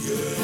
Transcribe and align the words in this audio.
Con 0.00 0.39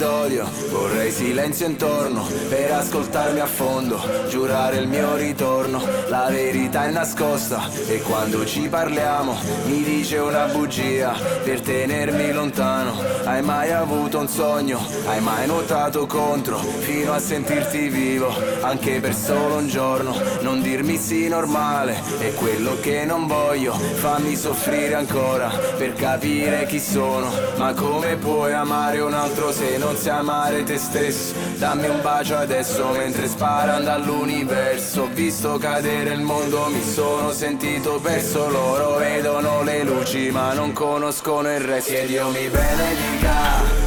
d'odio 0.00 0.48
vorrei 0.70 1.10
silenzio 1.10 1.66
intorno 1.66 2.26
per 2.48 2.72
ascoltarmi 2.72 3.38
a 3.38 3.46
fondo, 3.46 4.00
giurare 4.30 4.76
il 4.76 4.88
mio 4.88 5.14
ritorno. 5.16 5.82
La 6.08 6.28
verità 6.30 6.86
è 6.86 6.90
nascosta 6.90 7.68
e 7.86 8.00
quando 8.00 8.46
ci 8.46 8.66
parliamo 8.68 9.36
mi 9.66 9.82
dice 9.82 10.16
una 10.16 10.46
bugia 10.46 11.12
per 11.44 11.60
tenermi 11.60 12.32
lontano. 12.32 12.94
Hai 13.24 13.42
mai 13.42 13.72
avuto 13.72 14.18
un 14.20 14.28
sogno? 14.28 14.80
Hai 15.04 15.20
mai 15.20 15.46
nuotato 15.46 16.06
contro 16.06 16.56
fino 16.56 17.12
a 17.12 17.18
sentirti 17.18 17.88
vivo? 17.88 18.34
Anche 18.62 19.00
per 19.00 19.14
solo 19.14 19.56
un 19.56 19.68
giorno, 19.68 20.16
non 20.40 20.62
dirmi 20.62 20.96
sì 20.96 21.28
normale 21.28 22.00
è 22.18 22.32
quello 22.34 22.78
che 22.80 23.04
non 23.04 23.26
voglio. 23.26 23.74
Fammi 23.74 24.34
soffrire 24.34 24.94
ancora 24.94 25.50
per 25.76 25.92
capire 25.92 26.64
chi 26.66 26.80
sono, 26.80 27.30
ma 27.58 27.74
come 27.74 28.16
puoi 28.16 28.54
amare? 28.54 29.00
un 29.00 29.14
altro 29.14 29.52
se 29.52 29.76
non 29.78 29.89
sai 29.96 30.18
amare 30.18 30.62
te 30.64 30.78
stesso. 30.78 31.34
Dammi 31.56 31.88
un 31.88 32.00
bacio 32.02 32.36
adesso 32.36 32.90
mentre 32.90 33.28
sparano 33.28 33.84
dall'universo. 33.84 35.02
Ho 35.02 35.08
visto 35.12 35.56
cadere 35.58 36.12
il 36.12 36.20
mondo, 36.20 36.66
mi 36.68 36.82
sono 36.82 37.32
sentito 37.32 37.98
perso. 38.00 38.48
Loro 38.48 38.96
vedono 38.96 39.62
le 39.62 39.84
luci 39.84 40.30
ma 40.30 40.52
non 40.52 40.72
conoscono 40.72 41.52
il 41.52 41.60
resto. 41.60 41.92
Che 41.92 42.06
Dio 42.06 42.28
mi 42.28 42.48
benedica, 42.48 43.34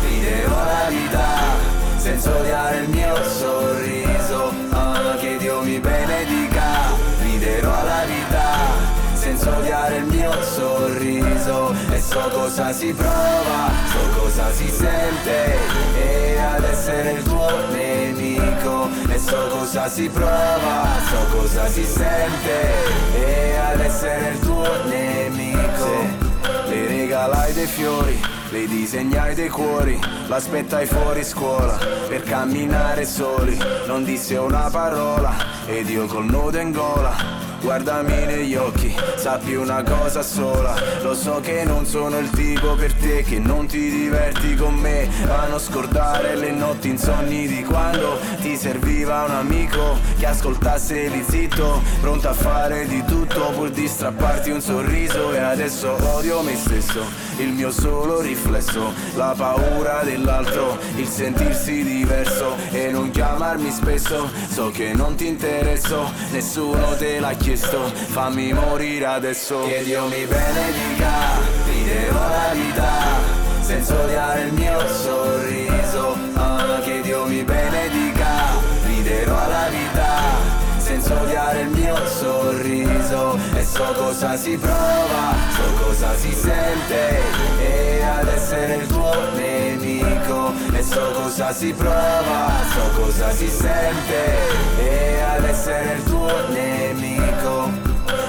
ti 0.02 0.20
devo 0.20 0.56
la 0.56 0.88
vita 0.90 1.74
Senza 1.98 2.36
odiare 2.36 2.80
il 2.80 2.90
mio 2.90 3.16
sorriso 3.24 4.52
Che 5.20 5.38
Dio 5.38 5.62
mi 5.62 5.80
benedica, 5.80 6.92
riderò 7.22 7.72
la 7.72 8.04
vita 8.06 8.93
senza 9.34 9.58
odiare 9.58 9.98
il 9.98 10.06
mio 10.06 10.32
sorriso. 10.44 11.74
E 11.92 12.00
so 12.00 12.20
cosa 12.32 12.72
si 12.72 12.94
prova, 12.94 13.72
so 13.92 14.20
cosa 14.20 14.52
si 14.52 14.70
sente. 14.70 15.58
E 15.98 16.38
ad 16.38 16.64
essere 16.64 17.12
il 17.14 17.24
tuo 17.24 17.50
nemico. 17.72 18.90
E 19.10 19.18
so 19.18 19.48
cosa 19.50 19.90
si 19.90 20.08
prova, 20.10 20.86
so 21.10 21.38
cosa 21.38 21.68
si 21.68 21.84
sente. 21.84 22.74
E 23.16 23.56
ad 23.56 23.80
essere 23.80 24.30
il 24.30 24.40
tuo 24.40 24.68
nemico. 24.86 26.32
Le 26.68 26.88
regalai 26.88 27.54
dei 27.54 27.68
fiori 27.68 28.32
le 28.50 28.68
disegnai 28.68 29.34
dei 29.34 29.50
cuori, 29.50 30.00
l'aspettai 30.28 30.86
fuori 30.86 31.24
scuola 31.24 31.76
per 32.08 32.22
camminare 32.22 33.04
soli, 33.04 33.58
non 33.88 34.04
disse 34.04 34.38
una 34.38 34.70
parola 34.70 35.34
ed 35.66 35.90
io 35.90 36.06
col 36.06 36.26
nodo 36.26 36.60
in 36.60 36.72
gola 36.72 37.43
Guardami 37.64 38.26
negli 38.26 38.56
occhi, 38.56 38.94
sappi 39.16 39.56
una 39.56 39.84
cosa 39.84 40.22
sola. 40.22 40.76
Lo 41.02 41.16
so 41.16 41.40
che 41.42 41.64
non 41.64 41.86
sono 41.86 42.20
il 42.20 42.30
tipo 42.30 42.76
per 42.76 42.94
te 42.94 43.24
Che 43.24 43.40
non 43.40 43.68
ti 43.68 43.90
diverti 43.90 44.54
con 44.56 44.74
me. 44.74 45.08
A 45.30 45.48
non 45.48 45.60
scordare 45.60 46.36
le 46.36 46.52
notti 46.52 46.90
insonni 46.90 47.48
di 47.48 47.64
quando 47.64 48.20
Ti 48.42 48.58
serviva 48.58 49.24
un 49.24 49.32
amico 49.32 49.98
Che 50.18 50.26
ascoltasse 50.26 51.08
lì 51.08 51.24
zitto. 51.26 51.82
Pronto 52.02 52.28
a 52.28 52.34
fare 52.34 52.86
di 52.86 53.02
tutto 53.06 53.52
pur 53.52 53.70
di 53.70 53.88
strapparti 53.88 54.52
un 54.52 54.60
sorriso. 54.60 55.32
E 55.32 55.40
adesso 55.40 55.96
odio 56.16 56.42
me 56.42 56.58
stesso 56.58 57.02
Il 57.38 57.50
mio 57.50 57.72
solo 57.72 58.20
riflesso. 58.20 58.92
La 59.16 59.34
paura 59.38 60.02
dell'altro 60.04 60.78
Il 60.98 61.08
sentirsi 61.08 61.82
diverso. 61.82 62.58
E 62.72 62.92
non 62.92 63.10
chiamarmi 63.10 63.72
spesso 63.72 64.30
So 64.50 64.70
che 64.70 64.92
non 64.94 65.16
ti 65.16 65.28
interesso. 65.28 66.12
Nessuno 66.32 66.96
te 66.98 67.20
l'ha 67.20 67.32
chiesto 67.32 67.53
chiesto 67.54 67.84
Fammi 67.86 68.52
morire 68.54 69.06
adesso. 69.06 69.66
Che 69.68 69.84
Dio 69.84 70.08
mi 70.08 70.26
benedica 70.26 71.12
Ti 71.66 71.84
devo 71.84 72.20
la 72.20 72.50
vita 72.54 72.92
Senza 73.62 74.02
odiare 74.02 74.42
il 74.42 74.54
mio 74.54 74.88
sorriso 74.88 76.18
ah, 76.34 76.80
Che 76.84 77.02
Dio 77.02 77.26
mi 77.26 77.44
benedica 77.44 78.28
Riderò 78.86 79.38
alla 79.38 79.68
vita 79.70 79.93
senza 81.04 81.22
odiare 81.22 81.62
il 81.62 81.70
mio 81.70 81.96
sorriso 82.08 83.38
E 83.54 83.64
so 83.64 83.84
cosa 83.94 84.38
si 84.38 84.58
prova, 84.58 85.36
so 85.50 85.84
cosa 85.84 86.16
si 86.16 86.32
sente 86.32 87.20
E 87.60 88.02
ad 88.02 88.28
essere 88.28 88.76
il 88.76 88.88
tuo 88.88 89.12
nemico 89.36 90.54
E 90.72 90.82
so 90.82 91.12
cosa 91.12 91.52
si 91.52 91.74
prova, 91.74 92.52
so 92.72 93.02
cosa 93.02 93.32
si 93.32 93.50
sente 93.50 94.38
E 94.80 95.22
ad 95.22 95.44
essere 95.44 95.96
il 95.96 96.04
tuo 96.04 96.48
nemico. 96.50 97.72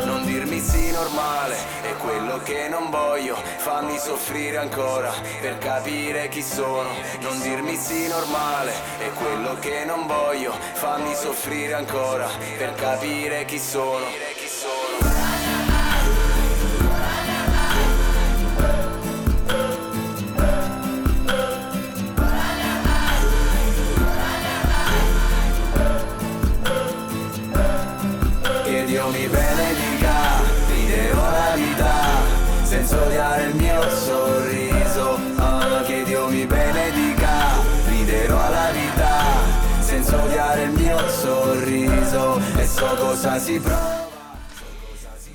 Non 0.04 0.24
dirmi 0.24 0.60
sì 0.60 0.90
normale 0.90 1.74
quello 2.04 2.38
che 2.42 2.68
non 2.68 2.90
voglio 2.90 3.36
Fammi 3.84 3.98
soffrire 3.98 4.56
ancora 4.56 5.12
per 5.42 5.58
capire 5.58 6.28
chi 6.28 6.42
sono. 6.42 6.88
Non 7.20 7.38
dirmi 7.42 7.76
sì 7.76 8.08
normale 8.08 8.72
è 8.98 9.10
quello 9.12 9.58
che 9.58 9.84
non 9.84 10.06
voglio. 10.06 10.52
Fammi 10.52 11.14
soffrire 11.14 11.74
ancora 11.74 12.26
per 12.56 12.72
capire 12.72 13.44
chi 13.44 13.58
sono 13.58 14.33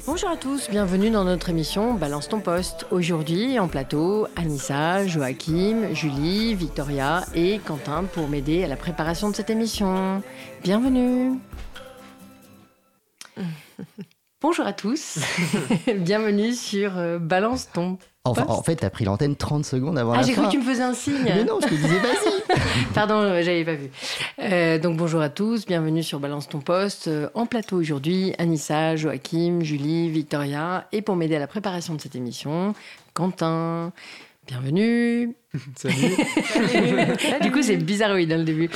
Bonjour 0.06 0.30
à 0.30 0.36
tous, 0.36 0.70
bienvenue 0.70 1.10
dans 1.10 1.24
notre 1.24 1.50
émission 1.50 1.94
Balance 1.94 2.28
ton 2.28 2.42
poste. 2.42 2.86
Aujourd'hui, 2.92 3.60
en 3.60 3.68
plateau, 3.68 4.28
Anissa, 4.36 5.08
Joachim, 5.08 5.94
Julie, 5.94 6.54
Victoria 6.56 7.24
et 7.34 7.60
Quentin 7.60 8.04
pour 8.04 8.28
m'aider 8.28 8.64
à 8.64 8.68
la 8.68 8.76
préparation 8.76 9.30
de 9.30 9.36
cette 9.36 9.50
émission. 9.50 10.22
Bienvenue 10.64 11.40
Bonjour 14.42 14.66
à 14.66 14.74
tous, 14.74 15.20
bienvenue 15.98 16.54
sur 16.54 16.98
euh, 16.98 17.20
Balance 17.20 17.70
ton 17.72 17.98
Enfin, 18.25 18.46
en 18.50 18.62
fait, 18.62 18.75
t'as 18.75 18.90
pris 18.90 19.06
l'antenne 19.06 19.35
30 19.35 19.66
secondes 19.66 19.97
avant 19.97 20.12
ah, 20.12 20.18
la 20.18 20.24
fin. 20.24 20.28
Ah, 20.28 20.28
j'ai 20.28 20.34
cru 20.34 20.46
que 20.46 20.52
tu 20.52 20.57
me 20.59 20.63
faisais 20.63 20.84
un 20.84 20.94
signe. 20.94 21.24
Mais 21.24 21.46
non, 21.46 21.59
je 21.62 21.68
te 21.68 21.74
disais 21.74 22.00
vas-y. 22.00 22.59
Pardon, 22.94 23.41
j'avais 23.41 23.63
pas 23.63 23.75
vu. 23.75 23.90
Euh, 24.40 24.78
donc 24.78 24.97
bonjour 24.97 25.22
à 25.22 25.30
tous, 25.30 25.66
bienvenue 25.66 26.03
sur 26.03 26.19
Balance 26.19 26.50
ton 26.50 26.59
poste. 26.59 27.07
Euh, 27.07 27.30
en 27.34 27.46
plateau 27.46 27.78
aujourd'hui, 27.78 28.34
Anissa, 28.38 28.97
Joachim, 28.97 29.59
Julie, 29.62 30.09
Victoria. 30.09 30.88
Et 30.91 31.02
pour 31.02 31.16
m'aider 31.16 31.38
à 31.38 31.40
la 31.40 31.47
préparation 31.47 31.96
de 31.96 32.02
cette 32.02 32.16
émission, 32.16 32.75
Quentin. 33.13 33.94
Bienvenue. 34.50 35.36
Salut. 35.75 35.94
du 37.41 37.51
coup, 37.51 37.62
c'est 37.62 37.78
bizarroïde 37.78 38.31
hein, 38.34 38.38
le 38.38 38.44
début. 38.44 38.69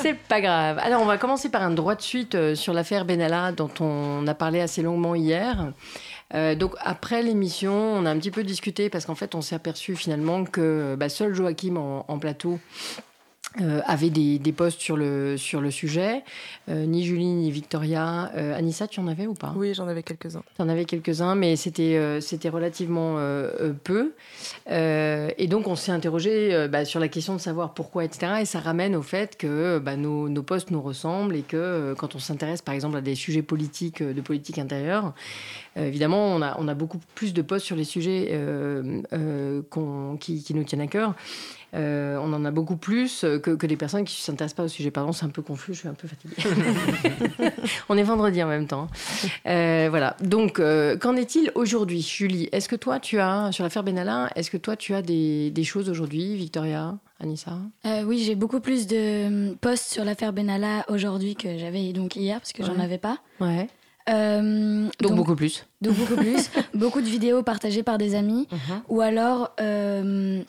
c'est 0.00 0.14
pas 0.14 0.40
grave. 0.40 0.78
Alors, 0.82 1.02
on 1.02 1.04
va 1.04 1.18
commencer 1.18 1.50
par 1.50 1.62
un 1.62 1.70
droit 1.70 1.94
de 1.94 2.00
suite 2.00 2.34
euh, 2.34 2.54
sur 2.54 2.72
l'affaire 2.72 3.04
Benalla 3.04 3.52
dont 3.52 3.70
on 3.80 4.26
a 4.26 4.34
parlé 4.34 4.60
assez 4.60 4.80
longuement 4.82 5.14
hier. 5.14 5.72
Euh, 6.34 6.54
donc 6.54 6.74
après 6.80 7.22
l'émission, 7.22 7.72
on 7.72 8.06
a 8.06 8.10
un 8.10 8.18
petit 8.18 8.30
peu 8.30 8.42
discuté 8.42 8.90
parce 8.90 9.06
qu'en 9.06 9.14
fait, 9.14 9.34
on 9.34 9.40
s'est 9.40 9.54
aperçu 9.54 9.94
finalement 9.96 10.44
que 10.44 10.96
bah, 10.98 11.08
seul 11.08 11.34
Joachim 11.34 11.76
en, 11.76 12.04
en 12.08 12.18
plateau 12.18 12.58
euh, 13.60 13.80
avait 13.86 14.10
des, 14.10 14.40
des 14.40 14.52
posts 14.52 14.80
sur 14.80 14.96
le, 14.96 15.36
sur 15.36 15.60
le 15.60 15.70
sujet. 15.70 16.24
Euh, 16.68 16.86
ni 16.86 17.04
Julie, 17.04 17.26
ni 17.26 17.52
Victoria. 17.52 18.32
Euh, 18.34 18.56
Anissa, 18.56 18.88
tu 18.88 18.98
en 18.98 19.06
avais 19.06 19.28
ou 19.28 19.34
pas? 19.34 19.52
Oui, 19.56 19.74
j'en 19.74 19.86
avais 19.86 20.02
quelques-uns. 20.02 20.42
Tu 20.56 20.62
en 20.62 20.68
avais 20.68 20.84
quelques-uns, 20.86 21.36
mais 21.36 21.54
c'était 21.54 21.96
euh, 21.96 22.20
c'était 22.20 22.48
relativement 22.48 23.16
peu. 23.84 24.12
et 24.66 25.46
donc, 25.46 25.68
on 25.68 25.76
s'est 25.76 25.92
interrogé 25.92 26.66
bah, 26.68 26.84
sur 26.84 26.98
la 26.98 27.08
question 27.08 27.34
de 27.34 27.40
savoir 27.40 27.74
pourquoi, 27.74 28.04
etc. 28.04 28.32
Et 28.40 28.44
ça 28.44 28.58
ramène 28.58 28.96
au 28.96 29.02
fait 29.02 29.36
que 29.36 29.78
bah, 29.78 29.96
nos, 29.96 30.28
nos 30.28 30.42
posts 30.42 30.70
nous 30.70 30.82
ressemblent 30.82 31.36
et 31.36 31.42
que 31.42 31.94
quand 31.96 32.14
on 32.14 32.18
s'intéresse, 32.18 32.62
par 32.62 32.74
exemple, 32.74 32.96
à 32.96 33.00
des 33.00 33.14
sujets 33.14 33.42
politiques, 33.42 34.02
de 34.02 34.20
politique 34.20 34.58
intérieure, 34.58 35.12
évidemment, 35.76 36.26
on 36.34 36.42
a, 36.42 36.56
on 36.58 36.66
a 36.66 36.74
beaucoup 36.74 36.98
plus 37.14 37.34
de 37.34 37.42
posts 37.42 37.66
sur 37.66 37.76
les 37.76 37.84
sujets 37.84 38.38
qui, 40.20 40.42
qui, 40.42 40.54
nous 40.54 40.64
tiennent 40.64 40.80
à 40.80 40.86
cœur. 40.86 41.14
Euh, 41.74 42.18
on 42.22 42.32
en 42.32 42.44
a 42.44 42.50
beaucoup 42.50 42.76
plus 42.76 43.20
que, 43.22 43.38
que 43.56 43.66
des 43.66 43.76
personnes 43.76 44.04
qui 44.04 44.20
ne 44.20 44.24
s'intéressent 44.24 44.56
pas 44.56 44.62
au 44.64 44.68
sujet. 44.68 44.90
Pardon, 44.90 45.12
c'est 45.12 45.24
un 45.24 45.28
peu 45.30 45.42
confus, 45.42 45.74
je 45.74 45.78
suis 45.80 45.88
un 45.88 45.94
peu 45.94 46.06
fatiguée. 46.08 46.36
on 47.88 47.96
est 47.96 48.02
vendredi 48.02 48.42
en 48.42 48.46
même 48.48 48.66
temps. 48.66 48.88
Euh, 49.46 49.88
voilà. 49.90 50.16
Donc, 50.20 50.58
euh, 50.60 50.96
qu'en 50.96 51.16
est-il 51.16 51.50
aujourd'hui, 51.54 52.00
Julie 52.02 52.48
Est-ce 52.52 52.68
que 52.68 52.76
toi, 52.76 53.00
tu 53.00 53.18
as, 53.18 53.50
sur 53.52 53.64
l'affaire 53.64 53.82
Benalla, 53.82 54.30
est-ce 54.36 54.50
que 54.50 54.56
toi, 54.56 54.76
tu 54.76 54.94
as 54.94 55.02
des, 55.02 55.50
des 55.50 55.64
choses 55.64 55.88
aujourd'hui, 55.90 56.36
Victoria 56.36 56.96
Anissa? 57.20 57.58
Euh, 57.86 58.02
oui, 58.04 58.22
j'ai 58.24 58.34
beaucoup 58.34 58.60
plus 58.60 58.86
de 58.86 59.54
posts 59.54 59.92
sur 59.92 60.04
l'affaire 60.04 60.32
Benalla 60.32 60.84
aujourd'hui 60.88 61.34
que 61.34 61.58
j'avais 61.58 61.92
donc 61.92 62.16
hier 62.16 62.38
parce 62.38 62.52
que 62.52 62.64
j'en 62.64 62.74
Ouais. 62.76 62.84
avais 62.84 62.98
pas. 62.98 63.18
Ouais. 63.40 63.68
Euh, 64.10 64.86
Donc, 65.00 65.14
beaucoup 65.14 65.34
plus. 65.34 65.64
donc 65.80 65.94
beaucoup 65.96 66.16
plus. 66.16 66.50
beaucoup 66.74 67.00
de 67.00 67.06
vidéos 67.06 67.42
partagées 67.42 67.82
par 67.82 67.96
des 67.96 68.14
amis 68.14 68.46
ou 68.88 69.00
alors 69.00 69.52
euh, 69.60 70.42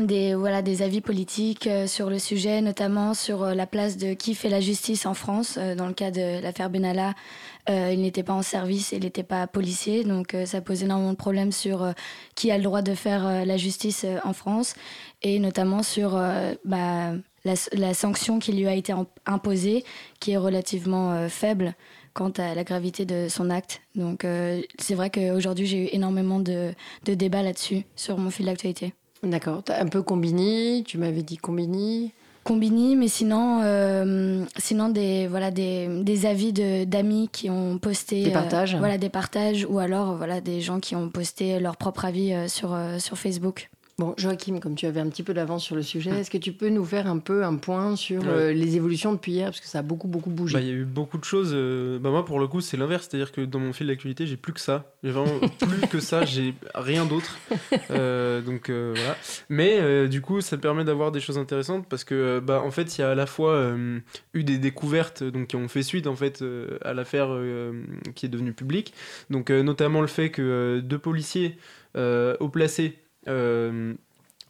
des, 0.00 0.34
voilà, 0.34 0.62
des 0.62 0.82
avis 0.82 1.00
politiques 1.00 1.66
euh, 1.66 1.86
sur 1.86 2.10
le 2.10 2.18
sujet, 2.18 2.60
notamment 2.60 3.14
sur 3.14 3.42
euh, 3.44 3.54
la 3.54 3.66
place 3.66 3.96
de 3.96 4.14
qui 4.14 4.34
fait 4.34 4.48
la 4.48 4.60
justice 4.60 5.06
en 5.06 5.14
France. 5.14 5.56
Euh, 5.58 5.74
dans 5.74 5.86
le 5.86 5.92
cas 5.92 6.10
de 6.10 6.42
l'affaire 6.42 6.70
Benalla, 6.70 7.14
il 7.66 8.02
n'était 8.02 8.22
pas 8.22 8.34
en 8.34 8.42
service, 8.42 8.92
il 8.92 9.04
n'était 9.04 9.22
pas 9.22 9.46
policier, 9.46 10.04
donc 10.04 10.36
ça 10.44 10.60
pose 10.60 10.82
énormément 10.82 11.12
de 11.12 11.16
problèmes 11.16 11.50
sur 11.50 11.94
qui 12.34 12.50
a 12.50 12.58
le 12.58 12.62
droit 12.62 12.82
de 12.82 12.94
faire 12.94 13.46
la 13.46 13.56
justice 13.56 14.04
en 14.22 14.34
France 14.34 14.74
et 15.22 15.38
notamment 15.38 15.82
sur 15.82 16.10
bah, 16.66 17.14
la, 17.46 17.94
sanction 17.94 18.38
qui 18.38 18.52
lui 18.52 18.66
a 18.66 18.74
été 18.74 18.92
imposée, 19.24 19.82
qui 20.20 20.32
est 20.32 20.36
relativement 20.36 21.26
faible 21.30 21.74
quant 22.12 22.32
à 22.36 22.54
la 22.54 22.64
gravité 22.64 23.06
de 23.06 23.28
son 23.30 23.48
acte. 23.48 23.80
Donc 23.94 24.26
c'est 24.78 24.94
vrai 24.94 25.08
qu'aujourd'hui 25.08 25.64
j'ai 25.64 25.86
eu 25.86 25.88
énormément 25.90 26.40
de, 26.40 26.74
de 27.06 27.14
débats 27.14 27.42
là-dessus 27.42 27.86
sur 27.96 28.18
mon 28.18 28.28
fil 28.28 28.44
d'actualité. 28.44 28.92
D'accord. 29.24 29.62
Un 29.68 29.86
peu 29.86 30.02
Combini, 30.02 30.84
tu 30.86 30.98
m'avais 30.98 31.22
dit 31.22 31.36
Combini. 31.38 32.12
Combini, 32.44 32.94
mais 32.94 33.08
sinon, 33.08 33.62
euh, 33.64 34.44
sinon 34.58 34.90
des, 34.90 35.26
voilà, 35.28 35.50
des, 35.50 35.88
des 36.02 36.26
avis 36.26 36.52
de- 36.52 36.84
d'amis 36.84 37.30
qui 37.32 37.48
ont 37.48 37.78
posté... 37.78 38.24
Des 38.24 38.30
euh, 38.30 38.34
partages. 38.34 38.76
voilà, 38.76 38.98
des 38.98 39.08
partages, 39.08 39.66
ou 39.68 39.78
alors 39.78 40.16
voilà, 40.16 40.42
des 40.42 40.60
gens 40.60 40.78
qui 40.78 40.94
ont 40.94 41.08
posté 41.08 41.58
leur 41.58 41.78
propre 41.78 42.04
avis 42.04 42.34
euh, 42.34 42.46
sur, 42.46 42.74
euh, 42.74 42.98
sur 42.98 43.16
Facebook. 43.16 43.70
Bon, 43.96 44.12
Joachim, 44.16 44.58
comme 44.58 44.74
tu 44.74 44.86
avais 44.86 44.98
un 44.98 45.08
petit 45.08 45.22
peu 45.22 45.34
d'avance 45.34 45.62
sur 45.62 45.76
le 45.76 45.82
sujet, 45.82 46.10
est-ce 46.10 46.28
que 46.30 46.36
tu 46.38 46.52
peux 46.52 46.68
nous 46.68 46.84
faire 46.84 47.06
un 47.06 47.18
peu 47.18 47.44
un 47.44 47.54
point 47.54 47.94
sur 47.94 48.22
Ouais. 48.22 48.28
euh, 48.28 48.52
les 48.52 48.74
évolutions 48.74 49.12
depuis 49.12 49.30
hier? 49.32 49.46
Parce 49.50 49.60
que 49.60 49.68
ça 49.68 49.78
a 49.78 49.82
beaucoup, 49.82 50.08
beaucoup 50.08 50.30
bougé. 50.30 50.54
Bah, 50.54 50.60
il 50.60 50.66
y 50.66 50.70
a 50.70 50.74
eu 50.74 50.84
beaucoup 50.84 51.16
de 51.16 51.22
choses. 51.24 51.52
euh, 51.54 52.00
Bah, 52.00 52.10
moi, 52.10 52.24
pour 52.24 52.40
le 52.40 52.48
coup, 52.48 52.60
c'est 52.60 52.76
l'inverse. 52.76 53.06
C'est-à-dire 53.08 53.30
que 53.30 53.42
dans 53.42 53.60
mon 53.60 53.72
fil 53.72 53.86
d'actualité, 53.86 54.26
j'ai 54.26 54.36
plus 54.36 54.52
que 54.52 54.58
ça. 54.58 54.92
J'ai 55.04 55.12
vraiment 55.12 55.38
plus 55.60 55.86
que 55.86 56.00
ça. 56.00 56.24
J'ai 56.24 56.54
rien 56.74 57.06
d'autre. 57.06 57.38
Euh, 57.92 58.40
donc 58.40 58.68
voilà. 58.68 59.16
Mais 59.48 60.08
du 60.08 60.20
coup, 60.20 60.40
ça 60.40 60.56
me 60.56 60.60
permet 60.60 60.82
d'avoir 60.84 61.12
des 61.12 61.20
choses 61.20 61.38
intéressantes 61.38 61.86
parce 61.88 62.02
que, 62.02 62.40
bah, 62.40 62.62
en 62.64 62.72
fait, 62.72 62.98
il 62.98 63.00
y 63.00 63.04
a 63.04 63.10
à 63.10 63.14
la 63.14 63.26
fois 63.26 63.74
eu 64.34 64.42
des 64.42 64.58
découvertes 64.58 65.22
donc, 65.22 65.46
qui 65.46 65.56
ont 65.56 65.68
fait 65.68 65.84
suite 65.84 66.08
en 66.08 66.16
fait 66.16 66.42
à 66.82 66.94
l'affaire 66.94 67.28
qui 68.16 68.26
est 68.26 68.28
devenue 68.28 68.54
publique. 68.54 68.92
Donc, 69.30 69.50
notamment 69.50 70.00
le 70.00 70.08
fait 70.08 70.30
que 70.30 70.80
deux 70.82 70.98
policiers 70.98 71.56
placés. 71.92 71.96
euh, 71.96 72.36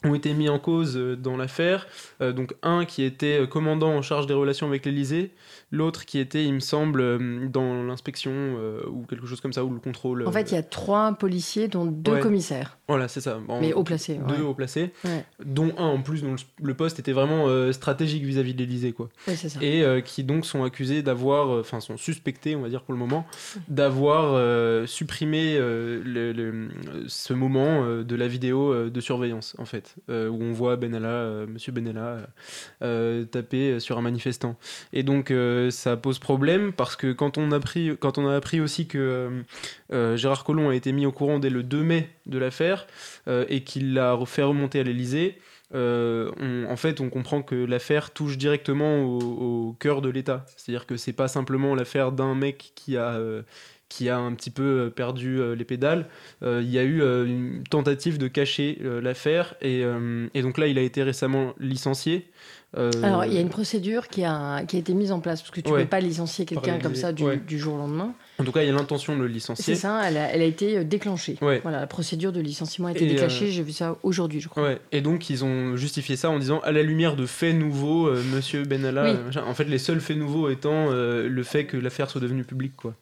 ont 0.05 0.15
été 0.15 0.35
mis 0.35 0.49
en 0.49 0.59
cause 0.59 0.97
euh, 0.97 1.17
dans 1.17 1.37
l'affaire. 1.37 1.87
Euh, 2.21 2.33
donc 2.33 2.55
un 2.63 2.85
qui 2.85 3.03
était 3.03 3.41
euh, 3.41 3.47
commandant 3.47 3.91
en 3.91 4.03
charge 4.03 4.27
des 4.27 4.35
relations 4.35 4.67
avec 4.67 4.85
l'Elysée, 4.87 5.33
l'autre 5.75 6.05
qui 6.07 6.19
était, 6.19 6.45
il 6.45 6.55
me 6.55 6.61
semble, 6.61 7.01
euh, 7.01 7.47
dans 7.49 7.83
l'inspection 7.83 8.33
euh, 8.35 8.81
ou 8.89 9.05
quelque 9.07 9.27
chose 9.27 9.41
comme 9.41 9.53
ça, 9.53 9.65
ou 9.65 9.71
le 9.71 9.81
contrôle. 9.81 10.27
En 10.27 10.33
fait, 10.33 10.51
il 10.53 10.55
y 10.55 10.59
a 10.59 10.63
trois 10.63 11.13
policiers, 11.15 11.69
dont 11.69 11.85
deux 11.85 12.13
Ouais. 12.13 12.21
commissaires, 12.21 12.79
Voilà, 12.89 13.09
c'est 13.09 13.21
ça. 13.21 13.39
En- 13.49 13.61
mais 13.61 13.73
haut 13.73 13.83
placés. 13.85 14.21
Deux 14.29 14.35
ouais. 14.37 14.41
hauts 14.41 14.55
placés, 14.55 14.93
Ouais. 15.05 15.25
dont 15.45 15.73
un 15.79 15.85
en 15.87 16.01
plus 16.03 16.23
dont 16.23 16.37
le, 16.63 16.75
poste 16.75 16.99
était 16.99 17.13
vraiment 17.13 17.49
euh, 17.49 17.73
stratégique 17.73 18.25
vis-à-vis 18.25 18.55
de 18.55 18.59
l'Elysée, 18.61 18.93
quoi. 18.93 19.09
Ça. 19.27 19.49
Et 19.63 19.83
euh, 19.83 20.01
qui 20.01 20.23
donc 20.25 20.47
sont 20.47 20.65
accusés 20.65 21.03
d'avoir, 21.03 21.51
euh, 21.55 21.61
enfin 21.61 21.81
sont 21.81 21.97
suspectés, 21.97 22.55
on 22.57 22.61
va 22.63 22.69
dire 22.69 22.83
pour 22.83 22.93
le 22.95 22.99
moment, 23.01 23.27
d'avoir 23.69 24.35
euh, 24.35 24.87
supprimé 24.87 25.57
euh, 25.59 26.01
le- 26.05 26.33
le- 26.33 26.69
ce 27.09 27.33
moment 27.33 27.83
euh, 27.85 28.05
de 28.05 28.17
la 28.17 28.29
vidéo 28.29 28.73
euh, 28.73 28.91
de 28.91 29.01
surveillance, 29.01 29.55
en 29.59 29.65
fait, 29.65 29.95
euh, 30.11 30.29
où 30.29 30.43
on 30.43 30.53
voit 30.53 30.77
Benalla, 30.77 31.09
euh, 31.09 31.47
Monsieur 31.47 31.73
Benalla, 31.73 32.01
euh, 32.01 32.25
euh, 32.83 33.25
taper 33.25 33.81
sur 33.81 33.99
un 33.99 34.03
manifestant. 34.03 34.57
Et 34.93 35.03
donc 35.03 35.31
euh, 35.67 35.71
ça 35.71 35.97
pose 35.97 36.19
problème 36.19 36.73
parce 36.73 36.97
que 36.97 37.13
quand 37.13 37.39
on 37.39 37.53
a 37.53 37.57
appris, 37.57 37.97
quand 37.99 38.19
on 38.19 38.29
a 38.29 38.35
appris 38.35 38.61
aussi 38.61 38.87
que 38.87 38.99
euh, 38.99 39.43
euh, 39.93 40.17
Gérard 40.17 40.45
Collomb 40.45 40.71
a 40.71 40.75
été 40.75 40.93
mis 40.93 41.07
au 41.07 41.13
courant 41.13 41.39
dès 41.39 41.51
le 41.51 41.63
2 41.63 41.83
mai 41.83 42.11
de 42.27 42.39
l'affaire 42.39 42.87
et 43.27 43.65
qu'il 43.65 43.95
l'a 43.95 44.19
fait 44.27 44.43
remonter 44.43 44.81
à 44.81 44.83
l'Elysée. 44.83 45.39
Euh, 45.75 46.31
en 46.69 46.77
fait, 46.77 47.01
on 47.01 47.11
comprend 47.11 47.43
que 47.43 47.55
l'affaire 47.55 48.11
touche 48.13 48.39
directement 48.39 49.03
au, 49.05 49.75
cœur 49.79 50.03
de 50.03 50.09
l'État. 50.09 50.47
C'est-à-dire 50.57 50.87
que 50.87 50.97
c'est 50.97 51.13
pas 51.13 51.29
simplement 51.29 51.75
l'affaire 51.75 52.13
d'un 52.13 52.35
mec 52.35 52.73
qui 52.75 52.97
a, 52.97 53.19
qui 53.89 54.09
a 54.09 54.19
un 54.19 54.33
petit 54.35 54.51
peu 54.51 54.93
perdu 54.95 55.55
les 55.55 55.65
pédales. 55.65 56.07
Il 56.43 56.71
y 56.71 56.79
a 56.79 56.85
eu 56.85 57.03
une 57.03 57.65
tentative 57.65 58.19
de 58.19 58.29
cacher 58.29 58.79
l'affaire 59.03 59.55
et 59.63 59.83
donc 60.43 60.59
là, 60.59 60.67
il 60.67 60.79
a 60.79 60.83
été 60.83 61.03
récemment 61.03 61.55
licencié. 61.59 62.31
Euh, 62.77 62.91
Alors, 63.03 63.25
il 63.25 63.33
y 63.33 63.37
a 63.37 63.41
une 63.41 63.49
procédure 63.49 64.09
qui 64.09 64.25
a, 64.25 64.65
qui 64.65 64.77
a 64.77 64.79
été 64.79 64.95
mise 64.95 65.13
en 65.13 65.21
place, 65.21 65.41
parce 65.43 65.51
que 65.53 65.61
tu 65.61 65.69
ne 65.71 65.75
Ouais. 65.75 65.83
peux 65.83 65.89
pas 65.89 66.01
licencier 66.01 66.45
quelqu'un 66.45 66.79
comme 66.79 66.95
ça 66.95 67.13
du, 67.13 67.23
ouais. 67.23 67.37
du 67.37 67.59
jour 67.59 67.75
au 67.75 67.79
lendemain. 67.79 68.13
En 68.39 68.45
tout 68.45 68.51
cas, 68.51 68.63
il 68.63 68.67
y 68.67 68.71
a 68.71 68.73
l'intention 68.73 69.15
de 69.17 69.21
le 69.23 69.29
C'est 69.29 69.33
licencier. 69.35 69.75
ça, 69.77 70.01
elle 70.09 70.17
a, 70.17 70.33
elle 70.33 70.43
a 70.43 70.45
été 70.45 70.79
euh, 70.79 70.85
déclenchée. 70.85 71.37
Ouais. 71.41 71.61
Voilà, 71.63 71.79
la 71.81 71.87
procédure 71.87 72.33
de 72.33 72.41
licenciement 72.41 72.89
a 72.89 72.91
été 72.91 73.05
Et, 73.05 73.09
déclenchée, 73.09 73.47
euh, 73.47 73.51
j'ai 73.51 73.63
vu 73.63 73.71
ça 73.73 73.97
aujourd'hui, 74.03 74.41
je 74.41 74.49
crois. 74.49 74.63
Ouais, 74.65 74.79
et 74.91 75.01
donc 75.03 75.31
ils 75.31 75.45
ont 75.45 75.77
justifié 75.77 76.17
ça 76.17 76.31
en 76.31 76.39
disant 76.41 76.59
à 76.65 76.73
la 76.73 76.83
lumière 76.83 77.15
de 77.15 77.27
faits 77.27 77.55
nouveaux, 77.55 78.09
euh, 78.09 78.21
Monsieur 78.35 78.65
Benalla. 78.65 79.05
Oui. 79.05 79.17
euh. 79.37 79.41
En 79.47 79.55
fait, 79.55 79.65
les 79.65 79.79
seuls 79.79 80.01
faits 80.01 80.17
nouveaux 80.17 80.49
étant 80.49 80.89
euh, 80.91 81.29
le 81.29 81.43
fait 81.45 81.65
que 81.67 81.77
l'affaire 81.77 82.11
soit 82.11 82.21
devenue 82.21 82.43
publique, 82.45 82.75
quoi. 82.77 82.95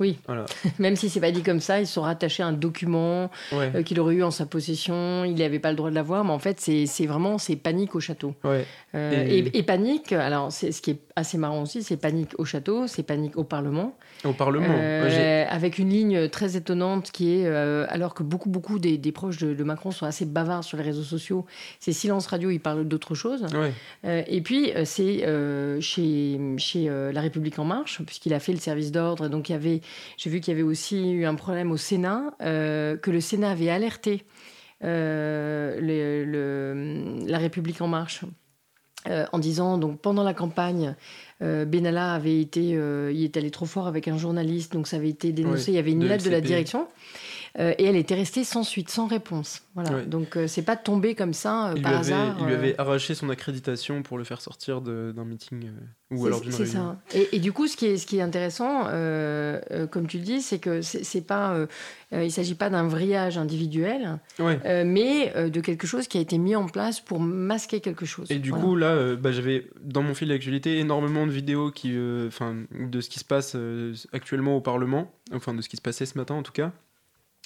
Oui, 0.00 0.18
Voilà. 0.26 0.44
même 0.78 0.96
si 0.96 1.08
c'est 1.08 1.20
pas 1.20 1.30
dit 1.30 1.42
comme 1.42 1.60
ça, 1.60 1.80
ils 1.80 1.86
sont 1.86 2.02
rattachés 2.02 2.42
à 2.42 2.46
un 2.46 2.52
document 2.52 3.30
Ouais. 3.52 3.70
euh, 3.74 3.82
qu'il 3.82 4.00
aurait 4.00 4.14
eu 4.16 4.22
en 4.24 4.30
sa 4.30 4.46
possession, 4.46 5.24
il 5.24 5.34
n'avait 5.34 5.58
pas 5.60 5.70
le 5.70 5.76
droit 5.76 5.90
de 5.90 5.94
l'avoir, 5.94 6.24
mais 6.24 6.32
en 6.32 6.38
fait, 6.38 6.60
c'est 6.60 7.06
vraiment 7.06 7.38
c'est 7.38 7.56
panique 7.56 7.94
au 7.94 8.00
château. 8.00 8.34
Ouais. 8.44 8.64
Euh, 8.94 9.24
Et- 9.28 9.38
et... 9.38 9.58
et 9.58 9.62
panique, 9.62 10.12
alors 10.12 10.50
c'est 10.52 10.72
ce 10.72 10.82
qui 10.82 10.90
est 10.92 10.98
assez 11.16 11.38
marrant 11.38 11.62
aussi, 11.62 11.82
c'est 11.82 11.96
panique 11.96 12.30
au 12.38 12.44
château, 12.44 12.86
c'est 12.86 13.02
panique 13.04 13.36
au 13.36 13.44
Parlement, 13.44 13.96
Au 14.24 14.32
Parlement. 14.32 14.66
Euh, 14.68 15.44
avec 15.48 15.78
une 15.78 15.90
ligne 15.90 16.28
très 16.28 16.56
étonnante 16.56 17.10
qui 17.12 17.34
est, 17.38 17.46
euh, 17.46 17.86
alors 17.88 18.14
que 18.14 18.22
beaucoup 18.22 18.48
beaucoup 18.50 18.78
des, 18.78 18.98
des 18.98 19.12
proches 19.12 19.38
de, 19.38 19.54
de 19.54 19.64
Macron 19.64 19.90
sont 19.92 20.06
assez 20.06 20.24
bavards 20.24 20.64
sur 20.64 20.76
les 20.76 20.82
réseaux 20.84 21.02
sociaux, 21.04 21.46
c'est 21.78 21.92
silence 21.92 22.26
radio, 22.26 22.50
ils 22.50 22.58
parlent 22.60 22.84
d'autre 22.86 23.14
chose. 23.14 23.44
Ouais. 23.54 24.24
Et 24.28 24.40
puis, 24.40 24.72
c'est 24.84 25.24
chez, 25.80 26.40
chez 26.58 26.90
La 27.12 27.20
République 27.20 27.58
En 27.58 27.64
Marche, 27.64 28.02
puisqu'il 28.04 28.34
a 28.34 28.40
fait 28.40 28.52
le 28.52 28.58
service 28.58 28.90
d'ordre. 28.92 29.28
Donc, 29.28 29.48
il 29.48 29.52
y 29.52 29.54
avait, 29.54 29.80
j'ai 30.16 30.30
vu 30.30 30.40
qu'il 30.40 30.52
y 30.52 30.54
avait 30.54 30.62
aussi 30.62 31.12
eu 31.12 31.24
un 31.26 31.34
problème 31.34 31.70
au 31.72 31.76
Sénat, 31.76 32.34
euh, 32.42 32.96
que 32.96 33.10
le 33.10 33.20
Sénat 33.20 33.50
avait 33.50 33.70
alerté 33.70 34.24
euh, 34.82 35.78
le- 35.80 36.24
le- 36.24 37.26
La 37.26 37.38
République 37.38 37.80
En 37.80 37.88
Marche. 37.88 38.24
euh, 39.06 39.26
en 39.32 39.38
disant, 39.38 39.76
donc 39.76 40.00
pendant 40.00 40.22
la 40.22 40.32
campagne, 40.32 40.94
euh, 41.42 41.66
Benalla 41.66 42.14
avait 42.14 42.40
été, 42.40 42.74
euh, 42.74 43.12
il 43.14 43.22
est 43.22 43.36
allé 43.36 43.50
trop 43.50 43.66
fort 43.66 43.86
avec 43.86 44.08
un 44.08 44.16
journaliste, 44.16 44.72
donc 44.72 44.86
ça 44.86 44.96
avait 44.96 45.10
été 45.10 45.30
dénoncé. 45.30 45.72
Il 45.72 45.74
y 45.74 45.78
avait 45.78 45.92
une 45.92 46.00
lettre 46.08 46.24
de 46.24 46.30
la 46.30 46.40
direction, 46.48 46.88
euh, 47.58 47.72
et 47.78 47.84
elle 47.84 47.96
était 47.96 48.14
restée 48.16 48.42
sans 48.44 48.62
suite, 48.64 48.90
sans 48.90 49.06
réponse. 49.06 49.62
Voilà. 49.74 49.92
Ouais. 49.92 50.06
Donc 50.06 50.36
euh, 50.36 50.46
c'est 50.48 50.62
pas 50.62 50.76
tombé 50.76 51.14
comme 51.14 51.32
ça 51.32 51.68
euh, 51.68 51.72
il, 51.72 51.76
lui 51.76 51.82
par 51.82 51.92
avait, 51.92 52.12
hasard. 52.12 52.36
il 52.40 52.46
lui 52.46 52.52
euh, 52.52 52.58
avait 52.58 52.74
arraché 52.80 53.14
son 53.14 53.28
accréditation 53.30 54.02
pour 54.02 54.18
le 54.18 54.24
faire 54.24 54.40
sortir 54.40 54.80
d'un 54.80 55.24
meeting 55.24 55.66
euh, 55.66 56.14
ou 56.14 56.18
C'est- 56.22 56.26
alors 56.26 56.40
d'une 56.40 56.52
C'est 56.52 56.62
réunion. 56.64 56.96
ça. 57.10 57.16
Et, 57.18 57.36
et 57.36 57.38
du 57.40 57.52
coup, 57.52 57.66
ce 57.66 57.76
qui 57.76 57.86
est, 57.86 57.96
ce 57.96 58.06
qui 58.06 58.18
est 58.18 58.22
intéressant, 58.22 58.86
euh, 58.88 59.60
euh, 59.70 59.86
comme 59.86 60.06
tu 60.06 60.18
le 60.18 60.24
dis, 60.24 60.42
c'est 60.42 60.58
que 60.58 60.80
c'est 60.82 61.04
c'est 61.04 61.20
pas, 61.20 61.54
euh, 61.54 61.66
euh, 62.12 62.24
il 62.24 62.30
s'agit 62.32 62.54
pas 62.54 62.70
d'un 62.70 62.86
vrillage 62.88 63.38
individuel, 63.38 64.18
Ouais. 64.38 64.58
euh, 64.64 64.84
mais 64.86 65.32
euh, 65.36 65.48
de 65.48 65.60
quelque 65.60 65.86
chose 65.86 66.08
qui 66.08 66.18
a 66.18 66.20
été 66.20 66.38
mis 66.38 66.54
en 66.56 66.66
place 66.66 67.00
pour 67.00 67.20
masquer 67.20 67.80
quelque 67.80 68.06
chose. 68.06 68.30
Et 68.30 68.38
du 68.38 68.50
Voilà. 68.50 68.64
coup, 68.64 68.76
là, 68.76 68.86
euh, 68.88 69.16
bah, 69.16 69.32
j'avais 69.32 69.68
dans 69.82 70.02
mon 70.02 70.14
fil 70.14 70.28
d'actualité 70.28 70.78
énormément 70.78 71.26
de 71.26 71.32
vidéos 71.32 71.70
qui, 71.70 71.92
euh, 71.94 72.26
enfin, 72.28 72.56
de 72.78 73.00
ce 73.00 73.08
qui 73.08 73.18
se 73.18 73.24
passe 73.24 73.52
euh, 73.54 73.94
actuellement 74.12 74.56
au 74.56 74.60
Parlement, 74.60 75.10
enfin 75.32 75.54
de 75.54 75.62
ce 75.62 75.68
qui 75.68 75.76
se 75.76 75.82
passait 75.82 76.06
ce 76.06 76.16
matin 76.18 76.34
en 76.34 76.42
tout 76.42 76.52
cas. 76.52 76.72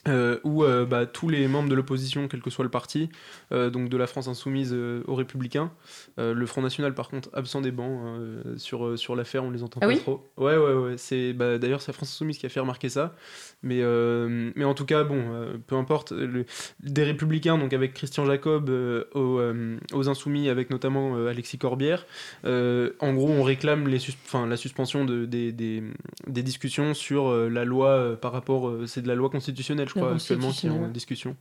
Euh, 0.08 0.38
où 0.44 0.64
euh, 0.64 0.84
bah, 0.84 1.06
tous 1.06 1.28
les 1.28 1.46
membres 1.48 1.68
de 1.68 1.74
l'opposition, 1.74 2.28
quel 2.28 2.40
que 2.40 2.50
soit 2.50 2.64
le 2.64 2.70
parti, 2.70 3.08
euh, 3.52 3.70
donc 3.70 3.88
de 3.88 3.96
la 3.96 4.06
France 4.06 4.28
insoumise 4.28 4.74
aux 5.06 5.14
Républicains, 5.14 5.70
le 6.18 6.46
Front 6.46 6.62
National 6.62 6.94
par 6.94 7.08
contre 7.08 7.28
absent 7.32 7.60
des 7.60 7.70
bancs 7.70 7.98
sur, 8.56 8.98
sur 8.98 9.14
l'affaire, 9.16 9.44
on 9.44 9.50
les 9.50 9.62
entend 9.62 9.80
Ah 9.82 9.86
pas 9.86 9.92
oui 9.92 9.98
trop. 9.98 10.26
Ouais, 10.36 10.56
ouais, 10.56 10.74
ouais. 10.74 10.94
C'est 10.96 11.32
bah, 11.32 11.58
d'ailleurs 11.58 11.80
c'est 11.80 11.92
la 11.92 11.94
France 11.94 12.10
insoumise 12.10 12.38
qui 12.38 12.46
a 12.46 12.48
fait 12.48 12.60
remarquer 12.60 12.88
ça, 12.88 13.14
mais 13.62 13.82
mais 14.56 14.64
en 14.64 14.74
tout 14.74 14.84
cas 14.86 15.04
bon, 15.04 15.22
peu 15.66 15.76
importe. 15.76 16.12
le- 16.12 16.44
des 16.80 17.04
Républicains 17.04 17.58
donc 17.58 17.72
avec 17.72 17.94
Christian 17.94 18.24
Jacob 18.26 18.70
aux, 19.14 19.40
aux 19.92 20.08
insoumis 20.08 20.48
avec 20.48 20.70
notamment 20.70 21.14
Alexis 21.26 21.58
Corbière. 21.58 22.06
en 22.44 23.12
gros, 23.14 23.28
on 23.28 23.42
réclame 23.42 23.86
les 23.88 23.98
sus- 23.98 24.14
enfin, 24.26 24.46
la 24.46 24.56
suspension 24.56 25.04
de, 25.04 25.24
des, 25.24 25.52
des, 25.52 25.82
des 26.26 26.42
discussions 26.42 26.94
sur 26.94 27.32
la 27.32 27.64
loi 27.64 28.16
par 28.20 28.32
rapport, 28.32 28.72
c'est 28.86 29.02
de 29.02 29.08
la 29.08 29.14
loi 29.14 29.30
constitutionnelle, 29.30 29.88
je 29.88 29.94
crois, 29.98 30.14
actuellement 30.14 30.50
qui 30.50 30.66
est 30.66 30.70
en 30.70 30.88
discussion. 30.88 31.36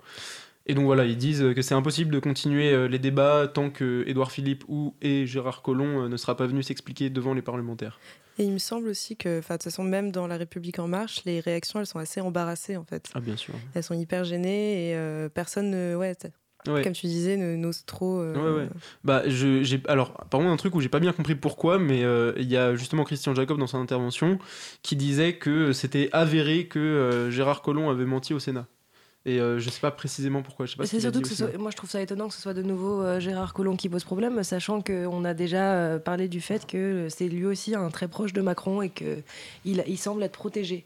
Et 0.65 0.73
donc 0.73 0.83
voilà, 0.83 1.05
ils 1.05 1.17
disent 1.17 1.45
que 1.55 1.61
c'est 1.61 1.75
impossible 1.75 2.11
de 2.13 2.19
continuer 2.19 2.89
les 2.89 2.99
débats 2.99 3.47
tant 3.47 3.69
que 3.69 4.03
Édouard 4.05 4.31
Philippe 4.31 4.65
ou 4.67 4.95
et 5.01 5.25
Gérard 5.25 5.61
Collomb 5.61 6.09
ne 6.09 6.17
sera 6.17 6.35
pas 6.35 6.45
venu 6.45 6.61
s'expliquer 6.61 7.09
devant 7.09 7.33
les 7.33 7.41
parlementaires. 7.41 7.99
Et 8.37 8.43
il 8.43 8.51
me 8.51 8.57
semble 8.59 8.89
aussi 8.89 9.15
que, 9.15 9.37
de 9.37 9.41
toute 9.41 9.63
façon, 9.63 9.83
même 9.83 10.11
dans 10.11 10.27
La 10.27 10.37
République 10.37 10.77
En 10.77 10.87
Marche, 10.87 11.23
les 11.25 11.39
réactions, 11.39 11.79
elles 11.79 11.87
sont 11.87 11.99
assez 11.99 12.21
embarrassées, 12.21 12.77
en 12.77 12.83
fait. 12.83 13.09
Ah, 13.15 13.19
bien 13.19 13.35
sûr. 13.35 13.53
Elles 13.73 13.81
sont 13.81 13.95
hyper 13.95 14.25
gênées 14.25 14.91
et 14.91 15.29
personne 15.29 15.71
ne. 15.71 15.95
Ouais, 15.95 16.13
comme 16.67 16.93
tu 16.93 17.07
disais, 17.07 17.38
n'ose 17.38 17.86
trop. 17.86 18.19
Euh, 18.19 18.33
ouais, 18.36 18.63
ouais. 18.63 18.69
Bah, 19.03 19.24
je, 19.27 19.63
j'ai, 19.63 19.81
alors, 19.88 20.13
par 20.13 20.39
contre, 20.39 20.51
un 20.51 20.57
truc 20.57 20.75
où 20.75 20.81
j'ai 20.81 20.89
pas 20.89 21.00
bien 21.00 21.13
compris 21.13 21.36
pourquoi, 21.36 21.79
mais 21.79 22.03
euh, 22.03 22.33
il 22.38 22.50
y 22.50 22.57
a 22.57 22.75
justement 22.75 23.03
Christian 23.03 23.33
Jacob 23.33 23.57
dans 23.57 23.67
son 23.67 23.79
intervention 23.79 24.39
qui 24.83 24.95
disait 24.95 25.33
que 25.33 25.74
c'était 25.74 26.09
avéré 26.12 26.67
que 26.67 26.79
euh, 26.79 27.31
Gérard 27.31 27.62
Collomb 27.62 27.89
avait 27.89 28.05
menti 28.05 28.33
au 28.33 28.39
Sénat. 28.39 28.67
Et 29.25 29.39
je 29.39 29.69
sais 29.69 29.81
pas 29.81 29.91
précisément 29.91 30.41
pourquoi. 30.41 30.65
Je 30.65 30.71
sais 30.71 30.77
pas 30.77 30.86
c'est 30.86 31.01
surtout 31.01 31.19
que 31.19 31.57
moi 31.57 31.69
je 31.69 31.75
trouve 31.75 31.89
ça 31.89 32.01
étonnant 32.01 32.29
que 32.29 32.33
ce 32.33 32.41
soit 32.41 32.53
de 32.53 32.62
nouveau 32.62 33.19
Gérard 33.19 33.53
Collomb 33.53 33.75
qui 33.75 33.89
pose 33.89 34.05
problème, 34.05 34.41
sachant 34.41 34.81
qu'on 34.81 35.25
a 35.25 35.33
déjà 35.33 36.00
parlé 36.00 36.29
du 36.29 36.39
fait 36.39 36.65
que 36.65 37.07
c'est 37.09 37.27
lui 37.27 37.45
aussi 37.45 37.75
un 37.75 37.89
très 37.89 38.07
proche 38.07 38.31
de 38.31 38.39
Macron 38.39 38.81
et 38.81 38.89
qu'il 38.89 39.24
il 39.65 39.97
semble 39.97 40.24
être 40.24 40.31
protégé. 40.31 40.86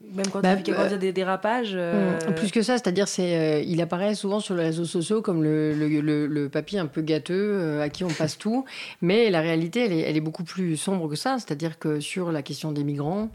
Euh, 0.00 0.06
même 0.14 0.26
quand 0.28 0.40
bah, 0.40 0.54
il 0.54 0.68
y 0.68 0.70
a 0.70 0.80
euh, 0.80 0.96
des 0.96 1.12
dérapages. 1.12 1.72
Euh, 1.74 2.18
plus 2.36 2.50
que 2.50 2.62
ça, 2.62 2.74
c'est-à-dire 2.74 3.08
c'est 3.08 3.64
il 3.66 3.80
apparaît 3.80 4.14
souvent 4.14 4.40
sur 4.40 4.54
les 4.54 4.64
réseaux 4.64 4.84
sociaux 4.84 5.22
comme 5.22 5.42
le, 5.42 5.72
le, 5.72 6.26
le, 6.26 6.48
papy 6.48 6.78
un 6.78 6.86
peu 6.86 7.02
gâteux 7.02 7.80
à 7.80 7.88
qui 7.88 8.04
on 8.04 8.08
passe 8.08 8.38
tout, 8.38 8.64
mais 9.02 9.30
la 9.30 9.40
réalité 9.40 9.84
elle 9.84 9.92
est, 9.92 10.00
elle 10.00 10.16
est 10.16 10.22
beaucoup 10.22 10.44
plus 10.44 10.76
sombre 10.76 11.08
que 11.08 11.16
ça, 11.16 11.36
c'est-à-dire 11.38 11.78
que 11.78 12.00
sur 12.00 12.32
la 12.32 12.42
question 12.42 12.72
des 12.72 12.84
migrants, 12.84 13.30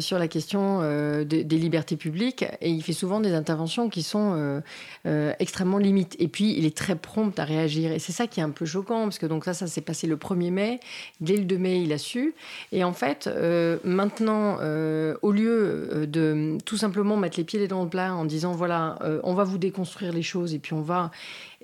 sur 0.00 0.18
la 0.18 0.28
question 0.28 0.80
des 1.24 1.44
libertés 1.44 1.96
publiques, 1.96 2.44
et 2.60 2.70
il 2.70 2.82
fait 2.82 2.92
souvent 2.92 3.20
des 3.20 3.32
interventions 3.32 3.88
qui 3.88 4.02
sont 4.02 4.62
extrêmement 5.38 5.78
limites. 5.78 6.16
Et 6.18 6.28
puis 6.28 6.54
il 6.56 6.66
est 6.66 6.76
très 6.76 6.96
prompt 6.96 7.38
à 7.38 7.44
réagir, 7.44 7.92
et 7.92 7.98
c'est 7.98 8.12
ça 8.12 8.26
qui 8.26 8.40
est 8.40 8.42
un 8.42 8.50
peu 8.50 8.66
choquant 8.66 9.04
parce 9.04 9.18
que 9.18 9.26
donc 9.26 9.44
ça 9.44 9.54
ça 9.54 9.66
s'est 9.66 9.80
passé 9.80 10.06
le 10.06 10.16
1er 10.16 10.50
mai, 10.50 10.80
dès 11.20 11.36
le 11.36 11.44
2 11.44 11.58
mai 11.58 11.82
il 11.82 11.92
a 11.92 11.98
su, 11.98 12.34
et 12.72 12.84
en 12.84 12.92
fait 12.92 13.28
maintenant 13.84 14.58
euh, 14.60 15.16
au 15.22 15.32
lieu 15.32 15.83
euh, 15.92 16.06
de 16.06 16.58
tout 16.64 16.76
simplement 16.76 17.16
mettre 17.16 17.38
les 17.38 17.44
pieds 17.44 17.66
dans 17.68 17.82
le 17.82 17.88
plat 17.88 18.14
en 18.14 18.24
disant 18.24 18.52
voilà, 18.52 18.98
euh, 19.02 19.20
on 19.24 19.34
va 19.34 19.44
vous 19.44 19.58
déconstruire 19.58 20.12
les 20.12 20.22
choses 20.22 20.54
et 20.54 20.58
puis 20.58 20.72
on 20.74 20.82
va 20.82 21.10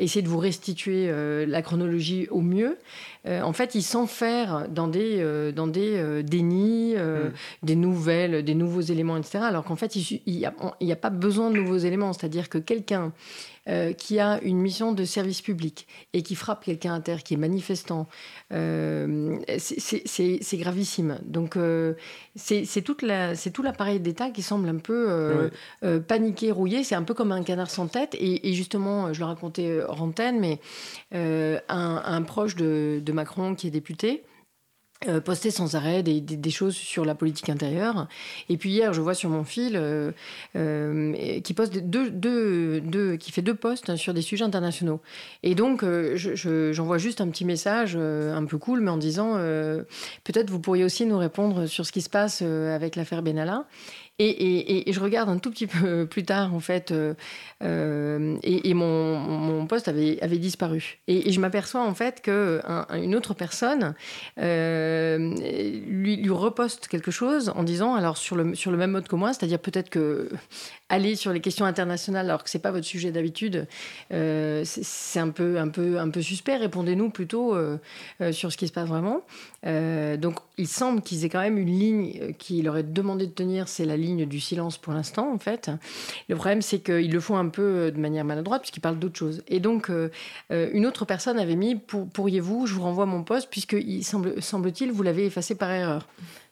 essayer 0.01 0.23
de 0.23 0.29
vous 0.29 0.39
restituer 0.39 1.11
la 1.47 1.63
chronologie 1.63 2.27
au 2.31 2.41
mieux, 2.41 2.79
en 3.27 3.53
fait, 3.53 3.75
il 3.75 3.83
s'enferme 3.83 4.67
dans 4.69 4.89
des, 4.89 5.53
dans 5.55 5.67
des 5.67 6.23
dénis, 6.23 6.95
mm. 6.97 7.33
des 7.63 7.77
nouvelles, 7.77 8.45
des 8.45 8.55
nouveaux 8.55 8.81
éléments, 8.81 9.17
etc. 9.17 9.41
Alors 9.43 9.65
qu'en 9.65 9.77
fait, 9.77 9.95
il 9.97 10.21
n'y 10.27 10.47
a, 10.47 10.53
a, 10.53 10.97
pas 10.97 11.11
besoin 11.11 11.51
de 11.51 11.57
nouveaux 11.57 11.79
éléments. 11.79 12.13
C'est-à-dire 12.13 12.49
que 12.49 12.59
quelqu'un 12.59 13.13
euh, 13.69 13.93
qui 13.93 14.19
a 14.19 14.41
une 14.43 14.57
mission 14.57 14.93
de 14.93 15.05
service 15.05 15.43
public 15.43 15.87
et 16.15 16.23
qui 16.23 16.35
frappe 16.35 16.65
quelqu'un 16.65 16.95
à 16.95 17.01
terre, 17.01 17.23
qui 17.23 17.35
est 17.35 17.37
manifestant, 17.37 18.09
euh, 18.53 19.37
c'est 19.59 20.57
gravissime. 20.57 21.19
Donc 21.23 21.57
euh, 21.57 21.93
c'est 22.35 22.83
tout 22.83 22.97
l'appareil 23.63 24.01
d'État 24.01 24.31
qui 24.31 24.41
semble 24.41 24.67
un 24.67 24.79
peu 24.79 25.51
paniqué, 26.09 26.51
rouillé. 26.51 26.85
C'est 26.85 26.95
un 26.95 27.03
peu 27.03 27.13
comme 27.13 27.33
un 27.33 27.43
canard 27.43 27.69
sans 27.69 27.87
tête. 27.87 28.17
Et, 28.19 28.55
justement, 28.55 29.13
je 29.13 29.21
le 29.21 29.27
racontais 29.27 29.83
mais 30.39 30.61
un, 31.69 32.23
proche 32.23 32.57
de, 32.57 33.13
Macron 33.13 33.55
qui 33.55 33.69
est 33.69 33.71
député, 33.71 34.25
euh, 35.09 35.19
poster 35.19 35.51
sans 35.51 35.77
arrêt 35.77 36.03
des, 36.03 36.21
des, 36.21 36.51
choses 36.51 36.75
sur 36.75 37.07
la 37.07 37.15
politique 37.15 37.49
intérieure. 37.49 38.07
Et 38.51 38.59
puis 38.59 38.69
hier, 38.69 38.93
je 38.93 39.01
vois 39.01 39.15
sur 39.15 39.31
mon 39.31 39.45
fil 39.45 39.73
euh, 39.75 40.13
euh, 40.57 41.41
qui 41.41 41.55
poste 41.55 41.79
deux, 41.79 42.11
deux, 42.11 42.83
deux, 42.83 43.17
qui 43.17 43.33
fait 43.33 43.41
deux 43.41 43.55
posts 43.55 43.97
sur 43.97 44.13
des 44.13 44.21
sujets 44.21 44.45
internationaux. 44.45 45.01
Et 45.43 45.55
donc, 45.55 45.87
j'envoie 46.17 46.99
juste 46.99 47.23
un 47.23 47.29
petit 47.31 47.47
message 47.47 47.97
un 47.97 48.45
peu 48.45 48.59
cool, 48.59 48.81
mais 48.81 48.91
en 48.91 48.99
disant 48.99 49.37
peut-être 50.25 50.51
vous 50.51 50.61
pourriez 50.61 50.85
aussi 50.85 51.07
nous 51.07 51.17
répondre 51.17 51.65
sur 51.65 51.87
ce 51.87 51.93
qui 51.93 52.03
se 52.03 52.11
passe 52.11 52.43
avec 52.43 52.95
l'affaire 52.95 53.23
Benalla. 53.23 53.65
Et, 54.23 54.93
je 54.93 55.01
regarde 55.01 55.31
un 55.31 55.39
tout 55.39 55.51
petit 55.51 55.67
peu 55.67 56.07
plus 56.11 56.25
tard, 56.25 56.55
en 56.55 56.61
fait, 56.61 56.91
euh, 56.91 57.15
euh, 57.63 58.37
et, 58.43 58.75
mon, 58.75 59.19
mon, 59.19 59.67
poste 59.67 59.89
avait, 59.89 60.39
disparu. 60.39 60.99
Et, 61.09 61.33
je 61.33 61.41
m'aperçois, 61.41 61.83
en 61.83 61.95
fait, 61.95 62.21
qu'une 62.21 63.15
autre 63.15 63.33
personne 63.33 63.95
euh, 64.39 65.35
lui, 65.87 66.29
reposte 66.29 66.87
quelque 66.89 67.11
chose 67.11 67.51
en 67.57 67.63
disant, 67.63 67.95
alors 67.95 68.17
sur 68.17 68.37
le, 68.37 68.55
sur 68.55 68.71
le 68.71 68.77
même 68.77 68.91
mode 68.91 69.09
que 69.09 69.17
moi, 69.17 69.33
c'est-à-dire 69.33 69.59
peut-être 69.59 69.89
que 69.89 70.29
aller 70.91 71.17
sur 71.17 71.33
les 71.33 71.41
questions 71.41 71.65
internationales 71.65 72.27
alors 72.27 72.45
que 72.45 72.51
c'est 72.51 72.59
pas 72.59 72.71
votre 72.73 72.87
sujet 72.87 73.13
d'habitude, 73.13 73.67
c'est 74.11 75.21
un 75.21 75.31
peu, 75.31 75.59
un, 75.59 75.69
peu, 75.69 75.99
un 75.99 76.11
peu 76.11 76.21
suspect. 76.21 76.57
Répondez-nous 76.57 77.11
plutôt 77.11 77.57
sur 78.33 78.53
ce 78.53 78.57
qui 78.57 78.69
se 78.69 78.73
passe 78.73 78.89
vraiment. 78.89 79.23
donc, 79.65 80.37
il 80.59 80.69
semble 80.69 81.01
qu'ils 81.01 81.25
aient 81.25 81.29
quand 81.29 81.41
même 81.41 81.59
une 81.59 81.71
ligne 81.71 82.33
qu'il 82.39 82.65
leur 82.65 82.77
est 82.77 82.93
demandé 82.93 83.27
de 83.27 83.33
tenir, 83.33 83.69
c'est 83.69 83.85
la 83.85 83.97
ligne 83.97 84.10
du 84.17 84.41
silence 84.41 84.79
pour 84.79 84.93
l'instant, 84.93 85.33
en 85.33 85.39
fait. 85.39 85.71
Le 86.29 86.37
problème, 86.37 86.63
c'est 86.63 86.81
qu'ils 86.81 87.13
le 87.13 87.21
font 87.21 87.37
un 87.37 87.49
peu 87.49 87.91
de 87.91 87.99
manière 87.99 88.25
maladroite, 88.25 88.63
puisqu'ils 88.63 88.81
parlent 88.81 88.99
d'autre 88.99 89.19
chose. 89.19 89.43
Et 89.49 89.61
donc, 89.61 89.91
une 90.51 90.87
autre 90.87 91.05
personne 91.05 91.39
avait 91.39 91.57
mis 91.57 91.77
Pourriez-vous, 91.77 92.67
je 92.67 92.75
vous 92.75 92.83
renvoie 92.83 93.07
mon 93.07 93.23
poste, 93.23 93.49
puisqu'il 93.51 94.05
semble, 94.05 94.43
semble-t-il, 94.43 94.93
vous 94.93 95.03
l'avez 95.03 95.27
effacé 95.27 95.55
par 95.55 95.71
erreur. 95.71 96.07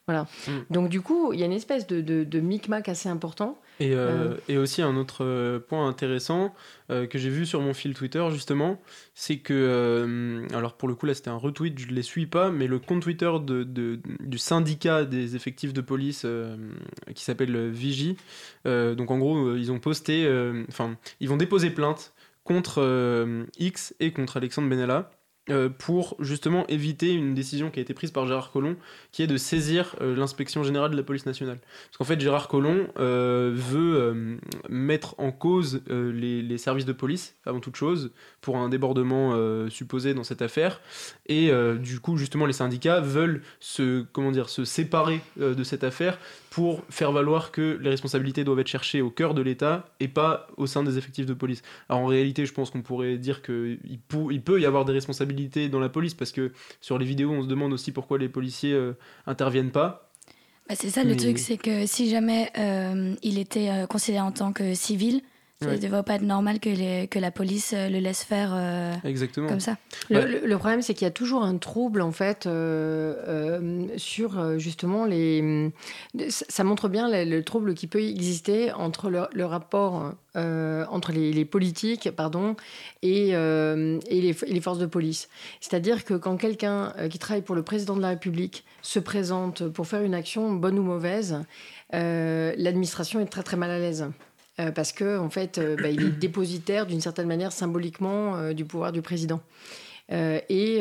Voilà. 0.08 0.26
Mm. 0.46 0.52
Donc, 0.70 0.88
du 0.88 1.02
coup, 1.02 1.34
il 1.34 1.38
y 1.38 1.42
a 1.42 1.46
une 1.46 1.52
espèce 1.52 1.86
de, 1.86 2.00
de, 2.00 2.24
de 2.24 2.40
micmac 2.40 2.88
assez 2.88 3.10
important. 3.10 3.58
Et, 3.78 3.92
euh, 3.92 4.34
et, 4.48 4.56
aussi 4.56 4.82
un 4.82 4.96
autre 4.96 5.24
euh, 5.24 5.60
point 5.60 5.86
intéressant 5.86 6.52
euh, 6.90 7.06
que 7.06 7.16
j'ai 7.16 7.28
vu 7.28 7.46
sur 7.46 7.60
mon 7.60 7.74
fil 7.74 7.94
Twitter 7.94 8.26
justement, 8.32 8.80
c'est 9.14 9.36
que, 9.36 10.42
alors 10.52 10.76
pour 10.76 10.88
le 10.88 10.96
coup 10.96 11.06
là 11.06 11.14
c'était 11.14 11.28
un 11.28 11.36
retweet, 11.36 11.78
je 11.78 11.86
ne 11.86 11.92
les 11.92 12.02
suis 12.02 12.26
pas, 12.26 12.50
mais 12.50 12.66
le 12.66 12.80
compte 12.80 13.02
Twitter 13.02 13.30
de, 13.40 13.62
de 13.62 14.00
du 14.20 14.38
syndicat 14.38 15.04
des 15.04 15.36
effectifs 15.36 15.72
de 15.72 15.80
police 15.80 16.26
qui 17.14 17.22
s'appelle 17.22 17.68
Vigie, 17.68 18.16
donc 18.64 19.10
en 19.10 19.18
gros 19.18 19.54
ils 19.54 19.70
ont 19.70 19.78
posté, 19.78 20.28
enfin 20.68 20.96
ils 21.20 21.28
vont 21.28 21.36
déposer 21.36 21.70
plainte 21.70 22.14
contre 22.42 23.46
X 23.58 23.94
et 24.00 24.12
contre 24.12 24.38
Alexandre 24.38 24.68
Benalla 24.68 25.10
euh, 25.50 25.68
pour 25.68 26.16
justement 26.18 26.66
éviter 26.66 27.12
une 27.12 27.34
décision 27.34 27.70
qui 27.70 27.78
a 27.78 27.82
été 27.82 27.94
prise 27.94 28.10
par 28.10 28.26
Gérard 28.26 28.50
Collomb, 28.50 28.76
qui 29.12 29.22
est 29.22 29.26
de 29.26 29.36
saisir 29.36 29.96
euh, 30.00 30.14
l'inspection 30.14 30.62
générale 30.62 30.90
de 30.90 30.96
la 30.96 31.02
police 31.02 31.26
nationale. 31.26 31.58
Parce 31.86 31.96
qu'en 31.96 32.04
fait, 32.04 32.20
Gérard 32.20 32.48
Collomb 32.48 32.86
euh, 32.98 33.50
veut 33.54 34.38
mettre 34.68 35.14
en 35.18 35.32
cause 35.32 35.82
les, 35.88 36.42
les, 36.42 36.58
services 36.58 36.84
de 36.84 36.92
police, 36.92 37.36
avant 37.46 37.60
toute 37.60 37.76
chose, 37.76 38.10
pour 38.40 38.56
un 38.56 38.68
débordement 38.68 39.36
supposé 39.70 40.14
dans 40.14 40.24
cette 40.24 40.42
affaire. 40.42 40.80
Et 41.26 41.50
du 41.80 42.00
coup, 42.00 42.16
justement, 42.16 42.46
les 42.46 42.52
syndicats 42.52 43.00
veulent 43.00 43.42
se, 43.60 44.04
comment 44.12 44.30
dire, 44.30 44.48
se 44.48 44.64
séparer 44.64 45.20
de 45.36 45.62
cette 45.62 45.84
affaire 45.84 46.18
pour 46.58 46.82
faire 46.90 47.12
valoir 47.12 47.52
que 47.52 47.78
les 47.80 47.88
responsabilités 47.88 48.42
doivent 48.42 48.58
être 48.58 48.66
cherchées 48.66 49.00
au 49.00 49.10
cœur 49.10 49.32
de 49.32 49.42
l'État 49.42 49.94
et 50.00 50.08
pas 50.08 50.48
au 50.56 50.66
sein 50.66 50.82
des 50.82 50.98
effectifs 50.98 51.24
de 51.24 51.32
police. 51.32 51.62
Alors 51.88 52.02
en 52.02 52.06
réalité, 52.06 52.46
je 52.46 52.52
pense 52.52 52.70
qu'on 52.70 52.82
pourrait 52.82 53.16
dire 53.16 53.42
qu'il 53.42 53.78
il 54.32 54.42
peut 54.42 54.60
y 54.60 54.66
avoir 54.66 54.84
des 54.84 54.92
responsabilités 54.92 55.68
dans 55.68 55.78
la 55.78 55.88
police 55.88 56.14
parce 56.14 56.32
que 56.32 56.50
sur 56.80 56.98
les 56.98 57.06
vidéos, 57.06 57.30
on 57.30 57.44
se 57.44 57.46
demande 57.46 57.72
aussi 57.72 57.92
pourquoi 57.92 58.18
les 58.18 58.28
policiers 58.28 58.72
euh, 58.72 58.94
interviennent 59.28 59.70
pas. 59.70 60.10
Bah, 60.68 60.74
c'est 60.76 60.90
ça 60.90 61.04
le 61.04 61.16
truc, 61.16 61.38
c'est 61.38 61.58
que 61.58 61.86
si 61.86 62.10
jamais 62.10 62.50
euh, 62.58 63.14
il 63.22 63.38
était 63.38 63.70
euh, 63.70 63.86
considéré 63.86 64.24
en 64.24 64.32
tant 64.32 64.52
que 64.52 64.74
civil, 64.74 65.22
ça 65.60 65.72
ne 65.72 65.76
devrait 65.76 66.04
pas 66.04 66.14
être 66.14 66.22
normal 66.22 66.60
que, 66.60 66.68
les, 66.68 67.08
que 67.08 67.18
la 67.18 67.32
police 67.32 67.72
euh, 67.74 67.88
le 67.88 67.98
laisse 67.98 68.22
faire 68.22 68.52
euh, 68.54 68.94
Exactement. 69.02 69.48
comme 69.48 69.58
ça. 69.58 69.76
Le, 70.08 70.56
problème, 70.56 70.82
c'est 70.82 70.94
qu'il 70.94 71.04
y 71.04 71.08
a 71.08 71.12
toujours 71.12 71.42
un 71.42 71.56
trouble, 71.56 72.00
en 72.00 72.12
fait, 72.12 72.46
euh, 72.46 73.86
sur 73.96 74.58
justement 74.58 75.04
les. 75.04 75.72
Ça 76.28 76.62
montre 76.62 76.88
bien 76.88 77.08
le, 77.10 77.40
trouble 77.42 77.74
qui 77.74 77.88
peut 77.88 78.00
exister 78.00 78.70
entre 78.72 79.10
le, 79.10 79.44
rapport 79.44 80.14
entre 80.34 81.12
les, 81.12 81.44
politiques 81.44 82.10
pardon, 82.12 82.54
et, 83.02 83.30
et 83.30 84.20
les, 84.20 84.60
forces 84.60 84.78
de 84.78 84.86
police. 84.86 85.28
C'est-à-dire 85.60 86.04
que 86.04 86.14
quand 86.14 86.36
quelqu'un 86.36 86.92
qui 87.10 87.18
travaille 87.18 87.42
pour 87.42 87.56
le 87.56 87.62
président 87.62 87.96
de 87.96 88.02
la 88.02 88.10
République 88.10 88.64
se 88.82 89.00
présente 89.00 89.66
pour 89.68 89.86
faire 89.86 90.02
une 90.02 90.14
action, 90.14 90.52
bonne 90.52 90.78
ou 90.78 90.82
mauvaise, 90.82 91.40
l'administration 91.92 93.20
est 93.20 93.26
très 93.26 93.42
très 93.42 93.56
mal 93.56 93.70
à 93.70 93.78
l'aise. 93.78 94.08
Euh, 94.60 94.72
parce 94.72 94.92
que 94.92 95.18
en 95.18 95.30
fait, 95.30 95.58
euh, 95.58 95.76
bah, 95.76 95.90
il 95.90 96.02
est 96.02 96.10
dépositaire 96.18 96.86
d'une 96.86 97.00
certaine 97.00 97.28
manière 97.28 97.52
symboliquement 97.52 98.36
euh, 98.36 98.52
du 98.52 98.64
pouvoir 98.64 98.92
du 98.92 99.02
président. 99.02 99.40
et 100.10 100.80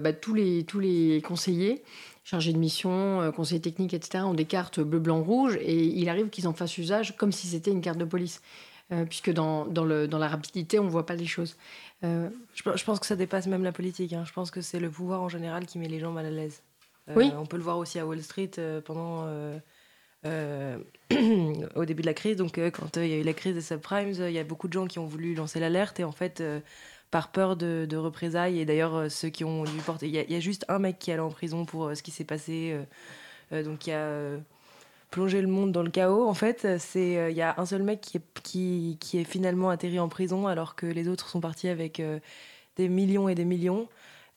bah, 0.00 0.12
tous, 0.12 0.34
les, 0.34 0.64
tous 0.64 0.80
les 0.80 1.22
conseillers 1.22 1.82
chargés 2.24 2.54
de 2.54 2.58
mission, 2.58 3.30
conseillers 3.36 3.60
techniques, 3.60 3.92
etc., 3.92 4.24
ont 4.24 4.32
des 4.32 4.46
cartes 4.46 4.80
bleu, 4.80 4.98
blanc, 4.98 5.22
rouge, 5.22 5.58
et 5.60 5.76
il 5.76 6.08
arrive 6.08 6.30
qu'ils 6.30 6.48
en 6.48 6.54
fassent 6.54 6.78
usage 6.78 7.16
comme 7.18 7.32
si 7.32 7.46
c'était 7.46 7.70
une 7.70 7.82
carte 7.82 7.98
de 7.98 8.06
police. 8.06 8.40
puisque 9.10 9.30
dans, 9.30 9.66
dans, 9.66 9.84
le, 9.84 10.08
dans, 10.08 10.18
la 10.18 10.28
rapidité, 10.28 10.78
on 10.78 10.84
ne 10.84 10.88
voit 10.88 11.04
pas 11.04 11.16
les 11.16 11.26
choses. 11.26 11.56
Je, 12.02 12.28
je, 12.54 12.84
pense 12.84 12.98
que 12.98 13.06
ça 13.06 13.14
dépasse 13.14 13.46
même 13.46 13.62
la 13.62 13.72
politique. 13.72 14.12
Hein. 14.14 14.24
Je 14.26 14.32
pense 14.32 14.50
que 14.50 14.62
c'est 14.62 14.80
le 14.80 14.90
pouvoir 14.90 15.22
en 15.22 15.28
général 15.28 15.66
qui 15.66 15.78
met 15.78 15.86
les 15.86 16.00
gens 16.00 16.12
mal 16.12 16.26
à 16.26 16.30
l'aise. 16.30 16.62
oui. 17.14 17.30
On 17.36 17.46
peut 17.46 17.58
le 17.58 17.62
voir 17.62 17.76
aussi 17.76 17.98
à 17.98 18.06
Wall 18.06 18.22
Street 18.22 18.52
pendant 18.86 19.28
euh, 20.26 20.78
au 21.74 21.84
début 21.84 22.02
de 22.02 22.06
la 22.06 22.14
crise. 22.14 22.36
Donc, 22.36 22.58
euh, 22.58 22.70
quand 22.70 22.96
euh, 22.96 23.04
il 23.06 23.10
y 23.10 23.14
a 23.14 23.18
eu 23.18 23.22
la 23.22 23.32
crise 23.34 23.54
des 23.54 23.60
subprimes, 23.60 24.12
il 24.12 24.30
y 24.32 24.38
a 24.38 24.44
beaucoup 24.44 24.68
de 24.68 24.72
gens 24.72 24.86
qui 24.86 24.98
ont 24.98 25.06
voulu 25.06 25.34
lancer 25.34 25.60
l'alerte 25.60 26.00
et 26.00 26.04
en 26.04 26.12
fait, 26.12 26.42
par 27.10 27.30
peur 27.30 27.56
de, 27.56 27.96
représailles, 27.96 28.60
et 28.60 28.64
d'ailleurs, 28.64 29.10
ceux 29.10 29.28
qui 29.28 29.44
ont 29.44 29.64
dû 29.64 29.78
porter. 29.84 30.08
Il 30.08 30.14
y, 30.14 30.18
a- 30.18 30.24
il 30.28 30.40
juste 30.40 30.64
un 30.68 30.78
mec 30.78 30.98
qui 30.98 31.10
est 31.10 31.14
allé 31.14 31.22
en 31.22 31.30
prison 31.30 31.64
pour 31.64 31.96
ce 31.96 32.02
qui 32.02 32.10
s'est 32.10 32.24
passé, 32.24 32.76
donc 33.52 33.78
qui 33.80 33.92
a 33.92 34.30
plongé 35.10 35.40
le 35.40 35.46
monde 35.48 35.70
dans 35.72 35.82
le 35.82 35.90
chaos. 35.90 36.26
En 36.28 36.34
fait, 36.34 36.66
c'est 36.78 37.30
il 37.30 37.36
y 37.36 37.42
a 37.42 37.54
un 37.58 37.66
seul 37.66 37.82
mec 37.82 38.00
qui 38.00 38.16
est, 38.18 38.22
qui, 38.42 38.96
qui 39.00 39.18
est 39.18 39.24
finalement 39.24 39.70
atterri 39.70 40.00
en 40.00 40.08
prison 40.08 40.46
alors 40.48 40.74
que 40.74 40.86
les 40.86 41.08
autres 41.08 41.28
sont 41.28 41.40
partis 41.40 41.68
avec 41.68 42.02
des 42.76 42.88
millions 42.88 43.28
et 43.28 43.34
des 43.34 43.44
millions. 43.44 43.88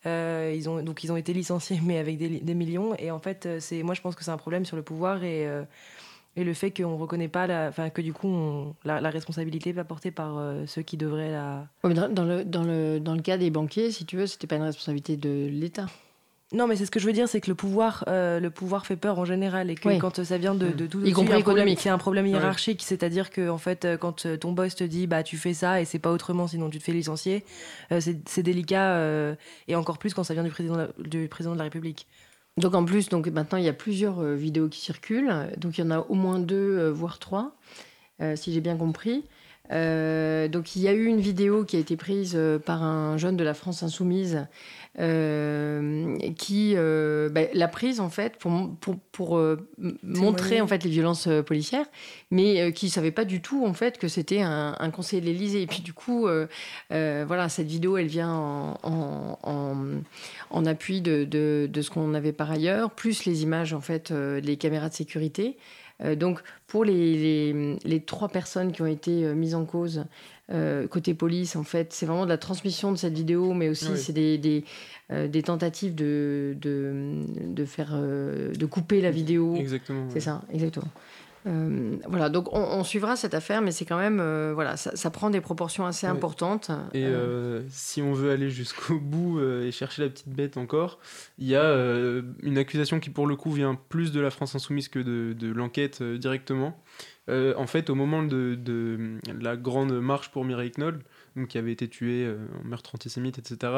Euh, 0.08 0.54
ils 0.56 0.70
ont, 0.70 0.82
donc 0.82 1.04
ils 1.04 1.12
ont 1.12 1.18
été 1.18 1.34
licenciés, 1.34 1.80
mais 1.84 1.98
avec 1.98 2.18
des, 2.18 2.30
li- 2.30 2.42
des 2.42 2.54
millions. 2.54 2.96
Et 2.98 3.12
en 3.12 3.20
fait, 3.20 3.46
euh, 3.46 3.58
c'est, 3.60 3.84
moi 3.84 3.94
je 3.94 4.02
pense 4.02 4.16
que 4.16 4.24
c'est 4.24 4.32
un 4.32 4.38
problème 4.38 4.66
sur 4.66 4.76
le 4.78 4.82
pouvoir 4.84 5.24
et, 5.24 5.46
euh, 5.48 5.64
et 6.36 6.44
le 6.44 6.54
fait 6.54 6.72
qu'on 6.72 6.92
ne 6.92 7.02
reconnaît 7.02 7.28
pas, 7.28 7.46
la, 7.46 7.68
enfin 7.68 7.90
que 7.90 8.02
du 8.02 8.14
coup 8.14 8.74
la, 8.86 9.10
responsabilité 9.10 9.72
va 9.74 9.84
portée 9.84 10.12
par 10.12 10.40
ceux 10.66 10.82
qui 10.84 10.96
devraient 10.98 11.32
la. 11.32 11.68
Dans 11.84 12.24
le, 12.26 12.46
dans, 12.46 12.64
le, 12.64 13.00
dans 13.00 13.16
le 13.16 13.22
cas 13.22 13.38
des 13.38 13.50
banquiers, 13.50 13.92
si 13.92 14.06
tu 14.06 14.18
veux, 14.18 14.28
c'était 14.28 14.48
pas 14.48 14.56
une 14.56 14.64
responsabilité 14.64 15.18
de 15.18 15.48
l'État. 15.52 15.88
Non, 16.54 16.66
mais 16.66 16.78
c'est 16.78 16.86
ce 16.86 16.92
que 16.92 17.00
je 17.00 17.06
veux 17.06 17.12
dire, 17.14 17.28
c'est 17.28 17.42
que 17.42 17.50
le 17.50 17.56
pouvoir, 17.56 18.06
euh, 18.08 18.40
le 18.40 18.50
pouvoir 18.50 18.86
fait 18.86 18.96
peur 18.96 19.20
en 19.20 19.26
général 19.26 19.70
et 19.70 19.76
que 19.76 19.86
Oui. 19.90 19.98
quand 20.00 20.24
ça 20.24 20.38
vient 20.38 20.56
de, 20.56 20.70
de 20.70 20.88
tout 20.88 21.04
Y 21.06 21.12
compris 21.12 21.38
économique. 21.40 21.80
c'est 21.82 21.90
un 21.90 21.98
problème 21.98 22.26
hiérarchique, 22.26 22.84
c'est-à-dire 22.84 23.32
que 23.32 23.50
en 23.50 23.58
fait, 23.58 23.84
euh, 23.84 23.98
quand 23.98 24.26
euh, 24.26 24.38
ton 24.38 24.54
boss 24.54 24.74
te 24.76 24.86
dit 24.86 25.08
bah 25.08 25.24
tu 25.24 25.36
fais 25.36 25.54
ça 25.54 25.82
et 25.82 25.86
c'est 25.86 26.00
pas 26.00 26.12
autrement, 26.12 26.48
sinon 26.48 26.70
tu 26.70 26.80
te 26.80 26.84
fais 26.86 26.94
licencier, 26.94 27.44
euh, 27.92 28.00
c'est 28.26 28.44
délicat 28.44 28.96
euh, 28.96 29.36
et 29.68 29.76
encore 29.76 29.98
plus 29.98 30.14
quand 30.14 30.24
ça 30.24 30.34
vient 30.34 30.44
du 30.44 30.50
président 30.50 30.76
de 30.76 30.80
la, 30.80 30.88
du 31.10 31.28
président 31.28 31.52
de 31.54 31.58
la 31.58 31.66
République. 31.66 32.08
Donc 32.56 32.74
en 32.76 32.86
plus, 32.86 33.10
donc 33.10 33.28
maintenant 33.28 33.58
il 33.58 33.66
y 33.66 33.70
a 33.70 33.74
plusieurs 33.74 34.20
euh, 34.22 34.34
vidéos 34.34 34.70
qui 34.70 34.80
circulent. 34.80 35.34
Donc 35.58 35.78
il 35.78 35.82
y 35.82 35.84
en 35.84 35.92
a 35.92 36.00
au 36.00 36.16
moins 36.16 36.40
deux, 36.40 36.56
euh, 36.80 36.92
voire 36.94 37.20
trois, 37.20 37.58
euh, 38.22 38.38
si 38.38 38.54
j'ai 38.54 38.62
bien 38.62 38.78
compris. 38.78 39.26
Euh, 39.72 40.48
donc 40.48 40.76
il 40.76 40.82
y 40.82 40.88
a 40.88 40.94
eu 40.94 41.06
une 41.06 41.20
vidéo 41.20 41.66
qui 41.66 41.76
a 41.76 41.80
été 41.80 41.98
prise 41.98 42.34
euh, 42.36 42.58
par 42.58 42.84
un 42.84 43.18
jeune 43.18 43.36
de 43.36 43.44
la 43.44 43.54
France 43.54 43.84
insoumise 43.84 44.48
euh, 45.00 46.18
qui 46.38 46.74
euh, 46.76 47.30
bah, 47.30 47.42
l'a 47.54 47.68
prise 47.68 48.00
en 48.00 48.10
fait 48.10 48.38
pour, 48.38 48.70
pour, 49.12 49.40
montrer 50.04 50.62
en 50.62 50.68
fait 50.68 50.84
les 50.84 50.90
violences 50.90 51.28
policières, 51.46 51.86
mais 52.32 52.72
qui 52.72 52.90
savait 52.90 53.12
pas 53.12 53.26
du 53.26 53.42
tout 53.42 53.66
en 53.66 53.74
fait 53.74 53.98
que 53.98 54.08
c'était 54.08 54.42
un, 54.42 54.76
un 54.80 54.90
conseiller 54.90 55.22
de 55.22 55.28
l'Élysée. 55.28 55.62
Et 55.62 55.68
puis 55.68 55.82
du 55.82 55.94
coup, 55.94 56.28
voilà, 56.90 57.50
cette 57.50 57.68
vidéo 57.68 57.98
elle 57.98 58.08
vient 58.08 58.32
en, 58.32 58.78
en- 58.84 59.40
en- 59.44 59.86
en 60.50 60.66
appui 60.66 61.02
de, 61.02 61.26
de- 61.26 61.68
de 61.72 61.82
ce 61.82 61.90
qu'on 61.90 62.14
avait 62.14 62.32
par 62.32 62.50
ailleurs, 62.52 62.92
plus 62.92 63.26
les 63.26 63.44
images, 63.44 63.74
en 63.74 63.82
fait, 63.82 64.12
les 64.12 64.58
caméras 64.58 64.90
de 64.90 64.94
sécurité. 64.94 65.58
Euh, 66.04 66.16
donc, 66.16 66.40
pour 66.68 66.84
les, 66.86 66.94
les- 67.54 67.78
les 67.84 68.02
trois 68.02 68.28
personnes 68.30 68.72
qui 68.72 68.82
ont 68.82 68.88
été 68.88 69.26
euh, 69.26 69.34
mises 69.34 69.56
en 69.56 69.66
cause 69.66 70.06
euh, 70.52 70.88
côté 70.88 71.14
police, 71.14 71.56
en 71.56 71.64
fait, 71.64 71.92
c'est 71.92 72.06
vraiment 72.06 72.24
de 72.26 72.30
la 72.30 72.38
transmission 72.38 72.92
de 72.92 72.98
cette 72.98 73.14
vidéo, 73.14 73.54
mais 73.54 73.68
aussi 73.68 73.90
Oui. 73.92 73.98
c'est 73.98 74.14
des, 74.14 74.38
des, 74.38 74.64
des 75.10 75.44
tentatives 75.44 75.94
de, 75.96 76.56
de, 76.62 77.24
de 77.44 77.66
faire, 77.66 77.92
de 77.98 78.66
couper 78.66 79.02
la 79.02 79.12
vidéo. 79.12 79.56
Exactement. 79.56 80.08
C'est 80.10 80.22
ça, 80.22 80.44
exactement. 80.54 80.88
Euh, 81.48 81.98
voilà, 82.08 82.30
donc 82.30 82.54
on, 82.54 82.60
on 82.62 82.84
suivra 82.84 83.16
cette 83.16 83.34
affaire, 83.34 83.62
mais 83.62 83.72
c'est 83.72 83.86
quand 83.86 83.98
même, 83.98 84.20
euh, 84.20 84.52
voilà, 84.54 84.76
ça, 84.78 84.96
ça 84.96 85.10
prend 85.10 85.30
des 85.30 85.40
proportions 85.42 85.86
assez 85.86 86.06
Ouais. 86.08 86.12
importantes. 86.14 86.70
Et 86.94 87.06
Euh, 87.06 87.62
si 87.70 88.02
on 88.02 88.12
veut 88.14 88.32
aller 88.32 88.50
jusqu'au 88.50 89.00
bout 89.00 89.40
et 89.42 89.72
chercher 89.72 90.04
la 90.04 90.10
petite 90.10 90.30
bête 90.30 90.58
encore, 90.58 91.00
il 91.40 91.48
y 91.48 91.56
a 91.56 91.74
une 92.44 92.58
accusation 92.58 93.00
qui 93.00 93.10
pour 93.10 93.28
le 93.28 93.36
coup 93.36 93.52
vient 93.52 93.76
plus 93.90 94.12
de 94.12 94.20
la 94.20 94.30
France 94.30 94.56
insoumise 94.56 94.90
que 94.90 95.00
de, 95.00 95.34
de 95.34 95.52
l'enquête 95.52 96.04
directement. 96.04 96.78
Euh, 97.30 97.54
en 97.58 97.68
fait, 97.68 97.90
au 97.90 97.96
moment 97.96 98.24
de, 98.24 98.56
de 98.56 99.18
la 99.42 99.58
grande 99.58 99.92
marche 100.00 100.30
pour 100.30 100.46
Mireille 100.46 100.72
Knoll, 100.78 101.00
donc, 101.36 101.50
qui 101.50 101.58
avait 101.58 101.72
été 101.74 101.88
tuée 101.88 102.26
euh, 102.26 102.38
en 102.64 102.68
meurtre 102.68 102.96
antisémite, 102.96 103.38
etc., 103.38 103.74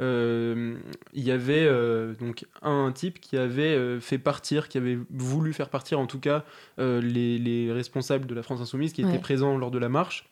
euh, 0.00 0.76
il 1.14 1.22
y 1.24 1.30
avait 1.30 1.68
donc 2.20 2.44
un 2.62 2.92
type 2.92 3.20
qui 3.20 3.36
avait 3.36 3.98
fait 4.00 4.18
partir, 4.18 4.68
qui 4.68 4.78
avait 4.78 4.98
voulu 5.10 5.52
faire 5.52 5.68
partir 5.68 5.98
en 5.98 6.06
tout 6.06 6.20
cas 6.20 6.44
les, 6.78 7.38
les 7.38 7.72
responsables 7.72 8.26
de 8.26 8.34
la 8.34 8.42
France 8.42 8.60
insoumise 8.60 8.92
qui 8.92 9.02
Ouais. 9.04 9.10
étaient 9.10 9.18
présents 9.22 9.56
lors 9.56 9.70
de 9.70 9.78
la 9.78 9.88
marche. 9.88 10.28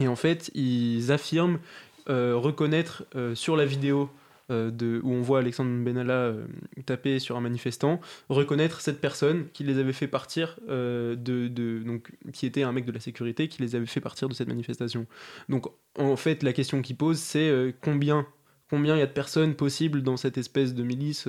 Et 0.00 0.08
en 0.08 0.16
fait, 0.16 0.50
ils 0.54 1.12
affirment 1.12 1.58
reconnaître 2.06 3.04
sur 3.34 3.56
la 3.56 3.64
vidéo 3.66 4.10
euh, 4.50 5.00
où 5.02 5.12
on 5.12 5.22
voit 5.22 5.38
Alexandre 5.38 5.70
Benalla 5.84 6.12
euh, 6.12 6.46
taper 6.86 7.18
sur 7.18 7.36
un 7.36 7.40
manifestant, 7.40 8.00
reconnaître 8.28 8.80
cette 8.80 9.00
personne 9.00 9.48
qui 9.52 9.64
les 9.64 9.78
avait 9.78 9.92
fait 9.92 10.08
partir, 10.08 10.58
euh, 10.68 11.14
donc, 11.16 12.12
qui 12.32 12.46
était 12.46 12.62
un 12.62 12.72
mec 12.72 12.84
de 12.84 12.92
la 12.92 13.00
sécurité, 13.00 13.48
qui 13.48 13.62
les 13.62 13.76
avait 13.76 13.86
fait 13.86 14.00
partir 14.00 14.28
de 14.28 14.34
cette 14.34 14.48
manifestation. 14.48 15.06
Donc 15.48 15.66
en 15.98 16.16
fait, 16.16 16.42
la 16.42 16.52
question 16.52 16.82
qui 16.82 16.94
pose, 16.94 17.18
c'est 17.18 17.74
combien 17.80 18.26
Combien 18.70 18.94
il 18.94 19.00
y 19.00 19.02
a 19.02 19.06
de 19.06 19.12
personnes 19.12 19.56
possibles 19.56 20.02
dans 20.02 20.16
cette 20.16 20.38
espèce 20.38 20.74
de 20.74 20.84
milice 20.84 21.28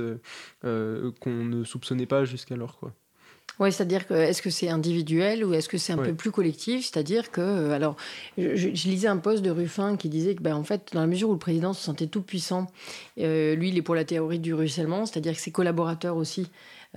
qu'on 0.62 1.43
ne 1.45 1.63
soupçonnait 1.63 2.05
pas 2.05 2.23
jusqu'alors 2.23 2.77
quoi. 2.77 2.93
Oui, 3.62 3.71
c'est-à-dire 3.71 4.08
que 4.08 4.15
est-ce 4.15 4.41
que 4.41 4.50
c'est 4.50 4.69
individuel 4.69 5.45
ou 5.45 5.54
est-ce 5.54 5.69
que 5.69 5.78
c'est 5.78 5.93
un 5.93 5.97
peu 5.97 6.15
plus 6.15 6.32
collectif? 6.32 6.89
C'est-à-dire 6.89 7.30
que, 7.30 7.41
euh, 7.41 7.71
alors, 7.71 7.95
je, 8.36 8.69
lisais 8.69 9.08
un 9.08 9.17
post 9.17 9.43
de 9.43 9.52
Ruffin 9.52 9.97
qui 9.97 10.10
disait 10.10 10.34
que, 10.34 10.41
ben, 10.41 10.56
en 10.56 10.63
fait, 10.63 10.89
dans 10.93 11.02
la 11.02 11.06
mesure 11.06 11.30
où 11.30 11.34
le 11.34 11.38
président 11.38 11.71
se 11.74 11.84
sentait 11.84 12.08
tout 12.08 12.24
puissant, 12.24 12.65
euh, 13.19 13.54
lui, 13.54 13.69
il 13.69 13.78
est 13.78 13.84
pour 13.84 13.93
la 13.93 14.04
théorie 14.04 14.39
du 14.39 14.56
ruissellement, 14.56 15.06
c'est-à-dire 15.06 15.34
que 15.34 15.39
ses 15.39 15.52
collaborateurs 15.52 16.17
aussi. 16.17 16.47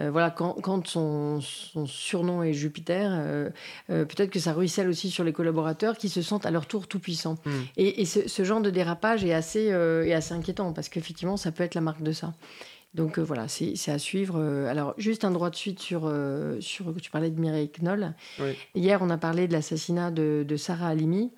euh, 0.00 0.10
voilà, 0.10 0.30
quand, 0.30 0.54
quand 0.54 0.86
son, 0.86 1.40
son 1.40 1.86
surnom 1.86 2.42
est 2.42 2.52
Jupiter, 2.52 3.10
euh, 3.12 3.50
euh, 3.90 4.04
peut-être 4.04 4.30
que 4.30 4.40
ça 4.40 4.52
ruisselle 4.52 4.88
aussi 4.88 5.10
sur 5.10 5.22
les 5.22 5.32
collaborateurs 5.32 5.96
qui 5.96 6.08
se 6.08 6.20
sentent 6.20 6.46
à 6.46 6.50
leur 6.50 6.66
tour 6.66 6.88
tout 6.88 6.98
puissants. 6.98 7.36
Mm. 7.44 7.50
Et, 7.76 8.00
et 8.00 8.04
ce, 8.04 8.26
ce 8.26 8.42
genre 8.42 8.60
de 8.60 8.70
dérapage 8.70 9.24
est 9.24 9.34
assez, 9.34 9.66
est 9.66 10.12
assez 10.14 10.34
inquiétant 10.34 10.72
parce 10.72 10.88
qu'effectivement, 10.88 11.36
ça 11.36 11.52
peut 11.52 11.62
être 11.62 11.74
la 11.74 11.80
marque 11.80 12.02
de 12.02 12.12
ça. 12.12 12.32
Donc 12.94 13.18
euh, 13.18 13.22
voilà, 13.22 13.48
c'est 13.48 13.90
à 13.90 13.98
suivre. 13.98 14.36
Euh, 14.38 14.68
alors, 14.68 14.94
juste 14.98 15.24
un 15.24 15.32
droit 15.32 15.50
de 15.50 15.56
suite 15.56 15.80
sur, 15.80 16.02
euh, 16.04 16.60
sur 16.60 16.94
tu 17.02 17.10
parlais 17.10 17.30
de 17.30 17.40
Mireille 17.40 17.70
Knoll. 17.80 18.14
Oui. 18.38 18.56
Hier, 18.74 19.00
on 19.02 19.10
a 19.10 19.18
parlé 19.18 19.48
de 19.48 19.52
l'assassinat 19.52 20.12
de, 20.12 20.44
de 20.46 20.56
Sarah 20.56 20.88
Halimi. 20.88 21.32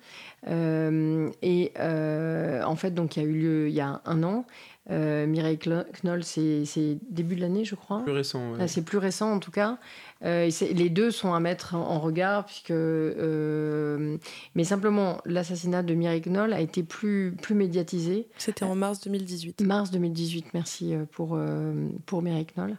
Euh, 0.47 1.29
et 1.41 1.73
euh, 1.79 2.63
en 2.63 2.75
fait, 2.75 2.91
donc, 2.91 3.17
il 3.17 3.23
y 3.23 3.25
a 3.25 3.27
eu 3.27 3.33
lieu 3.33 3.69
il 3.69 3.73
y 3.73 3.81
a 3.81 4.01
un 4.05 4.23
an. 4.23 4.45
Euh, 4.89 5.27
Mireille 5.27 5.59
Knoll, 6.03 6.23
c'est 6.23 6.97
début 7.09 7.35
de 7.35 7.41
l'année, 7.41 7.65
je 7.65 7.75
crois. 7.75 8.01
Plus 8.03 8.13
récent. 8.13 8.51
ouais. 8.53 8.57
Là, 8.57 8.67
c'est 8.67 8.83
plus 8.83 8.97
récent 8.97 9.31
en 9.33 9.39
tout 9.39 9.51
cas. 9.51 9.77
Euh, 10.23 10.49
et 10.61 10.73
les 10.73 10.89
deux 10.89 11.11
sont 11.11 11.33
à 11.33 11.39
mettre 11.39 11.75
en, 11.75 11.79
en 11.81 11.99
regard, 11.99 12.45
puisque. 12.45 12.71
euh, 12.71 14.17
mais 14.55 14.63
simplement, 14.63 15.19
l'assassinat 15.25 15.83
de 15.83 15.93
Mireille 15.93 16.21
Knoll 16.21 16.53
a 16.53 16.61
été 16.61 16.83
plus, 16.83 17.35
plus 17.41 17.55
médiatisé. 17.55 18.27
C'était 18.37 18.63
en 18.65 18.75
mars 18.75 19.01
2018. 19.01 19.61
Mars 19.61 19.91
2018, 19.91 20.47
merci 20.53 20.95
pour, 21.11 21.35
euh, 21.35 21.73
pour 22.05 22.21
Mireille 22.21 22.47
Knoll. 22.55 22.77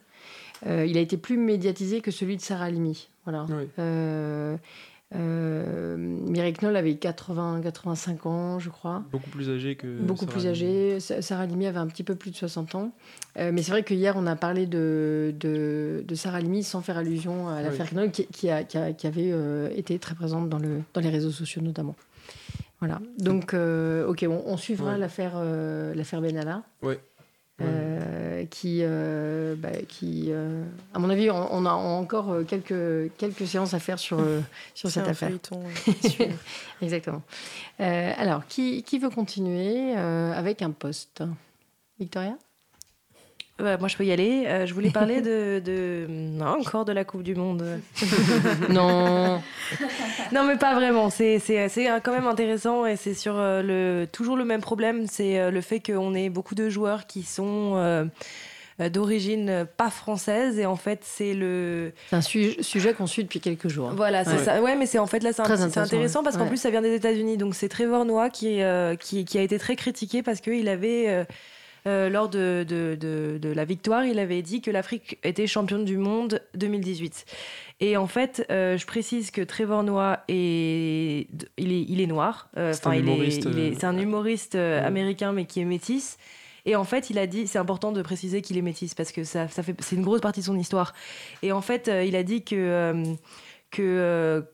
Euh, 0.66 0.84
il 0.86 0.96
a 0.96 1.00
été 1.00 1.16
plus 1.16 1.36
médiatisé 1.36 2.00
que 2.00 2.10
celui 2.10 2.36
de 2.36 2.42
Sarah 2.42 2.64
Halimi. 2.64 3.08
Voilà. 3.24 3.46
Oui. 3.50 3.68
Euh, 5.14 5.96
Mireille 5.96 6.52
Knoll 6.52 6.76
avait 6.76 6.96
80, 6.96 7.60
85 7.62 8.26
ans, 8.26 8.58
je 8.58 8.68
crois. 8.68 9.02
Beaucoup 9.10 9.30
plus 9.30 9.48
âgé 9.50 9.74
que. 9.76 9.86
Beaucoup 10.00 10.20
Sarah 10.26 10.32
plus 10.32 10.46
âgée. 10.46 11.00
Sa- 11.00 11.22
Sarah 11.22 11.44
Halimi 11.44 11.66
avait 11.66 11.78
un 11.78 11.86
petit 11.86 12.04
peu 12.04 12.14
plus 12.14 12.30
de 12.30 12.36
60 12.36 12.74
ans. 12.74 12.92
Euh, 13.38 13.50
mais 13.52 13.62
c'est 13.62 13.70
vrai 13.70 13.82
que 13.82 13.94
hier, 13.94 14.14
on 14.16 14.26
a 14.26 14.36
parlé 14.36 14.66
de, 14.66 15.34
de, 15.40 16.04
de 16.06 16.14
Sarah 16.14 16.38
Halimi 16.38 16.62
sans 16.62 16.82
faire 16.82 16.98
allusion 16.98 17.48
à 17.48 17.62
l'affaire 17.62 17.88
Knoll, 17.92 18.10
qui, 18.10 18.26
qui, 18.26 18.50
a- 18.50 18.64
qui 18.64 18.76
a- 18.76 18.92
qui 18.92 19.06
avait 19.06 19.30
euh, 19.32 19.70
été 19.74 19.98
très 19.98 20.14
présente 20.14 20.48
dans, 20.48 20.58
le, 20.58 20.82
dans 20.92 21.00
les 21.00 21.10
réseaux 21.10 21.30
sociaux 21.30 21.62
notamment. 21.62 21.96
Voilà. 22.80 23.00
Donc, 23.18 23.54
euh, 23.54 24.06
ok, 24.06 24.24
on, 24.28 24.42
on 24.46 24.56
suivra 24.56 24.92
Ouais. 24.92 24.98
l'affaire 24.98 25.42
l'affaire 25.94 26.20
Benalla. 26.20 26.62
Ouais. 26.82 27.00
Euh, 27.60 28.44
qui, 28.50 28.80
euh, 28.82 29.56
bah, 29.56 29.70
qui 29.88 30.26
euh, 30.28 30.62
à 30.94 31.00
mon 31.00 31.10
avis, 31.10 31.28
on, 31.30 31.48
on 31.52 31.66
a 31.66 31.72
encore 31.72 32.36
quelques, 32.46 33.12
quelques 33.16 33.46
séances 33.48 33.74
à 33.74 33.80
faire 33.80 33.98
sur, 33.98 34.20
sur 34.74 34.90
cette 34.90 35.08
affaire. 35.08 35.30
feuilleton. 35.30 35.62
Exactement. 36.82 37.22
Alors, 37.78 38.46
qui, 38.46 38.82
qui 38.84 38.98
veut 38.98 39.10
continuer 39.10 39.94
avec 39.94 40.62
un 40.62 40.70
poste? 40.70 41.22
Victoria? 41.98 42.36
Ouais, 43.60 43.76
moi, 43.78 43.88
je 43.88 43.96
peux 43.96 44.04
y 44.04 44.12
aller. 44.12 44.44
Euh, 44.46 44.66
je 44.66 44.74
voulais 44.74 44.90
parler 44.90 45.20
de, 45.20 45.60
de- 45.64 46.06
Non, 46.08 46.60
encore 46.60 46.84
de 46.84 46.92
la 46.92 47.04
Coupe 47.04 47.22
du 47.24 47.34
Monde. 47.34 47.64
Non. 48.68 49.40
Non, 50.32 50.44
mais 50.44 50.56
pas 50.56 50.74
vraiment. 50.74 51.10
C'est 51.10 51.38
c'est- 51.38 51.68
c'est 51.68 51.86
quand 52.02 52.12
même 52.12 52.26
intéressant 52.26 52.86
et 52.86 52.96
c'est 52.96 53.14
sur 53.14 53.34
euh, 53.36 53.62
le, 53.62 54.06
toujours 54.06 54.36
le 54.36 54.44
même 54.44 54.60
problème. 54.60 55.06
C'est 55.06 55.38
euh, 55.40 55.50
le 55.50 55.60
fait 55.60 55.80
qu'on 55.80 56.14
ait 56.14 56.28
beaucoup 56.28 56.54
de 56.54 56.68
joueurs 56.68 57.06
qui 57.06 57.22
sont 57.22 57.74
euh, 57.76 58.04
d'origine 58.90 59.66
pas 59.76 59.90
française 59.90 60.58
et 60.58 60.66
en 60.66 60.76
fait, 60.76 61.00
c'est 61.02 61.34
le. 61.34 61.92
C'est 62.10 62.16
un 62.16 62.20
su- 62.22 62.62
sujet 62.62 62.94
qu'on 62.94 63.06
suit 63.08 63.24
depuis 63.24 63.40
quelques 63.40 63.68
jours. 63.68 63.88
hein. 63.88 63.94
Voilà, 63.96 64.24
c'est 64.24 64.36
Ouais. 64.36 64.44
ça. 64.44 64.62
Ouais, 64.62 64.76
mais 64.76 64.86
c'est 64.86 64.98
en 65.00 65.06
fait 65.08 65.22
là, 65.22 65.32
c'est 65.32 65.42
intéressant, 65.42 65.80
intéressant, 65.80 66.22
parce 66.22 66.36
qu'en 66.36 66.46
plus, 66.46 66.58
ça 66.58 66.70
vient 66.70 66.82
des 66.82 66.94
États-Unis. 66.94 67.36
Donc, 67.38 67.54
c'est 67.56 67.68
Trevor 67.68 68.04
Noah 68.04 68.30
qui, 68.30 68.62
euh, 68.62 68.94
qui, 68.94 69.24
qui 69.24 69.36
a 69.38 69.42
été 69.42 69.58
très 69.58 69.74
critiqué 69.74 70.22
parce 70.22 70.40
qu'il 70.40 70.68
avait. 70.68 71.26
Euh, 71.88 72.08
lors 72.08 72.28
de, 72.28 72.64
de, 72.68 72.96
de, 73.00 73.38
de 73.40 73.48
la 73.48 73.64
victoire, 73.64 74.04
il 74.04 74.18
avait 74.18 74.42
dit 74.42 74.60
que 74.60 74.70
l'Afrique 74.70 75.18
était 75.24 75.46
championne 75.46 75.84
du 75.84 75.96
monde 75.96 76.40
2018. 76.54 77.24
Et 77.80 77.96
en 77.96 78.06
fait, 78.06 78.44
euh, 78.50 78.76
je 78.76 78.86
précise 78.86 79.30
que 79.30 79.40
Trevor 79.40 79.82
Noah 79.82 80.24
est, 80.28 81.26
il 81.56 81.72
est, 81.72 81.82
il 81.88 82.00
est 82.00 82.06
noir. 82.06 82.48
Euh, 82.56 82.72
C'est 82.72 82.86
un 82.86 82.90
enfin, 82.90 82.96
il 82.98 83.08
est- 83.08 83.12
humoriste, 83.12 83.48
il 83.50 83.58
est- 83.58 83.74
c'est 83.80 83.86
un 83.86 83.98
humoriste 83.98 84.54
américain, 84.54 85.32
mais 85.32 85.44
qui 85.46 85.60
est 85.60 85.64
métis. 85.64 86.18
Et 86.66 86.76
en 86.76 86.84
fait, 86.84 87.08
il 87.08 87.18
a 87.18 87.26
dit, 87.26 87.46
c'est 87.46 87.58
important 87.58 87.92
de 87.92 88.02
préciser 88.02 88.42
qu'il 88.42 88.58
est 88.58 88.62
métis 88.62 88.92
parce 88.94 89.10
que 89.12 89.24
ça, 89.24 89.48
ça 89.48 89.62
fait, 89.62 89.74
c'est 89.80 89.96
une 89.96 90.02
grosse 90.02 90.20
partie 90.20 90.40
de 90.40 90.44
son 90.44 90.58
histoire. 90.58 90.92
Et 91.42 91.50
en 91.52 91.62
fait, 91.62 91.90
il 92.06 92.14
a 92.16 92.22
dit 92.22 92.42
que 92.44 92.92
que 93.70 94.44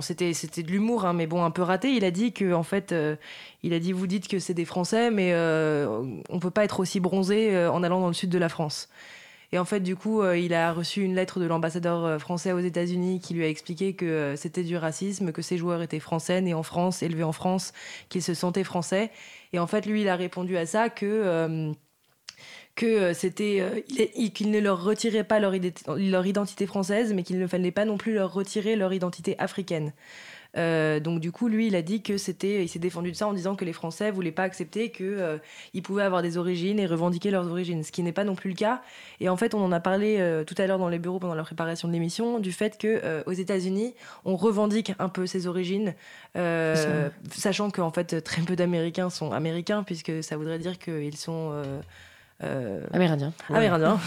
c'était 0.00 0.32
c'était 0.32 0.62
de 0.62 0.70
l'humour, 0.70 1.04
hein, 1.04 1.12
mais 1.12 1.26
bon, 1.26 1.44
un 1.44 1.50
peu 1.50 1.62
raté. 1.62 1.90
Il 1.92 2.04
a 2.04 2.10
dit 2.10 2.32
que 2.32 2.52
en 2.52 2.62
fait, 2.62 2.92
euh, 2.92 3.16
il 3.62 3.72
a 3.74 3.78
dit, 3.78 3.92
vous 3.92 4.06
dites 4.06 4.28
que 4.28 4.38
c'est 4.38 4.54
des 4.54 4.64
Français, 4.64 5.10
mais 5.10 5.32
euh, 5.32 6.02
on 6.30 6.38
peut 6.38 6.50
pas 6.50 6.64
être 6.64 6.80
aussi 6.80 7.00
bronzé 7.00 7.54
euh, 7.54 7.70
en 7.70 7.82
allant 7.82 8.00
dans 8.00 8.08
le 8.08 8.14
sud 8.14 8.30
de 8.30 8.38
la 8.38 8.48
France. 8.48 8.88
Et 9.52 9.58
en 9.58 9.64
fait, 9.64 9.80
du 9.80 9.96
coup, 9.96 10.22
euh, 10.22 10.36
il 10.36 10.54
a 10.54 10.72
reçu 10.72 11.02
une 11.02 11.14
lettre 11.14 11.40
de 11.40 11.46
l'ambassadeur 11.46 12.20
français 12.20 12.52
aux 12.52 12.58
États-Unis 12.60 13.20
qui 13.20 13.34
lui 13.34 13.44
a 13.44 13.48
expliqué 13.48 13.94
que 13.94 14.34
c'était 14.36 14.64
du 14.64 14.76
racisme, 14.76 15.32
que 15.32 15.42
ses 15.42 15.56
joueurs 15.58 15.82
étaient 15.82 16.00
français, 16.00 16.40
nés 16.40 16.54
en 16.54 16.62
France, 16.62 17.02
élevés 17.02 17.22
en 17.22 17.32
France, 17.32 17.72
qu'ils 18.08 18.22
se 18.22 18.34
sentaient 18.34 18.64
français. 18.64 19.10
Et 19.52 19.58
en 19.58 19.66
fait, 19.66 19.86
lui, 19.86 20.02
il 20.02 20.08
a 20.08 20.16
répondu 20.16 20.56
à 20.56 20.66
ça 20.66 20.90
que 20.90 21.72
que 22.76 22.86
euh, 22.86 23.14
c'était 23.14 23.58
euh, 23.60 23.80
qu'il 24.28 24.50
ne 24.50 24.60
leur 24.60 24.84
retirait 24.84 25.24
pas 25.24 25.40
leur, 25.40 25.54
identi- 25.54 26.10
leur 26.10 26.26
identité 26.26 26.66
française, 26.66 27.12
mais 27.12 27.24
qu'il 27.24 27.38
ne 27.38 27.46
fallait 27.46 27.72
pas 27.72 27.84
non 27.84 27.96
plus 27.96 28.14
leur 28.14 28.32
retirer 28.32 28.76
leur 28.76 28.92
identité 28.92 29.34
africaine. 29.38 29.92
Euh, 30.56 31.00
donc 31.00 31.20
du 31.20 31.32
coup, 31.32 31.48
lui, 31.48 31.66
il 31.66 31.76
a 31.76 31.82
dit 31.82 32.02
que 32.02 32.16
c'était, 32.16 32.62
il 32.64 32.68
s'est 32.68 32.78
défendu 32.78 33.10
de 33.10 33.16
ça 33.16 33.28
en 33.28 33.34
disant 33.34 33.56
que 33.56 33.64
les 33.66 33.74
Français 33.74 34.10
voulaient 34.10 34.32
pas 34.32 34.44
accepter 34.44 34.90
que 34.90 35.04
euh, 35.04 35.36
ils 35.74 35.82
pouvaient 35.82 36.02
avoir 36.02 36.22
des 36.22 36.38
origines 36.38 36.78
et 36.78 36.86
revendiquer 36.86 37.30
leurs 37.30 37.50
origines, 37.50 37.82
ce 37.82 37.92
qui 37.92 38.02
n'est 38.02 38.12
pas 38.12 38.24
non 38.24 38.34
plus 38.34 38.50
le 38.50 38.56
cas. 38.56 38.80
Et 39.20 39.28
en 39.28 39.36
fait, 39.36 39.52
on 39.54 39.62
en 39.62 39.70
a 39.70 39.80
parlé 39.80 40.16
euh, 40.18 40.44
tout 40.44 40.54
à 40.56 40.66
l'heure 40.66 40.78
dans 40.78 40.88
les 40.88 40.98
bureaux 40.98 41.18
pendant 41.18 41.34
la 41.34 41.42
préparation 41.42 41.88
de 41.88 41.92
l'émission 41.92 42.38
du 42.38 42.52
fait 42.52 42.78
que 42.78 43.22
aux 43.26 43.32
États-Unis, 43.32 43.94
on 44.24 44.36
revendique 44.36 44.92
un 44.98 45.10
peu 45.10 45.26
ses 45.26 45.46
origines, 45.46 45.94
sachant 46.34 47.70
qu'en 47.70 47.90
fait 47.90 48.22
très 48.22 48.40
peu 48.40 48.56
d'Américains 48.56 49.10
sont 49.10 49.32
américains 49.32 49.82
puisque 49.82 50.22
ça 50.22 50.38
voudrait 50.38 50.58
dire 50.58 50.78
qu'ils 50.78 51.16
sont 51.16 51.52
euh. 52.42 52.80
Ouais. 53.48 53.56
amérindiens. 53.56 53.98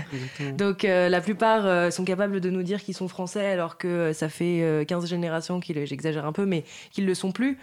Donc 0.58 0.84
euh, 0.84 1.08
la 1.08 1.20
plupart 1.20 1.66
euh, 1.66 1.90
sont 1.90 2.04
capables 2.04 2.40
de 2.40 2.50
nous 2.50 2.62
dire 2.62 2.82
qu'ils 2.82 2.94
sont 2.94 3.08
français 3.08 3.46
alors 3.46 3.78
que 3.78 3.88
euh, 3.88 4.12
ça 4.12 4.28
fait 4.28 4.62
euh, 4.62 4.84
15 4.84 5.06
générations 5.06 5.60
qu'ils, 5.60 5.86
j'exagère 5.86 6.26
un 6.26 6.32
peu, 6.32 6.44
mais 6.46 6.64
qu'ils 6.90 7.06
le 7.06 7.14
sont 7.14 7.32
plus. 7.32 7.58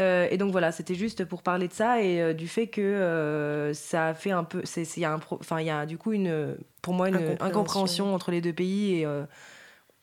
Euh, 0.00 0.26
et 0.30 0.38
donc 0.38 0.50
voilà, 0.50 0.72
c'était 0.72 0.94
juste 0.94 1.24
pour 1.26 1.42
parler 1.42 1.68
de 1.68 1.74
ça 1.74 2.02
et 2.02 2.22
euh, 2.22 2.32
du 2.32 2.48
fait 2.48 2.68
que 2.68 2.80
euh, 2.80 3.74
ça 3.74 4.08
a 4.08 4.14
fait 4.14 4.30
un 4.30 4.44
peu, 4.44 4.62
c'est, 4.64 4.82
il 4.96 5.00
y 5.00 5.04
a 5.04 5.18
enfin 5.30 5.60
il 5.60 5.66
y 5.66 5.70
a 5.70 5.84
du 5.84 5.98
coup 5.98 6.12
une, 6.12 6.56
pour 6.80 6.94
moi 6.94 7.08
une 7.08 7.16
Incompréhension. 7.16 7.46
incompréhension 7.46 8.14
entre 8.14 8.30
les 8.30 8.40
deux 8.40 8.54
pays 8.54 9.00
et 9.00 9.04
euh, 9.06 9.24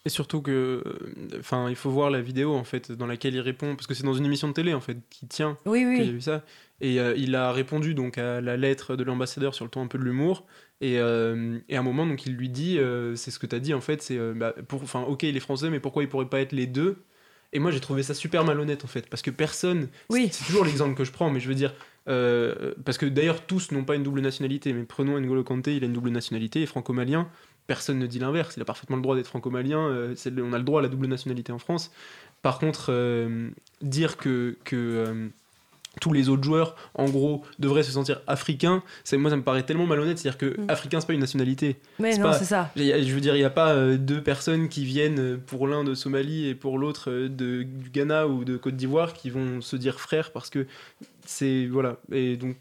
Et 0.05 0.09
surtout 0.09 0.41
que, 0.43 0.83
enfin, 1.39 1.67
il 1.69 1.75
faut 1.75 1.89
voir 1.89 2.11
la 2.11 2.21
vidéo 2.21 2.55
en 2.55 2.63
fait 2.63 2.91
dans 2.91 3.07
laquelle 3.07 3.33
il 3.33 3.41
répond, 3.41 3.75
parce 3.75 3.87
que 3.87 3.95
c'est 3.95 4.03
dans 4.03 4.13
une 4.13 4.25
émission 4.25 4.47
de 4.47 4.53
télé 4.53 4.73
en 4.75 4.79
fait 4.81 4.97
qui 5.09 5.25
tient 5.27 5.57
oui 5.65 5.81
que 5.81 5.95
j'ai 5.95 6.01
oui, 6.03 6.11
vu 6.11 6.21
ça. 6.21 6.43
Et 6.79 6.99
euh, 6.99 7.15
il 7.17 7.35
a 7.35 7.51
répondu 7.51 7.93
donc 7.95 8.17
à 8.17 8.39
la 8.39 8.55
lettre 8.55 8.95
de 8.95 9.03
l'ambassadeur 9.03 9.55
sur 9.55 9.65
le 9.65 9.71
ton 9.71 9.81
un 9.81 9.87
peu 9.87 9.97
de 9.97 10.03
l'humour. 10.03 10.45
Et, 10.79 10.99
euh, 10.99 11.57
et 11.69 11.75
à 11.75 11.79
un 11.79 11.83
moment, 11.83 12.05
donc, 12.05 12.25
il 12.27 12.35
lui 12.35 12.49
dit, 12.49 12.77
euh, 12.77 13.15
c'est 13.15 13.31
ce 13.31 13.39
que 13.39 13.47
tu 13.47 13.55
as 13.55 13.59
dit 13.59 13.73
en 13.73 13.81
fait, 13.81 14.01
c'est, 14.03 14.19
bah, 14.35 14.53
enfin, 14.71 15.01
ok, 15.01 15.23
il 15.23 15.35
est 15.35 15.39
français, 15.39 15.69
mais 15.69 15.79
pourquoi 15.79 16.03
il 16.03 16.09
pourrait 16.09 16.29
pas 16.29 16.39
être 16.39 16.51
les 16.51 16.67
deux? 16.67 16.97
Et 17.53 17.59
moi, 17.59 17.71
j'ai 17.71 17.79
trouvé 17.79 18.03
ça 18.03 18.13
super 18.13 18.43
malhonnête 18.43 18.83
en 18.83 18.87
fait, 18.87 19.09
parce 19.09 19.21
que 19.23 19.31
personne, 19.31 19.87
Oui. 20.09 20.29
c'est 20.31 20.45
toujours 20.45 20.65
l'exemple 20.65 20.95
que 20.95 21.03
je 21.05 21.11
prends, 21.11 21.31
mais 21.31 21.39
je 21.39 21.47
veux 21.47 21.55
dire, 21.55 21.73
parce 22.05 22.97
que 22.97 23.05
d'ailleurs 23.05 23.45
tous 23.45 23.71
n'ont 23.71 23.83
pas 23.85 23.95
une 23.95 24.03
double 24.03 24.21
nationalité, 24.21 24.71
mais 24.73 24.83
prenons 24.83 25.19
N'Golo 25.19 25.43
Kanté, 25.43 25.75
il 25.77 25.83
a 25.83 25.87
une 25.87 25.93
double 25.93 26.11
nationalité, 26.11 26.61
est 26.61 26.67
franco-malien. 26.67 27.27
Personne 27.65 27.99
ne 27.99 28.05
dit 28.05 28.19
l'inverse, 28.19 28.55
il 28.55 28.61
a 28.61 28.65
parfaitement 28.65 28.97
le 28.97 29.01
droit 29.01 29.15
d'être 29.15 29.27
franco-malien, 29.27 29.79
on 29.79 30.53
a 30.53 30.57
le 30.57 30.63
droit 30.63 30.81
à 30.81 30.83
la 30.83 30.89
double 30.89 31.07
nationalité 31.07 31.51
en 31.51 31.59
France. 31.59 31.91
Par 32.41 32.59
contre, 32.59 32.91
dire 33.81 34.17
que, 34.17 34.57
que 34.65 35.29
tous 36.01 36.13
les 36.13 36.29
autres 36.29 36.43
joueurs, 36.43 36.75
en 36.95 37.05
gros, 37.05 37.43
devraient 37.59 37.83
se 37.83 37.91
sentir 37.91 38.21
africains, 38.27 38.83
c'est, 39.03 39.17
moi 39.17 39.29
ça 39.29 39.37
me 39.37 39.43
paraît 39.43 39.63
tellement 39.63 39.85
malhonnête, 39.85 40.17
c'est-à-dire 40.17 40.37
que 40.37 40.47
Mm. 40.57 40.69
africain 40.69 40.99
c'est 40.99 41.07
pas 41.07 41.13
une 41.13 41.19
nationalité. 41.19 41.77
mais 41.99 42.17
non 42.17 42.31
c'est 42.33 42.45
ça. 42.45 42.71
Je 42.75 43.13
veux 43.13 43.21
dire, 43.21 43.35
il 43.35 43.39
n'y 43.39 43.45
a 43.45 43.49
pas 43.49 43.73
euh, 43.73 43.97
deux 43.97 44.21
personnes 44.21 44.69
qui 44.69 44.85
viennent 44.85 45.19
euh, 45.19 45.37
pour 45.37 45.67
l'un 45.67 45.83
de 45.83 45.93
Somalie 45.93 46.47
et 46.47 46.55
pour 46.55 46.77
l'autre 46.77 47.11
euh, 47.11 47.29
de, 47.29 47.63
du 47.63 47.89
Ghana 47.89 48.27
ou 48.27 48.43
de 48.43 48.57
Côte 48.57 48.75
d'Ivoire 48.75 49.13
qui 49.13 49.29
vont 49.29 49.61
se 49.61 49.75
dire 49.75 49.99
frères 49.99 50.31
parce 50.31 50.49
que 50.49 50.65
c'est. 51.25 51.67
Voilà. 51.67 51.97
Et 52.11 52.37
donc, 52.37 52.55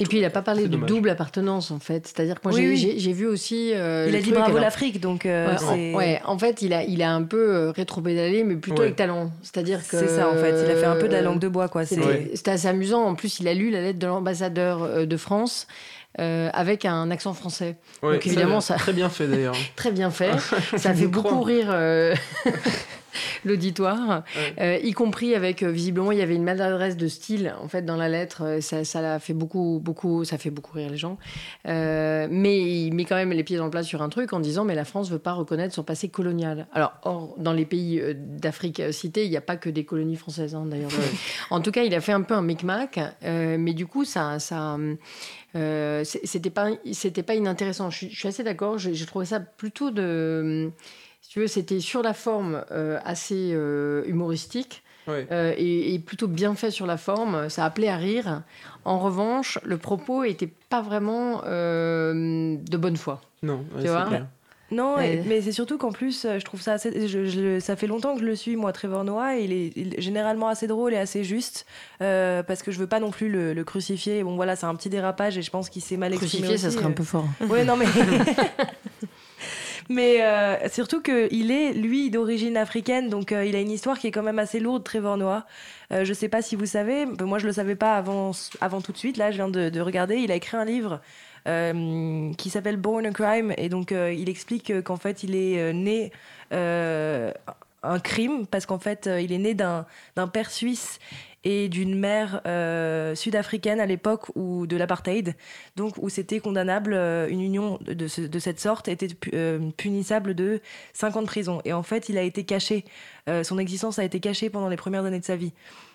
Et 0.00 0.04
puis 0.04 0.18
il 0.18 0.22
n'a 0.22 0.30
pas 0.30 0.42
parlé 0.42 0.62
de 0.62 0.68
dommage. 0.68 0.88
double 0.88 1.10
appartenance 1.10 1.70
en 1.70 1.78
fait. 1.78 2.06
C'est-à-dire 2.06 2.36
que 2.40 2.48
moi 2.48 2.56
Oui, 2.56 2.76
j'ai- 2.76 2.94
oui. 2.94 3.12
vu 3.12 3.26
aussi. 3.26 3.72
euh, 3.74 4.06
il 4.08 4.16
a 4.16 4.20
dit 4.20 4.32
bravo 4.32 4.58
l'Afrique 4.58 5.00
donc 5.00 5.26
euh, 5.26 5.54
Ouais, 5.54 5.92
en, 5.94 5.96
ouais, 5.98 6.20
en 6.24 6.38
fait, 6.38 6.62
il 6.62 6.72
a, 6.72 6.82
il 6.84 7.02
a 7.02 7.12
un 7.12 7.22
peu 7.22 7.54
euh, 7.54 7.70
rétro-pédalé, 7.70 8.44
mais 8.44 8.56
plutôt 8.56 8.78
Ouais. 8.78 8.86
avec 8.86 8.96
talent. 8.96 9.30
C'est-à-dire 9.42 9.80
que. 9.86 9.98
c'est 9.98 10.08
ça 10.08 10.28
en 10.28 10.34
fait. 10.36 10.64
Il 10.64 10.70
a 10.70 10.76
fait 10.76 10.86
un 10.86 10.96
peu 10.96 11.08
de 11.08 11.12
la 11.12 11.22
langue 11.22 11.38
de 11.38 11.48
bois 11.48 11.68
quoi. 11.68 11.84
C'était 11.84 12.00
C'est 12.02 12.06
Ouais. 12.08 12.30
c'était 12.34 12.50
assez 12.52 12.68
amusant. 12.68 13.04
En 13.04 13.14
plus, 13.14 13.40
il 13.40 13.48
a 13.48 13.54
lu 13.54 13.70
la 13.70 13.80
lettre 13.82 13.98
de 13.98 14.06
l'ambassadeur 14.06 15.06
de 15.06 15.16
France 15.16 15.66
euh, 16.18 16.50
avec 16.52 16.84
un 16.84 17.10
accent 17.10 17.34
français. 17.34 17.76
ouais, 18.02 18.14
Donc, 18.14 18.26
évidemment, 18.26 18.60
ça- 18.60 18.74
ça- 18.74 18.80
Très 18.80 18.92
bien 18.92 19.08
fait 19.08 19.26
d'ailleurs. 19.28 19.54
Très 19.76 19.92
bien 19.92 20.10
fait. 20.10 20.32
ça 20.76 20.92
fait 20.94 21.06
beaucoup 21.06 21.28
crois. 21.28 21.46
rire 21.46 21.66
euh, 21.70 22.14
l'auditoire, 23.44 24.22
Ouais. 24.36 24.54
Euh, 24.60 24.78
y 24.82 24.92
compris 24.92 25.34
avec 25.34 25.62
euh, 25.62 25.70
visiblement 25.70 26.12
il 26.12 26.18
y 26.18 26.22
avait 26.22 26.34
une 26.34 26.44
maladresse 26.44 26.96
de 26.96 27.08
style 27.08 27.54
en 27.62 27.68
fait 27.68 27.82
dans 27.82 27.96
la 27.96 28.08
lettre. 28.08 28.42
Euh, 28.44 28.60
Ça, 28.60 28.84
ça 28.84 29.18
fait 29.18 29.32
beaucoup, 29.32 29.80
beaucoup, 29.82 30.24
ça 30.24 30.38
fait 30.38 30.50
beaucoup 30.50 30.74
rire 30.74 30.90
les 30.90 30.96
gens. 30.96 31.18
Euh, 31.66 32.28
mais 32.30 32.60
il 32.60 32.92
met 32.92 33.04
quand 33.04 33.16
même 33.16 33.32
les 33.32 33.44
pieds 33.44 33.56
dans 33.56 33.64
le 33.64 33.70
plat 33.70 33.82
sur 33.82 34.02
un 34.02 34.08
truc 34.08 34.32
en 34.32 34.40
disant 34.40 34.64
mais 34.64 34.74
la 34.74 34.84
France 34.84 35.10
veut 35.10 35.18
pas 35.18 35.32
reconnaître 35.32 35.74
son 35.74 35.82
passé 35.82 36.08
colonial. 36.08 36.66
Alors 36.72 36.92
or, 37.02 37.34
dans 37.38 37.52
les 37.52 37.64
pays 37.64 38.02
d'Afrique 38.14 38.82
cités, 38.92 39.24
il 39.24 39.30
n'y 39.30 39.36
a 39.36 39.40
pas 39.42 39.56
que 39.56 39.70
des 39.70 39.84
colonies 39.84 40.16
françaises 40.16 40.54
hein, 40.54 40.66
d'ailleurs. 40.66 40.90
en 41.50 41.60
tout 41.60 41.70
cas, 41.70 41.82
il 41.82 41.94
a 41.94 42.00
fait 42.00 42.12
un 42.12 42.22
peu 42.22 42.34
un 42.34 42.42
micmac, 42.42 42.98
euh, 43.24 43.56
mais 43.58 43.72
du 43.74 43.86
coup 43.86 44.04
ça, 44.04 44.38
ça 44.38 44.76
c'était 45.54 46.50
pas, 46.50 46.68
c'était 46.92 47.22
pas 47.22 47.34
inintéressant. 47.34 47.90
Je 47.90 47.96
suis, 47.96 48.10
je 48.10 48.18
suis 48.18 48.28
assez 48.28 48.44
d'accord. 48.44 48.78
J'ai 48.78 49.06
trouvé 49.06 49.24
ça 49.24 49.40
plutôt 49.40 49.90
de, 49.90 50.70
si 51.30 51.34
tu 51.34 51.40
veux, 51.42 51.46
c'était 51.46 51.78
sur 51.78 52.02
la 52.02 52.12
forme 52.12 52.64
euh, 52.72 52.98
assez 53.04 53.52
euh, 53.52 54.02
humoristique 54.06 54.82
euh, 55.08 55.54
et, 55.56 55.94
et 55.94 55.98
plutôt 56.00 56.26
bien 56.26 56.56
fait 56.56 56.72
sur 56.72 56.86
la 56.86 56.96
forme. 56.96 57.48
Ça 57.48 57.64
appelait 57.64 57.86
à 57.88 57.94
rire. 57.96 58.42
En 58.84 58.98
revanche, 58.98 59.56
le 59.62 59.78
propos 59.78 60.24
était 60.24 60.48
pas 60.70 60.82
vraiment 60.82 61.42
euh, 61.46 62.56
de 62.58 62.76
bonne 62.76 62.96
foi. 62.96 63.20
Non, 63.44 63.58
ouais, 63.58 63.62
Tu 63.76 63.82
c'est 63.82 63.88
vois 63.90 64.06
clair. 64.06 64.26
Non, 64.72 64.98
et- 64.98 65.22
mais 65.24 65.40
c'est 65.40 65.52
surtout 65.52 65.78
qu'en 65.78 65.92
plus, 65.92 66.26
je 66.36 66.44
trouve 66.44 66.60
ça 66.60 66.72
assez. 66.72 67.06
je- 67.06 67.24
je- 67.26 67.60
ça 67.60 67.76
fait 67.76 67.86
longtemps 67.86 68.14
que 68.14 68.20
je 68.22 68.26
le 68.26 68.34
suis, 68.34 68.56
moi, 68.56 68.72
Trevor 68.72 69.04
Noah, 69.04 69.36
et 69.38 69.44
il 69.44 69.52
est, 69.52 69.72
il 69.76 69.94
est 69.96 70.00
généralement 70.00 70.48
assez 70.48 70.66
drôle 70.66 70.94
et 70.94 70.96
assez 70.96 71.22
juste, 71.22 71.64
euh, 72.02 72.42
parce 72.42 72.62
que 72.64 72.72
je 72.72 72.78
veux 72.80 72.86
pas 72.88 72.98
non 72.98 73.10
plus 73.12 73.28
le, 73.28 73.52
le 73.54 73.64
crucifier. 73.64 74.24
Bon, 74.24 74.34
voilà, 74.34 74.56
c'est 74.56 74.66
un 74.66 74.74
petit 74.74 74.88
dérapage, 74.88 75.38
et 75.38 75.42
je 75.42 75.50
pense 75.52 75.70
qu'il 75.70 75.82
s'est 75.82 75.96
mal 75.96 76.12
exprimé. 76.12 76.42
Crucifié, 76.42 76.58
ça 76.58 76.66
aussi, 76.68 76.76
serait 76.76 76.86
un 76.86 76.92
peu 76.92 77.04
fort. 77.04 77.26
Ouais, 77.48 77.64
non, 77.64 77.76
mais. 77.76 77.86
mais 79.88 80.22
euh, 80.22 80.68
surtout 80.68 81.00
qu'il 81.00 81.50
est, 81.50 81.72
lui, 81.72 82.10
d'origine 82.10 82.56
africaine, 82.56 83.08
donc 83.08 83.32
euh, 83.32 83.44
il 83.44 83.56
a 83.56 83.60
une 83.60 83.70
histoire 83.70 83.98
qui 83.98 84.06
est 84.06 84.10
quand 84.10 84.22
même 84.22 84.38
assez 84.38 84.60
lourde, 84.60 84.84
Trevor 84.84 85.16
Noah. 85.16 85.46
Euh, 85.92 86.04
je 86.04 86.12
sais 86.12 86.28
pas 86.28 86.42
si 86.42 86.56
vous 86.56 86.66
savez, 86.66 87.06
moi 87.06 87.38
je 87.38 87.46
le 87.46 87.52
savais 87.52 87.76
pas 87.76 87.96
avant, 87.96 88.32
avant 88.60 88.80
tout 88.80 88.92
de 88.92 88.98
suite, 88.98 89.16
là 89.16 89.30
je 89.30 89.36
viens 89.36 89.48
de, 89.48 89.68
de 89.68 89.80
regarder, 89.80 90.16
il 90.16 90.30
a 90.30 90.34
écrit 90.34 90.56
un 90.56 90.64
livre 90.64 91.00
euh, 91.48 92.32
qui 92.34 92.50
s'appelle 92.50 92.76
Born 92.76 93.06
a 93.06 93.10
Crime, 93.10 93.52
et 93.56 93.68
donc 93.68 93.92
il 93.92 94.28
explique 94.28 94.82
qu'en 94.82 94.96
fait 94.96 95.22
il 95.22 95.34
est 95.34 95.72
né. 95.72 96.12
un 97.82 97.98
crime 97.98 98.46
parce 98.46 98.66
qu'en 98.66 98.78
fait 98.78 99.08
il 99.20 99.32
est 99.32 99.38
né 99.38 99.54
d'un 99.54 99.86
père 100.32 100.50
suisse 100.50 100.98
et 101.44 101.68
d'une 101.68 101.98
mère 101.98 102.42
euh, 102.46 103.14
sud-africaine 103.14 103.80
à 103.80 103.86
l'époque 103.86 104.26
où 104.36 104.66
de 104.66 104.76
l'apartheid. 104.76 105.34
Donc 105.76 105.94
où 105.98 106.08
c'était 106.08 106.38
condamnable 106.40 106.92
euh, 106.92 107.28
une 107.28 107.40
union 107.40 107.78
de, 107.80 107.94
de 107.94 108.08
ce- 108.08 108.20
de 108.20 108.38
cette 108.38 108.60
sorte 108.60 108.88
était 108.88 109.08
euh, 109.32 109.58
punissable 109.76 110.34
de 110.34 110.60
5 110.92 111.16
ans 111.16 111.22
de 111.22 111.26
prison 111.26 111.62
et 111.64 111.72
en 111.72 111.82
fait 111.82 112.08
il 112.08 112.18
a 112.18 112.22
été 112.22 112.44
caché. 112.44 112.84
Son 113.44 113.58
existence 113.58 114.00
a 114.00 114.04
été 114.04 114.18
cachée 114.18 114.50
pendant 114.50 114.68
les 114.68 114.76
premières 114.76 115.04
années 115.04 115.20
de 115.20 115.24
sa 115.24 115.36
vie. 115.36 115.52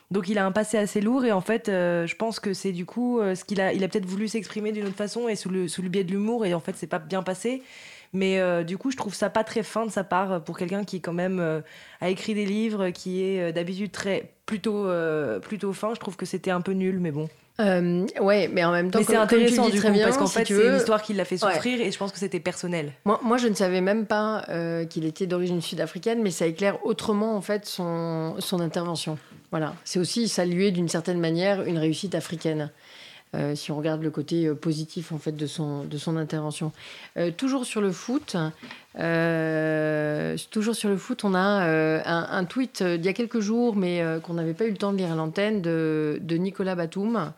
Donc 0.10 0.30
il 0.30 0.38
a 0.38 0.46
un 0.46 0.54
passé 0.54 0.78
assez 0.78 1.02
lourd 1.02 1.26
et 1.26 1.32
en 1.34 1.42
fait 1.42 1.64
je 1.68 2.16
pense 2.16 2.40
que 2.40 2.54
c'est 2.54 2.72
du 2.72 2.86
coup 2.86 3.20
ce 3.20 3.44
qu'il 3.44 3.60
a 3.60 3.74
il 3.74 3.84
a 3.84 3.88
peut-être 3.90 4.06
voulu 4.06 4.28
s'exprimer 4.30 4.72
d'une 4.72 4.86
autre 4.86 4.96
façon 4.96 5.28
et 5.28 5.36
sous 5.36 5.50
le 5.50 5.68
sous 5.68 5.82
le 5.82 5.90
biais 5.90 6.04
de 6.06 6.12
l'humour 6.12 6.46
et 6.46 6.54
en 6.54 6.60
fait 6.62 6.74
c'est 6.78 6.88
pas 6.88 7.00
bien 7.00 7.24
passé 7.24 7.62
mais 8.15 8.39
euh, 8.39 8.63
du 8.63 8.78
coup, 8.78 8.89
je 8.91 8.97
trouve 8.97 9.13
ça 9.13 9.30
pas 9.30 9.43
très 9.43 9.62
fin 9.62 9.86
de 9.86 9.91
sa 9.91 10.04
part 10.04 10.32
euh, 10.32 10.39
pour 10.39 10.58
quelqu'un 10.58 10.84
qui 10.84 11.01
quand 11.01 11.13
même 11.13 11.39
euh, 11.39 11.62
a 12.01 12.10
écrit 12.10 12.34
des 12.34 12.45
livres, 12.45 12.89
qui 12.89 13.23
est 13.23 13.51
d'habitude 13.54 13.91
très 13.91 14.32
plutôt 14.45 14.88
plutôt 15.41 15.73
fin. 15.73 15.93
Je 15.93 15.99
trouve 15.99 16.15
que 16.15 16.25
c'était 16.25 16.51
un 16.51 16.62
peu 16.62 16.71
nul, 16.71 16.99
mais 16.99 17.12
bon. 17.12 17.28
Euh, 17.62 18.06
ouais, 18.19 18.49
mais 18.51 18.65
en 18.65 18.71
même 18.71 18.91
temps, 18.91 18.99
c'est 18.99 19.06
comme, 19.06 19.15
comme 19.15 19.28
tu 19.28 19.36
intéressant 19.36 19.69
dis 19.69 19.78
très 19.78 19.88
coup 19.88 19.93
bien, 19.93 20.04
parce 20.06 20.17
qu'en 20.17 20.28
si 20.28 20.34
fait, 20.39 20.45
c'est 20.45 20.67
une 20.67 20.75
histoire 20.75 21.01
qui 21.01 21.13
l'a 21.13 21.23
fait 21.23 21.41
Ouais. 21.41 21.54
souffrir 21.54 21.80
et 21.80 21.89
je 21.89 21.97
pense 21.97 22.12
que 22.12 22.19
c'était 22.19 22.41
personnel. 22.41 22.91
Moi, 23.06 23.19
moi, 23.23 23.38
je 23.38 23.47
ne 23.47 23.54
savais 23.54 23.80
même 23.80 24.06
pas 24.06 24.43
euh, 24.49 24.84
qu'il 24.86 25.06
était 25.06 25.25
d'origine 25.25 25.62
sud-africaine, 25.62 26.21
mais 26.21 26.32
ça 26.32 26.47
éclaire 26.47 26.86
autrement 26.86 27.36
en 27.38 27.41
fait 27.41 27.65
son, 27.65 28.36
son 28.39 28.60
intervention. 28.60 29.17
Voilà, 29.51 29.73
c'est 29.86 29.99
aussi 29.99 30.28
saluer 30.28 30.71
d'une 30.71 30.89
certaine 30.89 31.19
manière 31.19 31.63
une 31.63 31.78
réussite 31.78 32.13
africaine. 32.13 32.71
Euh, 33.36 33.56
si 33.56 33.71
on 33.71 33.78
regarde 33.78 34.02
le 34.02 34.10
côté 34.10 34.45
euh, 34.45 34.56
positif 34.56 35.12
en 35.12 35.17
fait 35.17 35.34
de 35.34 35.48
son, 35.48 35.86
intervention. 36.17 36.71
Euh, 37.17 37.32
toujours 37.36 37.65
sur 37.65 37.82
le 37.82 37.91
foot, 37.91 38.36
toujours 40.52 40.76
sur 40.76 40.89
le 40.89 40.98
foot, 40.98 41.24
on 41.24 41.36
a 41.36 42.02
un, 42.06 42.45
tweet 42.45 42.82
d'il 42.82 43.06
y 43.06 43.10
a 43.10 43.13
quelques 43.13 43.39
jours, 43.39 43.76
mais 43.76 44.04
qu'on 44.24 44.36
n'avait 44.36 44.54
pas 44.54 44.65
eu 44.65 44.71
le 44.71 44.78
temps 44.78 44.93
de 44.93 44.98
lire 44.98 45.12
à 45.12 45.15
l'antenne, 45.15 45.62
de, 45.62 46.17
de 46.21 46.36
Nicolas 46.38 46.76
Batum. 46.76 47.32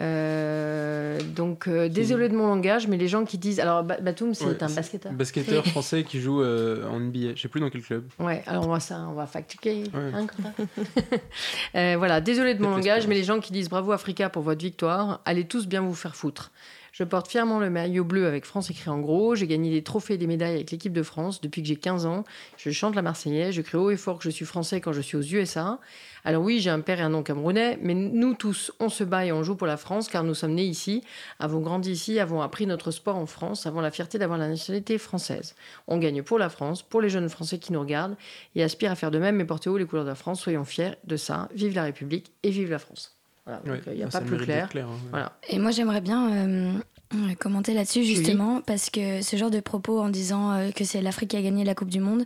Euh, 0.00 1.20
donc, 1.36 1.68
euh, 1.68 1.88
désolé 1.88 2.28
de 2.28 2.34
mon 2.34 2.48
langage, 2.48 2.88
mais 2.88 2.96
les 2.96 3.06
gens 3.08 3.24
qui 3.24 3.38
disent. 3.38 3.60
Alors, 3.60 3.84
Ba- 3.84 3.98
Batum, 4.00 4.34
c'est 4.34 4.44
Ouais, 4.44 4.62
un 4.62 4.68
basketteur. 4.68 5.12
Basketteur 5.12 5.64
français 5.66 6.02
qui 6.02 6.20
joue 6.20 6.42
euh, 6.42 6.88
en 6.88 6.98
NBA. 6.98 7.34
Je 7.36 7.42
sais 7.42 7.48
plus 7.48 7.60
dans 7.60 7.70
quel 7.70 7.82
club. 7.82 8.04
Ouais, 8.18 8.42
alors 8.46 8.66
on 8.66 8.70
va 8.72 8.80
ça, 8.80 9.06
on 9.08 9.12
va 9.14 9.26
fact-checker. 9.26 9.84
Ouais. 9.94 10.12
hein, 10.14 10.26
Euh, 11.76 11.94
voilà, 11.98 12.20
désolé 12.20 12.54
de 12.54 12.62
mon 12.62 12.70
langage, 12.70 13.06
mais 13.06 13.14
les 13.14 13.24
gens 13.24 13.40
qui 13.40 13.52
disent 13.52 13.68
bravo 13.68 13.92
Africa 13.92 14.28
pour 14.30 14.42
votre 14.42 14.62
victoire, 14.62 15.20
allez 15.24 15.44
tous 15.46 15.66
bien 15.66 15.80
vous 15.80 15.94
faire 15.94 16.14
foutre. 16.16 16.50
Je 16.94 17.02
porte 17.02 17.28
fièrement 17.28 17.58
le 17.58 17.70
maillot 17.70 18.04
bleu 18.04 18.28
avec 18.28 18.44
France 18.44 18.70
écrit 18.70 18.88
en 18.88 19.00
gros. 19.00 19.34
J'ai 19.34 19.48
gagné 19.48 19.68
des 19.68 19.82
trophées 19.82 20.14
et 20.14 20.16
des 20.16 20.28
médailles 20.28 20.54
avec 20.54 20.70
l'équipe 20.70 20.92
de 20.92 21.02
France 21.02 21.40
depuis 21.40 21.60
que 21.60 21.66
j'ai 21.66 21.74
15 21.74 22.06
ans. 22.06 22.22
Je 22.56 22.70
chante 22.70 22.94
la 22.94 23.02
Marseillaise. 23.02 23.52
Je 23.52 23.62
crie 23.62 23.76
haut 23.76 23.90
et 23.90 23.96
fort 23.96 24.18
que 24.18 24.22
je 24.22 24.30
suis 24.30 24.44
français 24.44 24.80
quand 24.80 24.92
je 24.92 25.00
suis 25.00 25.16
aux 25.16 25.22
USA. 25.22 25.80
Alors 26.24 26.44
oui, 26.44 26.60
j'ai 26.60 26.70
un 26.70 26.78
père 26.78 27.00
et 27.00 27.02
un 27.02 27.08
nom 27.08 27.24
camerounais, 27.24 27.80
mais 27.82 27.94
nous 27.94 28.34
tous, 28.34 28.70
on 28.78 28.88
se 28.90 29.02
bat 29.02 29.26
et 29.26 29.32
on 29.32 29.42
joue 29.42 29.56
pour 29.56 29.66
la 29.66 29.76
France 29.76 30.06
car 30.06 30.22
nous 30.22 30.34
sommes 30.34 30.54
nés 30.54 30.66
ici, 30.66 31.02
avons 31.40 31.58
grandi 31.58 31.90
ici, 31.90 32.20
avons 32.20 32.42
appris 32.42 32.64
notre 32.68 32.92
sport 32.92 33.16
en 33.16 33.26
France, 33.26 33.66
avons 33.66 33.80
la 33.80 33.90
fierté 33.90 34.16
d'avoir 34.16 34.38
la 34.38 34.46
nationalité 34.46 34.96
française. 34.96 35.56
On 35.88 35.98
gagne 35.98 36.22
pour 36.22 36.38
la 36.38 36.48
France, 36.48 36.82
pour 36.84 37.00
les 37.00 37.08
jeunes 37.08 37.28
Français 37.28 37.58
qui 37.58 37.72
nous 37.72 37.80
regardent 37.80 38.16
et 38.54 38.62
aspirent 38.62 38.92
à 38.92 38.94
faire 38.94 39.10
de 39.10 39.18
même 39.18 39.40
et 39.40 39.44
porter 39.44 39.68
haut 39.68 39.78
les 39.78 39.84
couleurs 39.84 40.04
de 40.04 40.10
la 40.10 40.14
France. 40.14 40.40
Soyons 40.40 40.64
fiers 40.64 40.92
de 41.02 41.16
ça. 41.16 41.48
Vive 41.56 41.74
la 41.74 41.82
République 41.82 42.30
et 42.44 42.50
vive 42.50 42.70
la 42.70 42.78
France. 42.78 43.13
Voilà, 43.46 43.60
donc, 43.60 43.74
Ouais, 43.74 43.80
euh, 43.88 43.92
il 43.92 43.96
n'y 43.98 44.02
a 44.04 44.08
pas 44.08 44.20
plus 44.22 44.38
clair. 44.38 44.68
hein, 44.74 44.92
ouais. 44.92 45.08
Voilà. 45.10 45.32
Et 45.48 45.58
moi, 45.58 45.70
j'aimerais 45.70 46.00
bien 46.00 46.32
euh, 46.32 46.72
euh, 47.14 47.34
commenter 47.38 47.74
là-dessus, 47.74 48.02
justement, 48.04 48.62
parce 48.62 48.88
que 48.88 49.20
ce 49.20 49.36
genre 49.36 49.50
de 49.50 49.60
propos 49.60 50.00
en 50.00 50.08
disant 50.08 50.52
euh, 50.52 50.70
que 50.70 50.84
c'est 50.84 51.02
l'Afrique 51.02 51.30
qui 51.30 51.36
a 51.36 51.42
gagné 51.42 51.62
la 51.64 51.74
Coupe 51.74 51.90
du 51.90 52.00
Monde 52.00 52.24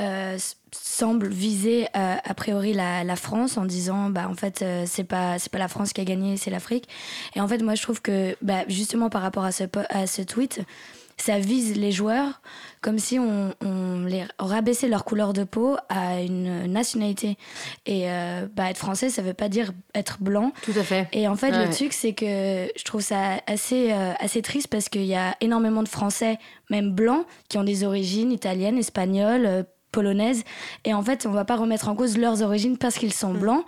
euh, 0.00 0.36
semble 0.72 1.28
viser 1.28 1.86
euh, 1.96 2.16
a 2.22 2.34
priori 2.34 2.72
la, 2.74 3.04
la 3.04 3.16
France 3.16 3.56
en 3.56 3.64
disant, 3.64 4.10
bah, 4.10 4.28
en 4.28 4.34
fait, 4.34 4.62
euh, 4.62 4.84
c'est 4.86 5.04
pas, 5.04 5.38
c'est 5.38 5.50
pas 5.52 5.58
la 5.58 5.68
France 5.68 5.92
qui 5.92 6.00
a 6.00 6.04
gagné, 6.04 6.36
c'est 6.36 6.50
l'Afrique. 6.50 6.88
Et 7.36 7.40
en 7.40 7.46
fait, 7.46 7.58
moi, 7.62 7.74
je 7.76 7.82
trouve 7.82 8.02
que, 8.02 8.36
bah, 8.42 8.64
justement, 8.68 9.10
par 9.10 9.22
rapport 9.22 9.44
à 9.44 9.52
ce, 9.52 9.62
po- 9.64 9.80
à 9.90 10.06
ce 10.08 10.22
tweet, 10.22 10.60
ça 11.20 11.38
vise 11.38 11.76
les 11.76 11.92
joueurs 11.92 12.40
comme 12.80 12.98
si 12.98 13.18
on, 13.18 13.52
on 13.60 14.04
les 14.04 14.24
rabaissait 14.38 14.86
leur 14.88 15.04
couleur 15.04 15.32
de 15.32 15.42
peau 15.44 15.76
à 15.88 16.20
une 16.20 16.66
nationalité. 16.72 17.36
Et 17.86 18.08
euh, 18.08 18.46
bah, 18.54 18.70
être 18.70 18.78
français, 18.78 19.08
ça 19.10 19.20
veut 19.20 19.34
pas 19.34 19.48
dire 19.48 19.72
être 19.94 20.18
blanc. 20.22 20.52
Tout 20.62 20.72
à 20.76 20.82
fait. 20.84 21.08
Et 21.12 21.26
en 21.26 21.34
fait, 21.34 21.50
Ouais. 21.50 21.66
le 21.66 21.72
truc, 21.72 21.92
c'est 21.92 22.12
que 22.12 22.68
je 22.76 22.84
trouve 22.84 23.00
ça 23.00 23.40
assez, 23.48 23.90
euh, 23.92 24.12
assez 24.20 24.42
triste 24.42 24.68
parce 24.68 24.88
qu'il 24.88 25.04
y 25.06 25.14
a 25.16 25.34
énormément 25.40 25.82
de 25.82 25.88
Français, 25.88 26.38
même 26.70 26.92
blancs, 26.92 27.26
qui 27.48 27.58
ont 27.58 27.64
des 27.64 27.82
origines 27.84 28.30
italiennes, 28.30 28.78
espagnoles, 28.78 29.46
euh, 29.46 29.62
polonaises. 29.90 30.44
Et 30.84 30.92
en 30.94 31.02
fait, 31.02 31.26
on 31.26 31.30
va 31.32 31.44
pas 31.46 31.56
remettre 31.56 31.88
en 31.88 31.94
cause 31.96 32.16
leurs 32.18 32.42
origines 32.42 32.76
parce 32.78 32.96
qu'ils 32.98 33.14
sont 33.14 33.32
blancs. 33.32 33.64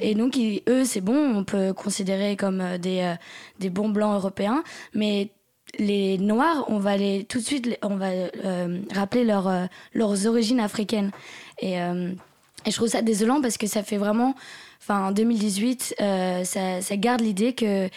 Et 0.00 0.14
donc, 0.14 0.36
ils- 0.36 0.62
eux, 0.68 0.84
c'est 0.84 1.00
bon, 1.02 1.16
on 1.36 1.44
peut 1.44 1.72
considérer 1.74 2.36
comme 2.36 2.60
euh, 2.62 2.78
des, 2.78 3.00
euh, 3.00 3.14
des 3.58 3.68
bons 3.70 3.88
blancs 3.90 4.14
européens. 4.14 4.62
Mais 4.94 5.30
les 5.78 6.18
noirs, 6.18 6.64
on 6.68 6.78
va 6.78 6.96
les, 6.96 7.24
tout 7.24 7.38
de 7.38 7.44
suite, 7.44 7.78
on 7.82 7.96
va 7.96 8.08
euh, 8.08 8.80
rappeler 8.92 9.26
euh, 9.28 9.66
leurs 9.94 10.26
origines 10.26 10.60
africaines. 10.60 11.10
Et, 11.58 11.80
euh, 11.80 12.12
et 12.66 12.70
je 12.70 12.76
trouve 12.76 12.88
ça 12.88 13.02
désolant 13.02 13.40
parce 13.40 13.58
que 13.58 13.66
ça 13.66 13.82
fait 13.82 13.96
vraiment. 13.96 14.34
Enfin, 14.80 15.08
en 15.08 15.12
2018, 15.12 15.96
euh, 16.00 16.44
ça, 16.44 16.80
ça 16.80 16.96
garde 16.96 17.20
l'idée 17.20 17.54
que 17.54 17.88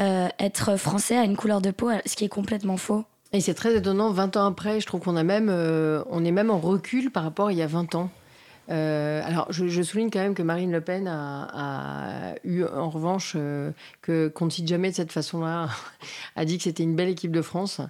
être 0.00 0.76
français 0.76 1.16
a 1.16 1.24
une 1.24 1.36
couleur 1.36 1.60
de 1.60 1.72
peau, 1.72 1.90
ce 2.06 2.14
qui 2.14 2.24
est 2.24 2.28
complètement 2.28 2.76
faux. 2.76 3.04
Et 3.32 3.40
c'est 3.40 3.54
très 3.54 3.76
étonnant, 3.76 4.12
20 4.12 4.36
ans 4.36 4.46
après, 4.46 4.78
je 4.78 4.86
trouve 4.86 5.00
qu'on 5.00 5.16
a 5.16 5.24
même, 5.24 5.50
on 5.50 6.24
est 6.24 6.30
même 6.30 6.52
en 6.52 6.60
recul 6.60 7.10
par 7.10 7.24
rapport 7.24 7.48
à 7.48 7.52
il 7.52 7.58
y 7.58 7.62
a 7.62 7.66
20 7.66 7.96
ans. 7.96 8.08
Euh, 8.70 9.22
alors, 9.24 9.50
je, 9.50 9.82
souligne 9.82 10.10
quand 10.10 10.18
même 10.18 10.34
que 10.34 10.42
Marine 10.42 10.70
Le 10.70 10.80
Pen 10.80 11.08
a, 11.08 12.34
eu, 12.44 12.64
en 12.64 12.90
revanche, 12.90 13.32
euh, 13.36 13.70
que 14.02 14.28
qu'on 14.28 14.46
ne 14.46 14.50
cite 14.50 14.68
jamais 14.68 14.90
de 14.90 14.94
cette 14.94 15.12
façon-là, 15.12 15.70
a 16.36 16.44
dit 16.44 16.58
que 16.58 16.64
c'était 16.64 16.82
une 16.82 16.94
belle 16.94 17.08
équipe 17.08 17.32
de 17.32 17.42
France. 17.42 17.80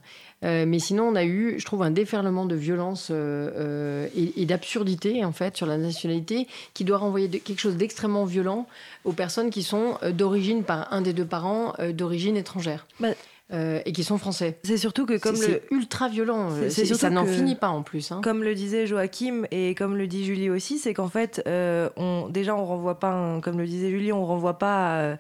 Euh, 0.45 0.67
mais 0.67 0.79
sinon, 0.79 1.05
on 1.05 1.17
a 1.17 1.25
eu, 1.25 1.57
je 1.59 1.65
trouve, 1.65 1.83
un 1.83 1.91
déferlement 1.91 2.47
de 2.47 2.55
violence 2.55 3.11
et, 3.11 4.47
d'absurdité, 4.47 5.25
en 5.25 5.33
fait, 5.33 5.57
sur 5.57 5.67
la 5.67 5.79
nationalité, 5.79 6.47
qui 6.75 6.85
doit 6.85 6.99
renvoyer 6.99 7.29
quelque 7.29 7.59
chose 7.59 7.77
d'extrêmement 7.77 8.25
violent 8.25 8.67
aux 9.05 9.13
personnes 9.13 9.51
qui 9.51 9.65
sont 9.65 9.99
d'origine, 10.13 10.63
par 10.63 10.93
un 10.93 11.01
des 11.01 11.13
deux 11.13 11.25
parents, 11.25 11.75
d'origine 11.93 12.37
étrangère. 12.37 12.87
Bah, 13.01 13.09
Euh, 13.51 13.81
et 13.87 13.93
qui 13.93 14.05
sont 14.05 14.19
français. 14.19 14.59
C'est 14.63 14.77
surtout 14.77 15.07
que 15.07 15.17
comme 15.17 15.35
C'est- 15.37 15.63
le, 15.71 15.75
ultra 15.77 16.09
violent. 16.09 16.51
Euh, 16.53 16.69
ça 16.69 17.09
n'en 17.09 17.25
finit 17.25 17.55
pas 17.55 17.69
en 17.71 17.83
plus. 17.83 18.13
hein. 18.13 18.21
Comme 18.23 18.43
le 18.45 18.55
disait 18.55 18.87
Joachim 18.87 19.45
et 19.51 19.75
comme 19.75 19.97
le 19.97 20.07
dit 20.07 20.27
Julie 20.27 20.51
aussi, 20.51 20.77
c'est 20.79 20.93
qu'en 20.93 21.09
fait, 21.09 21.43
euh, 21.47 21.89
on, 21.97 22.29
déjà, 22.29 22.55
on 22.55 22.67
renvoie 22.67 22.99
pas, 23.01 23.11
un- 23.11 23.41
comme 23.41 23.57
le 23.57 23.65
disait 23.67 23.89
Julie, 23.89 24.13
on 24.13 24.27
renvoie 24.27 24.59
pas 24.59 25.13
à, 25.13 25.17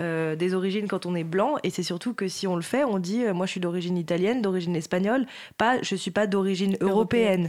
euh, 0.00 0.34
des 0.34 0.54
origines 0.54 0.88
quand 0.88 1.06
on 1.06 1.14
est 1.14 1.22
blanc. 1.22 1.54
Et 1.62 1.70
c'est 1.70 1.84
surtout 1.84 2.14
que 2.14 2.26
si 2.26 2.48
on 2.48 2.56
le 2.56 2.62
fait, 2.62 2.82
on 2.82 2.98
dit, 2.98 3.22
moi, 3.32 3.46
je 3.46 3.52
suis 3.52 3.60
d'origine 3.60 3.96
italienne, 3.96 4.42
d'origine 4.42 4.74
espagnole, 4.74 5.24
pas, 5.56 5.80
je 5.82 5.94
suis 5.94 6.10
pas 6.10 6.26
d'origine 6.26 6.76
européenne. 6.80 7.48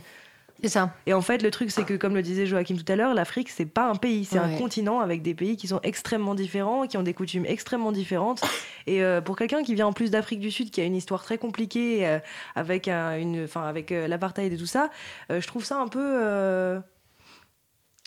C'est 0.61 0.67
ça. 0.69 0.93
Et 1.05 1.13
en 1.13 1.21
fait, 1.21 1.41
le 1.41 1.51
truc, 1.51 1.71
c'est 1.71 1.85
que, 1.85 1.93
comme 1.93 2.15
le 2.15 2.21
disait 2.21 2.45
Joachim 2.45 2.75
tout 2.75 2.91
à 2.91 2.95
l'heure, 2.97 3.13
l'Afrique, 3.13 3.49
c'est 3.49 3.65
pas 3.65 3.89
un 3.89 3.95
pays, 3.95 4.25
c'est 4.25 4.37
un 4.39 4.57
continent 4.57 4.99
avec 4.99 5.21
des 5.21 5.33
pays 5.33 5.55
qui 5.55 5.67
sont 5.67 5.79
extrêmement 5.83 6.35
différents, 6.35 6.85
qui 6.85 6.97
ont 6.97 7.03
des 7.03 7.13
coutumes 7.13 7.45
extrêmement 7.45 7.91
différentes. 7.93 8.41
Et 8.85 9.01
euh, 9.03 9.21
pour 9.21 9.37
quelqu'un 9.37 9.63
qui 9.63 9.73
vient 9.75 9.87
en 9.87 9.93
plus 9.93 10.11
d'Afrique 10.11 10.39
du 10.41 10.51
Sud, 10.51 10.69
qui 10.71 10.81
a 10.81 10.83
une 10.83 10.95
histoire 10.95 11.23
très 11.23 11.37
compliquée, 11.37 12.05
euh, 12.07 12.19
avec, 12.55 12.87
un, 12.89 13.17
une, 13.17 13.43
enfin, 13.45 13.63
avec 13.63 13.91
euh, 13.93 14.07
l'apartheid 14.07 14.51
et 14.51 14.57
tout 14.57 14.65
ça, 14.65 14.89
euh, 15.31 15.39
je 15.39 15.47
trouve 15.47 15.63
ça 15.63 15.77
un 15.79 15.87
peu. 15.87 15.99
euh, 16.03 16.79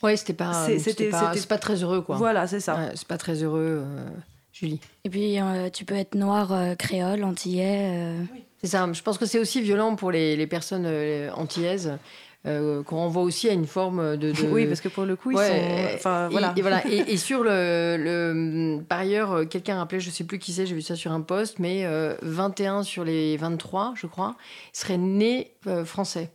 Ouais, 0.02 0.16
c'était 0.16 0.34
pas. 0.34 0.52
C'est- 0.66 0.78
c'était 0.78 1.04
c'était- 1.04 1.10
pas, 1.10 1.32
pas 1.48 1.58
très 1.58 1.76
heureux, 1.82 2.02
quoi. 2.02 2.16
Voilà, 2.16 2.46
c'est 2.48 2.60
ça. 2.60 2.74
Ouais, 2.76 2.90
c'est 2.96 3.06
pas 3.06 3.18
très 3.18 3.42
heureux, 3.44 3.82
euh, 3.86 4.08
Julie. 4.52 4.80
Et 5.04 5.10
puis, 5.10 5.40
euh, 5.40 5.70
tu 5.70 5.84
peux 5.84 5.94
être 5.94 6.16
noir, 6.16 6.52
euh, 6.52 6.74
créole, 6.74 7.22
antillais. 7.24 7.88
euh, 7.94 8.22
C'est 8.62 8.68
ça. 8.70 8.88
Je 8.92 9.00
pense 9.02 9.16
que 9.18 9.26
c'est 9.26 9.38
aussi 9.38 9.60
violent 9.62 9.94
pour 9.96 10.10
les, 10.10 10.36
les 10.36 10.46
personnes 10.48 10.84
euh, 10.86 11.30
antillaises, 11.34 11.98
euh, 12.46 12.82
qu'on 12.82 12.96
renvoie 12.96 13.22
aussi 13.22 13.48
à 13.48 13.52
une 13.52 13.66
forme 13.66 14.16
de. 14.16 14.32
de- 14.32 14.48
Oui, 14.50 14.66
parce 14.66 14.80
que 14.80 14.88
pour 14.88 15.04
le 15.04 15.14
coup, 15.16 15.30
ils 15.30 15.36
Ouais, 15.36 15.48
sont. 15.48 15.94
Enfin, 15.96 16.28
voilà. 16.30 16.52
et 16.56 16.60
voilà. 16.62 16.86
Et, 16.90 17.12
et 17.12 17.16
sur 17.16 17.42
le, 17.44 17.96
le- 17.98 18.80
par 18.82 18.98
ailleurs, 19.00 19.48
quelqu'un 19.48 19.76
rappelait, 19.78 20.00
je 20.00 20.10
sais 20.10 20.24
plus 20.24 20.38
qui 20.38 20.52
c'est, 20.52 20.66
j'ai 20.66 20.74
vu 20.74 20.82
ça 20.82 20.96
sur 20.96 21.12
un 21.12 21.20
post, 21.20 21.58
mais 21.58 21.84
euh, 21.84 22.14
21 22.22 22.82
sur 22.82 23.04
les 23.04 23.36
23, 23.36 23.94
je 23.96 24.06
crois, 24.06 24.34
seraient 24.72 24.98
nés 24.98 25.52
euh, 25.66 25.84
français. 25.84 26.30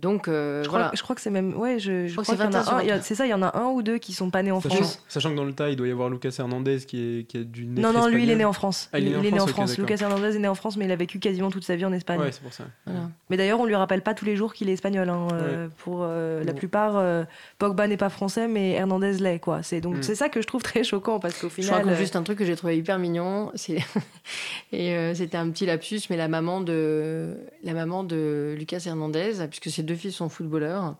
Donc 0.00 0.28
euh, 0.28 0.62
Je 0.62 0.68
crois, 0.68 0.78
voilà. 0.80 0.92
je 0.94 1.02
crois 1.02 1.16
que 1.16 1.20
c'est 1.22 1.30
même. 1.30 1.54
Ouais, 1.56 1.78
je, 1.78 2.06
je 2.06 2.12
crois 2.12 2.22
crois, 2.22 2.34
que 2.36 2.40
c'est 2.42 2.46
qu'il 2.48 2.54
y 2.54 2.56
en 2.56 2.60
a 2.60 2.82
21 2.82 2.96
un. 2.98 3.00
C'est 3.02 3.14
ça, 3.14 3.26
il 3.26 3.30
y 3.30 3.34
en 3.34 3.42
a 3.42 3.56
un 3.58 3.66
ou 3.70 3.82
deux 3.82 3.98
qui 3.98 4.12
sont 4.12 4.30
pas 4.30 4.42
nés 4.42 4.50
en 4.52 4.60
Sachant, 4.60 4.76
France. 4.76 5.04
sachant 5.08 5.30
que 5.30 5.36
dans 5.36 5.44
le 5.44 5.52
tas, 5.52 5.70
il 5.70 5.76
doit 5.76 5.88
y 5.88 5.90
avoir 5.90 6.08
Lucas 6.08 6.34
Hernandez 6.38 6.78
qui 6.86 7.20
est, 7.20 7.24
qui 7.24 7.38
est 7.38 7.44
du 7.44 7.66
né 7.66 7.80
Non, 7.80 7.92
non, 7.92 8.06
lui, 8.08 8.22
il 8.22 8.30
est 8.30 8.36
né 8.36 8.44
en 8.44 8.52
France. 8.52 8.88
Ah, 8.92 8.98
il 9.00 9.08
est 9.12 9.30
né 9.32 9.40
en 9.40 9.46
France. 9.46 9.76
Lucas 9.78 9.96
Hernandez 10.00 10.36
est 10.36 10.38
né 10.38 10.48
en 10.48 10.54
France, 10.54 10.76
mais 10.76 10.84
il 10.84 10.92
a 10.92 10.96
vécu 10.96 11.18
quasiment 11.18 11.50
toute 11.50 11.64
sa 11.64 11.76
vie 11.76 11.84
en 11.84 11.92
Espagne. 11.92 12.20
Ouais, 12.20 12.30
c'est 12.32 12.42
pour 12.42 12.52
ça. 12.52 12.64
Voilà. 12.86 13.10
Mais 13.30 13.36
d'ailleurs, 13.36 13.60
on 13.60 13.66
lui 13.66 13.74
rappelle 13.74 14.02
pas 14.02 14.14
tous 14.14 14.24
les 14.24 14.36
jours 14.36 14.54
qu'il 14.54 14.68
est 14.70 14.74
espagnol. 14.74 15.08
hein, 15.08 15.28
euh, 15.32 15.68
Pour 15.78 16.00
euh, 16.02 16.44
la 16.44 16.52
plupart, 16.52 16.96
euh, 16.96 17.24
Pogba 17.58 17.86
n'est 17.88 17.96
pas 17.96 18.08
français, 18.08 18.46
mais 18.48 18.70
Hernandez 18.72 19.14
l'est. 19.14 19.38
Quoi. 19.40 19.62
C'est 19.62 19.80
donc 19.80 19.96
Mm. 19.96 20.02
c'est 20.02 20.14
ça 20.14 20.28
que 20.28 20.40
je 20.40 20.46
trouve 20.46 20.62
très 20.62 20.84
choquant 20.84 21.18
parce 21.18 21.38
qu'au 21.40 21.48
Je 21.48 21.54
final, 21.54 21.74
raconte 21.74 21.92
euh, 21.92 21.96
juste 21.96 22.14
un 22.14 22.22
truc 22.22 22.38
que 22.38 22.44
j'ai 22.44 22.54
trouvé 22.56 22.76
hyper 22.76 22.98
mignon. 22.98 23.50
C'est 23.54 23.78
et 24.72 24.94
euh, 24.94 25.14
c'était 25.14 25.36
un 25.36 25.50
petit 25.50 25.66
lapsus, 25.66 26.00
mais 26.10 26.16
la 26.16 26.28
maman 26.28 26.60
de 26.60 27.36
la 27.64 27.72
maman 27.74 28.04
de 28.04 28.54
Lucas 28.58 28.82
Hernandez, 28.86 29.32
puisque 29.48 29.70
ses 29.70 29.82
deux 29.88 29.96
fils 29.96 30.14
sont 30.14 30.28
footballeurs, 30.28 30.96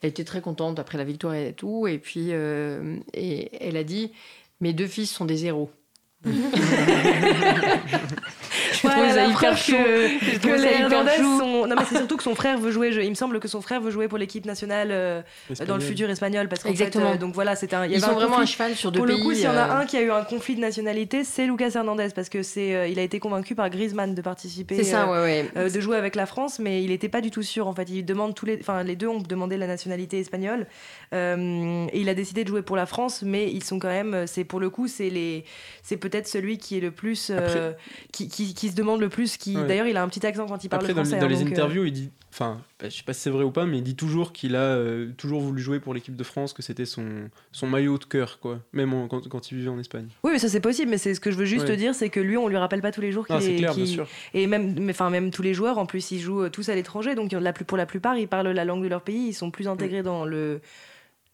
elle 0.00 0.10
était 0.10 0.24
très 0.24 0.40
contente 0.40 0.78
après 0.78 0.96
la 0.96 1.04
victoire 1.04 1.34
et 1.34 1.52
tout. 1.52 1.86
Et 1.86 1.98
puis 1.98 2.28
euh, 2.30 2.96
et 3.12 3.50
elle 3.66 3.76
a 3.76 3.84
dit 3.84 4.12
mes 4.60 4.72
deux 4.72 4.86
fils 4.86 5.10
sont 5.10 5.24
des 5.24 5.46
héros. 5.46 5.70
Je 8.72 8.86
Ouais, 8.86 8.92
trouve 8.92 9.08
ça 9.08 9.16
la 9.16 9.26
hyper 9.28 9.56
chaud. 9.56 9.72
que, 9.72 10.08
Je 10.32 10.38
que 10.38 10.48
les 10.48 11.16
sont. 11.16 11.66
Non, 11.66 11.74
mais 11.76 11.84
c'est 11.88 11.96
surtout 11.96 12.16
que 12.16 12.22
son 12.22 12.34
frère 12.34 12.58
veut 12.58 12.70
jouer. 12.70 12.92
je- 12.92 13.00
Il 13.00 13.10
me 13.10 13.14
semble 13.14 13.40
que 13.40 13.48
son 13.48 13.60
frère 13.60 13.80
veut 13.80 13.90
jouer 13.90 14.08
pour 14.08 14.18
l'équipe 14.18 14.44
nationale 14.44 14.88
euh, 14.90 15.20
dans 15.66 15.74
le 15.76 15.80
futur 15.80 16.08
espagnol. 16.10 16.48
Parce 16.48 16.62
qu'en 16.62 16.70
Exactement. 16.70 17.10
fait, 17.10 17.16
euh, 17.16 17.18
donc 17.18 17.34
voilà, 17.34 17.56
c'était 17.56 17.76
un. 17.76 17.86
il 17.86 17.92
y 17.92 17.94
Ils 17.94 18.00
sont 18.00 18.10
un 18.10 18.14
vraiment 18.14 18.36
conflit. 18.36 18.42
à 18.42 18.46
cheval 18.46 18.74
sur 18.76 18.92
deux 18.92 18.98
Pour 18.98 19.06
pays. 19.06 19.16
le 19.16 19.22
coup, 19.22 19.32
s'il 19.34 19.44
y 19.44 19.48
en 19.48 19.56
a 19.56 19.68
euh, 19.76 19.80
un 19.80 19.86
qui 19.86 19.96
a 19.96 20.02
eu 20.02 20.10
un 20.10 20.22
conflit 20.24 20.54
de 20.56 20.60
nationalité, 20.60 21.24
c'est 21.24 21.46
Lucas 21.46 21.70
Hernandez 21.74 22.08
parce 22.14 22.28
que 22.28 22.42
c'est, 22.42 22.74
euh, 22.74 22.86
il 22.88 22.98
a 22.98 23.02
été 23.02 23.18
convaincu 23.20 23.54
par 23.54 23.68
Griezmann 23.70 24.14
de 24.14 24.22
participer. 24.22 24.76
C'est 24.76 24.84
ça, 24.84 25.08
euh, 25.08 25.12
ouais, 25.24 25.42
ouais. 25.42 25.50
euh, 25.56 25.70
de 25.70 25.80
jouer 25.80 25.96
avec 25.96 26.14
la 26.14 26.26
France, 26.26 26.58
mais 26.58 26.82
il 26.82 26.90
n'était 26.90 27.08
pas 27.08 27.20
du 27.20 27.30
tout 27.30 27.42
sûr. 27.42 27.66
En 27.68 27.74
fait, 27.74 27.88
il 27.90 28.04
demande 28.04 28.34
tous 28.34 28.46
les, 28.46 28.58
enfin 28.60 28.82
les 28.82 28.96
deux 28.96 29.08
ont 29.08 29.20
demandé 29.20 29.56
la 29.56 29.66
nationalité 29.66 30.18
espagnole 30.18 30.66
Euh, 31.14 31.86
et 31.92 32.00
il 32.00 32.08
a 32.10 32.14
décidé 32.14 32.44
de 32.44 32.48
jouer 32.48 32.60
pour 32.60 32.76
la 32.76 32.84
France, 32.84 33.22
mais 33.24 33.50
ils 33.50 33.64
sont 33.64 33.78
quand 33.78 33.88
même, 33.88 34.26
c'est 34.26 34.44
pour 34.44 34.60
le 34.60 34.68
coup, 34.68 34.88
c'est 34.88 35.08
les, 35.08 35.44
c'est 35.82 35.96
peut-être 36.08 36.26
celui 36.28 36.58
qui 36.58 36.76
est 36.78 36.80
le 36.80 36.90
plus, 36.90 37.30
euh, 37.30 37.72
qui, 38.12 38.28
qui, 38.28 38.46
qui 38.48 38.54
qui 38.54 38.68
se 38.70 38.74
demande 38.74 39.00
le 39.00 39.08
plus. 39.08 39.36
Qui... 39.36 39.56
Ouais. 39.56 39.66
D'ailleurs, 39.66 39.86
il 39.86 39.96
a 39.96 40.02
un 40.02 40.08
petit 40.08 40.26
accent 40.26 40.46
quand 40.46 40.62
il 40.64 40.68
parle 40.68 40.82
Après, 40.82 40.94
dans, 40.94 41.02
français. 41.02 41.16
les- 41.16 41.20
dans 41.20 41.26
hein, 41.26 41.28
les 41.28 41.42
euh, 41.44 41.46
interviews, 41.48 41.84
il 41.84 41.92
dit. 41.92 42.10
Enfin, 42.30 42.60
bah, 42.78 42.88
je 42.90 42.96
sais 42.96 43.02
pas 43.04 43.14
si 43.14 43.22
c'est 43.22 43.30
vrai 43.30 43.42
ou 43.42 43.50
pas, 43.50 43.64
mais 43.64 43.78
il 43.78 43.82
dit 43.82 43.96
toujours 43.96 44.32
qu'il 44.32 44.54
a 44.54 44.60
euh, 44.60 45.10
toujours 45.16 45.40
voulu 45.40 45.60
jouer 45.62 45.80
pour 45.80 45.94
l'équipe 45.94 46.14
de 46.14 46.22
France, 46.24 46.52
que 46.52 46.62
c'était 46.62 46.84
son, 46.84 47.30
son 47.52 47.66
maillot 47.66 47.96
de 47.98 48.04
cœur, 48.04 48.38
quoi. 48.38 48.60
Même 48.72 48.92
en- 48.94 49.08
quand, 49.08 49.26
quand 49.28 49.50
il 49.50 49.56
vivait 49.58 49.70
en 49.70 49.78
Espagne. 49.78 50.06
Oui, 50.22 50.32
mais 50.32 50.38
ça 50.38 50.48
c'est 50.48 50.60
possible. 50.60 50.90
Mais 50.90 50.98
c'est 50.98 51.14
ce 51.14 51.20
que 51.20 51.30
je 51.30 51.36
veux 51.36 51.46
juste 51.46 51.62
Ouais. 51.66 51.70
te 51.74 51.78
dire, 51.78 51.94
c'est 51.94 52.10
que 52.10 52.20
lui, 52.20 52.36
on 52.36 52.46
lui 52.48 52.56
rappelle 52.58 52.82
pas 52.82 52.92
tous 52.92 53.00
les 53.00 53.12
jours 53.12 53.26
qu'il 53.26 53.34
Ah, 53.36 53.42
est. 53.42 53.56
clair, 53.56 53.74
bien 53.74 53.86
sûr. 53.86 54.06
Et 54.34 54.46
même, 54.46 54.74
mais, 54.78 54.92
enfin, 54.92 55.08
même 55.10 55.30
tous 55.30 55.42
les 55.42 55.54
joueurs, 55.54 55.78
en 55.78 55.86
plus, 55.86 56.10
ils 56.12 56.20
jouent 56.20 56.48
tous 56.50 56.68
à 56.68 56.74
l'étranger. 56.74 57.14
Donc, 57.14 57.32
la 57.32 57.52
plus, 57.52 57.64
pour 57.64 57.78
la 57.78 57.86
plupart, 57.86 58.16
ils 58.16 58.28
parlent 58.28 58.48
la 58.50 58.64
langue 58.64 58.82
de 58.84 58.88
leur 58.88 59.02
pays. 59.02 59.28
Ils 59.28 59.34
sont 59.34 59.50
plus 59.50 59.66
intégrés 59.66 60.02
dans 60.02 60.24
le, 60.24 60.60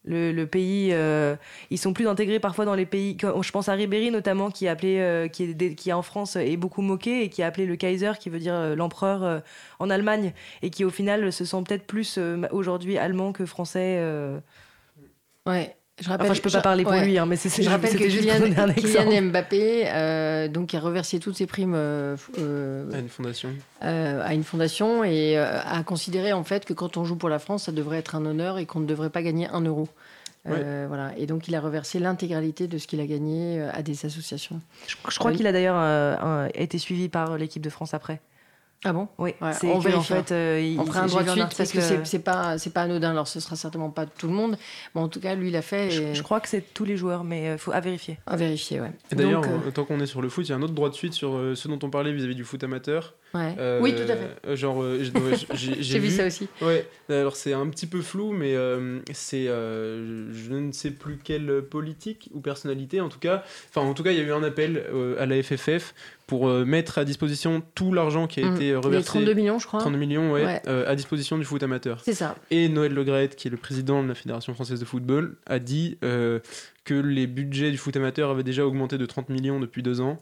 le, 0.04 0.32
le 0.32 0.46
pays. 0.46 0.90
euh, 0.92 1.36
ils 1.70 1.78
sont 1.78 1.92
plus 1.92 2.06
intégrés 2.08 2.40
parfois 2.40 2.64
dans 2.64 2.74
les 2.74 2.86
pays. 2.86 3.16
Je 3.20 3.50
pense 3.50 3.68
à 3.68 3.72
Ribéry, 3.72 4.10
notamment, 4.10 4.50
qui, 4.50 4.68
a 4.68 4.72
appelé, 4.72 4.98
euh, 5.00 5.28
qui, 5.28 5.44
est, 5.44 5.74
qui 5.74 5.92
en 5.92 6.02
France 6.02 6.36
est 6.36 6.56
beaucoup 6.56 6.82
moqué 6.82 7.22
et 7.24 7.28
qui 7.30 7.42
a 7.42 7.46
appelé 7.46 7.66
le 7.66 7.76
Kaiser, 7.76 8.12
qui 8.20 8.30
veut 8.30 8.38
dire 8.38 8.54
euh, 8.54 8.74
l'empereur, 8.74 9.22
euh, 9.24 9.40
en 9.78 9.90
Allemagne. 9.90 10.32
Et 10.62 10.70
qui, 10.70 10.84
au 10.84 10.90
final, 10.90 11.32
se 11.32 11.44
sent 11.44 11.62
peut-être 11.66 11.86
plus 11.86 12.16
euh, 12.18 12.42
aujourd'hui 12.50 12.98
allemand 12.98 13.32
que 13.32 13.46
français. 13.46 13.98
euh. 14.00 14.38
Ouais. 15.46 15.76
Je 16.02 16.08
rappelle, 16.08 16.26
Enfin, 16.26 16.34
je 16.34 16.40
peux 16.42 16.50
pas 16.50 16.60
parler 16.60 16.82
pour 16.82 16.92
ouais. 16.92 17.04
lui, 17.04 17.18
hein, 17.18 17.26
mais 17.26 17.36
c'est 17.36 17.62
Je 17.62 17.70
rappelle 17.70 17.92
que 17.96 17.98
Kylian, 17.98 19.22
Mbappé, 19.30 19.84
euh, 19.86 20.48
donc, 20.48 20.74
a 20.74 20.80
reversé 20.80 21.20
toutes 21.20 21.36
ses 21.36 21.46
primes 21.46 21.74
euh, 21.76 22.16
euh, 22.38 22.90
À 22.92 22.98
une 22.98 23.08
fondation. 23.08 23.50
euh, 23.84 24.20
à 24.24 24.34
une 24.34 24.42
fondation 24.42 25.04
et 25.04 25.38
euh, 25.38 25.60
a 25.64 25.84
considéré 25.84 26.32
en 26.32 26.42
fait 26.42 26.64
que 26.64 26.72
quand 26.72 26.96
on 26.96 27.04
joue 27.04 27.14
pour 27.14 27.28
la 27.28 27.38
France, 27.38 27.64
ça 27.64 27.72
devrait 27.72 27.98
être 27.98 28.16
un 28.16 28.26
honneur 28.26 28.58
et 28.58 28.66
qu'on 28.66 28.80
ne 28.80 28.86
devrait 28.86 29.10
pas 29.10 29.22
gagner 29.22 29.46
un 29.48 29.60
euro. 29.60 29.88
Euh, 30.46 30.84
voilà. 30.88 31.12
Et 31.16 31.26
donc 31.26 31.48
il 31.48 31.54
a 31.54 31.60
reversé 31.60 31.98
l'intégralité 32.00 32.66
de 32.66 32.76
ce 32.76 32.86
qu'il 32.88 33.00
a 33.00 33.06
gagné 33.06 33.62
à 33.72 33.80
des 33.82 34.04
associations. 34.04 34.60
Je, 34.88 34.96
je 35.08 35.18
crois 35.18 35.30
Oui. 35.30 35.36
qu'il 35.38 35.46
a 35.46 35.52
d'ailleurs 35.52 35.76
euh, 35.78 36.48
été 36.54 36.76
suivi 36.78 37.08
par 37.08 37.38
l'équipe 37.38 37.62
de 37.62 37.70
France 37.70 37.94
après. 37.94 38.20
Ah 38.84 38.92
bon? 38.92 39.08
Oui, 39.18 39.34
Ouais, 39.40 39.50
on 39.64 39.80
que, 39.80 39.94
en 39.96 40.02
fait, 40.02 40.30
euh, 40.32 40.60
il- 40.62 40.78
On 40.78 40.84
fera 40.84 41.00
un 41.02 41.06
droit 41.06 41.22
de 41.22 41.30
suite 41.30 41.54
parce 41.56 41.72
que 41.72 41.80
c'est- 41.80 42.04
c'est 42.04 42.18
pas 42.18 42.58
c'est 42.58 42.72
pas 42.72 42.82
anodin. 42.82 43.10
Alors 43.10 43.28
ce 43.28 43.40
sera 43.40 43.56
certainement 43.56 43.90
pas 43.90 44.06
tout 44.06 44.26
le 44.28 44.34
monde, 44.34 44.56
mais 44.94 45.00
en 45.00 45.08
tout 45.08 45.20
cas 45.20 45.34
lui 45.34 45.48
il 45.48 45.52
l'a 45.52 45.62
fait 45.62 45.90
Je, 45.90 46.02
et 46.02 46.14
je 46.14 46.22
crois 46.22 46.40
que 46.40 46.48
c'est 46.48 46.74
tous 46.74 46.84
les 46.84 46.96
joueurs, 46.96 47.24
mais 47.24 47.52
il 47.52 47.58
faut 47.58 47.72
à 47.72 47.80
vérifier. 47.80 48.18
à 48.26 48.36
vérifier. 48.36 48.80
Ouais. 48.80 48.92
Et 49.10 49.14
d'ailleurs, 49.14 49.42
euh, 49.44 49.68
euh, 49.68 49.70
tant 49.70 49.84
qu'on 49.84 50.00
est 50.00 50.06
sur 50.06 50.20
le 50.22 50.28
foot, 50.28 50.46
il 50.46 50.50
y 50.50 50.52
a 50.52 50.56
un 50.56 50.62
autre 50.62 50.74
droit 50.74 50.90
de 50.90 50.94
suite 50.94 51.14
sur 51.14 51.34
euh, 51.34 51.54
ce 51.54 51.66
dont 51.68 51.78
on 51.82 51.90
parlait 51.90 52.12
vis-à-vis 52.12 52.34
du 52.34 52.44
foot 52.44 52.62
amateur. 52.62 53.14
ouais. 53.34 53.54
Euh, 53.58 53.80
oui 53.82 53.94
tout 53.94 54.02
à 54.02 54.16
fait. 54.16 54.30
euh, 54.46 54.54
Genre, 54.56 54.82
euh, 54.82 55.02
j'ai 55.54 55.98
vu 55.98 56.10
ça 56.10 56.26
aussi. 56.26 56.48
Ouais, 56.62 56.86
alors 57.08 57.36
c'est 57.36 57.52
un 57.52 57.66
petit 57.68 57.86
peu 57.86 58.02
flou, 58.02 58.32
mais 58.32 58.54
euh, 58.54 59.00
c'est 59.12 59.48
euh, 59.48 60.30
je 60.32 60.52
ne 60.54 60.72
sais 60.72 60.90
plus 60.90 61.18
quelle 61.22 61.62
politique 61.62 62.28
ou 62.34 62.40
personnalité, 62.40 63.00
en 63.00 63.08
tout 63.08 63.18
cas. 63.18 63.42
Enfin, 63.70 63.86
en 63.86 63.94
tout 63.94 64.02
cas, 64.02 64.10
il 64.12 64.18
y 64.18 64.20
a 64.20 64.24
eu 64.24 64.32
un 64.32 64.42
appel 64.42 64.84
euh, 64.92 65.20
à 65.20 65.26
la 65.26 65.42
FFF 65.42 65.94
pour 66.26 66.48
euh, 66.48 66.64
mettre 66.64 66.98
à 66.98 67.04
disposition 67.04 67.62
tout 67.74 67.92
l'argent 67.92 68.26
qui 68.26 68.40
a 68.42 68.46
Mm. 68.50 68.54
été 68.54 68.64
Les 68.66 68.76
reversé. 68.76 69.06
32 69.06 69.34
millions 69.34 69.58
je 69.58 69.66
crois. 69.66 69.80
32 69.80 69.98
millions, 69.98 70.32
ouais, 70.32 70.44
Ouais. 70.44 70.62
euh, 70.68 70.90
à 70.90 70.94
disposition 70.94 71.36
du 71.38 71.44
foot 71.44 71.62
amateur. 71.62 72.00
C'est 72.02 72.14
ça. 72.14 72.34
Et 72.50 72.68
Noël 72.68 72.94
Legrette, 72.94 73.36
qui 73.36 73.48
est 73.48 73.50
le 73.50 73.56
président 73.56 74.02
de 74.02 74.08
la 74.08 74.14
Fédération 74.14 74.54
française 74.54 74.80
de 74.80 74.84
football, 74.84 75.36
a 75.46 75.58
dit 75.58 75.98
euh, 76.02 76.40
que 76.84 76.94
les 76.94 77.26
budgets 77.26 77.70
du 77.70 77.76
foot 77.76 77.96
amateur 77.96 78.30
avaient 78.30 78.42
déjà 78.42 78.66
augmenté 78.66 78.96
de 78.98 79.06
30 79.06 79.28
millions 79.28 79.60
depuis 79.60 79.82
deux 79.82 80.00
ans, 80.00 80.18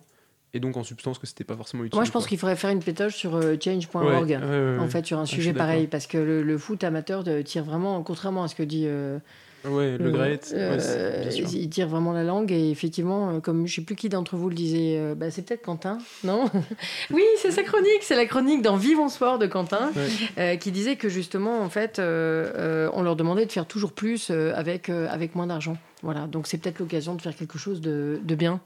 et 0.54 0.60
donc 0.60 0.76
en 0.76 0.84
substance 0.84 1.18
que 1.18 1.26
c'était 1.26 1.44
pas 1.44 1.56
forcément 1.56 1.84
utile. 1.84 1.96
Moi 1.96 2.04
je 2.04 2.10
pense 2.10 2.26
qu'il 2.26 2.36
faudrait 2.38 2.56
faire 2.56 2.70
une 2.70 2.82
pétoge 2.82 3.14
sur 3.14 3.36
euh, 3.36 3.56
change.org. 3.62 4.28
Ouais, 4.42 4.78
En 4.80 4.88
fait, 4.88 5.06
sur 5.06 5.18
un 5.18 5.24
je 5.24 5.30
sujet 5.34 5.52
pareil, 5.52 5.86
parce 5.86 6.06
que 6.06 6.18
le, 6.18 6.42
le 6.42 6.58
foot 6.58 6.82
amateur 6.84 7.24
tire 7.44 7.64
vraiment, 7.64 8.02
contrairement 8.02 8.42
à 8.44 8.48
ce 8.48 8.54
que 8.54 8.62
dit 8.64 8.84
euh, 8.86 9.18
Ouais, 9.64 9.96
Le 9.96 10.07
Euh, 10.12 10.29
ouais, 10.29 10.38
c'est- 10.81 11.20
bien 11.22 11.31
sûr. 11.31 11.48
il 11.53 11.68
tire 11.70 11.88
vraiment 11.88 12.12
la 12.12 12.25
langue 12.25 12.51
et 12.51 12.70
effectivement, 12.70 13.31
euh, 13.31 13.40
comme 13.40 13.66
je 13.66 13.75
sais 13.77 13.83
plus 13.83 13.94
qui 13.94 14.09
d'entre 14.09 14.37
vous 14.37 14.48
le 14.48 14.55
disait, 14.55 14.96
euh, 14.98 15.14
bah, 15.14 15.31
c'est 15.31 15.42
peut-être 15.42 15.62
Quentin, 15.62 15.98
non? 16.25 16.44
Oui, 17.12 17.22
c'est 17.38 17.51
sa 17.53 17.62
chronique, 17.62 18.03
c'est 18.03 18.16
la 18.16 18.27
chronique 18.27 18.62
dans 18.62 18.77
Vivons 18.77 19.09
Sport 19.09 19.38
de 19.38 19.46
Quentin, 19.46 19.90
Ouais. 19.94 20.09
euh, 20.38 20.57
qui 20.57 20.72
disait 20.72 20.96
que 20.96 21.09
justement, 21.09 21.61
en 21.61 21.68
fait, 21.68 21.98
euh, 21.98 22.51
euh, 22.57 22.90
on 22.94 23.03
leur 23.03 23.14
demandait 23.16 23.46
de 23.46 23.53
faire 23.53 23.66
toujours 23.66 23.92
plus 23.92 24.31
euh, 24.31 24.53
avec, 24.57 24.88
euh, 24.88 25.07
avec 25.11 25.35
moins 25.37 25.46
d'argent. 25.46 25.77
Voilà, 26.03 26.27
donc 26.27 26.48
c'est 26.48 26.59
peut-être 26.59 26.81
l'occasion 26.81 27.14
de 27.14 27.22
faire 27.22 27.37
quelque 27.37 27.59
chose 27.59 27.81
de, 27.81 28.18
de 28.25 28.35
bien. 28.35 28.61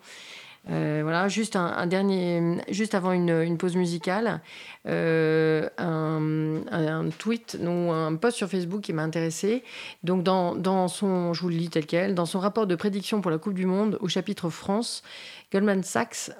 Euh, 0.68 1.00
voilà, 1.02 1.28
juste 1.28 1.54
un, 1.54 1.66
un 1.66 1.86
dernier, 1.86 2.58
juste 2.68 2.94
avant 2.96 3.12
une, 3.12 3.30
une 3.30 3.56
pause 3.56 3.76
musicale, 3.76 4.40
euh, 4.88 5.68
un, 5.78 6.60
un 6.72 7.08
tweet 7.10 7.56
ou 7.62 7.92
un 7.92 8.16
post 8.16 8.36
sur 8.36 8.48
Facebook 8.48 8.80
qui 8.80 8.92
m'a 8.92 9.02
intéressé. 9.02 9.62
Donc, 10.02 10.24
dans, 10.24 10.56
dans 10.56 10.88
son, 10.88 11.32
je 11.34 11.42
vous 11.42 11.50
le 11.50 11.56
lis 11.56 11.70
tel 11.70 11.86
quel, 11.86 12.14
dans 12.16 12.26
son 12.26 12.40
rapport 12.40 12.66
de 12.66 12.74
prédiction 12.74 13.20
pour 13.20 13.30
la 13.30 13.38
Coupe 13.38 13.54
du 13.54 13.64
Monde 13.66 13.96
au 14.00 14.08
chapitre 14.08 14.50
France, 14.50 15.04
Goldman 15.52 15.84
Sachs 15.84 16.32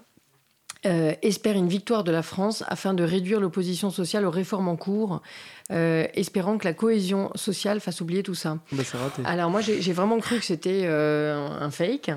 euh, 0.85 1.15
espère 1.23 1.55
une 1.57 1.69
victoire 1.69 2.05
de 2.05 2.13
la 2.13 2.23
France 2.23 2.65
afin 2.69 2.95
de 2.95 3.03
réduire 3.03 3.41
l'opposition 3.41 3.91
sociale 3.91 4.25
aux 4.25 4.31
réformes 4.31 4.69
en 4.69 4.77
cours, 4.77 5.23
euh, 5.73 6.07
espérant 6.15 6.59
que 6.59 6.65
la 6.65 6.75
cohésion 6.75 7.31
sociale 7.35 7.81
fasse 7.81 8.01
oublier 8.01 8.23
tout 8.23 8.35
ça. 8.35 8.59
Bah, 8.73 8.83
raté. 8.93 9.23
Alors 9.25 9.51
moi 9.51 9.61
j'ai 9.63 9.81
j'ai 9.81 9.93
vraiment 9.93 10.19
cru 10.19 10.39
que 10.39 10.45
c'était 10.45 10.83
euh, 10.85 11.49
un 11.61 11.71
fake. 11.71 12.11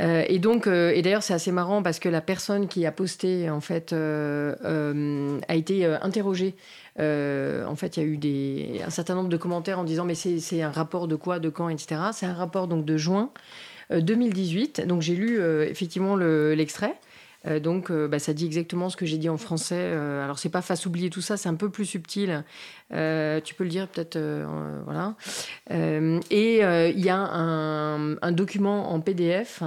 Euh, 0.00 0.24
et 0.28 0.38
donc, 0.38 0.66
euh, 0.66 0.90
et 0.94 1.00
d'ailleurs 1.02 1.22
c'est 1.22 1.32
assez 1.34 1.52
marrant 1.52 1.82
parce 1.82 1.98
que 1.98 2.08
la 2.08 2.20
personne 2.20 2.68
qui 2.68 2.84
a 2.84 2.92
posté 2.92 3.48
en 3.48 3.60
fait 3.60 3.92
euh, 3.92 5.40
a 5.48 5.54
été 5.54 5.84
interrogée. 5.86 6.54
En 6.98 7.74
fait, 7.76 7.96
il 7.96 8.02
y 8.02 8.06
a 8.06 8.78
eu 8.78 8.82
un 8.86 8.90
certain 8.90 9.14
nombre 9.14 9.28
de 9.28 9.36
commentaires 9.36 9.78
en 9.78 9.84
disant 9.84 10.04
mais 10.04 10.14
c'est 10.14 10.62
un 10.62 10.70
rapport 10.70 11.08
de 11.08 11.16
quoi, 11.16 11.38
de 11.38 11.48
quand, 11.48 11.68
etc. 11.68 12.00
C'est 12.12 12.26
un 12.26 12.34
rapport 12.34 12.68
donc 12.68 12.84
de 12.84 12.96
juin 12.96 13.30
euh, 13.92 14.00
2018. 14.00 14.86
Donc 14.86 15.02
j'ai 15.02 15.14
lu 15.14 15.40
effectivement 15.64 16.16
le- 16.16 16.54
l'extrait. 16.54 16.94
Euh, 17.46 17.60
donc, 17.60 17.90
euh, 17.90 18.08
bah, 18.08 18.18
ça 18.18 18.32
dit 18.32 18.46
exactement 18.46 18.88
ce 18.88 18.96
que 18.96 19.06
j'ai 19.06 19.18
dit 19.18 19.28
en 19.28 19.36
français. 19.36 19.74
Euh, 19.78 20.24
alors, 20.24 20.38
c'est 20.38 20.48
pas 20.48 20.62
face 20.62 20.86
oublier 20.86 21.10
tout 21.10 21.20
ça, 21.20 21.36
c'est 21.36 21.48
un 21.48 21.54
peu 21.54 21.70
plus 21.70 21.86
subtil. 21.86 22.44
Euh, 22.92 23.40
tu 23.40 23.54
peux 23.54 23.64
le 23.64 23.70
dire 23.70 23.88
peut-être, 23.88 24.18
voilà. 24.84 25.14
Et 25.70 26.60
il 26.60 27.04
y 27.04 27.10
a 27.10 27.16
un, 27.18 28.32
document 28.32 28.92
en 28.92 29.00
PDF 29.00 29.62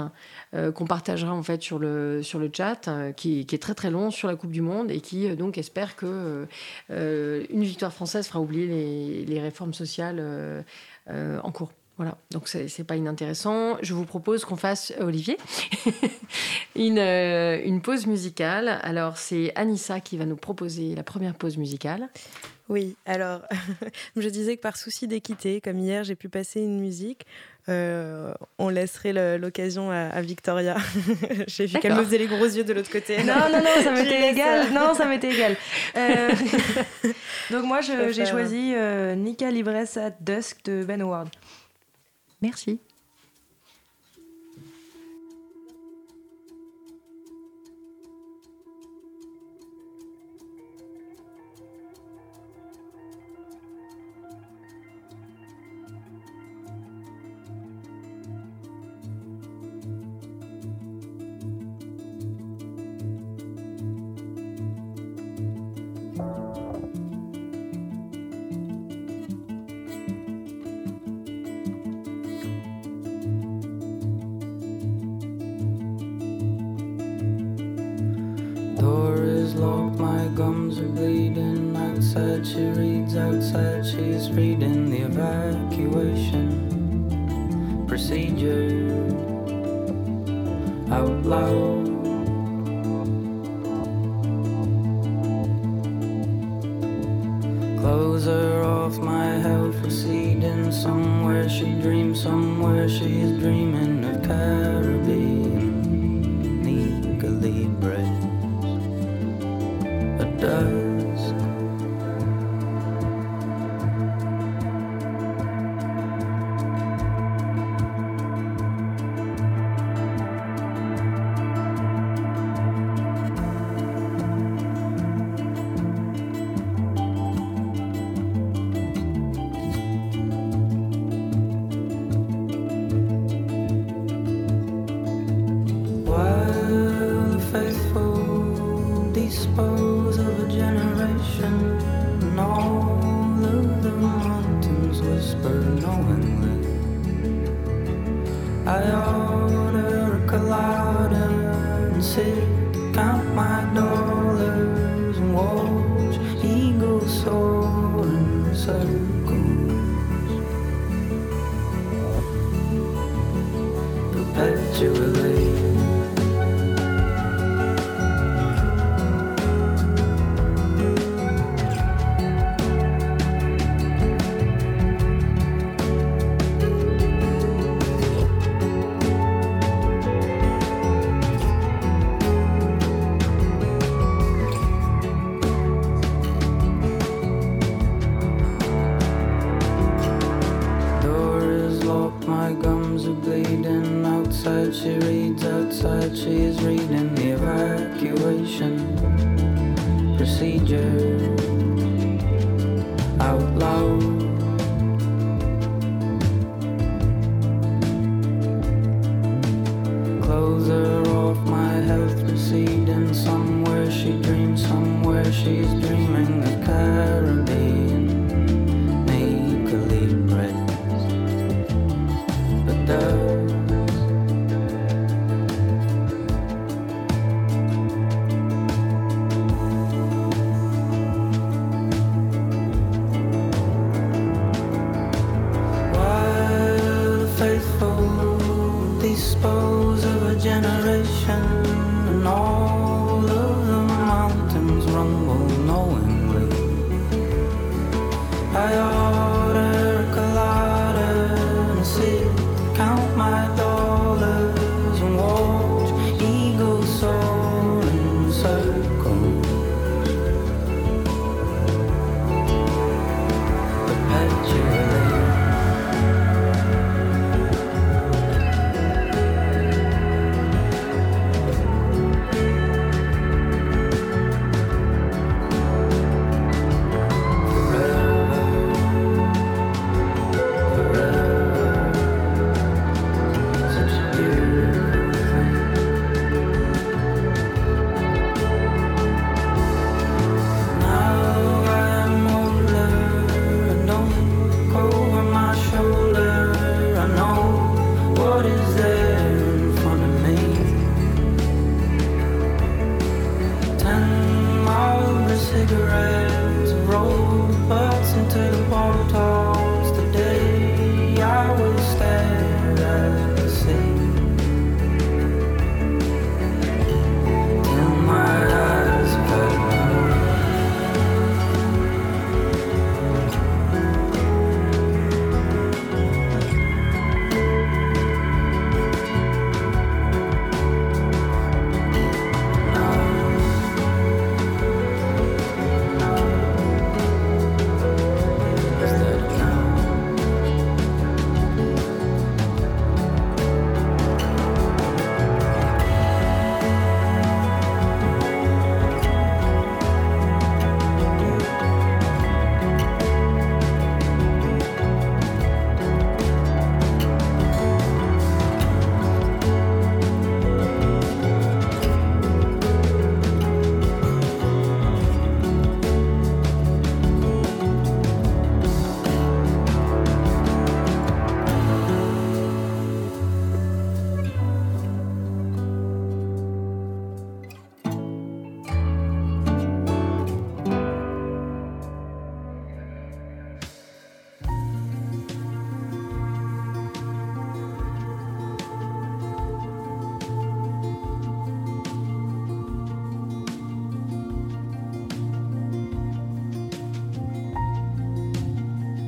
qu'on 0.52 0.86
partagera 0.86 1.34
en 1.34 1.42
fait 1.42 1.62
sur 1.62 1.78
le 1.78 2.22
sur 2.22 2.38
le 2.38 2.50
chat, 2.54 2.88
qui, 3.16 3.40
est 3.40 3.62
très 3.62 3.74
très 3.74 3.90
long 3.90 4.10
sur 4.10 4.28
la 4.28 4.36
Coupe 4.36 4.52
du 4.52 4.62
Monde 4.62 4.90
et 4.90 5.00
qui 5.00 5.28
donc 5.36 5.58
espère 5.58 5.96
que 5.96 6.46
une 6.88 7.62
victoire 7.62 7.92
française 7.92 8.26
fera 8.26 8.40
oublier 8.40 8.66
les, 8.66 9.24
les 9.24 9.40
réformes 9.40 9.74
sociales 9.74 10.22
en 11.08 11.52
cours. 11.52 11.72
Voilà, 12.00 12.16
donc 12.30 12.48
c'est 12.48 12.84
pas 12.84 12.96
inintéressant. 12.96 13.76
Je 13.82 13.92
vous 13.92 14.06
propose 14.06 14.46
qu'on 14.46 14.56
fasse, 14.56 14.90
euh, 14.98 15.04
Olivier, 15.04 15.36
une, 16.74 16.98
euh, 16.98 17.60
une 17.62 17.82
pause 17.82 18.06
musicale. 18.06 18.80
Alors, 18.82 19.18
c'est 19.18 19.52
Anissa 19.54 20.00
qui 20.00 20.16
va 20.16 20.24
nous 20.24 20.36
proposer 20.36 20.94
la 20.94 21.02
première 21.02 21.34
pause 21.34 21.58
musicale. 21.58 22.08
Oui, 22.70 22.96
alors 23.04 23.42
je 24.16 24.28
disais 24.30 24.56
que 24.56 24.62
par 24.62 24.78
souci 24.78 25.08
d'équité, 25.08 25.60
comme 25.60 25.78
hier 25.78 26.02
j'ai 26.02 26.14
pu 26.14 26.30
passer 26.30 26.62
une 26.62 26.80
musique, 26.80 27.26
euh, 27.68 28.32
on 28.58 28.70
laisserait 28.70 29.36
l'occasion 29.36 29.90
à, 29.90 30.06
à 30.06 30.22
Victoria. 30.22 30.78
j'ai 31.48 31.66
vu 31.66 31.80
qu'elle 31.80 31.94
me 31.94 32.02
faisait 32.02 32.16
les 32.16 32.28
gros 32.28 32.46
yeux 32.46 32.64
de 32.64 32.72
l'autre 32.72 32.90
côté. 32.90 33.22
Non, 33.24 33.34
non, 33.52 33.58
non, 33.58 33.84
ça 33.84 33.92
m'était 33.92 34.30
égal. 34.30 34.72
Non, 34.72 34.94
ça 34.94 35.04
m'était 35.04 35.34
égal. 35.34 35.54
Euh, 35.98 36.30
Donc 37.50 37.66
moi, 37.66 37.82
j'ai 37.82 38.24
choisi 38.24 38.72
Nika 39.16 39.50
Libres 39.50 39.98
at 39.98 40.14
Dusk 40.18 40.64
de 40.64 40.82
Ben 40.82 41.02
Howard. 41.02 41.28
Merci. 42.42 42.80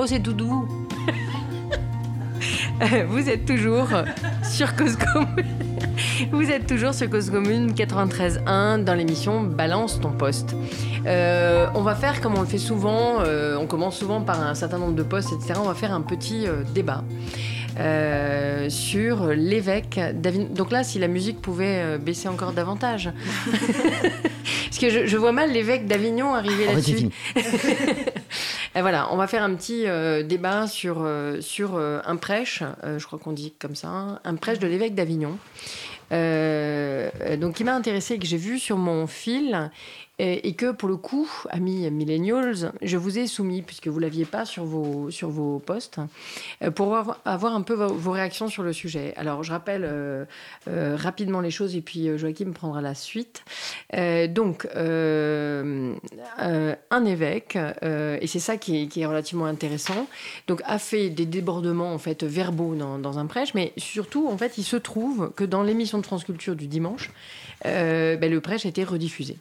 Oh, 0.02 0.06
c'est 0.06 0.18
doudou. 0.18 0.66
Euh, 2.80 3.04
Vous 3.08 3.28
êtes 3.28 3.44
toujours 3.44 3.86
sur 4.42 4.74
Cause 4.74 4.96
Commune. 4.96 5.46
Vous 6.32 6.50
êtes 6.50 6.66
toujours 6.66 6.92
sur 6.92 7.08
Cause 7.08 7.30
Commune 7.30 7.70
93.1 7.72 8.82
dans 8.82 8.94
l'émission 8.94 9.42
Balance 9.44 10.00
ton 10.00 10.10
poste. 10.10 10.56
Euh, 11.06 11.68
on 11.76 11.82
va 11.82 11.94
faire 11.94 12.20
comme 12.20 12.34
on 12.34 12.40
le 12.40 12.46
fait 12.48 12.58
souvent, 12.58 13.20
euh, 13.20 13.56
on 13.56 13.66
commence 13.68 13.96
souvent 13.98 14.22
par 14.22 14.40
un 14.44 14.56
certain 14.56 14.78
nombre 14.78 14.94
de 14.94 15.04
postes, 15.04 15.32
etc. 15.32 15.60
On 15.62 15.68
va 15.68 15.74
faire 15.74 15.92
un 15.92 16.00
petit 16.00 16.48
euh, 16.48 16.64
débat. 16.74 17.04
euh, 17.78 18.68
sur 18.68 19.26
l'évêque 19.28 20.00
d'Avignon. 20.14 20.48
Donc 20.52 20.72
là, 20.72 20.82
si 20.82 20.98
la 20.98 21.08
musique 21.08 21.40
pouvait 21.40 21.98
baisser 21.98 22.26
encore 22.28 22.52
davantage. 22.52 23.10
Parce 24.66 24.78
que 24.80 24.90
je, 24.90 25.06
je 25.06 25.16
vois 25.16 25.32
mal 25.32 25.52
l'évêque 25.52 25.86
d'Avignon 25.86 26.34
arriver 26.34 26.64
c'est 26.66 26.74
là-dessus. 26.74 27.08
Et 28.74 28.80
voilà, 28.80 29.12
on 29.12 29.16
va 29.16 29.26
faire 29.26 29.42
un 29.42 29.54
petit 29.54 29.86
euh, 29.86 30.22
débat 30.22 30.66
sur, 30.66 31.02
euh, 31.02 31.40
euh, 31.60 32.00
un 32.06 32.16
prêche, 32.16 32.62
je 32.82 33.04
crois 33.04 33.18
qu'on 33.18 33.32
dit 33.32 33.52
comme 33.58 33.74
ça, 33.74 34.20
un 34.24 34.34
prêche 34.36 34.58
de 34.58 34.66
l'évêque 34.66 34.94
d'Avignon. 34.94 35.36
Donc, 36.10 37.54
qui 37.54 37.64
m'a 37.64 37.74
intéressé 37.74 38.14
et 38.14 38.18
que 38.18 38.26
j'ai 38.26 38.36
vu 38.36 38.58
sur 38.58 38.76
mon 38.76 39.06
fil, 39.06 39.70
et, 40.24 40.52
que 40.52 40.70
pour 40.70 40.88
le 40.88 40.96
coup, 40.96 41.28
amis 41.50 41.90
millennials, 41.90 42.72
je 42.80 42.96
vous 42.96 43.18
ai 43.18 43.26
soumis, 43.26 43.62
puisque 43.62 43.88
vous 43.88 43.98
ne 43.98 44.02
l'aviez 44.04 44.24
pas 44.24 44.44
sur 44.44 44.64
vos, 44.64 45.10
sur 45.10 45.30
vos 45.30 45.58
posts, 45.58 45.98
euh, 46.62 46.70
pour 46.70 46.94
avoir, 46.94 47.54
un 47.54 47.62
peu 47.62 47.74
vos, 47.74 48.12
réactions 48.12 48.46
sur 48.46 48.62
le 48.62 48.72
sujet. 48.72 49.14
Alors, 49.16 49.42
je 49.42 49.50
rappelle 49.50 49.84
euh, 49.84 50.24
euh, 50.68 50.94
rapidement 50.96 51.40
les 51.40 51.50
choses, 51.50 51.74
et 51.74 51.80
puis 51.80 52.16
Joachim 52.16 52.52
prendra 52.52 52.80
la 52.80 52.94
suite. 52.94 53.42
Donc, 53.92 54.68
un 54.76 55.94
évêque, 57.04 57.58
et 57.82 58.26
c'est 58.28 58.38
ça 58.38 58.56
qui 58.56 58.88
est, 58.94 59.06
relativement 59.06 59.46
intéressant, 59.46 60.06
donc 60.46 60.62
a 60.64 60.78
fait 60.78 61.10
des 61.10 61.26
débordements 61.26 61.92
en 61.92 61.98
fait 61.98 62.22
verbaux 62.22 62.76
dans, 62.76 63.18
un 63.18 63.26
prêche, 63.26 63.54
mais 63.54 63.72
surtout 63.76 64.28
en 64.28 64.38
fait 64.38 64.56
il 64.56 64.62
se 64.62 64.76
trouve 64.76 65.32
que 65.34 65.42
dans 65.44 65.64
l'émission 65.64 65.98
de 65.98 66.06
France 66.06 66.24
Culture 66.24 66.54
du 66.54 66.68
dimanche, 66.68 67.10
ben, 67.64 68.30
le 68.30 68.40
prêche 68.40 68.64
a 68.64 68.68
été 68.68 68.84
rediffusé. 68.84 69.36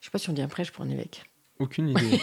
Je 0.00 0.06
sais 0.06 0.10
pas 0.10 0.18
si 0.18 0.30
on 0.30 0.32
dit 0.32 0.42
un 0.42 0.48
prêche 0.48 0.70
pour 0.70 0.84
un 0.84 0.90
évêque. 0.90 1.22
Aucune 1.60 1.88
idée. 1.90 2.20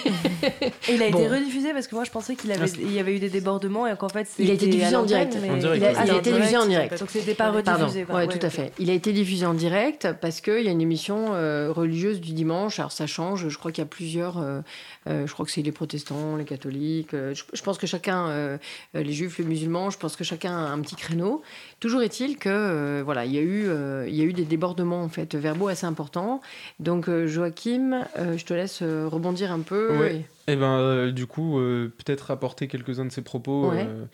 Et 0.87 0.93
il 0.95 1.03
a 1.03 1.09
Bon. 1.09 1.19
été 1.19 1.27
rediffusé 1.27 1.73
parce 1.73 1.87
que 1.87 1.95
moi 1.95 2.05
je 2.05 2.09
pensais 2.09 2.37
qu'il 2.37 2.49
avait, 2.53 2.67
Ah, 2.73 2.77
il 2.79 2.93
y 2.93 2.99
avait 2.99 3.13
eu 3.13 3.19
des 3.19 3.29
débordements 3.29 3.85
et 3.85 3.93
qu'en 3.97 4.07
fait 4.07 4.29
Il 4.39 4.49
a 4.49 4.53
été 4.53 4.67
diffusé 4.67 4.95
en 4.95 5.03
direct. 5.03 5.37
mais- 5.41 5.49
En 5.49 5.57
direct, 5.57 5.81
Il 5.81 5.85
a, 5.85 5.91
ouais. 5.91 6.05
il 6.05 6.11
a 6.11 6.17
été 6.19 6.31
diffusé 6.31 6.55
en 6.55 6.65
direct. 6.67 6.97
Donc 6.97 7.09
c'était 7.11 7.33
pas 7.33 7.51
Pardon, 7.51 7.71
rediffusé. 7.83 8.03
quoi. 8.05 8.15
ouais, 8.15 8.27
Ouais, 8.27 8.39
tout 8.39 8.45
à 8.45 8.49
fait. 8.49 8.71
Il 8.79 8.89
a 8.89 8.93
été 8.93 9.11
diffusé 9.11 9.45
en 9.45 9.53
direct 9.53 10.07
parce 10.21 10.39
qu'il 10.39 10.61
y 10.61 10.69
a 10.69 10.71
une 10.71 10.79
émission 10.79 11.33
euh, 11.33 11.69
religieuse 11.69 12.21
du 12.21 12.31
dimanche. 12.31 12.79
Alors 12.79 12.93
ça 12.93 13.07
change, 13.07 13.49
je 13.49 13.57
crois 13.57 13.73
qu'il 13.73 13.81
y 13.81 13.87
a 13.87 13.89
plusieurs. 13.89 14.37
euh, 14.37 14.61
je 15.07 15.31
crois 15.33 15.45
que 15.45 15.51
c'est 15.51 15.61
les 15.61 15.71
protestants, 15.71 16.35
les 16.35 16.45
catholiques. 16.45 17.13
euh, 17.13 17.33
je, 17.33 17.43
je 17.53 17.61
pense 17.61 17.77
que 17.77 17.87
chacun, 17.87 18.27
euh, 18.27 18.57
euh, 18.95 19.03
les 19.03 19.13
juifs, 19.13 19.37
les 19.37 19.45
musulmans, 19.45 19.89
je 19.89 19.97
pense 19.97 20.15
que 20.15 20.23
chacun 20.23 20.51
a 20.55 20.69
un 20.71 20.79
petit 20.81 20.95
créneau. 20.95 21.41
Toujours 21.79 22.01
est-il 22.01 22.37
que 22.37 22.49
euh, 22.49 23.01
voilà, 23.03 23.25
il 23.25 23.31
y 23.33 23.37
a 23.37 23.41
eu, 23.41 23.65
euh, 23.67 24.05
il 24.07 24.15
y 24.15 24.21
a 24.21 24.23
eu 24.23 24.33
des 24.33 24.45
débordements 24.45 25.01
en 25.03 25.09
fait 25.09 25.35
verbaux 25.35 25.67
assez 25.67 25.85
importants. 25.85 26.41
Donc 26.79 27.07
euh, 27.09 27.27
Joachim, 27.27 28.03
euh, 28.17 28.37
je 28.37 28.45
te 28.45 28.53
laisse 28.53 28.79
euh, 28.81 29.07
rebondir 29.07 29.51
un 29.51 29.59
peu. 29.61 29.97
Ouais. 29.99 30.15
et- 30.15 30.25
Eh 30.47 30.55
ben, 30.55 30.77
euh, 30.79 31.11
du 31.11 31.25
coup, 31.27 31.59
euh, 31.59 31.91
peut-être 31.97 32.31
apporter 32.31 32.67
quelques-uns 32.67 33.05
de 33.05 33.11
ses 33.11 33.21
propos. 33.23 33.69
Ouais. 33.71 33.87
euh, 33.87 34.05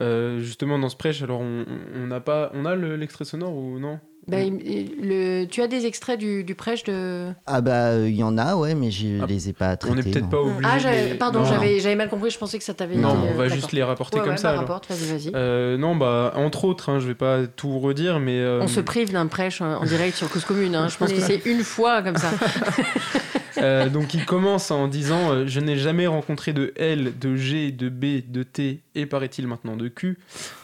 euh, 0.00 0.38
justement, 0.40 0.78
dans 0.78 0.88
ce 0.88 0.96
prêche, 0.96 1.22
alors 1.22 1.40
on 1.40 1.64
on 1.96 2.06
n'a 2.06 2.20
pas, 2.20 2.50
on 2.54 2.64
a 2.64 2.74
le- 2.76 2.94
l'extrait 2.96 3.24
sonore 3.24 3.54
ou 3.56 3.78
non? 3.80 3.98
Ben, 4.28 4.60
il- 4.64 4.90
le, 5.02 5.44
tu 5.46 5.62
as 5.62 5.68
des 5.68 5.86
extraits 5.86 6.18
du, 6.18 6.44
du 6.44 6.54
prêche 6.54 6.84
de. 6.84 7.28
Ah 7.46 7.60
bah 7.62 7.96
il 7.96 8.14
y 8.14 8.22
en 8.22 8.36
a, 8.36 8.56
ouais, 8.56 8.74
mais 8.74 8.90
je 8.90 9.22
Ah, 9.22 9.26
les 9.26 9.48
ai 9.48 9.52
pas 9.54 9.76
traités. 9.76 9.92
On 9.92 9.96
n'est 9.96 10.02
peut-être 10.02 10.28
pas 10.28 10.40
obligé. 10.42 10.60
Ah, 10.70 10.78
les- 10.92 11.14
pardon, 11.14 11.44
j'avais 11.44 11.80
j'avais 11.80 11.94
mal 11.96 12.08
compris. 12.10 12.30
Je 12.30 12.36
pensais 12.38 12.58
que 12.58 12.64
ça 12.64 12.74
t'avait 12.74 12.96
Non, 12.96 13.10
été. 13.10 13.18
on 13.28 13.34
euh, 13.34 13.38
va 13.38 13.48
juste 13.48 13.72
les 13.72 13.82
rapporter 13.82 14.16
Ouais, 14.18 14.22
comme 14.24 14.32
ouais, 14.32 14.36
ça. 14.36 14.52
bah, 14.52 14.58
rapporte, 14.58 14.86
vas-y, 14.90 15.08
vas-y. 15.10 15.32
Euh, 15.34 15.78
non, 15.78 15.96
bah, 15.96 16.32
entre 16.36 16.64
autres, 16.66 16.90
hein, 16.90 16.98
je 17.00 17.06
vais 17.06 17.14
pas 17.14 17.46
tout 17.46 17.78
redire, 17.78 18.20
mais. 18.20 18.38
euh, 18.38 18.60
On 18.62 18.68
se 18.68 18.80
prive 18.80 19.12
d'un 19.12 19.26
prêche 19.28 19.62
en 19.62 19.80
en 19.80 19.84
direct 19.84 20.16
sur 20.16 20.28
Cause 20.30 20.44
Commune. 20.44 20.74
hein. 20.74 20.88
Je 20.88 20.96
pense 20.98 21.10
que 21.12 21.20
c'est 21.20 21.42
une 21.46 21.62
fois 21.64 22.02
comme 22.02 22.16
ça. 22.16 22.28
Euh, 23.60 23.88
donc 23.88 24.14
il 24.14 24.24
commence 24.24 24.70
en 24.70 24.88
disant 24.88 25.30
euh, 25.32 25.46
Je 25.46 25.60
n'ai 25.60 25.76
jamais 25.76 26.06
rencontré 26.06 26.52
de 26.52 26.72
L, 26.76 27.12
de 27.18 27.36
G, 27.36 27.70
de 27.72 27.88
B, 27.88 28.22
de 28.30 28.42
T 28.42 28.80
et 28.94 29.06
paraît-il 29.06 29.46
maintenant 29.46 29.76
de 29.76 29.88
Q. 29.88 30.18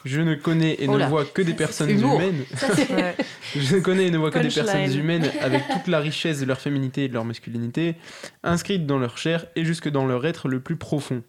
Je 0.05 0.21
ne 0.21 0.35
connais 0.35 0.75
et 0.75 0.87
Oh 0.89 0.93
ne 0.95 0.99
là. 0.99 1.09
vois 1.09 1.25
que 1.25 1.43
des 1.43 1.55
personnes 1.55 1.91
humaines. 1.91 2.45
Ça. 2.55 2.69
Je 3.57 3.77
ne 3.77 3.81
connais 3.81 4.07
et 4.07 4.11
ne 4.11 4.19
vois 4.19 4.31
que 4.31 4.39
des 4.39 4.49
personnes 4.49 4.93
humaines 4.95 5.31
avec 5.41 5.63
toute 5.69 5.87
la 5.89 6.01
richesse 6.01 6.41
de 6.41 6.47
leur 6.47 6.61
féminité 6.61 7.05
et 7.05 7.09
de 7.09 7.15
leur 7.15 7.25
masculinité, 7.25 7.97
inscrites 8.43 8.87
dans 8.87 8.99
leur 8.99 9.19
chair 9.19 9.47
et 9.57 9.65
jusque 9.65 9.89
dans 9.89 10.07
leur 10.07 10.27
être 10.27 10.49
le 10.49 10.61
plus 10.61 10.77
profond. 10.77 11.23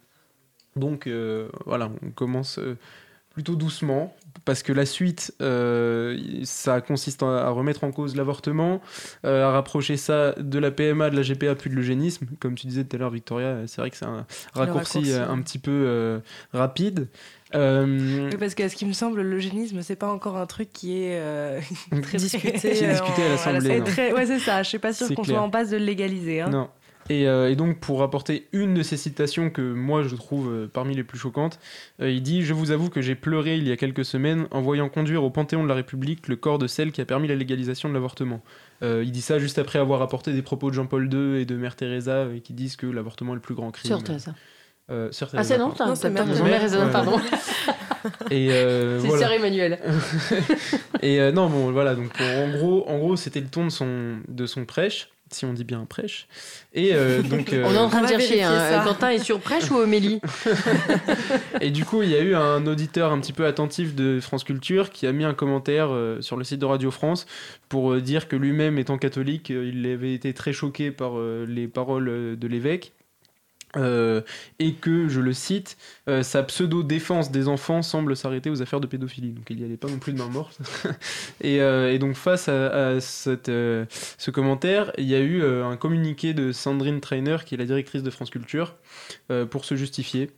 Donc 0.76 1.06
euh, 1.06 1.48
voilà, 1.64 1.90
on 2.04 2.10
commence 2.10 2.58
plutôt 3.36 3.54
doucement, 3.54 4.16
parce 4.46 4.62
que 4.62 4.72
la 4.72 4.86
suite, 4.86 5.34
euh, 5.42 6.16
ça 6.44 6.80
consiste 6.80 7.22
à 7.22 7.50
remettre 7.50 7.84
en 7.84 7.92
cause 7.92 8.16
l'avortement, 8.16 8.80
euh, 9.26 9.44
à 9.46 9.50
rapprocher 9.50 9.98
ça 9.98 10.32
de 10.38 10.58
la 10.58 10.70
PMA, 10.70 11.10
de 11.10 11.16
la 11.16 11.22
GPA, 11.22 11.54
puis 11.54 11.68
de 11.68 11.74
l'eugénisme. 11.74 12.26
Comme 12.40 12.54
tu 12.54 12.66
disais 12.66 12.84
tout 12.84 12.96
à 12.96 12.98
l'heure, 12.98 13.10
Victoria, 13.10 13.58
c'est 13.66 13.82
vrai 13.82 13.90
que 13.90 13.96
c'est 13.98 14.06
un 14.06 14.24
raccourci, 14.54 14.98
raccourci, 15.00 15.12
euh, 15.12 15.28
un 15.28 15.42
petit 15.42 15.58
peu 15.58 15.70
euh, 15.70 16.18
rapide. 16.54 17.08
Oui, 17.54 18.36
parce 18.38 18.54
que 18.54 18.66
ce 18.68 18.74
qui 18.74 18.86
me 18.86 18.94
semble, 18.94 19.20
l'eugénisme, 19.20 19.82
c'est 19.82 19.96
pas 19.96 20.08
encore 20.10 20.38
un 20.38 20.46
truc 20.46 20.72
qui 20.72 21.02
est 21.02 21.20
très 22.02 22.16
Discuté, 22.16 22.52
discuté 22.52 23.22
à 23.24 23.28
l'Assemblée, 23.28 23.80
très- 23.84 24.12
Ouais, 24.14 24.24
c'est 24.24 24.38
ça. 24.38 24.62
Je 24.62 24.68
suis 24.70 24.78
pas 24.78 24.94
C'est 24.94 25.14
qu'on 25.14 25.24
soit 25.24 25.40
en 25.40 25.50
passe 25.50 25.68
de 25.68 25.76
le 25.76 25.84
légaliser. 25.84 26.40
hein. 26.40 26.48
Non. 26.48 26.68
Et, 27.08 27.28
euh, 27.28 27.50
et 27.50 27.56
donc, 27.56 27.78
pour 27.78 28.00
rapporter 28.00 28.48
une 28.52 28.74
de 28.74 28.82
ces 28.82 28.96
citations 28.96 29.48
que 29.50 29.60
moi 29.72 30.02
je 30.02 30.16
trouve 30.16 30.50
euh, 30.52 30.66
parmi 30.72 30.94
les 30.94 31.04
plus 31.04 31.18
choquantes, 31.18 31.60
euh, 32.00 32.10
il 32.10 32.22
dit 32.22 32.42
Je 32.42 32.52
vous 32.52 32.72
avoue 32.72 32.88
que 32.90 33.00
j'ai 33.00 33.14
pleuré 33.14 33.56
il 33.56 33.68
y 33.68 33.70
a 33.72 33.76
quelques 33.76 34.04
semaines 34.04 34.48
en 34.50 34.60
voyant 34.60 34.88
conduire 34.88 35.22
au 35.22 35.30
Panthéon 35.30 35.62
de 35.62 35.68
la 35.68 35.74
République 35.74 36.26
le 36.26 36.36
corps 36.36 36.58
de 36.58 36.66
celle 36.66 36.90
qui 36.90 37.00
a 37.00 37.04
permis 37.04 37.28
la 37.28 37.36
légalisation 37.36 37.88
de 37.88 37.94
l'avortement. 37.94 38.42
Euh, 38.82 39.02
il 39.04 39.12
dit 39.12 39.22
ça 39.22 39.38
juste 39.38 39.58
après 39.58 39.78
avoir 39.78 40.02
apporté 40.02 40.32
des 40.32 40.42
propos 40.42 40.68
de 40.70 40.74
Jean-Paul 40.74 41.08
II 41.12 41.40
et 41.40 41.44
de 41.44 41.54
Mère 41.56 41.76
Teresa 41.76 42.10
euh, 42.12 42.40
qui 42.40 42.52
disent 42.52 42.76
que 42.76 42.86
l'avortement 42.86 43.32
est 43.32 43.36
le 43.36 43.40
plus 43.40 43.54
grand 43.54 43.70
crime. 43.70 43.86
Sur 43.88 44.02
Teresa. 44.02 44.34
Euh, 44.90 45.10
Sœur 45.10 45.30
Ah, 45.34 45.42
c'est 45.42 45.58
non, 45.58 45.72
Non, 45.78 45.94
c'est 45.94 46.12
pas 46.12 46.24
Mère. 46.24 46.60
Teresa. 46.60 46.86
Pardon. 46.88 47.18
Et 48.30 48.50
euh, 48.52 48.98
C'est 49.00 49.06
voilà. 49.08 49.22
Sœur 49.22 49.32
Emmanuel. 49.32 49.78
Et 51.02 51.20
euh, 51.20 51.32
non, 51.32 51.48
bon, 51.48 51.72
voilà, 51.72 51.94
donc 51.94 52.08
pour- 52.12 52.26
en 52.26 52.50
gros, 52.56 52.88
en 52.88 52.98
gros 52.98 53.16
c'était 53.16 53.40
le 53.40 53.48
ton 53.48 53.64
de 53.64 53.70
son, 53.70 54.18
de 54.28 54.46
son 54.46 54.64
prêche, 54.64 55.08
si 55.32 55.44
on 55.44 55.52
dit 55.52 55.64
bien 55.64 55.84
prêche. 55.84 56.28
Et 56.74 56.90
euh, 56.94 57.22
donc. 57.22 57.52
euh, 57.52 57.64
On 57.66 57.74
est 57.74 57.78
en 57.78 57.88
train 57.88 58.02
de 58.02 58.08
chercher. 58.08 58.42
hein. 58.42 58.82
Quentin 58.84 59.10
est 59.10 59.18
sur 59.18 59.40
prêche 59.40 59.70
ou 59.70 59.76
homélie 59.76 60.20
Et 61.60 61.70
du 61.70 61.84
coup, 61.84 62.02
il 62.02 62.10
y 62.10 62.14
a 62.14 62.20
eu 62.20 62.34
un 62.34 62.66
auditeur 62.66 63.12
un 63.12 63.20
petit 63.20 63.32
peu 63.32 63.46
attentif 63.46 63.94
de 63.94 64.20
France 64.20 64.44
Culture 64.44 64.90
qui 64.90 65.06
a 65.06 65.12
mis 65.12 65.24
un 65.24 65.34
commentaire 65.34 65.88
euh, 65.90 66.20
sur 66.20 66.36
le 66.36 66.44
site 66.44 66.60
de 66.60 66.66
Radio 66.66 66.90
France 66.90 67.26
pour 67.68 67.92
euh, 67.92 68.00
dire 68.00 68.28
que 68.28 68.36
lui-même, 68.36 68.78
étant 68.78 68.98
catholique, 68.98 69.50
euh, 69.50 69.70
il 69.72 69.86
avait 69.90 70.14
été 70.14 70.32
très 70.34 70.52
choqué 70.52 70.90
par 70.90 71.12
euh, 71.18 71.44
les 71.48 71.68
paroles 71.68 72.36
de 72.38 72.46
l'évêque. 72.48 72.92
Euh, 73.76 74.22
et 74.58 74.74
que, 74.74 75.08
je 75.08 75.20
le 75.20 75.32
cite, 75.32 75.76
euh, 76.08 76.22
sa 76.22 76.42
pseudo-défense 76.42 77.30
des 77.30 77.48
enfants 77.48 77.82
semble 77.82 78.16
s'arrêter 78.16 78.50
aux 78.50 78.62
affaires 78.62 78.80
de 78.80 78.86
pédophilie. 78.86 79.30
Donc 79.30 79.44
il 79.50 79.56
n'y 79.56 79.64
allait 79.64 79.76
pas 79.76 79.88
non 79.88 79.98
plus 79.98 80.12
de 80.12 80.18
main 80.18 80.28
morte. 80.28 80.58
et, 81.40 81.60
euh, 81.60 81.92
et 81.92 81.98
donc 81.98 82.14
face 82.14 82.48
à, 82.48 83.00
ce 83.00 84.30
commentaire, 84.30 84.92
il 84.98 85.04
y 85.04 85.14
a 85.14 85.20
eu 85.20 85.44
un 85.44 85.76
communiqué 85.76 86.34
de 86.34 86.52
Sandrine 86.52 87.00
Trainer, 87.00 87.38
qui 87.44 87.54
est 87.54 87.58
la 87.58 87.66
directrice 87.66 88.02
de 88.02 88.10
France 88.10 88.30
Culture, 88.30 88.74
pour 89.50 89.64
se 89.64 89.74
justifier. 89.76 90.30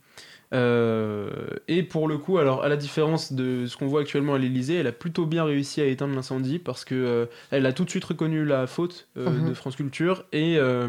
Euh, 0.51 1.29
et 1.67 1.83
pour 1.83 2.07
le 2.07 2.17
coup, 2.17 2.37
alors 2.39 2.63
à 2.63 2.69
la 2.69 2.77
différence 2.77 3.33
de 3.33 3.65
ce 3.67 3.77
qu'on 3.77 3.87
voit 3.87 4.01
actuellement 4.01 4.33
à 4.33 4.37
l'Elysée, 4.37 4.75
elle 4.75 4.87
a 4.87 4.91
plutôt 4.91 5.25
bien 5.25 5.43
réussi 5.43 5.79
à 5.81 5.85
éteindre 5.85 6.15
l'incendie 6.15 6.59
parce 6.59 6.85
que 6.85 6.95
euh, 6.95 7.25
elle 7.51 7.65
a 7.65 7.73
tout 7.73 7.85
de 7.85 7.89
suite 7.89 8.05
reconnu 8.05 8.45
la 8.45 8.65
faute 8.67 9.07
euh, 9.17 9.29
Mhm. 9.29 9.49
de 9.49 9.53
France 9.53 9.75
Culture 9.75 10.25
et, 10.33 10.57
euh, 10.57 10.87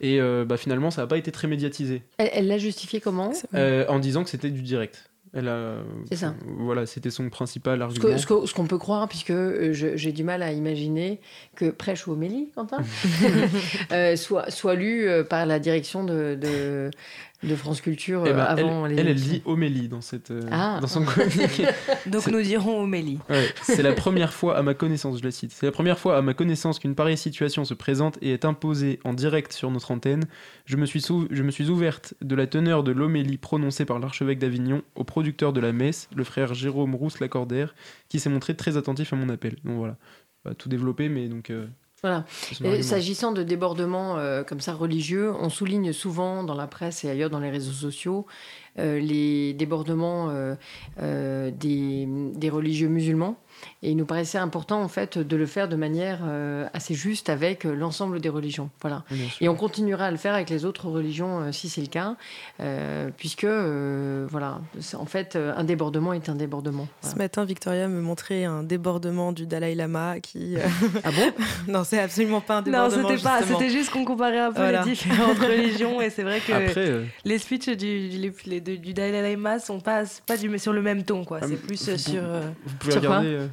et 0.00 0.20
euh, 0.20 0.44
bah, 0.44 0.56
finalement 0.56 0.90
ça 0.90 1.02
n'a 1.02 1.06
pas 1.06 1.18
été 1.18 1.30
très 1.32 1.48
médiatisé 1.48 2.02
Elle 2.18 2.46
l'a 2.48 2.58
justifié 2.58 3.00
comment? 3.00 3.32
Euh, 3.54 3.84
en 3.88 3.98
disant 3.98 4.24
que 4.24 4.30
c'était 4.30 4.50
du 4.50 4.62
direct. 4.62 5.10
Elle 5.36 5.48
a, 5.48 5.78
C'est 6.08 6.16
ça. 6.18 6.34
Voilà, 6.60 6.86
c'était 6.86 7.10
son 7.10 7.28
principal 7.28 7.80
Ce 7.80 7.82
argument. 7.82 8.04
que- 8.14 8.18
ce 8.18 8.26
que- 8.26 8.46
ce 8.46 8.54
qu'on 8.54 8.66
peut 8.68 8.78
croire, 8.78 9.08
puisque 9.08 9.30
euh, 9.32 9.72
je- 9.72 9.96
j'ai 9.96 10.12
du 10.12 10.22
mal 10.22 10.44
à 10.44 10.52
imaginer 10.52 11.20
que 11.56 11.70
Prêche 11.70 12.06
ou 12.06 12.12
Homélie, 12.12 12.50
Quentin, 12.54 12.78
euh, 13.92 14.14
soit, 14.16 14.50
soit 14.52 14.76
lu 14.76 15.08
par 15.28 15.44
la 15.44 15.58
direction 15.58 16.04
de, 16.04 16.36
de, 16.40 16.90
de 17.48 17.54
France 17.56 17.80
Culture 17.80 18.22
Eh 18.26 18.30
euh, 18.30 18.32
ben, 18.32 18.42
avant 18.44 18.86
elle, 18.86 18.94
les 18.94 19.00
elle, 19.00 19.08
elle 19.08 19.14
dit 19.20 19.42
homélie 19.44 19.88
dans, 19.88 20.00
cette, 20.00 20.30
euh, 20.30 20.40
Ah. 20.50 20.78
dans 20.80 20.86
son 20.86 21.04
communiqué. 21.04 21.66
Donc 22.06 22.22
C'est- 22.22 22.30
nous 22.30 22.42
dirons 22.42 22.80
homélie. 22.82 23.18
Ouais, 23.30 23.48
c'est 23.62 23.82
la 23.82 23.92
première 23.92 24.32
fois 24.32 24.56
à 24.56 24.62
ma 24.62 24.74
connaissance, 24.74 25.18
je 25.18 25.24
la 25.24 25.30
cite, 25.30 25.52
c'est 25.52 25.66
la 25.66 25.72
première 25.72 25.98
fois 25.98 26.16
à 26.16 26.22
ma 26.22 26.34
connaissance 26.34 26.78
qu'une 26.78 26.94
pareille 26.94 27.16
situation 27.16 27.64
se 27.64 27.74
présente 27.74 28.18
et 28.22 28.32
est 28.32 28.44
imposée 28.44 29.00
en 29.04 29.12
direct 29.12 29.52
sur 29.52 29.70
notre 29.70 29.90
antenne. 29.90 30.24
Je 30.66 30.76
me 30.76 30.86
suis, 30.86 31.00
sou- 31.00 31.28
je 31.30 31.42
me 31.42 31.50
suis 31.50 31.68
ouverte 31.68 32.14
de 32.22 32.34
la 32.34 32.46
teneur 32.46 32.82
de 32.82 32.92
l'homélie 32.92 33.38
prononcée 33.38 33.84
par 33.84 33.98
l'archevêque 33.98 34.38
d'Avignon 34.38 34.82
au 34.94 35.04
producteur 35.04 35.52
de 35.52 35.60
la 35.60 35.72
messe, 35.72 36.08
le 36.16 36.24
frère 36.24 36.54
Jérôme 36.54 36.94
Rousse-Lacordaire, 36.94 37.74
qui 38.08 38.18
s'est 38.20 38.30
montré 38.30 38.54
très 38.56 38.76
attentif 38.76 39.12
à 39.12 39.16
mon 39.16 39.28
appel. 39.28 39.56
Donc 39.64 39.76
voilà, 39.78 39.96
pas 40.42 40.54
tout 40.54 40.68
développé, 40.68 41.08
mais 41.08 41.28
donc... 41.28 41.50
euh, 41.50 41.66
Voilà. 42.04 42.26
S'agissant 42.82 43.32
de 43.32 43.42
débordements 43.42 44.18
euh, 44.18 44.44
comme 44.44 44.60
ça 44.60 44.74
religieux, 44.74 45.32
on 45.40 45.48
souligne 45.48 45.94
souvent 45.94 46.44
dans 46.44 46.54
la 46.54 46.66
presse 46.66 47.02
et 47.02 47.08
ailleurs 47.08 47.30
dans 47.30 47.40
les 47.40 47.48
réseaux 47.48 47.72
sociaux 47.72 48.26
euh, 48.80 48.98
les 48.98 49.54
débordements 49.54 50.30
euh, 50.30 50.56
euh, 51.00 51.52
des, 51.52 52.08
des 52.08 52.50
religieux 52.50 52.88
musulmans. 52.88 53.36
Et 53.86 53.90
il 53.90 53.96
nous 53.98 54.06
paraissait 54.06 54.38
important 54.38 54.80
en 54.80 54.88
fait 54.88 55.18
de 55.18 55.36
le 55.36 55.44
faire 55.44 55.68
de 55.68 55.76
manière 55.76 56.20
euh, 56.24 56.66
assez 56.72 56.94
juste 56.94 57.28
avec 57.28 57.66
euh, 57.66 57.74
l'ensemble 57.74 58.18
des 58.18 58.30
religions. 58.30 58.70
Voilà. 58.80 59.04
Et 59.42 59.48
on 59.50 59.54
continuera 59.54 60.06
à 60.06 60.10
le 60.10 60.16
faire 60.16 60.32
avec 60.32 60.48
les 60.48 60.64
autres 60.64 60.88
religions 60.88 61.40
euh, 61.42 61.52
si 61.52 61.68
c'est 61.68 61.82
le 61.82 61.88
cas, 61.88 62.16
euh, 62.60 63.10
puisque 63.14 63.44
euh, 63.44 64.26
voilà, 64.30 64.60
en 64.98 65.04
fait, 65.04 65.36
euh, 65.36 65.52
un 65.54 65.64
débordement 65.64 66.14
est 66.14 66.30
un 66.30 66.34
débordement. 66.34 66.88
Ce 67.02 67.14
matin, 67.16 67.44
Victoria 67.44 67.86
me 67.88 68.00
montrait 68.00 68.44
un 68.44 68.62
débordement 68.62 69.32
du 69.32 69.46
Dalai 69.46 69.74
Lama 69.74 70.18
qui. 70.20 70.56
euh, 70.56 70.60
Ah 71.04 71.10
bon? 71.10 71.32
Non, 71.70 71.84
c'est 71.84 72.00
absolument 72.00 72.40
pas 72.40 72.54
un 72.54 72.62
Non, 72.62 72.88
débordement. 72.88 73.08
c'était 73.10 73.22
pas. 73.22 73.42
C'était 73.42 73.68
juste 73.70 73.90
qu'on 73.90 74.06
comparait 74.06 74.38
un 74.38 74.52
peu 74.52 74.62
Voilà. 74.62 74.82
les 74.82 74.92
différentes 74.92 75.38
religions 75.40 76.00
et 76.00 76.08
c'est 76.08 76.22
vrai 76.22 76.40
que 76.40 76.52
Après, 76.52 76.88
euh, 76.88 77.04
les 77.26 77.36
speeches 77.38 77.76
du, 77.76 78.08
les- 78.08 78.32
les- 78.46 78.60
du 78.78 78.94
Dalai 78.94 79.20
Lama 79.32 79.58
sont 79.58 79.80
pas, 79.80 80.04
pas 80.26 80.38
du, 80.38 80.58
sur 80.58 80.72
le 80.72 80.80
même 80.80 81.02
ton, 81.04 81.22
quoi. 81.24 81.40
Ah, 81.42 81.46
C'est 81.48 81.56
plus 81.56 81.86
vous- 81.90 81.98
sur, 81.98 82.22
euh, 82.22 82.40
vous 82.64 82.76
pouvez 82.76 82.92
Sur 82.92 83.00
quoi? 83.02 83.18
regarder. 83.18 83.36
euh, 83.36 83.46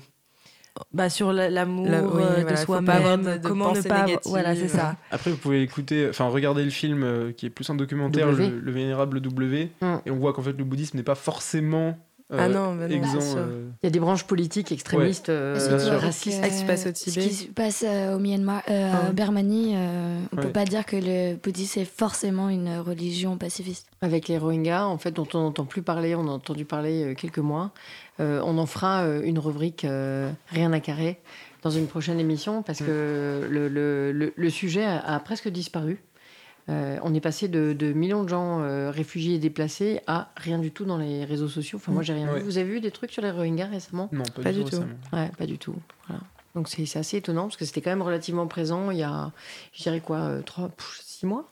bah, 0.93 1.09
sur 1.09 1.33
la- 1.33 1.49
l'amour 1.49 1.85
La- 1.87 2.01
oui, 2.03 2.23
euh, 2.23 2.41
voilà, 2.41 2.51
de 2.51 2.55
faut 2.65 2.73
pas 2.81 2.93
avoir 2.93 3.17
de- 3.17 3.23
soi-même, 3.23 3.39
de 3.41 3.47
comment 3.47 3.73
ne 3.73 3.81
pas. 3.81 4.05
Voilà, 4.25 4.55
c'est 4.55 4.67
ça. 4.67 4.95
Après, 5.11 5.31
vous 5.31 5.37
pouvez 5.37 5.61
écouter, 5.61 6.07
enfin 6.09 6.27
regarder 6.27 6.63
le 6.63 6.69
film 6.69 7.03
euh, 7.03 7.31
qui 7.31 7.45
est 7.45 7.49
plus 7.49 7.69
un 7.69 7.75
documentaire, 7.75 8.31
le, 8.31 8.59
le 8.59 8.71
vénérable 8.71 9.19
W, 9.21 9.69
Mm. 9.81 9.85
et 10.05 10.11
on 10.11 10.17
voit 10.17 10.33
qu'en 10.33 10.41
fait 10.41 10.53
le 10.57 10.63
bouddhisme 10.63 10.97
n'est 10.97 11.03
pas 11.03 11.15
forcément 11.15 11.89
euh, 11.89 11.93
Ah 12.31 12.47
non, 12.47 12.75
bah 12.75 12.87
non, 12.87 12.95
exempt. 12.95 13.11
bien 13.11 13.21
sûr. 13.21 13.37
euh, 13.39 13.65
Il 13.83 13.85
y 13.85 13.87
a 13.87 13.89
des 13.89 13.99
branches 13.99 14.23
politiques 14.25 14.71
extrémistes, 14.71 15.29
euh, 15.29 15.57
bien 15.67 15.77
que- 15.77 15.83
sûr. 15.83 15.99
racistes. 15.99 16.39
Ah, 16.43 16.47
ce 16.47 16.53
qui 16.53 16.59
se 16.59 16.65
passe 16.65 16.85
au 16.85 16.89
Ce 16.95 17.09
Tibet. 17.09 17.21
qui 17.27 17.33
se 17.33 17.47
passe 17.47 17.83
euh, 17.87 18.15
au 18.15 18.19
Myanmar, 18.19 18.61
euh, 18.69 18.91
Ah. 18.93 19.07
à 19.07 19.11
Birmanie, 19.11 19.73
euh, 19.75 20.17
on 20.31 20.37
Ouais. 20.37 20.43
peut 20.43 20.51
pas 20.51 20.65
dire 20.65 20.85
que 20.85 20.95
le 20.95 21.35
bouddhisme 21.35 21.79
est 21.79 21.85
forcément 21.85 22.49
une 22.49 22.77
religion 22.79 23.37
pacifiste. 23.37 23.87
Avec 24.01 24.27
les 24.27 24.37
Rohingyas, 24.37 24.85
en 24.87 24.97
fait, 24.97 25.11
dont 25.11 25.27
on 25.33 25.39
n'entend 25.39 25.65
plus 25.65 25.81
parler, 25.81 26.15
on 26.15 26.27
a 26.27 26.31
entendu 26.31 26.65
parler 26.65 27.03
euh, 27.03 27.13
quelques 27.15 27.39
mois. 27.39 27.71
Euh, 28.19 28.41
on 28.45 28.57
en 28.57 28.65
fera 28.65 29.03
euh, 29.03 29.21
une 29.23 29.39
rubrique 29.39 29.83
euh, 29.85 30.29
Rien 30.49 30.71
à 30.73 30.79
carrer 30.79 31.19
dans 31.63 31.69
une 31.69 31.87
prochaine 31.87 32.19
émission 32.19 32.63
parce 32.63 32.79
que 32.79 33.47
le, 33.49 33.67
le- 33.67 34.11
le- 34.11 34.33
le 34.35 34.49
sujet 34.49 34.83
a, 34.83 34.99
a 34.99 35.19
presque 35.19 35.47
disparu. 35.49 36.01
Euh, 36.69 36.97
on 37.03 37.13
est 37.13 37.19
passé 37.21 37.47
de, 37.47 37.73
de 37.73 37.91
millions 37.91 38.23
de 38.23 38.29
gens 38.29 38.61
euh, 38.61 38.91
réfugiés 38.91 39.35
et 39.35 39.39
déplacés 39.39 40.01
à 40.07 40.31
rien 40.37 40.59
du 40.59 40.71
tout 40.71 40.85
dans 40.85 40.97
les 40.97 41.25
réseaux 41.25 41.47
sociaux. 41.47 41.77
Enfin, 41.81 41.91
moi, 41.91 42.03
j'ai 42.03 42.13
rien 42.13 42.31
Ouais. 42.31 42.39
vu. 42.39 42.45
Vous 42.45 42.57
avez 42.57 42.69
vu 42.69 42.79
des 42.81 42.91
trucs 42.91 43.11
sur 43.11 43.21
les 43.23 43.31
Rohingyas 43.31 43.67
récemment? 43.67 44.09
Non, 44.11 44.23
pas, 44.23 44.43
Pas 44.43 44.51
du 44.53 44.63
du 44.63 44.69
tout. 44.69 44.83
Ouais, 45.11 45.31
pas 45.37 45.45
du 45.47 45.57
tout. 45.57 45.75
Voilà. 46.07 46.21
Donc 46.53 46.67
c'est 46.67 46.85
c'est 46.85 46.99
assez 46.99 47.17
étonnant 47.17 47.43
parce 47.43 47.55
que 47.57 47.63
c'était 47.65 47.79
quand 47.81 47.89
même 47.91 48.01
relativement 48.01 48.45
présent 48.45 48.91
il 48.91 48.97
y 48.97 49.03
a, 49.03 49.31
je 49.73 49.83
dirais 49.83 50.01
quoi, 50.01 50.17
euh, 50.17 50.41
trois, 50.41 50.67
pff, 50.69 50.99
six 51.03 51.25
mois? 51.25 51.49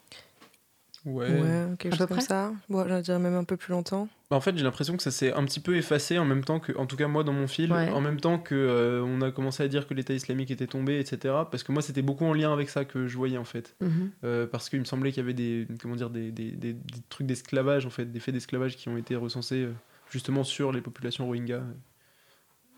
Ouais. 1.05 1.29
Ouais, 1.29 1.67
quelque 1.79 1.93
À 1.93 1.97
chose 1.97 1.99
peu 1.99 2.07
comme 2.07 2.17
près 2.17 2.25
ça. 2.25 2.51
Bon, 2.69 2.85
je 2.87 3.01
dirais 3.01 3.19
même 3.19 3.35
un 3.35 3.43
peu 3.45 3.55
plus 3.57 3.71
longtemps. 3.71 4.09
Bah, 4.29 4.35
en 4.37 4.41
fait, 4.41 4.55
j'ai 4.57 4.63
l'impression 4.63 4.97
que 4.97 5.01
ça 5.03 5.11
s'est 5.11 5.31
un 5.33 5.43
petit 5.45 5.59
peu 5.61 5.75
effacé 5.77 6.19
en 6.19 6.25
même 6.25 6.43
temps 6.43 6.59
que, 6.59 6.77
en 6.77 6.85
tout 6.85 6.97
cas 6.97 7.07
moi 7.07 7.23
dans 7.23 7.31
mon 7.33 7.47
fil, 7.47 7.71
Ouais. 7.71 7.89
en 7.89 8.01
même 8.01 8.19
temps 8.19 8.37
que 8.37 8.53
euh, 8.53 9.01
on 9.03 9.21
a 9.21 9.31
commencé 9.31 9.63
à 9.63 9.67
dire 9.67 9.87
que 9.87 9.93
l'État 9.93 10.13
islamique 10.13 10.51
était 10.51 10.67
tombé, 10.67 10.99
etc. 10.99 11.33
Parce 11.49 11.63
que 11.63 11.71
moi, 11.71 11.81
c'était 11.81 12.01
beaucoup 12.01 12.25
en 12.25 12.33
lien 12.33 12.51
avec 12.51 12.69
ça 12.69 12.83
que 12.85 13.07
je 13.07 13.17
voyais 13.17 13.37
en 13.37 13.45
fait. 13.45 13.75
Mhm. 13.81 14.11
Euh, 14.25 14.45
parce 14.45 14.69
qu'il 14.69 14.79
me 14.79 14.85
semblait 14.85 15.11
qu'il 15.11 15.21
y 15.21 15.25
avait 15.25 15.33
des, 15.33 15.67
comment 15.81 15.95
dire, 15.95 16.09
des, 16.09 16.31
des, 16.31 16.51
des- 16.51 16.73
des 16.73 16.81
trucs 17.09 17.25
d'esclavage, 17.27 17.85
en 17.85 17.89
fait, 17.89 18.05
des 18.05 18.19
faits 18.19 18.33
d'esclavage 18.33 18.75
qui 18.75 18.89
ont 18.89 18.97
été 18.97 19.15
recensés 19.15 19.63
euh, 19.63 19.73
justement 20.11 20.43
sur 20.43 20.71
les 20.71 20.81
populations 20.81 21.25
Rohingyas. 21.25 21.63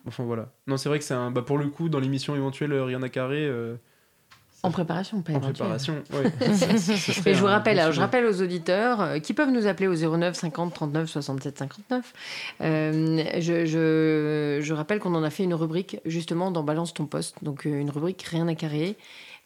Enfin 0.05 0.23
voilà. 0.23 0.51
Non, 0.67 0.77
c'est 0.77 0.89
vrai 0.89 0.99
que 0.99 1.05
c'est 1.05 1.13
un. 1.13 1.31
Bah, 1.31 1.41
pour 1.41 1.57
le 1.57 1.67
coup, 1.67 1.89
dans 1.89 1.99
l'émission 1.99 2.35
éventuelle 2.35 2.73
Rien 2.73 3.01
à 3.03 3.09
carrer, 3.09 3.45
euh, 3.45 3.75
En 4.63 4.69
préparation, 4.69 5.21
pas 5.23 5.33
en 5.33 5.39
préparation, 5.39 5.95
serait 6.09 7.31
Et 7.31 7.33
je 7.33 7.39
vous 7.39 7.47
rappelle, 7.47 7.79
alors, 7.79 7.91
je 7.91 7.99
rappelle 7.99 8.25
aux 8.25 8.41
auditeurs 8.43 9.01
euh, 9.01 9.19
qui 9.19 9.33
peuvent 9.33 9.49
nous 9.49 9.65
appeler 9.65 9.87
au 9.87 9.95
09 9.95 10.35
50 10.35 10.73
39 10.73 11.09
67 11.09 11.57
59. 11.57 12.13
Euh, 12.61 13.23
je, 13.39 13.65
je, 13.65 14.59
je 14.61 14.73
rappelle 14.73 14.99
qu'on 14.99 15.15
en 15.15 15.23
a 15.23 15.31
fait 15.31 15.43
une 15.43 15.55
rubrique 15.55 15.99
justement 16.05 16.51
dans 16.51 16.61
Balance 16.61 16.93
ton 16.93 17.07
poste, 17.07 17.37
donc 17.41 17.65
euh, 17.65 17.79
une 17.79 17.89
rubrique 17.89 18.21
rien 18.21 18.47
à 18.47 18.53
carrer. 18.53 18.97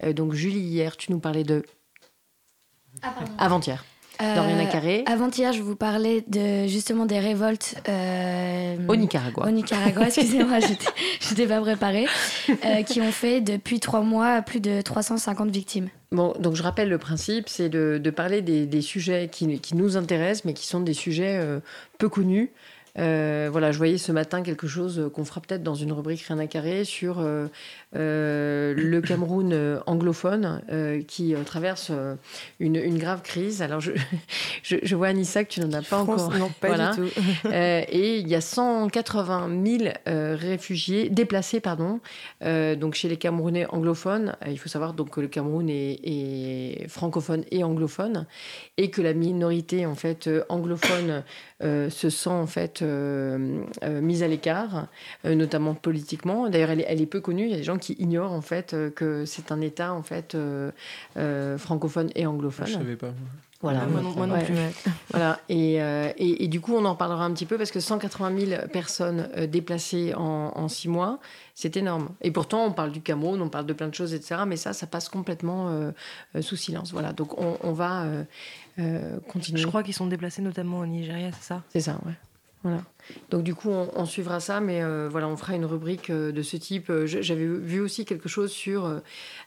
Euh, 0.03 0.11
donc 0.11 0.33
Julie, 0.33 0.59
hier, 0.59 0.97
tu 0.97 1.13
nous 1.13 1.19
parlais 1.19 1.45
de 1.45 1.63
avant-hier. 3.37 3.85
Dans 4.19 4.45
rien 4.45 4.59
à 4.59 4.65
carrer. 4.65 5.03
Euh, 5.07 5.11
Avant-hier, 5.13 5.51
je 5.53 5.61
vous 5.61 5.75
parlais 5.75 6.23
de, 6.27 6.67
justement 6.67 7.05
des 7.05 7.19
révoltes 7.19 7.75
euh, 7.89 8.75
Au 8.87 8.95
Nicaragua. 8.95 9.45
au 9.47 9.51
Nicaragua, 9.51 10.03
excusez-moi, 10.07 10.59
j'étais- 10.59 10.85
j'étais 11.19 11.47
pas 11.47 11.59
préparée, 11.61 12.07
euh, 12.49 12.83
qui 12.83 13.01
ont 13.01 13.11
fait 13.11 13.41
depuis 13.41 13.79
trois 13.79 14.01
mois 14.01 14.41
plus 14.41 14.59
de 14.59 14.81
350 14.81 15.49
victimes. 15.49 15.89
Bon, 16.11 16.33
donc 16.39 16.55
je 16.55 16.63
rappelle 16.63 16.89
le 16.89 16.97
principe, 16.97 17.49
c'est 17.49 17.69
de, 17.69 17.99
de 18.01 18.09
parler 18.09 18.41
des, 18.41 18.65
des 18.65 18.81
sujets 18.81 19.27
qui, 19.31 19.59
qui 19.59 19.75
nous 19.75 19.97
intéressent, 19.97 20.45
mais 20.45 20.53
qui 20.53 20.65
sont 20.67 20.79
des 20.79 20.93
sujets 20.93 21.37
euh, 21.41 21.59
peu 21.97 22.07
connus. 22.09 22.51
Euh, 22.97 23.49
voilà, 23.51 23.73
je 23.73 23.77
voyais 23.77 23.97
ce 23.97 24.13
matin 24.13 24.41
quelque 24.41 24.67
chose 24.67 25.09
qu'on 25.13 25.25
fera 25.25 25.41
peut-être 25.41 25.63
dans 25.63 25.75
une 25.75 25.91
rubrique 25.91 26.21
Rien 26.21 26.39
à 26.39 26.47
carrer 26.47 26.85
sur 26.85 27.19
euh, 27.19 27.47
le 27.95 28.99
Cameroun 29.01 29.51
euh, 29.53 29.79
anglophone 29.85 30.61
euh, 30.71 31.01
qui 31.07 31.33
euh, 31.33 31.43
traverse 31.43 31.87
euh, 31.91 32.15
une, 32.59 32.75
une 32.75 32.97
grave 32.97 33.21
crise. 33.21 33.61
Alors 33.61 33.79
je, 33.79 33.91
je, 34.63 34.77
je 34.83 34.95
vois 34.95 35.07
Anissa 35.07 35.43
que 35.43 35.49
tu 35.49 35.61
n'en 35.61 35.71
as 35.73 35.77
pas 35.81 36.03
France, 36.03 36.23
encore. 36.23 36.37
Non, 36.37 36.49
pas 36.59 36.67
Voilà. 36.67 36.91
du 36.91 37.01
tout. 37.01 37.07
Euh, 37.45 37.81
et 37.89 38.17
il 38.19 38.27
y 38.27 38.35
a 38.35 38.41
180 38.41 39.49
000 39.79 39.93
euh, 40.07 40.35
réfugiés, 40.39 41.09
déplacés, 41.09 41.59
pardon, 41.59 41.99
euh, 42.43 42.75
donc 42.75 42.95
chez 42.95 43.07
les 43.07 43.17
Camerounais 43.17 43.65
anglophones. 43.69 44.35
Euh, 44.45 44.49
il 44.51 44.57
faut 44.57 44.67
savoir 44.69 44.93
donc 44.93 45.11
que 45.11 45.21
le 45.21 45.27
Cameroun 45.27 45.69
est, 45.69 45.99
est 46.03 46.87
francophone 46.87 47.43
et 47.51 47.63
anglophone, 47.63 48.25
et 48.77 48.89
que 48.89 49.01
la 49.01 49.13
minorité 49.13 49.85
en 49.85 49.95
fait 49.95 50.27
euh, 50.27 50.43
anglophone 50.49 51.23
euh, 51.63 51.89
se 51.89 52.09
sent 52.09 52.29
en 52.29 52.47
fait 52.47 52.81
euh, 52.81 53.61
euh, 53.83 54.01
mise 54.01 54.23
à 54.23 54.27
l'écart, 54.27 54.87
euh, 55.25 55.35
notamment 55.35 55.73
politiquement. 55.75 56.49
D'ailleurs, 56.49 56.71
elle, 56.71 56.81
est- 56.81 56.85
elle 56.87 57.01
est 57.01 57.05
peu 57.05 57.21
connue. 57.21 57.45
Il 57.45 57.51
y 57.51 57.53
a 57.53 57.57
des 57.57 57.63
gens 57.63 57.77
qui 57.77 57.84
ignorent 57.93 58.31
en 58.33 58.41
fait 58.41 58.73
euh, 58.73 58.89
que 58.89 59.25
c'est 59.25 59.51
un 59.51 59.61
État 59.61 59.93
en 59.93 60.03
fait 60.03 60.35
euh, 60.35 60.71
euh, 61.17 61.57
francophone 61.57 62.09
et 62.15 62.25
anglophone. 62.25 62.67
Je 62.67 62.73
savais 62.73 62.95
pas. 62.95 63.13
Voilà. 63.61 63.85
Moi 63.85 64.01
non, 64.01 64.11
moi 64.11 64.27
non 64.27 64.35
Ouais. 64.35 64.43
plus. 64.45 64.55
Voilà, 65.11 65.39
et, 65.49 65.81
euh, 65.81 66.11
et, 66.17 66.43
et 66.43 66.47
du 66.47 66.59
coup, 66.61 66.75
on 66.75 66.83
en 66.85 66.93
parlera 66.95 67.23
un 67.25 67.31
petit 67.33 67.45
peu 67.45 67.57
parce 67.57 67.71
que 67.71 67.79
180 67.79 68.37
000 68.37 68.61
personnes 68.67 69.29
euh, 69.37 69.47
déplacées 69.47 70.13
en, 70.13 70.51
en 70.53 70.67
six 70.67 70.89
mois, 70.89 71.19
c'est 71.55 71.75
énorme. 71.77 72.09
Et 72.21 72.31
pourtant, 72.31 72.65
on 72.65 72.71
parle 72.73 72.91
du 72.91 73.01
Cameroun, 73.01 73.41
on 73.41 73.49
parle 73.49 73.65
de 73.65 73.73
plein 73.73 73.87
de 73.87 73.93
choses, 73.95 74.13
etc. 74.13 74.41
Mais 74.45 74.57
ça, 74.57 74.73
ça 74.73 74.85
passe 74.87 75.07
complètement 75.09 75.69
euh, 75.69 75.91
euh, 76.35 76.41
sous 76.41 76.57
silence. 76.57 76.91
Voilà, 76.91 77.13
donc 77.13 77.39
on, 77.41 77.57
on 77.63 77.71
va 77.71 78.03
euh, 78.03 78.23
euh, 78.79 79.17
continuer. 79.29 79.61
Je 79.61 79.67
crois 79.67 79.81
qu'ils 79.83 79.93
sont 79.95 80.07
déplacés 80.07 80.41
notamment 80.43 80.79
au 80.79 80.85
Nigeria, 80.85 81.31
c'est 81.31 81.47
ça? 81.47 81.63
C'est 81.69 81.79
ça, 81.81 81.97
ouais. 82.05 82.13
Voilà. 82.65 82.81
Donc 83.29 83.43
du 83.43 83.53
coup, 83.53 83.69
on, 83.69 83.91
on 83.95 84.05
suivra 84.05 84.39
ça, 84.39 84.59
mais 84.59 84.81
euh, 84.81 85.07
voilà, 85.07 85.27
on 85.27 85.37
fera 85.37 85.53
une 85.53 85.65
rubrique 85.65 86.09
euh, 86.09 86.31
de 86.31 86.41
ce 86.41 86.57
type. 86.57 86.89
Euh, 86.89 87.05
J'avais 87.05 87.45
vu 87.45 87.79
aussi 87.79 88.05
quelque 88.05 88.27
chose 88.27 88.51
sur 88.51 89.01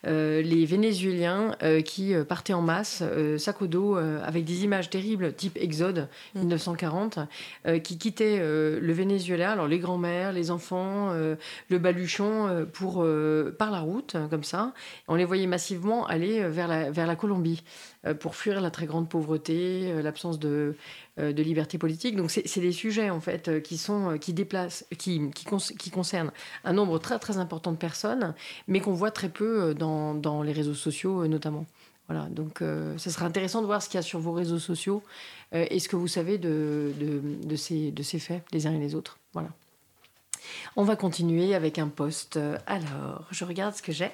euh, 0.07 0.43
les 0.43 0.65
Vénézuéliens 0.65 1.57
qui 1.85 2.15
partaient 2.29 2.53
en 2.53 2.63
masse, 2.63 3.03
sac 3.39 3.61
au 3.61 3.67
dos, 3.67 3.97
avec 3.97 4.45
des 4.45 4.63
images 4.63 4.89
terribles, 4.89 5.33
type 5.33 5.57
Exode 5.61 6.09
Mm. 6.35 6.39
1940, 6.41 7.19
euh, 7.67 7.79
qui 7.81 7.99
quittaient 7.99 8.39
le 8.39 8.93
Venezuela, 8.93 9.51
alors 9.53 9.67
les 9.67 9.81
grands-mères, 9.81 10.33
les 10.33 10.53
enfants, 10.53 11.13
le 11.13 11.79
baluchon, 11.79 12.67
pour, 12.73 13.05
par 13.59 13.73
la 13.73 13.81
route, 13.81 14.17
comme 14.31 14.45
ça. 14.45 14.73
On 15.09 15.17
les 15.17 15.25
voyait 15.25 15.49
massivement 15.49 16.07
aller 16.07 16.49
vers 16.49 16.69
la, 16.69 16.91
vers 16.93 17.07
la 17.09 17.17
Colombie 17.17 17.65
pour 18.15 18.35
fuir 18.35 18.61
la 18.61 18.71
très 18.71 18.87
grande 18.87 19.09
pauvreté, 19.09 19.91
euh, 19.91 20.03
l'absence 20.03 20.39
de, 20.39 20.77
euh, 21.19 21.33
de 21.33 21.43
liberté 21.43 21.79
politique. 21.79 22.17
Donc 22.17 22.31
c'est 22.31 22.61
des 22.61 22.73
sujets 22.73 23.11
en 23.11 23.21
fait 23.21 23.49
euh, 23.49 23.61
qui 23.61 23.79
sont 23.79 24.13
euh, 24.13 24.17
qui 24.19 24.33
déplacent, 24.33 24.85
qui 24.99 25.31
qui, 25.31 25.91
concernent 25.91 26.33
un 26.65 26.73
nombre 26.73 26.99
très 26.99 27.19
très 27.19 27.39
important 27.39 27.73
de 27.73 27.77
personnes, 27.77 28.35
mais 28.67 28.81
qu'on 28.81 28.95
voit 28.95 29.11
très 29.11 29.29
peu 29.29 29.63
euh, 29.63 29.75
dans, 29.75 30.15
dans 30.15 30.43
les 30.43 30.53
réseaux 30.53 30.75
sociaux 30.75 31.23
euh, 31.23 31.29
notamment. 31.29 31.67
Voilà, 32.09 32.25
donc 32.31 32.63
euh, 32.63 32.97
ça 32.97 33.11
sera 33.11 33.27
intéressant 33.27 33.61
de 33.61 33.67
voir 33.67 33.83
ce 33.83 33.89
qu'il 33.89 33.99
y 33.99 34.01
a 34.01 34.03
sur 34.03 34.19
vos 34.19 34.33
réseaux 34.33 34.59
sociaux 34.59 35.03
euh, 35.55 35.67
et 35.71 35.79
ce 35.79 35.91
que 35.91 35.97
vous 35.97 36.09
savez 36.09 36.39
de, 36.39 36.93
de, 36.99 37.21
de 37.47 37.57
ces, 37.57 37.91
de 37.91 38.03
ces 38.03 38.19
faits, 38.19 38.43
les 38.53 38.67
uns 38.67 38.73
et 38.73 38.79
les 38.79 38.95
autres. 38.95 39.19
Voilà. 39.35 39.51
On 40.77 40.85
va 40.85 40.97
continuer 40.97 41.55
avec 41.55 41.79
un 41.79 41.89
post. 41.89 42.37
Euh, 42.37 42.57
Alors, 42.67 43.25
je 43.31 43.45
regarde 43.45 43.75
ce 43.75 43.83
que 43.83 43.93
j'ai 43.93 44.11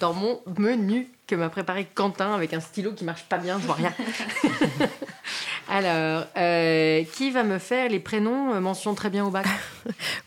dans 0.00 0.12
mon 0.12 0.40
menu 0.58 1.08
que 1.26 1.34
m'a 1.34 1.48
préparé 1.50 1.86
Quentin 1.94 2.34
avec 2.34 2.54
un 2.54 2.60
stylo 2.60 2.92
qui 2.92 3.04
marche 3.04 3.24
pas 3.24 3.38
bien, 3.38 3.58
je 3.60 3.66
vois 3.66 3.74
rien. 3.76 3.92
Alors, 5.68 6.24
euh, 6.36 7.04
qui 7.12 7.30
va 7.30 7.44
me 7.44 7.58
faire 7.58 7.90
les 7.90 8.00
prénoms 8.00 8.54
euh, 8.54 8.60
mention 8.60 8.94
très 8.94 9.10
bien 9.10 9.24
au 9.26 9.30
bac? 9.30 9.46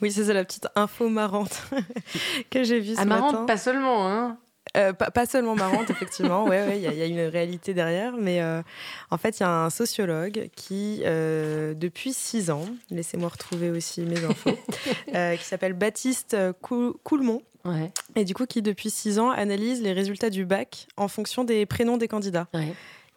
Oui, 0.02 0.12
c'est 0.12 0.32
la 0.34 0.44
petite 0.46 0.68
info 0.76 1.10
marrante 1.10 1.64
que 2.52 2.64
j'ai 2.64 2.80
vue 2.80 2.94
ce 2.96 3.02
Ah, 3.02 3.06
marrante, 3.06 3.34
matin. 3.34 3.46
pas 3.46 3.58
seulement, 3.58 4.08
hein 4.08 4.38
Euh, 4.78 4.94
pas, 4.94 5.12
pas 5.12 5.26
seulement 5.26 5.54
marrante, 5.56 5.90
effectivement, 5.90 6.46
ouais, 6.46 6.66
ouais, 6.66 6.78
il 6.78 6.82
y, 6.84 6.88
a- 6.88 6.94
il 6.94 6.98
y 6.98 7.02
a 7.02 7.06
une 7.06 7.20
réalité 7.30 7.74
derrière, 7.74 8.14
mais 8.18 8.42
euh, 8.42 8.62
en 9.10 9.18
fait, 9.18 9.40
il 9.40 9.44
y 9.44 9.46
a 9.46 9.50
un 9.50 9.70
sociologue 9.70 10.50
qui, 10.56 11.02
euh, 11.06 11.74
depuis 11.74 12.14
six 12.14 12.50
ans, 12.52 12.66
laissez-moi 12.90 13.28
retrouver 13.30 13.70
aussi 13.70 14.02
mes 14.02 14.24
infos, 14.24 14.58
qui 15.38 15.44
s'appelle 15.46 15.74
Baptiste 15.74 16.38
Cou- 16.62 16.96
Coulmont, 17.04 17.42
Ouais, 17.64 17.92
et 18.16 18.26
du 18.26 18.34
coup, 18.34 18.48
qui 18.48 18.64
depuis 18.64 18.90
six 18.90 19.20
ans 19.20 19.30
analyse 19.30 19.84
les 19.84 19.94
résultats 19.94 20.32
du 20.32 20.46
bac 20.46 20.88
en 20.98 21.08
fonction 21.08 21.44
des 21.44 21.68
prénoms 21.68 21.98
des 21.98 22.08
candidats. 22.08 22.48
ouais. 22.56 22.74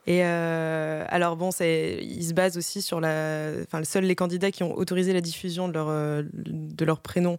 Et 0.07 0.21
euh, 0.23 1.05
alors 1.09 1.37
bon, 1.37 1.51
c'est, 1.51 1.99
ils 2.03 2.25
se 2.27 2.35
basent 2.35 2.59
aussi 2.59 2.83
sur 2.83 3.01
la, 3.01 3.53
enfin, 3.63 3.83
seuls 3.85 4.05
les 4.05 4.15
candidats 4.15 4.51
qui 4.51 4.63
ont 4.63 4.77
autorisé 4.77 5.13
la 5.13 5.23
diffusion 5.23 5.67
de 5.67 5.73
leur 5.73 5.89
euh, 5.89 6.23
de 6.35 6.85
leur 6.85 7.01
prénom 7.01 7.39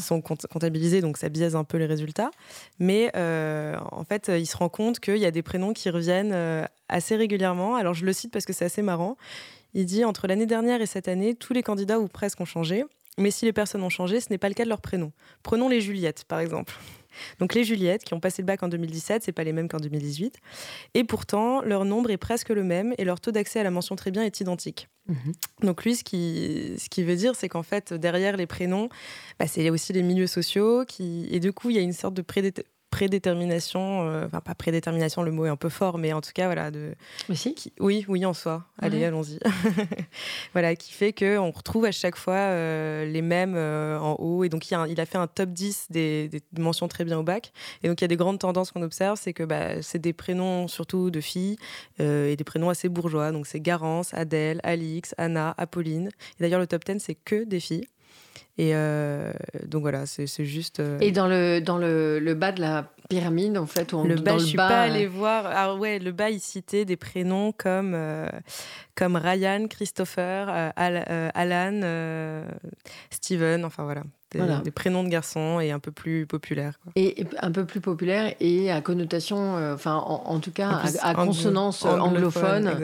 sont 0.00 0.20
compta- 0.20 0.46
comptabilisés, 0.48 1.02
donc 1.02 1.18
ça 1.18 1.28
biaise 1.28 1.56
un 1.56 1.64
peu 1.64 1.76
les 1.76 1.86
résultats. 1.86 2.30
Mais 2.78 3.10
euh, 3.16 3.76
en 3.92 4.04
fait, 4.04 4.30
il 4.34 4.46
se 4.46 4.56
rend 4.56 4.70
compte 4.70 4.98
qu'il 4.98 5.18
y 5.18 5.26
a 5.26 5.30
des 5.30 5.42
prénoms 5.42 5.74
qui 5.74 5.90
reviennent 5.90 6.34
assez 6.88 7.16
régulièrement. 7.16 7.76
Alors 7.76 7.94
je 7.94 8.06
le 8.06 8.12
cite 8.12 8.32
parce 8.32 8.46
que 8.46 8.52
c'est 8.52 8.64
assez 8.64 8.82
marrant. 8.82 9.16
Il 9.74 9.84
dit 9.84 10.04
entre 10.04 10.26
l'année 10.26 10.46
dernière 10.46 10.80
et 10.80 10.86
cette 10.86 11.08
année, 11.08 11.34
tous 11.34 11.52
les 11.52 11.62
candidats 11.62 12.00
ou 12.00 12.08
presque 12.08 12.40
ont 12.40 12.46
changé. 12.46 12.84
Mais 13.18 13.30
si 13.30 13.44
les 13.44 13.52
personnes 13.52 13.82
ont 13.82 13.90
changé, 13.90 14.20
ce 14.20 14.28
n'est 14.30 14.38
pas 14.38 14.48
le 14.48 14.54
cas 14.54 14.64
de 14.64 14.68
leur 14.68 14.80
prénom. 14.80 15.12
Prenons 15.42 15.68
les 15.68 15.80
Juliettes, 15.80 16.24
par 16.24 16.40
exemple. 16.40 16.74
Donc 17.38 17.54
les 17.54 17.64
Juliettes 17.64 18.04
qui 18.04 18.14
ont 18.14 18.20
passé 18.20 18.42
le 18.42 18.46
bac 18.46 18.62
en 18.62 18.68
2017, 18.68 19.22
c'est 19.22 19.32
pas 19.32 19.44
les 19.44 19.52
mêmes 19.52 19.68
qu'en 19.68 19.78
2018. 19.78 20.36
Et 20.94 21.04
pourtant, 21.04 21.62
leur 21.62 21.84
nombre 21.84 22.10
est 22.10 22.16
presque 22.16 22.50
le 22.50 22.64
même 22.64 22.94
et 22.98 23.04
leur 23.04 23.20
taux 23.20 23.32
d'accès 23.32 23.60
à 23.60 23.62
la 23.62 23.70
mention 23.70 23.96
très 23.96 24.10
bien 24.10 24.22
est 24.22 24.40
identique. 24.40 24.88
Mhm. 25.08 25.32
Donc 25.62 25.84
lui, 25.84 25.94
ce 25.94 26.04
qui, 26.04 26.74
ce 26.78 26.88
qui 26.88 27.02
veut 27.02 27.16
dire, 27.16 27.34
c'est 27.36 27.48
qu'en 27.48 27.62
fait, 27.62 27.92
derrière 27.92 28.36
les 28.36 28.46
prénoms, 28.46 28.88
bah, 29.38 29.46
c'est 29.46 29.70
aussi 29.70 29.92
les 29.92 30.02
milieux 30.02 30.26
sociaux. 30.26 30.84
Qui... 30.84 31.28
Et 31.30 31.40
du 31.40 31.52
coup, 31.52 31.70
il 31.70 31.76
y 31.76 31.78
a 31.78 31.82
une 31.82 31.92
sorte 31.92 32.14
de 32.14 32.22
prédé- 32.22 32.64
prédétermination, 32.96 34.08
euh, 34.08 34.24
enfin 34.26 34.40
pas 34.40 34.54
prédétermination, 34.54 35.22
le 35.22 35.30
mot 35.30 35.44
est 35.46 35.48
un 35.50 35.56
peu 35.56 35.68
fort, 35.68 35.98
mais 35.98 36.12
en 36.12 36.20
tout 36.20 36.30
cas, 36.34 36.46
voilà, 36.46 36.70
de, 36.70 36.94
Mais 37.28 37.34
si. 37.34 37.54
qui- 37.54 37.72
oui, 37.78 38.04
oui, 38.08 38.24
en 38.24 38.32
soi. 38.34 38.64
Allez, 38.78 38.98
Ouais. 38.98 39.04
allons-y. 39.04 39.38
voilà, 40.52 40.74
qui 40.76 40.92
fait 40.92 41.12
qu'on 41.12 41.50
retrouve 41.50 41.84
à 41.84 41.92
chaque 41.92 42.16
fois 42.16 42.34
euh, 42.34 43.04
les 43.04 43.22
mêmes 43.22 43.54
euh, 43.56 43.98
en 43.98 44.14
haut. 44.18 44.44
Et 44.44 44.48
donc, 44.48 44.70
il, 44.70 44.74
a 44.74 44.80
un- 44.80 44.86
il 44.88 45.00
a 45.00 45.06
fait 45.06 45.18
un 45.18 45.26
top 45.26 45.50
10 45.50 45.86
des, 45.90 46.28
des 46.28 46.42
mentions 46.58 46.88
très 46.88 47.04
bien 47.04 47.18
au 47.18 47.22
bac. 47.22 47.52
Et 47.82 47.88
donc, 47.88 48.00
il 48.00 48.04
y 48.04 48.06
a 48.06 48.08
des 48.08 48.16
grandes 48.16 48.38
tendances 48.38 48.70
qu'on 48.70 48.82
observe 48.82 49.18
c'est 49.20 49.32
que 49.32 49.42
bah, 49.44 49.82
c'est 49.82 49.98
des 49.98 50.12
prénoms 50.12 50.68
surtout 50.68 51.10
de 51.10 51.20
filles 51.20 51.56
et 51.98 52.34
des 52.36 52.44
prénoms 52.44 52.70
assez 52.70 52.88
bourgeois. 52.88 53.32
Donc, 53.32 53.46
c'est 53.46 53.60
Garance, 53.60 54.14
Adèle, 54.14 54.60
Alix, 54.62 55.14
Anna, 55.18 55.54
Apolline. 55.58 56.08
Et 56.08 56.42
d'ailleurs, 56.42 56.60
le 56.60 56.66
top 56.66 56.84
10, 56.84 56.98
c'est 57.00 57.14
que 57.14 57.44
des 57.44 57.60
filles. 57.60 57.86
Et 58.58 58.74
euh, 58.74 59.32
donc, 59.66 59.82
voilà, 59.82 60.06
c'est 60.06 60.26
juste. 60.44 60.80
euh, 60.80 60.98
Et 61.00 61.12
dans 61.12 61.26
le, 61.28 61.60
dans 61.60 61.76
le, 61.78 62.18
le 62.18 62.34
bas 62.34 62.52
de 62.52 62.60
la 62.62 62.86
pyramide, 63.10 63.58
en 63.58 63.66
fait, 63.66 63.92
où 63.92 63.98
on, 63.98 64.04
le 64.04 64.14
dans 64.16 64.22
bas, 64.22 64.32
le 64.32 64.38
je 64.38 64.44
suis 64.46 64.56
bas, 64.56 64.68
pas 64.68 64.82
euh, 64.86 64.90
allée 64.90 65.06
voir. 65.06 65.44
Ah 65.46 65.74
ouais, 65.74 65.98
le 65.98 66.10
bas, 66.12 66.30
il 66.30 66.40
citait 66.40 66.84
des 66.86 66.96
prénoms 66.96 67.52
comme, 67.52 67.94
comme 68.94 69.16
Ryan, 69.16 69.66
Christopher, 69.68 70.72
Al- 70.74 71.30
Alan, 71.34 72.44
Steven, 73.10 73.64
enfin 73.64 73.84
voilà. 73.84 74.02
Des, 74.32 74.38
Voilà. 74.38 74.56
des 74.58 74.72
prénoms 74.72 75.04
de 75.04 75.08
garçons 75.08 75.60
et 75.60 75.70
un 75.70 75.78
peu 75.78 75.92
plus 75.92 76.26
populaires. 76.26 76.80
quoi. 76.82 76.90
Et 76.96 77.20
et 77.22 77.26
un 77.40 77.52
peu 77.52 77.64
plus 77.64 77.80
populaire 77.80 78.34
et 78.40 78.72
à 78.72 78.80
connotation, 78.80 79.54
enfin 79.72 79.94
en, 79.94 80.24
en 80.26 80.40
tout 80.40 80.50
cas 80.50 80.68
En 80.70 80.78
plus, 80.78 80.96
à, 80.96 81.10
à 81.10 81.12
anglo- 81.12 81.26
consonance 81.26 81.84
anglophone, 81.84 82.76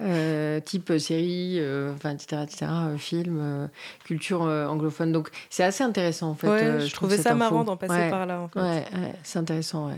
euh, 0.00 0.58
type 0.58 0.92
série, 0.98 1.60
enfin 1.94 2.10
etc., 2.10 2.42
etc., 2.42 2.66
film, 2.98 3.68
culture 4.04 4.40
anglophone. 4.42 5.12
Donc 5.18 5.30
c'est 5.50 5.64
assez 5.64 5.82
intéressant 5.82 6.30
en 6.30 6.34
fait. 6.36 6.46
ouais, 6.46 6.62
euh, 6.62 6.86
je, 6.86 6.94
trouvais 6.94 7.16
ça 7.16 7.34
marrant 7.34 7.64
d'en 7.64 7.76
passer 7.76 7.92
Ouais. 7.92 8.10
par 8.10 8.24
là. 8.24 8.40
En 8.40 8.48
fait. 8.48 8.60
Ouais, 8.60 8.84
c'est 9.24 9.40
intéressant. 9.40 9.90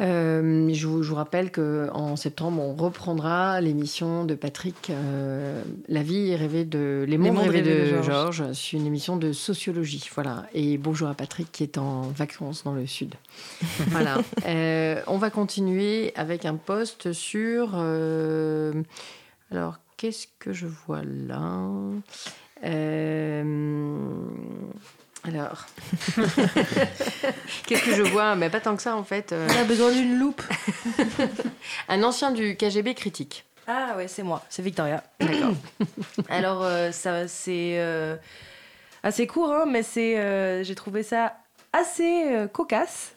Euh, 0.00 0.72
je, 0.72 0.86
vous, 0.86 1.02
je 1.02 1.10
vous 1.10 1.16
rappelle 1.16 1.50
qu'en 1.50 2.14
septembre, 2.14 2.62
on 2.62 2.74
reprendra 2.74 3.60
l'émission 3.60 4.24
de 4.24 4.36
Patrick, 4.36 4.90
euh, 4.90 5.62
La 5.88 6.02
vie 6.02 6.34
rêvée 6.36 6.64
de... 6.64 7.04
Les 7.06 7.18
mondes, 7.18 7.38
rêvés, 7.38 7.62
de, 7.62 8.00
Georges. 8.00 8.44
C'est 8.52 8.76
une 8.76 8.86
émission 8.86 9.16
de 9.16 9.32
sociologie, 9.32 10.08
voilà. 10.14 10.46
Et 10.54 10.78
bonjour 10.78 11.08
à 11.08 11.14
Patrick 11.14 11.50
qui 11.50 11.64
est 11.64 11.76
en 11.76 12.02
vacances 12.02 12.62
dans 12.62 12.72
le 12.72 12.86
sud. 12.86 13.16
voilà. 13.88 14.18
Euh, 14.46 15.02
on 15.08 15.18
va 15.18 15.30
continuer 15.30 16.12
avec 16.14 16.46
un 16.46 16.54
post 16.54 17.12
sur... 17.12 17.74
alors, 19.50 19.78
qu'est-ce 19.96 20.28
que 20.38 20.52
je 20.52 20.66
vois 20.66 21.02
là? 21.02 21.68
Euh, 22.62 23.44
alors, 25.24 25.66
qu'est-ce 27.66 27.84
que 27.84 27.94
je 27.94 28.02
vois? 28.02 28.34
Mais 28.36 28.50
pas 28.50 28.60
tant 28.60 28.76
que 28.76 28.82
ça 28.82 28.96
en 28.96 29.04
fait. 29.04 29.32
Euh, 29.32 29.46
On 29.50 29.60
a 29.60 29.64
besoin 29.64 29.90
d'une 29.92 30.18
loupe. 30.18 30.42
un 31.88 32.02
ancien 32.02 32.30
du 32.32 32.56
KGB 32.56 32.94
critique. 32.94 33.44
Ah 33.66 33.94
ouais, 33.96 34.08
c'est 34.08 34.22
moi, 34.22 34.42
c'est 34.48 34.62
Victoria. 34.62 35.02
D'accord. 35.20 35.52
Alors, 36.28 36.64
euh, 36.64 36.90
ça, 36.92 37.28
c'est 37.28 37.74
euh, 37.78 38.16
assez 39.02 39.26
court, 39.26 39.52
hein, 39.52 39.64
mais 39.68 39.82
c'est, 39.82 40.18
euh, 40.18 40.62
j'ai 40.64 40.74
trouvé 40.74 41.02
ça 41.02 41.36
assez 41.72 42.24
euh, 42.32 42.46
cocasse. 42.48 43.12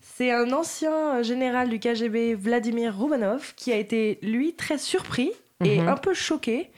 C'est 0.00 0.32
un 0.32 0.50
ancien 0.52 1.22
général 1.22 1.68
du 1.68 1.78
KGB, 1.78 2.34
Vladimir 2.34 2.96
Romanov, 2.96 3.52
qui 3.54 3.72
a 3.72 3.76
été, 3.76 4.18
lui, 4.22 4.54
très 4.54 4.78
surpris 4.78 5.30
et 5.64 5.80
Mhm. 5.80 5.88
un 5.88 5.96
peu 5.96 6.14
choqué 6.14 6.70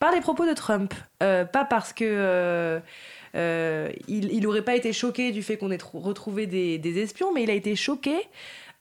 par 0.00 0.10
les 0.10 0.20
propos 0.20 0.46
de 0.46 0.54
Trump. 0.54 0.92
Euh, 1.22 1.44
pas 1.44 1.64
parce 1.64 1.92
que... 1.92 2.04
euh, 2.04 2.80
euh, 3.36 3.92
aurait 4.46 4.64
pas 4.64 4.74
été 4.74 4.92
choqué 4.92 5.30
du 5.30 5.44
fait 5.44 5.56
qu'on 5.56 5.70
ait 5.70 5.78
trou- 5.78 6.00
retrouvé 6.00 6.48
des, 6.48 6.98
espions, 6.98 7.32
mais 7.32 7.44
il 7.44 7.50
a 7.50 7.54
été 7.54 7.76
choqué 7.76 8.16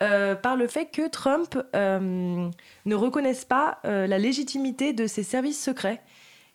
euh, 0.02 0.34
par 0.34 0.56
le 0.56 0.68
fait 0.68 0.88
que 0.88 1.08
Trump 1.08 1.62
euh, 1.76 2.50
ne 2.86 2.96
reconnaisse 2.96 3.46
pas 3.46 3.80
euh, 3.86 4.08
la 4.08 4.18
légitimité 4.18 4.94
de 4.94 5.06
ses 5.06 5.22
services 5.22 5.64
secrets. 5.64 6.02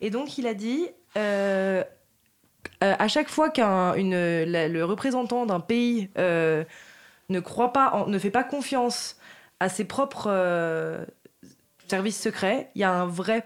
Et 0.00 0.10
donc 0.10 0.38
il 0.38 0.48
a 0.48 0.54
dit, 0.54 0.88
euh, 1.16 1.84
euh, 2.82 2.94
à 2.98 3.06
chaque 3.06 3.28
fois 3.28 3.50
qu'un 3.50 3.94
le 3.94 4.82
représentant 4.82 5.46
d'un 5.46 5.60
pays 5.60 6.10
euh, 6.18 6.64
ne 7.28 7.38
ne 8.08 8.18
fait 8.18 8.30
pas 8.30 8.44
confiance 8.44 9.18
à 9.60 9.68
ses 9.68 9.84
propres 9.84 10.26
euh, 10.28 11.04
services 11.86 12.20
secrets, 12.20 12.70
il 12.74 12.80
y 12.80 12.84
a 12.84 12.92
un 12.92 13.06
vrai, 13.06 13.44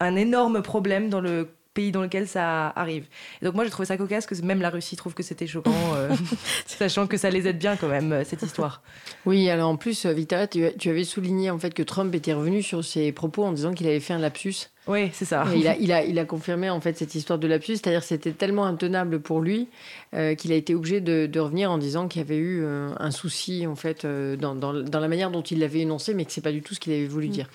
un 0.00 0.16
énorme 0.16 0.62
problème 0.62 1.08
dans 1.08 1.20
le 1.20 1.48
pays 1.74 1.92
dans 1.92 2.02
lequel 2.02 2.26
ça 2.26 2.68
arrive. 2.74 3.06
Et 3.40 3.44
donc 3.44 3.54
moi 3.54 3.64
j'ai 3.64 3.70
trouvé 3.70 3.86
ça 3.86 3.96
cocasse 3.96 4.26
que 4.26 4.34
même 4.42 4.60
la 4.60 4.70
Russie 4.70 4.96
trouve 4.96 5.14
que 5.14 5.22
c'était 5.22 5.46
choquant, 5.46 5.72
euh, 5.94 6.08
sachant 6.66 7.06
que 7.06 7.16
ça 7.16 7.30
les 7.30 7.46
aide 7.46 7.58
bien 7.58 7.76
quand 7.76 7.88
même 7.88 8.12
euh, 8.12 8.24
cette 8.24 8.42
histoire. 8.42 8.82
Oui, 9.24 9.48
alors 9.50 9.68
en 9.68 9.76
plus, 9.76 10.06
euh, 10.06 10.12
Victoria, 10.12 10.46
tu, 10.46 10.64
tu 10.78 10.90
avais 10.90 11.04
souligné 11.04 11.50
en 11.50 11.58
fait 11.58 11.72
que 11.72 11.82
Trump 11.82 12.14
était 12.14 12.32
revenu 12.32 12.62
sur 12.62 12.84
ses 12.84 13.12
propos 13.12 13.44
en 13.44 13.52
disant 13.52 13.72
qu'il 13.72 13.86
avait 13.86 14.00
fait 14.00 14.14
un 14.14 14.18
lapsus. 14.18 14.70
Oui, 14.88 15.10
c'est 15.12 15.26
ça. 15.26 15.44
Et 15.54 15.58
il, 15.58 15.68
a, 15.68 15.76
il, 15.76 15.92
a, 15.92 16.04
il 16.04 16.18
a 16.18 16.24
confirmé 16.24 16.70
en 16.70 16.80
fait 16.80 16.96
cette 16.96 17.14
histoire 17.14 17.38
de 17.38 17.46
lapsus, 17.46 17.76
c'est-à-dire 17.76 18.00
que 18.00 18.06
c'était 18.06 18.32
tellement 18.32 18.64
intenable 18.64 19.20
pour 19.20 19.40
lui 19.40 19.68
euh, 20.14 20.34
qu'il 20.34 20.50
a 20.52 20.56
été 20.56 20.74
obligé 20.74 21.00
de, 21.00 21.26
de 21.26 21.40
revenir 21.40 21.70
en 21.70 21.78
disant 21.78 22.08
qu'il 22.08 22.20
y 22.20 22.24
avait 22.24 22.38
eu 22.38 22.64
euh, 22.64 22.90
un 22.98 23.10
souci 23.10 23.66
en 23.66 23.76
fait 23.76 24.04
dans, 24.06 24.54
dans, 24.56 24.72
dans 24.72 25.00
la 25.00 25.08
manière 25.08 25.30
dont 25.30 25.42
il 25.42 25.60
l'avait 25.60 25.80
énoncé, 25.80 26.14
mais 26.14 26.24
que 26.24 26.32
c'est 26.32 26.40
pas 26.40 26.50
du 26.50 26.62
tout 26.62 26.74
ce 26.74 26.80
qu'il 26.80 26.92
avait 26.92 27.06
voulu 27.06 27.28
dire. 27.28 27.48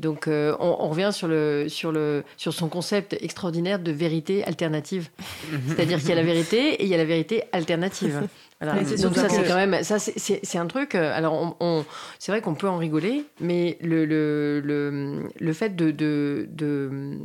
Donc 0.00 0.26
euh, 0.26 0.56
on, 0.58 0.76
on 0.80 0.88
revient 0.88 1.10
sur, 1.12 1.28
le, 1.28 1.66
sur, 1.68 1.92
le, 1.92 2.24
sur 2.36 2.52
son 2.52 2.68
concept 2.68 3.16
extraordinaire 3.20 3.78
de 3.78 3.92
vérité 3.92 4.42
alternative. 4.44 5.08
C'est-à-dire 5.68 5.98
qu'il 6.00 6.08
y 6.08 6.12
a 6.12 6.16
la 6.16 6.22
vérité 6.24 6.74
et 6.74 6.82
il 6.82 6.88
y 6.88 6.94
a 6.94 6.98
la 6.98 7.04
vérité 7.04 7.44
alternative. 7.52 8.26
Voilà. 8.60 8.82
Donc 8.82 9.16
ça, 9.16 9.28
c'est 9.28 9.42
quand 9.42 9.56
même, 9.56 9.82
ça 9.82 9.98
c'est- 9.98 10.56
un 10.56 10.66
truc. 10.68 10.94
euh, 10.94 11.12
Alors, 11.14 11.34
on, 11.34 11.56
on- 11.60 11.84
c'est 12.18 12.32
vrai 12.32 12.40
qu'on 12.40 12.54
peut 12.54 12.68
en 12.68 12.78
rigoler, 12.78 13.24
mais 13.40 13.76
le, 13.82 14.06
le, 14.06 14.60
le, 14.64 15.24
le 15.38 15.52
fait 15.52 15.74
de, 15.76 15.90
de, 15.90 16.46
de, 16.50 17.18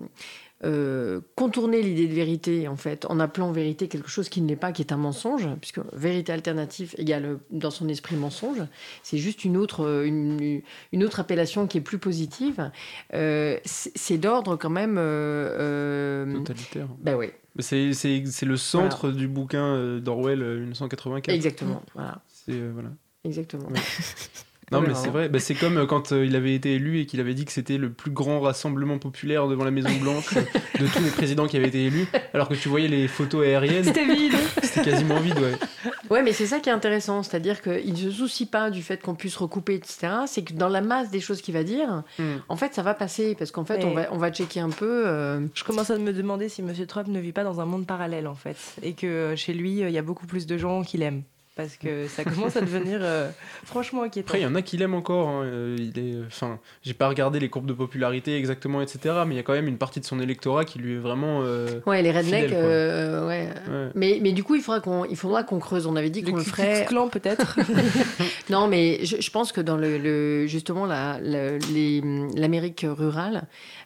euh, 0.66 1.22
contourner 1.36 1.82
l'idée 1.82 2.07
de 2.07 2.14
vérité, 2.14 2.68
en 2.68 2.76
fait, 2.76 3.05
en 3.05 3.20
appelant 3.20 3.51
vérité 3.51 3.88
quelque 3.88 4.10
chose 4.10 4.28
qui 4.30 4.41
ne 4.41 4.47
l'est 4.47 4.55
pas, 4.57 4.72
qui 4.72 4.82
est 4.82 4.91
un 4.91 4.97
mensonge, 4.97 5.47
puisque 5.62 5.80
vérité 5.93 6.32
alternative 6.34 6.93
égale 6.97 7.39
dans 7.49 7.72
son 7.72 7.88
esprit 7.88 8.16
mensonge, 8.18 8.62
c'est 9.03 9.18
juste 9.18 9.45
une 9.45 9.55
autre, 9.57 9.86
euh, 9.86 10.03
une, 10.05 10.62
une 10.91 11.03
autre 11.03 11.20
appellation 11.22 11.66
qui 11.68 11.78
est 11.78 11.82
plus 11.82 11.97
positive. 11.99 12.72
Euh, 13.14 13.57
c'est 13.64 14.18
d'ordre 14.18 14.55
quand 14.57 14.70
même. 14.70 14.97
Euh, 14.99 16.34
Totalitaire. 16.39 16.88
ben 16.99 17.16
oui, 17.16 17.28
C'est 17.60 17.93
c'est- 17.93 18.24
c'est 18.26 18.45
le 18.45 18.57
centre 18.57 19.12
du 19.12 19.28
bouquin 19.28 19.97
d'Orwell 19.99 20.41
euh, 20.41 20.60
1984. 20.62 21.34
exactement. 21.34 21.82
Voilà, 21.95 22.22
C'est, 22.28 22.51
euh, 22.53 22.72
voilà. 22.74 22.89
exactement. 23.24 23.70
Non, 24.72 24.82
mais 24.82 24.94
c'est 24.94 25.10
vrai. 25.10 25.30
Bah, 25.30 25.40
c'est 25.40 25.56
comme 25.56 25.78
euh, 25.78 25.86
quand 25.86 26.12
euh, 26.12 26.26
il 26.26 26.36
avait 26.36 26.54
été 26.54 26.74
élu 26.76 27.00
et 27.00 27.06
qu'il 27.06 27.20
avait 27.20 27.34
dit 27.34 27.46
que 27.46 27.52
c'était 27.52 27.78
le 27.78 27.90
plus 27.92 28.12
grand 28.12 28.40
rassemblement 28.40 28.98
populaire 29.00 29.48
devant 29.48 29.64
la 29.64 29.72
Maison 29.72 29.90
Blanche 30.02 30.36
euh, 30.38 30.42
de 30.80 30.88
tous 30.88 31.04
les 31.04 31.10
présidents 31.10 31.48
qui 31.48 31.58
avaient 31.58 31.68
été 31.70 31.86
élus, 31.86 32.06
alors 32.34 32.50
que 32.50 32.54
tu 32.56 32.70
voyais 32.70 32.88
les 32.88 33.08
photos 33.08 33.46
aériennes, 33.46 33.84
C'était 33.84 34.06
vide. 34.06 34.34
c'était 34.64 34.92
quasiment 34.92 35.20
vide, 35.20 35.40
ouais. 35.40 35.92
Ouais, 36.10 36.24
mais 36.24 36.34
c'est 36.34 36.46
ça 36.46 36.60
qui 36.60 36.70
est 36.70 36.74
intéressant, 36.74 37.24
c'est-à-dire 37.24 37.62
qu'il 37.62 37.92
ne 37.92 37.98
se 37.98 38.12
soucie 38.12 38.46
pas 38.46 38.70
du 38.70 38.82
fait 38.84 39.02
qu'on 39.02 39.16
puisse 39.16 39.36
recouper, 39.38 39.76
etc. 39.76 40.08
C'est 40.28 40.44
que 40.44 40.54
dans 40.54 40.70
la 40.70 40.82
masse 40.82 41.10
des 41.12 41.20
choses 41.20 41.42
qu'il 41.42 41.54
va 41.54 41.64
dire, 41.64 42.04
Hmm. 42.20 42.38
en 42.50 42.56
fait, 42.56 42.74
ça 42.74 42.82
va 42.84 42.94
passer, 42.94 43.36
parce 43.36 43.52
qu'en 43.52 43.66
fait, 43.66 43.78
Mais- 43.78 43.86
on, 43.86 43.94
va, 43.94 44.08
on 44.12 44.18
va 44.18 44.32
checker 44.32 44.60
un 44.60 44.70
peu. 44.70 45.04
euh, 45.08 45.40
Je 45.54 45.64
commence 45.64 45.90
à 45.90 45.98
me 45.98 46.14
demander 46.14 46.50
si 46.50 46.62
Monsieur 46.64 46.86
Trump 46.86 47.08
ne 47.08 47.20
vit 47.20 47.32
pas 47.32 47.44
dans 47.44 47.60
un 47.62 47.66
monde 47.66 47.86
parallèle 47.86 48.28
en 48.28 48.36
fait, 48.36 48.58
et 48.84 48.94
que 48.94 49.34
chez 49.36 49.54
lui, 49.54 49.80
il 49.80 49.90
y 49.92 49.98
a 49.98 50.02
beaucoup 50.02 50.26
plus 50.28 50.46
de 50.46 50.58
gens 50.58 50.84
qui 50.84 50.98
l'aiment. 50.98 51.24
Parce 51.60 51.76
que 51.76 52.07
ça 52.07 52.24
commence 52.24 52.55
à 52.55 52.62
devenir 52.62 52.99
euh, 53.01 53.30
franchement 53.66 54.03
inquiétant. 54.03 54.28
Après, 54.30 54.39
il 54.39 54.43
y 54.43 54.45
en 54.45 54.55
a 54.55 54.62
qui 54.62 54.78
l'aiment 54.78 54.93
encore. 54.93 55.28
hein, 55.28 55.43
euh, 55.43 55.76
il 55.78 55.99
est, 55.99 56.16
enfin, 56.26 56.57
j'ai 56.84 56.93
pas 56.93 57.10
regardé 57.10 57.38
les 57.39 57.49
courbes 57.49 57.66
de 57.66 57.74
popularité 57.74 58.38
exactement, 58.38 58.82
etc. 58.82 59.24
Mais 59.28 59.34
il 59.34 59.38
y 59.38 59.39
a 59.41 59.43
quand 59.43 59.51
même 59.53 59.68
une 59.68 59.78
partie 59.78 59.99
de 59.99 60.05
son 60.05 60.22
électorat 60.22 60.64
qui 60.64 60.80
lui 60.80 60.93
est 60.93 60.99
vraiment. 60.99 61.41
euh, 61.43 61.82
Ouais, 61.86 62.01
les 62.01 62.12
rednecks, 62.12 62.53
euh, 62.53 63.28
ouais. 63.28 63.49
ouais. 63.70 63.89
Mais, 63.95 64.20
mais 64.22 64.32
du 64.32 64.43
coup, 64.45 64.55
il 64.55 64.62
faudra 64.62 64.80
qu'on 64.80 65.03
il 65.03 65.18
faudra 65.18 65.43
qu'on 65.43 65.60
creuse. 65.60 65.86
On 65.86 65.97
avait 65.97 66.10
dit 66.10 66.24
qu'on 66.24 66.38
le 66.38 66.43
Klux 66.43 66.51
ferait. 66.51 66.86
Klan 66.88 67.10
peut-être. 67.10 67.57
Non, 68.49 68.68
mais 68.68 69.05
je, 69.05 69.22
je 69.22 69.32
pense 69.32 69.51
que 69.51 69.62
dans 69.62 69.78
le, 69.78 69.97
le- 69.97 70.47
justement 70.47 70.86
la- 70.86 71.20
la- 71.22 71.57
les- 71.72 72.01
l'Amérique 72.36 72.86
rurale, 72.88 73.43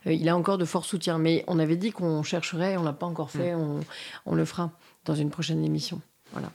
euh, 0.07 0.13
il 0.13 0.30
a 0.30 0.38
encore 0.38 0.57
de 0.57 0.65
forts 0.65 0.86
soutiens. 0.86 1.17
Mais 1.17 1.43
on 1.47 1.59
avait 1.59 1.76
dit 1.76 1.91
qu'on 1.91 2.24
chercherait, 2.24 2.78
on 2.78 2.84
l'a 2.84 2.93
pas 2.93 3.05
encore 3.05 3.30
fait, 3.32 3.53
on, 3.55 3.80
on 4.26 4.36
le 4.36 4.45
fera 4.45 4.71
dans 5.05 5.15
une 5.15 5.30
prochaine 5.32 5.63
émission. 5.65 6.01
Voilà. 6.34 6.52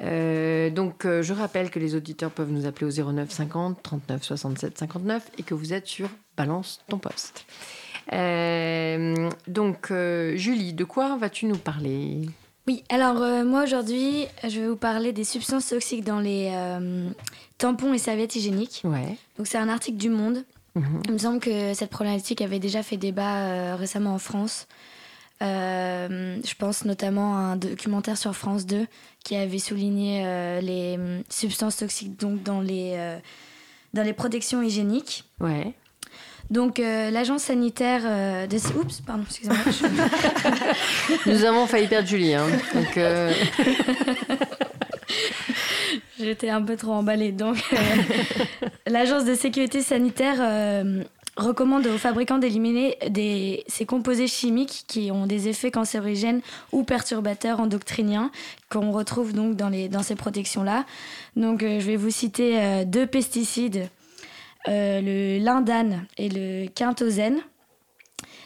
Euh, 0.00 0.70
donc, 0.70 1.04
euh, 1.04 1.22
je 1.22 1.32
rappelle 1.32 1.70
que 1.70 1.78
les 1.78 1.94
auditeurs 1.94 2.30
peuvent 2.30 2.50
nous 2.50 2.66
appeler 2.66 2.86
au 2.86 3.12
09 3.12 3.30
50 3.30 3.82
39 3.82 4.22
67 4.22 4.78
59 4.78 5.30
et 5.38 5.42
que 5.42 5.54
vous 5.54 5.72
êtes 5.72 5.86
sur 5.86 6.08
Balance 6.36 6.80
ton 6.88 6.98
poste. 6.98 7.46
Euh, 8.12 9.30
donc, 9.46 9.92
Julie, 10.34 10.72
de 10.72 10.84
quoi 10.84 11.16
vas-tu 11.16 11.46
nous 11.46 11.56
parler? 11.56 12.28
Oui, 12.66 12.84
alors 12.88 13.44
moi 13.44 13.64
aujourd'hui, 13.64 14.26
je 14.44 14.60
vais 14.60 14.68
vous 14.68 14.76
parler 14.76 15.12
des 15.12 15.24
substances 15.24 15.68
toxiques 15.68 16.04
dans 16.04 16.20
les 16.20 16.52
tampons 17.58 17.92
et 17.92 17.98
serviettes 17.98 18.36
hygiéniques. 18.36 18.82
Ouais. 18.84 19.16
Donc 19.36 19.46
c'est 19.46 19.58
un 19.58 19.68
article 19.68 19.98
du 19.98 20.10
Monde. 20.10 20.44
Mhm. 20.74 21.02
Il 21.06 21.12
me 21.12 21.18
semble 21.18 21.40
que 21.40 21.74
cette 21.74 21.90
problématique 21.90 22.40
avait 22.40 22.60
déjà 22.60 22.82
fait 22.82 22.96
débat 22.96 23.76
récemment 23.76 24.14
en 24.14 24.18
France. 24.18 24.66
Euh, 25.42 26.38
je 26.44 26.54
pense 26.54 26.84
notamment 26.84 27.36
à 27.36 27.40
un 27.40 27.56
documentaire 27.56 28.16
sur 28.16 28.34
France 28.34 28.64
2 28.64 28.86
qui 29.24 29.36
avait 29.36 29.58
souligné 29.58 30.22
euh, 30.26 30.60
les 30.60 30.94
hum, 30.96 31.22
substances 31.28 31.76
toxiques 31.76 32.18
donc 32.18 32.42
dans 32.42 32.60
les, 32.60 32.94
euh, 32.96 33.18
dans 33.94 34.02
les 34.02 34.12
protections 34.12 34.62
hygiéniques. 34.62 35.24
Ouais. 35.40 35.72
Donc 36.50 36.80
euh, 36.80 37.10
l'agence 37.10 37.44
sanitaire 37.44 38.02
euh, 38.04 38.46
de... 38.46 38.56
Oups, 38.78 39.00
pardon, 39.00 39.22
excusez-moi. 39.26 39.56
je- 39.66 41.30
Nous 41.30 41.44
avons 41.44 41.66
failli 41.66 41.86
perdre 41.86 42.08
Julie. 42.08 42.34
hein. 42.34 42.46
Donc, 42.74 42.96
euh, 42.98 43.32
J'étais 46.18 46.50
un 46.50 46.62
peu 46.62 46.76
trop 46.76 46.92
emballée. 46.92 47.32
Donc, 47.32 47.56
l'agence 48.86 49.24
de 49.24 49.34
sécurité 49.34 49.82
sanitaire 49.82 50.36
recommande 51.36 51.86
aux 51.86 51.98
fabricants 51.98 52.38
d'éliminer 52.38 52.98
ces 53.66 53.86
composés 53.86 54.26
chimiques 54.26 54.84
qui 54.86 55.10
ont 55.10 55.26
des 55.26 55.48
effets 55.48 55.70
cancérigènes 55.70 56.42
ou 56.72 56.82
perturbateurs 56.82 57.60
endocriniens 57.60 58.30
qu'on 58.68 58.92
retrouve 58.92 59.32
donc 59.32 59.56
dans, 59.56 60.02
ces 60.02 60.14
protections-là. 60.14 60.84
Donc, 61.36 61.62
euh, 61.62 61.80
je 61.80 61.86
vais 61.86 61.96
vous 61.96 62.10
citer 62.10 62.60
euh, 62.60 62.84
deux 62.84 63.06
pesticides, 63.06 63.88
euh, 64.68 65.00
le 65.00 65.42
lindane 65.42 66.06
et 66.18 66.28
le 66.28 66.68
quintozène 66.68 67.40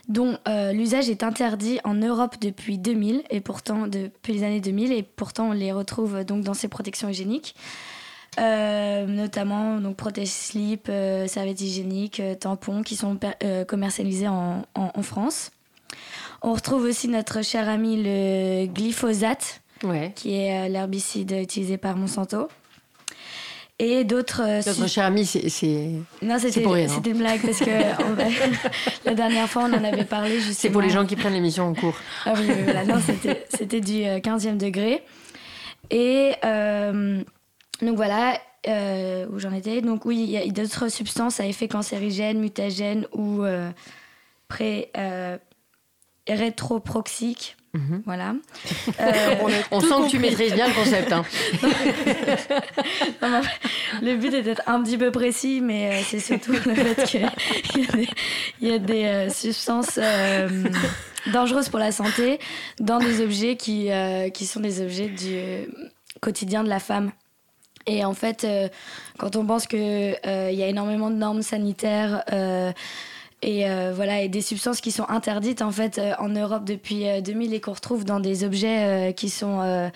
dont 0.09 0.39
l'usage 0.73 1.11
est 1.11 1.25
interdit 1.25 1.81
en 1.83 1.95
Europe 1.95 2.37
depuis 2.41 2.79
2000 2.79 3.25
et 3.29 3.41
pourtant 3.41 3.89
depuis 3.89 4.35
les 4.35 4.45
années 4.45 4.61
2000 4.61 4.93
et 4.93 5.03
pourtant 5.03 5.49
on 5.49 5.53
les 5.53 5.73
retrouve 5.73 6.23
donc 6.23 6.45
dans 6.45 6.55
ces 6.55 6.69
protections 6.69 7.09
hygiéniques. 7.09 7.57
Euh, 8.39 9.07
notamment 9.07 9.79
donc 9.81 9.97
protège-slip, 9.97 10.89
euh, 10.91 11.27
serviettes 11.27 11.61
hygiéniques, 11.63 12.21
euh, 12.21 12.35
tampons 12.35 12.83
qui 12.83 12.95
sont 12.97 13.19
commercialisés 13.67 14.29
en, 14.29 14.67
en- 14.75 14.91
en 14.95 15.03
France. 15.03 15.51
On 16.43 16.53
retrouve 16.53 16.85
aussi 16.85 17.09
notre 17.09 17.43
cher 17.43 17.67
ami 17.69 18.03
le 18.03 18.67
glyphosate, 18.67 19.63
ouais. 19.85 20.13
qui 20.15 20.35
est 20.37 20.69
l'herbicide 20.69 21.33
utilisé 21.33 21.79
par 21.79 21.97
Monsanto. 21.97 22.49
Et 23.79 24.05
d'autres... 24.05 24.43
Notre 24.67 24.87
cher 24.89 25.05
ami, 25.07 25.25
c'est- 25.27 25.49
non, 26.23 26.39
c'était 26.39 26.65
hein. 26.67 26.87
c'était 26.89 27.11
une 27.11 27.19
blague 27.19 27.41
parce 27.41 27.59
que 27.59 27.71
la 29.07 29.15
dernière 29.15 29.49
fois 29.49 29.65
on 29.65 29.73
en 29.73 29.85
avait 29.85 30.05
parlé 30.05 30.37
justement. 30.37 30.55
c'est 30.59 30.71
pour 30.71 30.83
les 30.83 30.91
gens 30.91 31.07
qui 31.07 31.17
prennent 31.17 31.35
l'émission 31.35 31.65
en 31.69 31.75
cours. 31.75 31.97
Ah 32.27 32.35
oui, 32.37 32.47
voilà. 32.65 32.85
Non, 32.85 33.01
c'était, 33.49 33.81
du 33.81 34.05
euh, 34.05 34.19
15e 34.19 34.57
degré. 34.59 35.03
Et 35.91 36.33
donc 37.83 37.97
voilà 37.97 38.39
euh, 38.69 39.27
où 39.31 39.39
j'en 39.39 39.53
étais. 39.53 39.81
Donc 39.81 40.05
oui, 40.05 40.25
il 40.25 40.31
y 40.31 40.37
a 40.37 40.47
d'autres 40.47 40.89
substances 40.89 41.41
à 41.41 41.47
effet 41.47 41.69
cancérigène, 41.69 42.39
mutagène 42.39 43.07
ou 43.13 43.43
euh, 43.45 43.71
pré, 44.49 44.91
euh, 44.97 45.39
rétroproxique. 46.29 47.57
Mhm. 47.75 48.03
Voilà. 48.07 48.35
Euh, 48.99 49.35
On 49.71 49.81
sent 49.81 50.07
que 50.07 50.11
tu 50.11 50.19
maîtrises 50.19 50.55
bien 50.55 50.69
le 50.69 50.73
concept. 50.73 51.13
hein. 51.13 51.23
non, 53.23 53.43
le 54.01 54.17
but 54.17 54.33
est 54.33 54.43
d'être 54.43 54.63
un 54.67 54.83
petit 54.83 54.97
peu 54.97 55.11
précis, 55.11 55.61
mais 55.61 56.03
c'est 56.03 56.21
surtout 56.21 56.53
le 56.53 56.75
fait 56.75 57.05
qu'il 57.05 57.21
y 57.77 57.87
a 57.87 57.93
des, 57.93 58.09
il 58.63 58.69
y 58.69 58.73
a 58.73 58.79
des, 58.79 59.29
substances 59.31 59.99
dangereuses 61.31 61.69
pour 61.69 61.79
la 61.79 61.93
santé 61.93 62.39
dans 62.81 62.99
des 62.99 63.21
objets 63.21 63.57
qui, 63.57 63.91
qui 64.33 64.47
sont 64.47 64.61
des 64.61 64.81
objets 64.81 65.09
du 65.09 65.69
quotidien 66.21 66.65
de 66.65 66.71
la 66.71 66.81
femme. 66.81 67.13
Et 67.87 68.05
en 68.05 68.15
fait, 68.15 68.45
euh, 68.45 68.69
quand 69.19 69.37
on 69.37 69.47
pense 69.47 69.67
qu'il 69.67 69.79
il 69.79 70.55
y 70.55 70.63
a 70.63 70.67
énormément 70.69 71.11
de 71.11 71.17
normes 71.17 71.43
sanitaires 71.43 72.25
euh, 72.33 72.73
et, 73.43 73.69
euh, 73.69 73.93
voilà, 73.95 74.23
et 74.23 74.29
des 74.29 74.41
substances 74.41 74.81
qui 74.81 74.91
sont 74.91 75.09
interdites 75.09 75.63
en, 75.63 75.71
fait, 75.71 75.99
euh, 75.99 76.15
en 76.19 76.29
Europe 76.29 76.65
depuis 76.65 77.07
euh, 77.07 77.21
2000 77.21 77.55
et 77.55 77.61
qu'on 77.61 77.73
retrouve 77.73 78.05
dans 78.05 78.21
des 78.21 78.45
objets 78.45 79.11
euh, 79.11 79.13
qui 79.13 79.29
sont 79.29 79.61
euh, 79.61 79.89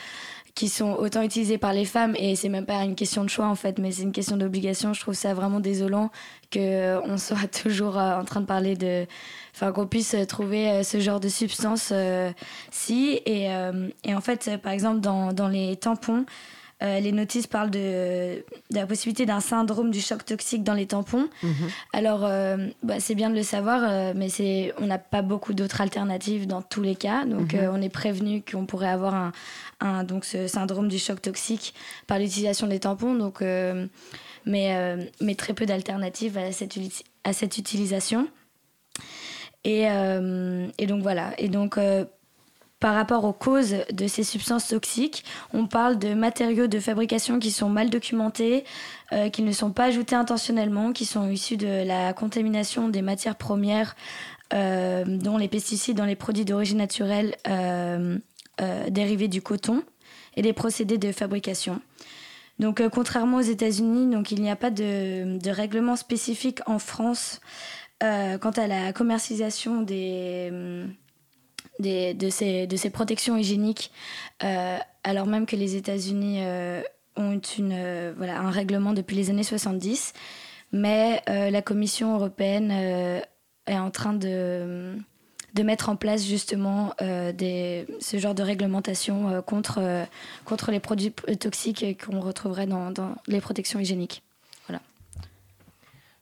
qui 0.57 0.69
sont 0.69 0.93
autant 0.95 1.23
utilisés 1.23 1.59
par 1.59 1.73
les 1.73 1.85
femmes 1.85 2.15
et 2.19 2.35
c'est 2.37 2.49
même 2.49 2.67
pas 2.67 2.83
une 2.83 2.97
question 2.97 3.25
de 3.25 3.31
choix 3.31 3.47
en 3.47 3.55
fait 3.55 3.79
mais 3.79 3.93
c'est 3.93 4.03
une 4.03 4.13
question 4.13 4.37
d'obligation. 4.37 4.93
Je 4.93 5.01
trouve 5.01 5.15
ça 5.15 5.33
vraiment 5.33 5.59
désolant 5.61 6.11
que 6.51 6.59
euh, 6.59 7.01
on 7.05 7.17
soit 7.17 7.51
toujours 7.63 7.99
euh, 7.99 8.21
en 8.21 8.25
train 8.25 8.41
de 8.41 8.47
parler 8.47 8.77
de 8.77 9.07
enfin 9.55 9.73
qu'on 9.73 9.87
puisse 9.87 10.15
euh, 10.15 10.27
trouver 10.27 10.69
euh, 10.69 10.83
ce 10.83 11.01
genre 11.01 11.19
de 11.21 11.29
substance 11.29 11.91
euh, 11.93 12.31
si. 12.71 13.21
Et, 13.25 13.51
euh, 13.51 13.89
et 14.05 14.15
en 14.15 14.21
fait 14.21 14.49
euh, 14.49 14.59
par 14.59 14.73
exemple 14.73 15.01
dans, 15.01 15.33
dans 15.33 15.49
les 15.49 15.77
tampons 15.77 16.27
euh, 16.83 16.99
les 17.01 17.13
notices 17.13 17.47
parlent 17.47 17.71
de, 17.71 17.79
de 18.71 18.75
la 18.75 18.87
possibilité 18.87 19.27
d'un 19.27 19.41
syndrome 19.41 19.91
du 19.91 20.01
choc 20.01 20.25
toxique 20.25 20.63
dans 20.65 20.75
les 20.75 20.87
tampons. 20.87 21.29
Alors, 21.93 22.25
euh, 22.25 22.69
bah, 22.83 23.01
c'est 23.01 23.15
bien 23.15 23.29
de 23.31 23.35
le 23.35 23.43
savoir, 23.43 23.83
euh, 23.85 24.13
mais 24.17 24.29
c'est, 24.29 24.73
on 24.79 24.87
n'a 24.87 24.99
pas 24.99 25.23
beaucoup 25.23 25.53
d'autres 25.53 25.81
alternatives 25.81 26.47
dans 26.47 26.63
tous 26.63 26.83
les 26.83 26.97
cas. 26.97 27.25
Donc, 27.27 27.53
euh, 27.55 27.71
on 27.73 27.83
est 27.83 27.89
prévenu 27.91 28.43
qu'on 28.43 28.67
pourrait 28.67 28.89
avoir 28.89 29.15
un, 29.15 29.33
un- 29.81 30.05
donc 30.05 30.25
ce 30.25 30.47
syndrome 30.47 30.89
du 30.89 30.99
choc 30.99 31.21
toxique 31.21 31.75
par 32.07 32.19
l'utilisation 32.19 32.67
des 32.67 32.81
tampons. 32.81 33.15
Donc, 33.15 33.43
mais, 34.47 34.97
mais 35.21 35.35
très 35.35 35.53
peu 35.53 35.67
d'alternatives 35.67 36.39
à 36.39 36.51
cette, 36.53 36.77
uti- 36.77 37.05
à 37.25 37.33
cette 37.33 37.59
utilisation. 37.59 38.27
Et, 39.65 39.83
et 40.79 40.87
donc 40.87 41.03
voilà. 41.03 41.33
Et 41.39 41.49
donc 41.49 41.79
par 42.81 42.95
rapport 42.95 43.25
aux 43.25 43.35
causes 43.35 43.77
de 43.93 44.07
ces 44.07 44.25
substances 44.25 44.69
toxiques, 44.69 45.23
on 45.53 45.67
parle 45.67 45.99
de 45.99 46.15
matériaux 46.15 46.67
de 46.67 46.81
fabrication 46.81 47.39
qui 47.39 47.51
sont 47.51 47.69
mal 47.69 47.91
documentés, 47.91 48.65
euh, 49.13 49.29
qui 49.29 49.43
ne 49.43 49.53
sont 49.53 49.71
pas 49.71 49.85
ajoutés 49.85 50.17
intentionnellement, 50.17 50.93
qui 50.93 51.05
sont 51.05 51.31
issus 51.31 51.59
de 51.59 51.87
la 51.87 52.15
contamination 52.15 52.89
des 52.89 53.03
matières 53.03 53.37
premières, 53.37 53.97
euh, 54.55 55.05
dont 55.07 55.37
les 55.37 55.47
pesticides 55.47 55.97
dans 55.97 56.07
les 56.07 56.17
produits 56.17 56.47
d'origine 56.47 56.79
naturelle 56.79 57.37
euh, 57.47 58.19
dérivés 58.89 59.29
du 59.29 59.43
coton 59.43 59.83
et 60.37 60.43
des 60.43 60.55
procédés 60.55 60.99
de 60.99 61.13
fabrication. 61.13 61.81
Donc, 62.59 62.87
contrairement 62.91 63.39
aux 63.39 63.43
États-Unis, 63.43 64.11
donc 64.11 64.33
il 64.33 64.43
n'y 64.43 64.51
a 64.51 64.57
pas 64.57 64.71
de, 64.71 65.51
règlement 65.51 65.97
spécifique 65.97 66.61
en 66.67 66.79
France 66.79 67.41
quant 68.01 68.51
à 68.57 68.67
la 68.67 68.93
commercialisation 68.93 69.81
des, 69.81 70.51
de, 71.81 72.31
ces, 72.31 72.91
protections 72.91 73.37
hygiéniques, 73.37 73.91
euh, 74.43 74.79
alors 75.05 75.27
même 75.27 75.47
que 75.47 75.57
les 75.57 75.77
États-Unis 75.77 76.39
euh, 76.41 76.83
ont 77.17 77.41
une, 77.59 77.73
euh, 77.73 78.13
voilà, 78.17 78.41
un 78.41 78.51
règlement 78.51 78.93
depuis 78.93 79.17
les 79.17 79.31
années 79.31 79.43
70. 79.43 80.13
Mais 80.73 81.21
la 81.27 81.63
Commission 81.63 82.15
européenne 82.15 82.71
est 82.71 83.77
en 83.77 83.91
train 83.91 84.13
de, 84.13 84.95
de 85.55 85.63
mettre 85.65 85.89
en 85.89 85.97
place 85.97 86.25
justement 86.25 86.95
des, 87.01 87.87
ce 87.99 88.19
genre 88.19 88.37
de 88.37 88.45
réglementation 88.45 89.43
contre, 89.43 90.07
contre 90.45 90.71
les 90.71 90.79
produits 90.79 91.11
toxiques 91.41 91.85
qu'on 92.07 92.21
retrouverait 92.21 92.69
dans, 92.69 92.93
dans 92.93 93.17
les 93.27 93.41
protections 93.41 93.81
hygiéniques. 93.81 94.23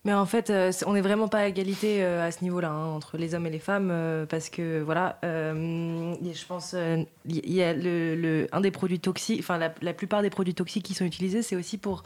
Mais 0.04 0.14
en 0.14 0.26
fait, 0.26 0.50
euh, 0.50 0.72
on 0.86 0.92
n'est 0.92 1.00
vraiment 1.00 1.28
pas 1.28 1.38
à 1.38 1.46
égalité 1.48 2.02
euh, 2.02 2.26
à 2.26 2.30
ce 2.30 2.42
niveau-là, 2.44 2.70
hein, 2.70 2.86
entre 2.86 3.18
les 3.18 3.34
hommes 3.34 3.46
et 3.46 3.50
les 3.50 3.58
femmes, 3.58 3.90
euh, 3.90 4.26
parce 4.26 4.48
que 4.48 4.80
voilà, 4.80 5.18
je 5.22 6.46
pense, 6.46 6.74
il 7.24 7.44
des 8.60 8.70
produits 8.70 9.00
toxiques, 9.00 9.40
enfin 9.40 9.58
la 9.58 9.94
plupart 9.94 10.22
des 10.22 10.30
produits 10.30 10.54
toxiques 10.54 10.84
qui 10.84 10.94
sont 10.94 11.04
utilisés, 11.04 11.42
c'est 11.42 11.56
aussi 11.56 11.78
pour 11.78 12.04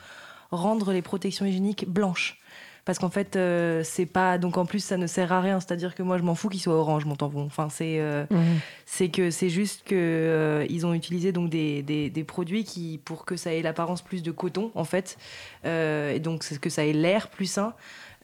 rendre 0.51 0.93
les 0.93 1.03
protections 1.03 1.47
hygiéniques 1.47 1.89
blanches. 1.89 2.42
Parce 2.85 2.99
qu'en 2.99 3.11
fait, 3.11 3.37
euh, 3.37 3.83
c'est 3.85 4.07
pas. 4.07 4.39
Donc 4.39 4.57
en 4.57 4.67
plus, 4.67 4.81
ça 4.83 4.97
ne 4.97 5.07
sert 5.07 5.33
à 5.33 5.41
rien. 5.41 5.61
C'est-à-dire 5.61 5.95
que 5.95 6.03
moi, 6.03 6.19
je 6.19 6.23
m'en 6.23 6.35
fous 6.35 6.49
qu'il 6.49 6.61
soit 6.61 6.75
orange, 6.75 7.05
mon 7.05 7.15
tampon. 7.17 7.45
Enfin, 7.45 7.69
c'est 7.69 8.01
euh, 8.01 8.25
c'est 8.87 9.09
que 9.09 9.31
c'est 9.31 9.49
juste 9.51 9.83
que 9.85 9.95
euh, 9.95 10.67
ils 10.69 10.85
ont 10.87 10.93
utilisé 10.95 11.31
donc 11.33 11.49
des, 11.51 11.83
des, 11.83 12.11
des 12.11 12.25
produits 12.25 12.65
qui 12.65 13.01
pour 13.05 13.25
que 13.25 13.37
ça 13.37 13.53
ait 13.55 13.63
l'apparence 13.63 14.03
plus 14.03 14.23
de 14.23 14.31
coton, 14.33 14.71
en 14.75 14.85
fait, 14.85 15.17
et 15.65 16.19
donc 16.21 16.43
c'est 16.45 16.59
que 16.59 16.71
ça 16.71 16.85
ait 16.85 16.93
l'air 16.93 17.29
plus 17.29 17.47
sain. 17.47 17.75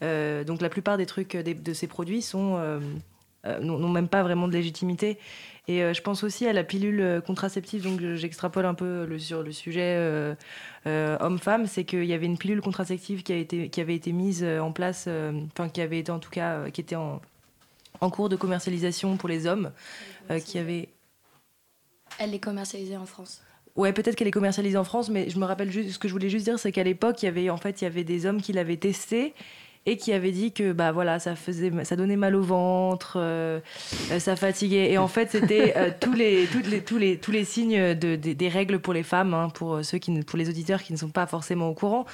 Donc 0.01 0.61
la 0.61 0.69
plupart 0.69 0.97
des 0.97 1.05
trucs 1.05 1.35
des- 1.37 1.53
de 1.53 1.73
ces 1.73 1.87
produits 1.87 2.21
sont 2.21 2.57
euh, 3.45 3.59
n'ont 3.59 3.89
même 3.89 4.07
pas 4.07 4.23
vraiment 4.23 4.47
de 4.47 4.53
légitimité. 4.53 5.17
Et 5.67 5.83
euh, 5.83 5.93
je 5.93 6.01
pense 6.01 6.23
aussi 6.23 6.47
à 6.47 6.53
la 6.53 6.63
pilule 6.63 6.99
euh, 6.99 7.21
contraceptive, 7.21 7.83
donc 7.83 8.01
je- 8.01 8.15
j'extrapole 8.15 8.65
un 8.65 8.73
peu 8.73 9.05
le, 9.05 9.19
sur 9.19 9.43
le 9.43 9.51
sujet 9.51 9.95
euh, 9.97 10.35
homme-femme, 11.19 11.67
c'est 11.67 11.83
qu'il 11.83 12.05
y 12.05 12.13
avait 12.13 12.25
une 12.25 12.37
pilule 12.39 12.61
contraceptive 12.61 13.21
qui, 13.21 13.33
a 13.33 13.35
été, 13.37 13.69
qui 13.69 13.79
avait 13.79 13.95
été 13.95 14.11
mise 14.11 14.43
en 14.43 14.71
place, 14.71 15.07
enfin 15.51 15.69
qui 15.69 15.81
avait 15.81 15.99
été 15.99 16.11
en 16.11 16.19
tout 16.19 16.31
cas, 16.31 16.69
qui 16.71 16.81
était 16.81 16.95
en, 16.95 17.21
en 18.01 18.09
cours 18.09 18.29
de 18.29 18.35
commercialisation 18.35 19.17
pour 19.17 19.29
les 19.29 19.45
hommes, 19.45 19.71
qui 20.45 20.57
avait... 20.57 20.89
Elle 22.17 22.33
est 22.33 22.39
commercialisée 22.39 22.97
en 22.97 23.05
France. 23.05 23.43
Ouais, 23.75 23.93
peut-être 23.93 24.15
qu'elle 24.15 24.27
est 24.27 24.31
commercialisée 24.31 24.77
en 24.77 24.83
France, 24.83 25.09
mais 25.09 25.29
je 25.29 25.37
me 25.37 25.45
rappelle 25.45 25.71
juste, 25.71 25.91
ce 25.91 25.99
que 25.99 26.07
je 26.07 26.13
voulais 26.13 26.29
juste 26.29 26.45
dire, 26.45 26.57
c'est 26.57 26.71
qu'à 26.71 26.83
l'époque, 26.83 27.21
il 27.21 27.27
y 27.27 27.29
avait 27.29 27.49
en 27.51 27.57
fait, 27.57 27.81
il 27.81 27.83
y 27.83 27.87
avait 27.87 28.03
des 28.03 28.25
hommes 28.25 28.41
qui 28.41 28.51
l'avaient 28.51 28.77
testé 28.77 29.35
et 29.85 29.97
qui 29.97 30.13
avaient 30.13 30.31
dit 30.31 30.51
que 30.51 30.71
bah 30.71 30.91
voilà, 30.91 31.19
ça 31.19 31.35
faisait, 31.35 31.71
ça 31.83 31.95
donnait 31.95 32.15
mal 32.17 32.35
au 32.35 32.41
ventre, 32.43 33.13
euh, 33.19 33.59
euh, 34.11 34.19
ça 34.19 34.35
fatiguait. 34.35 34.91
Et 34.91 34.97
en 34.97 35.07
fait, 35.07 35.31
c'était 35.31 35.73
euh, 35.77 35.89
tous 35.99 36.13
les, 36.13 36.45
toutes 36.51 36.67
les, 36.67 36.81
tous 36.81 36.97
les, 36.97 37.17
tous 37.17 37.31
les 37.31 37.43
signes 37.45 37.95
de, 37.95 38.15
des- 38.15 38.35
des 38.35 38.49
règles 38.49 38.79
pour 38.79 38.93
les 38.93 39.03
femmes, 39.03 39.33
hein, 39.33 39.49
pour 39.53 39.79
ceux 39.83 39.97
qui, 39.97 40.11
pour 40.23 40.37
les 40.37 40.49
auditeurs 40.49 40.83
qui 40.83 40.93
ne 40.93 40.97
sont 40.97 41.09
pas 41.09 41.25
forcément 41.25 41.69
au 41.69 41.73
courant. 41.73 42.05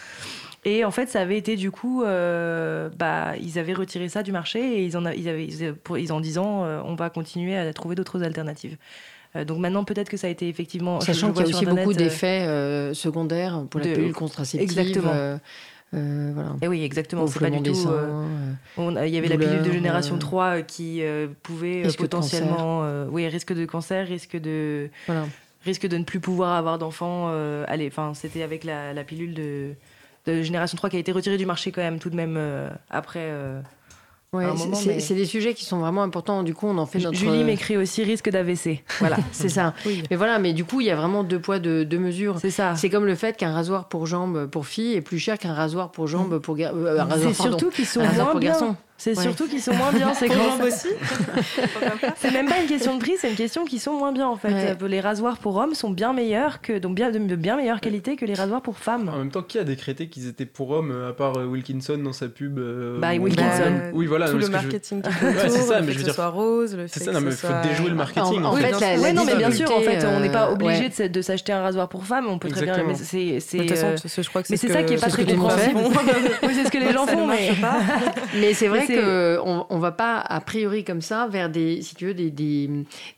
Et 0.68 0.84
en 0.86 0.92
fait, 0.92 1.10
ça 1.10 1.22
avait 1.22 1.38
été 1.38 1.58
du 1.58 1.70
coup, 1.70 2.04
euh, 2.04 2.90
bah, 2.98 3.34
ils 3.42 3.60
avaient 3.60 3.74
retiré 3.74 4.10
ça 4.10 4.24
du 4.24 4.32
marché 4.32 4.60
et 4.80 4.86
ils 4.86 4.96
en, 4.98 5.06
a- 5.06 5.14
ils 5.14 5.28
avaient, 5.30 5.48
ils, 5.98 6.12
en 6.14 6.20
disant, 6.20 6.64
euh, 6.64 6.82
on 6.86 6.96
va 6.96 7.10
continuer 7.10 7.56
à 7.58 7.72
trouver 7.74 7.96
d'autres 7.96 8.24
alternatives. 8.24 8.78
Euh, 9.36 9.44
donc 9.44 9.60
maintenant, 9.60 9.84
peut-être 9.84 10.10
que 10.10 10.18
ça 10.18 10.28
a 10.28 10.30
été 10.30 10.48
effectivement. 10.48 11.02
Sachant 11.02 11.32
qu'il 11.34 11.42
y 11.42 11.44
a 11.44 11.48
aussi 11.50 11.66
Internet, 11.66 11.84
beaucoup 11.84 11.94
d'effets 11.98 12.94
secondaires 12.94 13.64
pour 13.70 13.80
la 13.82 13.88
de- 13.88 13.94
pilule 13.94 14.14
contraceptive. 14.14 14.62
Exactement. 14.62 15.12
Euh, 15.94 15.98
euh, 15.98 16.32
voilà. 16.34 16.50
Et 16.62 16.68
oui, 16.68 16.84
exactement. 16.84 17.28
C'est 17.28 17.40
pas 17.40 17.50
du 17.50 17.62
tout. 17.62 17.88
euh, 17.88 18.36
Il 18.78 19.14
y 19.14 19.18
avait 19.18 19.28
la 19.28 19.38
pilule 19.38 19.62
de 19.64 19.72
génération 19.72 20.16
euh, 20.16 20.20
3 20.20 20.46
euh, 20.46 20.62
qui 20.62 21.02
pouvait 21.44 21.84
potentiellement. 21.98 23.06
oui, 23.10 23.28
risque 23.28 23.54
de 23.54 23.66
cancer, 23.66 24.08
risque 24.08 24.38
de, 24.38 24.90
voilà. 25.06 25.26
risque 25.64 25.88
de 25.88 25.98
ne 25.98 26.04
plus 26.04 26.20
pouvoir 26.20 26.54
avoir 26.56 26.78
d'enfants. 26.78 27.30
allez, 27.68 27.88
enfin, 27.88 28.14
c'était 28.14 28.44
avec 28.44 28.64
la, 28.64 28.94
la 28.94 29.04
pilule 29.04 29.34
de, 29.34 29.72
de 30.26 30.42
génération 30.42 30.76
3 30.78 30.90
qui 30.90 30.98
a 30.98 31.00
été 31.00 31.12
retirée 31.12 31.38
du 31.38 31.46
marché 31.46 31.72
quand 31.72 31.82
même, 31.82 32.00
tout 32.00 32.10
de 32.10 32.16
même, 32.16 32.40
après. 32.90 33.32
Euh, 34.40 34.52
Ouais, 34.52 34.58
c'est- 34.74 35.14
mais- 35.14 35.16
des 35.16 35.26
sujets 35.26 35.54
qui 35.54 35.66
sont 35.66 35.78
vraiment 35.80 36.04
importants. 36.04 36.44
Du 36.44 36.54
coup, 36.54 36.68
on 36.68 36.78
en 36.78 36.86
fait 36.86 37.00
notre. 37.00 37.18
Julie 37.18 37.44
m'écrit 37.44 37.78
aussi 37.78 38.04
risque 38.04 38.30
d'AVC. 38.30 38.84
Voilà, 39.00 39.18
C'est 39.32 39.50
ça. 39.50 39.74
Mais 40.10 40.16
voilà, 40.16 40.40
mais 40.40 40.54
du 40.54 40.66
coup, 40.66 40.82
il 40.82 40.88
y 40.88 40.92
a 40.92 40.96
vraiment 40.96 41.24
deux 41.24 41.40
poids, 41.40 41.60
deux, 41.60 41.86
deux 41.86 42.00
mesures. 42.00 42.38
c'est 42.40 42.52
ça. 42.52 42.76
C'est 42.76 42.90
comme 42.90 43.06
le 43.06 43.16
fait 43.16 43.38
qu'un 43.38 43.54
rasoir 43.54 43.88
pour 43.88 44.06
jambes 44.06 44.48
pour 44.48 44.66
filles 44.68 44.94
est 44.96 45.02
plus 45.02 45.20
cher 45.20 45.38
qu'un 45.38 45.54
rasoir 45.54 45.92
pour 45.92 46.08
jambes 46.08 46.40
pour 46.40 46.56
gar... 46.56 46.74
euh, 46.76 47.04
rasoir, 47.04 47.18
Mm. 47.18 47.34
C'est 47.34 47.38
pardon. 47.44 47.58
surtout 47.60 47.70
qu'ils 47.76 47.86
sont 47.86 48.02
moins 48.02 48.26
pour 48.26 48.40
bien. 48.40 48.52
garçons. 48.52 48.76
C'est 48.98 49.16
Ouais. 49.18 49.24
surtout 49.24 49.48
qu'ils 49.48 49.62
sont 49.62 49.74
moins 49.74 49.92
bien. 49.92 50.08
Quand 50.20 50.28
jambes 50.34 50.64
aussi. 50.64 50.88
C'est 52.18 52.32
même 52.32 52.48
pas 52.48 52.60
une 52.62 52.68
question 52.68 52.96
de 52.96 53.00
prix, 53.02 53.14
c'est 53.20 53.30
une 53.30 53.36
question 53.36 53.66
qui 53.66 53.78
sont 53.80 53.94
moins 53.94 54.12
bien 54.14 54.28
en 54.28 54.38
fait. 54.38 54.52
Ouais. 54.82 54.88
Les 54.88 55.02
rasoirs 55.02 55.38
pour 55.38 55.58
hommes 55.58 55.74
sont 55.76 55.90
bien 55.90 56.14
meilleurs 56.14 56.62
que 56.62 56.78
donc 56.80 56.96
bien 56.96 57.12
de, 57.12 57.20
bien 57.36 57.58
meilleure 57.58 57.82
qualité 57.82 58.16
que 58.16 58.26
les 58.26 58.34
rasoirs 58.34 58.62
pour 58.62 58.78
femmes. 58.78 59.10
En 59.14 59.18
même 59.18 59.32
temps, 59.32 59.42
qui 59.44 59.60
a 59.60 59.64
décrété 59.64 60.08
qu'ils 60.08 60.28
étaient 60.28 60.46
pour 60.46 60.72
hommes, 60.72 61.08
à 61.10 61.14
part 61.14 61.38
euh, 61.38 61.46
Wilkinson 61.46 61.98
dans 61.98 62.14
sa 62.14 62.28
pub 62.30 62.58
euh, 62.58 62.98
Bah, 63.00 63.14
Wilkinson. 63.20 63.46
Bah, 63.46 63.90
Oui, 63.94 64.06
voilà. 64.06 64.28
Tout 64.28 64.34
non, 64.34 64.40
le 64.40 64.46
je- 64.46 64.52
marketing 64.52 65.02
qui 65.02 65.10
Ouais, 65.26 65.34
c'est 65.50 65.50
ça, 65.50 65.80
le 65.82 65.86
mais 65.86 65.92
je 65.92 65.98
veux 65.98 66.04
dire- 66.06 66.14
soit 66.16 66.30
rose, 66.30 66.76
le 66.76 66.88
C'est 66.88 67.00
fait 67.00 67.06
ça, 67.06 67.12
non, 67.12 67.22
mais 67.22 67.32
faut 67.32 67.48
déjouer 67.64 67.90
le 67.90 67.96
marketing. 67.96 68.44
En- 68.44 68.46
en 68.46 68.54
en 68.54 68.56
fait, 68.56 68.62
fait. 68.64 68.68
bien 68.70 68.80
la- 68.80 68.88
sûr. 68.88 68.96
la 68.96 69.02
Ouais, 69.02 69.14
non, 69.14 69.26
mais 69.26 69.36
bien 69.36 69.52
sûr, 69.52 69.72
en 69.76 69.82
fait, 69.82 70.06
on 70.06 70.20
n'est 70.22 70.32
pas 70.32 70.48
euh, 70.50 70.54
obligé 70.54 70.90
ouais. 71.00 71.10
de, 71.10 71.22
s'acheter 71.22 71.52
un 71.52 71.62
rasoir 71.62 71.90
pour 71.90 72.06
femme, 72.06 72.28
on 72.30 72.40
peut 72.40 72.48
très 72.50 72.64
bien. 72.66 72.84
Mais 72.88 72.96
c'est, 72.96 73.40
façon, 73.68 73.88
euh, 73.88 73.96
je 73.98 74.08
mais 74.08 74.44
c'est 74.44 74.58
c'est 74.58 74.68
ce 74.68 74.74
ça 74.74 74.84
qui 74.84 74.94
est 74.94 75.02
pas 75.02 75.08
très 75.10 75.26
compréhensible. 75.26 75.80
oui, 76.44 76.50
c'est 76.54 76.66
ce 76.66 76.72
que 76.72 76.78
les 76.78 76.92
gens 76.94 77.06
font. 77.06 77.28
Mais 78.40 78.54
c'est 78.54 78.68
vrai 78.68 78.85
Mais 78.88 78.96
c'est- 78.96 79.02
que 79.02 79.40
on, 79.44 79.66
on 79.70 79.80
va 79.80 79.92
pas 79.92 80.20
a 80.20 80.40
priori 80.42 80.84
comme 80.84 81.02
ça 81.02 81.28
vers 81.28 81.50
des, 81.50 81.82
si 81.82 81.96
tu 81.96 82.06
veux, 82.08 82.14
des, 82.14 82.30
des, 82.32 82.70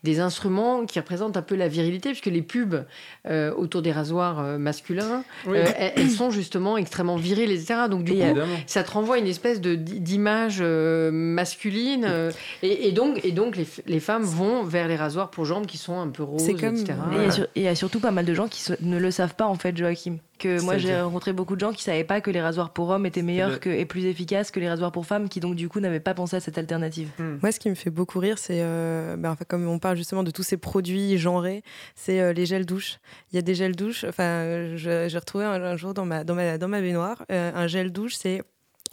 des 0.04 0.20
instruments 0.20 0.86
qui 0.86 1.00
représentent 1.00 1.38
un 1.38 1.42
peu 1.42 1.56
la 1.56 1.68
virilité, 1.68 2.10
puisque 2.10 2.26
les 2.28 2.42
pubs 2.42 2.86
euh, 3.30 3.54
autour 3.56 3.82
des 3.82 3.92
rasoirs 3.92 4.40
euh, 4.40 4.58
masculins, 4.58 5.24
Oui. 5.46 5.58
euh, 5.58 5.66
elles, 5.78 5.94
elles 5.98 6.10
sont 6.12 6.30
justement 6.32 6.78
extrêmement 6.78 7.16
viriles, 7.18 7.52
etc. 7.52 7.82
Donc 7.90 8.04
du 8.04 8.14
Et, 8.14 8.20
coup, 8.20 8.40
ça 8.66 8.84
te 8.84 8.92
renvoie 8.92 9.16
à 9.16 9.20
une 9.20 9.28
espèce 9.28 9.62
de 9.62 9.76
d'image 9.76 10.58
euh, 10.62 11.12
masculine, 11.12 12.06
euh, 12.08 12.32
et, 12.64 12.88
et 12.88 12.92
donc 12.92 13.24
et 13.24 13.32
donc 13.32 13.56
les, 13.56 13.68
les 13.86 14.00
femmes 14.00 14.24
vont 14.24 14.64
vers 14.64 14.88
les 14.88 14.96
rasoirs 14.96 15.30
pour 15.30 15.46
jambes 15.46 15.66
qui 15.66 15.78
sont 15.78 16.00
un 16.00 16.08
peu 16.10 16.24
roses, 16.24 16.48
comme- 16.60 16.76
etc. 16.76 16.94
Et 17.14 17.42
il 17.56 17.62
y 17.62 17.66
y, 17.66 17.68
a 17.68 17.76
surtout 17.76 18.00
pas 18.00 18.12
mal 18.12 18.26
de 18.26 18.34
gens 18.34 18.48
qui 18.48 18.64
ne 18.82 18.98
le 18.98 19.12
savent 19.12 19.36
pas 19.36 19.46
en 19.46 19.56
fait, 19.56 19.76
Joachim. 19.78 20.18
Que 20.38 20.62
moi 20.62 20.78
j'ai 20.78 21.02
rencontré 21.02 21.34
beaucoup 21.34 21.56
de 21.56 21.60
gens 21.62 21.72
qui 21.74 21.82
savaient 21.84 22.04
pas 22.04 22.22
que 22.22 22.30
les 22.30 22.42
rasoirs 22.42 22.70
pour 22.72 22.90
hommes 22.90 23.06
étaient 23.06 23.22
meilleurs 23.24 23.60
que, 23.60 23.70
et 23.70 23.86
plus 23.86 24.06
efficaces 24.06 24.52
que 24.52 24.60
les 24.60 24.70
rasoirs 24.70 24.92
pour 24.92 25.06
femmes, 25.06 25.30
qui 25.30 25.40
donc 25.40 25.56
du 25.56 25.68
coup 25.70 25.80
n'avaient 25.80 26.00
pas 26.00 26.14
pensé 26.14 26.36
à 26.36 26.40
cette 26.40 26.58
alternative. 26.58 27.10
Moi, 27.42 27.52
ce 27.52 27.60
qui 27.60 27.70
me 27.70 27.76
fait 27.76 27.90
beaucoup 27.90 28.20
rire, 28.20 28.38
c'est, 28.38 28.60
euh, 28.62 29.16
ben, 29.18 29.32
enfin, 29.32 29.46
comme 29.48 29.68
on 29.68 29.80
parle 29.80 29.98
justement 29.98 30.24
de 30.24 30.32
tous 30.32 30.44
ces 30.44 30.58
produits 30.58 31.18
genrés, 31.18 31.64
c'est 31.96 32.20
euh, 32.22 32.34
les 32.34 32.46
gels 32.46 32.66
douche. 32.66 33.00
Il 33.32 33.36
y 33.36 33.40
a 33.40 33.42
des 33.42 33.56
gels 33.56 33.76
douche. 33.76 34.04
Enfin, 34.08 34.24
euh, 34.24 34.78
je- 34.78 35.08
j'ai 35.10 35.18
retrouvé 35.18 35.46
un, 35.46 35.62
un 35.64 35.76
jour 35.76 35.94
dans 35.94 36.06
ma, 36.06 36.24
dans 36.24 36.36
ma, 36.36 36.58
dans 36.58 36.68
ma 36.68 36.82
baignoire 36.82 37.26
euh, 37.32 37.52
un 37.56 37.68
gel 37.68 37.92
douche. 37.92 38.16
C'est 38.16 38.42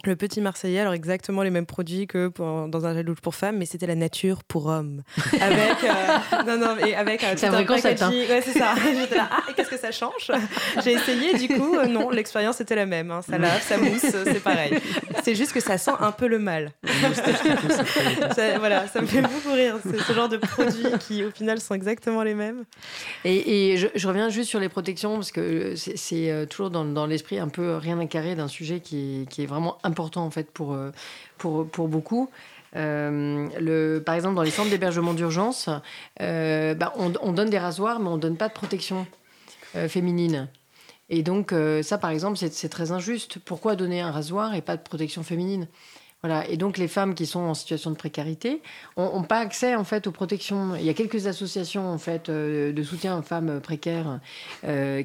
le 0.03 0.15
petit 0.15 0.41
Marseillais, 0.41 0.79
alors 0.79 0.93
exactement 0.93 1.41
les 1.43 1.49
mêmes 1.49 1.65
produits 1.65 2.05
que 2.07 2.27
pour- 2.27 2.67
dans 2.67 2.85
un 2.85 2.93
gel 2.93 3.05
douche 3.05 3.21
pour 3.21 3.33
femmes, 3.35 3.57
mais 3.57 3.65
c'était 3.65 3.87
la 3.87 3.95
nature 3.95 4.43
pour 4.43 4.67
hommes. 4.67 5.01
Avec, 5.41 5.83
euh, 5.83 6.43
non, 6.45 6.57
non, 6.57 6.75
mais 6.81 6.93
avec 6.95 7.23
euh, 7.23 7.35
tout 7.35 7.45
un 7.45 7.49
vrai 7.49 7.65
concept, 7.65 8.01
hein. 8.01 8.11
Ouais, 8.11 8.41
c'est 8.43 8.57
ça. 8.57 8.75
J'étais 8.99 9.15
là, 9.15 9.29
ah, 9.31 9.41
et 9.49 9.53
qu'est-ce 9.53 9.69
que 9.69 9.77
ça 9.79 9.91
change? 9.91 10.31
J'ai 10.83 10.93
essayé, 10.93 11.33
du 11.37 11.47
coup, 11.47 11.75
euh, 11.75 11.85
non, 11.87 12.09
l'expérience 12.09 12.61
était 12.61 12.75
la 12.75 12.85
même. 12.85 13.09
hein. 13.11 13.21
Ça 13.21 13.37
lave, 13.37 13.61
ça 13.61 13.77
mousse, 13.77 14.03
euh, 14.13 14.23
c'est 14.25 14.43
pareil. 14.43 14.77
C'est 15.23 15.35
juste 15.35 15.53
que 15.53 15.59
ça 15.59 15.77
sent 15.77 15.91
un 15.99 16.11
peu 16.11 16.27
le 16.27 16.39
mal. 16.39 16.71
Ça- 18.35 18.57
voilà, 18.59 18.87
ça 18.87 19.01
me 19.01 19.07
fait 19.07 19.21
beaucoup 19.21 19.51
rire. 19.53 19.77
C'est 19.83 19.99
ce 19.99 20.13
genre 20.13 20.29
de 20.29 20.37
produits 20.37 20.85
qui, 20.99 21.23
au 21.23 21.31
final, 21.31 21.59
sont 21.59 21.73
exactement 21.73 22.23
les 22.23 22.33
mêmes. 22.35 22.63
Et, 23.23 23.71
et 23.73 23.77
je, 23.77 23.87
je 23.95 24.07
reviens 24.07 24.29
juste 24.29 24.49
sur 24.49 24.59
les 24.59 24.69
protections, 24.69 25.15
parce 25.15 25.31
que 25.31 25.75
c'est- 25.75 26.47
toujours 26.47 26.69
dans, 26.69 26.85
dans 26.85 27.05
l'esprit 27.05 27.39
un 27.39 27.47
peu 27.47 27.75
rien 27.77 27.99
à 27.99 28.05
carrer 28.05 28.35
d'un 28.35 28.47
sujet 28.47 28.79
qui 28.79 29.27
est 29.37 29.45
vraiment 29.45 29.77
important 29.85 30.25
en 30.25 30.31
fait 30.31 30.51
pour, 30.51 30.73
euh, 30.73 30.91
pour, 31.37 31.67
pour 31.67 31.87
beaucoup. 31.87 32.29
Euh, 32.75 33.47
le, 33.59 33.99
par 33.99 34.15
exemple, 34.15 34.35
dans 34.35 34.41
les 34.41 34.51
centres 34.51 34.69
d'hébergement 34.69 35.13
d'urgence, 35.13 35.69
euh, 36.21 36.73
bah, 36.73 36.91
on, 36.97 37.13
on 37.21 37.31
donne 37.31 37.49
des 37.49 37.59
rasoirs, 37.59 37.99
mais 37.99 38.09
on 38.09 38.17
donne 38.17 38.37
pas 38.37 38.49
de 38.49 38.53
protection 38.53 39.07
féminine. 39.87 40.47
Et 41.09 41.21
donc, 41.21 41.53
ça, 41.83 41.97
par 41.97 42.09
exemple, 42.09 42.37
c'est 42.37 42.69
très 42.69 42.93
injuste. 42.93 43.39
Pourquoi 43.39 43.75
donner 43.75 43.99
un 43.99 44.09
rasoir 44.09 44.55
et 44.55 44.61
pas 44.61 44.77
de 44.77 44.81
protection 44.81 45.21
féminine? 45.21 45.67
Voilà. 46.23 46.47
Et 46.49 46.55
donc, 46.55 46.77
les 46.77 46.87
femmes 46.87 47.13
qui 47.13 47.25
sont 47.25 47.41
en 47.41 47.53
situation 47.53 47.91
de 47.91 47.97
précarité 47.97 48.61
n'ont 48.95 49.23
pas 49.23 49.39
accès 49.39 49.75
en 49.75 49.83
fait 49.83 50.07
aux 50.07 50.11
protections. 50.11 50.75
Il 50.75 50.85
y 50.85 50.89
a 50.89 50.93
quelques 50.93 51.27
associations 51.27 51.89
en 51.89 51.97
fait 51.97 52.31
de 52.31 52.83
soutien 52.83 53.19
aux 53.19 53.21
femmes 53.21 53.59
précaires 53.59 54.21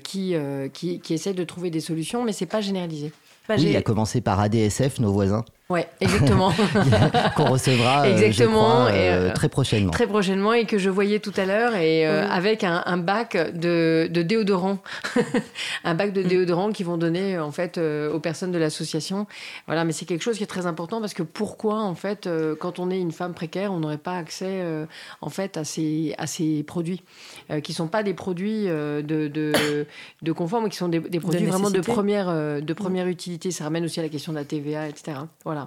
qui, 0.05 0.37
qui 0.73 1.01
qui 1.01 1.15
essaient 1.15 1.35
de 1.35 1.45
trouver 1.45 1.71
des 1.71 1.81
solutions, 1.81 2.23
mais 2.23 2.33
c'est 2.33 2.47
pas 2.47 2.61
généralisé. 2.61 3.13
Oui, 3.57 3.71
il 3.71 3.77
a 3.77 3.83
commencé 3.83 4.21
par 4.21 4.41
ADSF, 4.41 5.01
nos 5.01 5.13
voisins, 5.13 5.45
Ouais, 5.71 5.89
exactement. 6.01 6.53
qu'on 7.37 7.45
recevra 7.45 8.03
euh, 8.03 8.17
je 8.19 8.25
Exactement, 8.25 8.65
crois, 8.65 8.91
et, 8.93 9.09
euh, 9.09 9.29
euh, 9.29 9.33
très 9.33 9.49
prochainement. 9.49 9.93
Très 9.93 10.09
prochainement 10.09 10.53
et 10.53 10.65
que 10.67 10.79
je 10.79 10.91
voyais 10.91 11.21
tout 11.21 11.33
à 11.37 11.45
l'heure 11.47 11.77
et 11.77 12.09
euh, 12.09 12.29
avec 12.29 12.65
un, 12.65 12.83
un 12.87 12.97
bac 12.97 13.37
de, 13.55 14.09
de 14.11 14.23
déodorant, 14.23 14.79
un 15.85 15.95
bac 15.95 16.13
de 16.13 16.23
déodorant 16.23 16.73
qu'ils 16.73 16.87
vont 16.87 16.97
donner 16.97 17.39
en 17.39 17.53
fait 17.53 17.79
euh, 17.79 18.13
aux 18.13 18.19
personnes 18.19 18.51
de 18.51 18.59
l'association. 18.59 19.29
Voilà, 19.67 19.85
mais 19.85 19.93
c'est 19.93 20.07
quelque 20.07 20.23
chose 20.23 20.39
qui 20.39 20.43
est 20.43 20.49
très 20.49 20.67
important 20.67 21.01
parce 21.01 21.15
que 21.15 21.23
pourquoi 21.23 21.81
en 21.81 21.95
fait 21.95 22.27
euh, 22.27 22.57
quand 22.59 22.81
on 22.81 22.91
est 22.91 22.99
une 22.99 23.13
femme 23.13 23.33
précaire, 23.33 23.73
on 23.73 23.79
n'aurait 23.79 23.97
pas 23.97 24.17
accès 24.17 24.47
euh, 24.63 24.87
en 25.21 25.31
fait 25.31 25.57
à 25.57 25.63
ces 25.63 26.17
à 26.19 26.27
ces 26.27 26.65
produits 26.65 27.05
euh, 27.53 27.61
qui 27.61 27.75
sont 27.75 27.87
pas 27.87 28.03
des 28.03 28.15
produits 28.15 28.65
euh, 28.67 29.03
de, 29.03 29.29
de 29.29 29.87
de 30.23 30.33
confort 30.33 30.63
mais 30.63 30.69
qui 30.69 30.79
sont 30.79 30.89
des, 30.89 30.99
des 30.99 31.21
produits 31.21 31.47
vraiment 31.47 31.71
de 31.71 31.81
première 31.81 32.29
euh, 32.29 32.61
de 32.61 32.73
première 32.73 33.07
utilité. 33.07 33.53
Ça 33.53 33.63
ramène 33.63 33.85
aussi 33.85 34.01
à 34.01 34.03
la 34.03 34.09
question 34.09 34.33
de 34.33 34.39
la 34.39 34.45
TVA, 34.45 34.89
etc. 34.89 35.19
Voilà. 35.45 35.60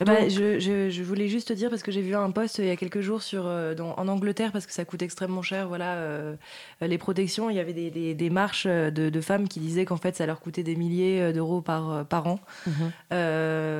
Voilà. 0.00 0.22
Ben, 0.22 0.30
je, 0.30 0.58
je, 0.58 0.90
je, 0.90 1.02
voulais 1.02 1.28
juste 1.28 1.52
dire, 1.52 1.70
parce 1.70 1.82
que 1.82 1.92
j'ai 1.92 2.00
vu 2.00 2.14
un 2.14 2.30
post 2.30 2.58
il 2.58 2.66
y 2.66 2.70
a 2.70 2.76
quelques 2.76 3.00
jours 3.00 3.22
sur, 3.22 3.44
dans, 3.76 3.94
en 3.96 4.08
Angleterre, 4.08 4.52
parce 4.52 4.66
que 4.66 4.72
ça 4.72 4.84
coûte 4.84 5.02
extrêmement 5.02 5.42
cher, 5.42 5.68
voilà, 5.68 5.96
les 6.80 6.98
protections. 6.98 7.50
Il 7.50 7.56
y 7.56 7.60
avait 7.60 7.72
des, 7.72 7.90
des, 7.90 8.14
des 8.14 8.30
marches 8.30 8.66
de, 8.66 8.90
de, 8.90 9.20
femmes 9.20 9.48
qui 9.48 9.60
disaient 9.60 9.84
qu'en 9.84 9.96
fait, 9.96 10.16
ça 10.16 10.26
leur 10.26 10.40
coûtait 10.40 10.62
des 10.62 10.76
milliers 10.76 11.32
d'euros 11.32 11.60
par, 11.60 12.04
par 12.06 12.26
an. 12.26 12.40
Mhm. 12.66 12.92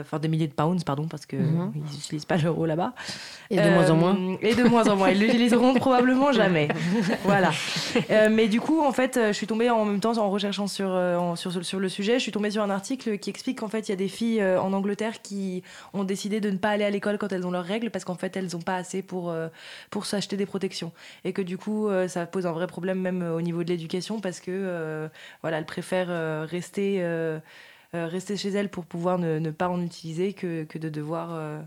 Enfin, 0.01 0.19
des 0.21 0.29
milliers 0.29 0.49
de 0.49 0.55
pounds, 0.55 0.85
pardon, 0.85 1.07
parce 1.09 1.27
qu'ils 1.27 1.39
mhm. 1.41 1.73
n'utilisent 1.75 2.25
pas 2.25 2.37
l'euro 2.37 2.67
là-bas. 2.67 2.95
Et 3.51 3.57
de 3.57 3.71
moins 3.71 3.91
en 3.91 3.97
moins. 3.97 4.19
Et 4.41 4.55
de 4.55 4.65
moins 4.65 4.89
en 4.89 4.97
moins. 4.97 5.11
Ils 5.11 5.21
l'utiliseront 5.21 5.75
probablement 5.83 6.33
jamais. 6.33 6.69
voilà. 7.25 7.51
mais 8.31 8.49
du 8.49 8.61
coup, 8.61 8.83
en 8.83 8.93
fait, 8.93 9.19
je 9.29 9.33
suis 9.33 9.47
tombée 9.47 9.71
en 9.71 9.85
même 9.85 10.01
temps 10.01 10.19
en 10.19 10.31
recherchant 10.31 10.67
sur, 10.67 10.99
sur, 11.37 11.65
sur 11.65 11.81
le 11.81 11.89
sujet, 11.89 12.15
je 12.15 12.23
suis 12.23 12.33
tombée 12.33 12.51
sur 12.51 12.63
un 12.63 12.71
article 12.71 13.19
qui 13.19 13.31
explique 13.31 13.61
qu'en 13.61 13.69
fait, 13.69 13.89
il 13.89 13.93
y 13.93 13.95
a 13.95 13.97
des 13.97 14.09
filles 14.09 14.43
en 14.43 14.73
Angleterre 14.73 15.23
qui 15.23 15.52
ont 15.93 16.05
décidé 16.05 16.41
de 16.41 16.51
ne 16.51 16.57
pas 16.57 16.71
aller 16.71 16.85
à 16.85 16.91
l'école 16.91 17.19
quand 17.19 17.33
elles 17.33 17.47
ont 17.47 17.51
leurs 17.51 17.65
règles 17.65 17.91
parce 17.91 18.05
qu'en 18.05 18.15
fait, 18.15 18.37
elles 18.37 18.51
n'ont 18.53 18.61
pas 18.61 18.77
assez 18.77 19.03
pour, 19.03 19.35
pour 19.91 20.07
s'acheter 20.07 20.37
des 20.37 20.47
protections. 20.47 20.93
Et 21.25 21.33
que 21.33 21.43
du 21.43 21.59
coup, 21.59 21.89
ça 22.09 22.27
pose 22.27 22.47
un 22.47 22.53
vrai 22.53 22.67
problème 22.67 23.01
même 23.01 23.23
au 23.23 23.41
niveau 23.41 23.65
de 23.65 23.69
l'éducation 23.69 24.21
parce 24.21 24.41
que, 24.41 25.09
voilà, 25.43 25.59
elles 25.59 25.67
préfèrent 25.67 26.49
rester, 26.49 27.05
rester 27.93 28.37
chez 28.37 28.51
elles 28.51 28.69
pour 28.69 28.87
pouvoir 28.87 29.19
ne, 29.19 29.51
pas 29.51 29.69
en 29.69 29.81
utiliser 29.83 30.33
que, 30.33 30.65
que 30.65 30.79
de 30.79 30.89
devoir 30.89 31.63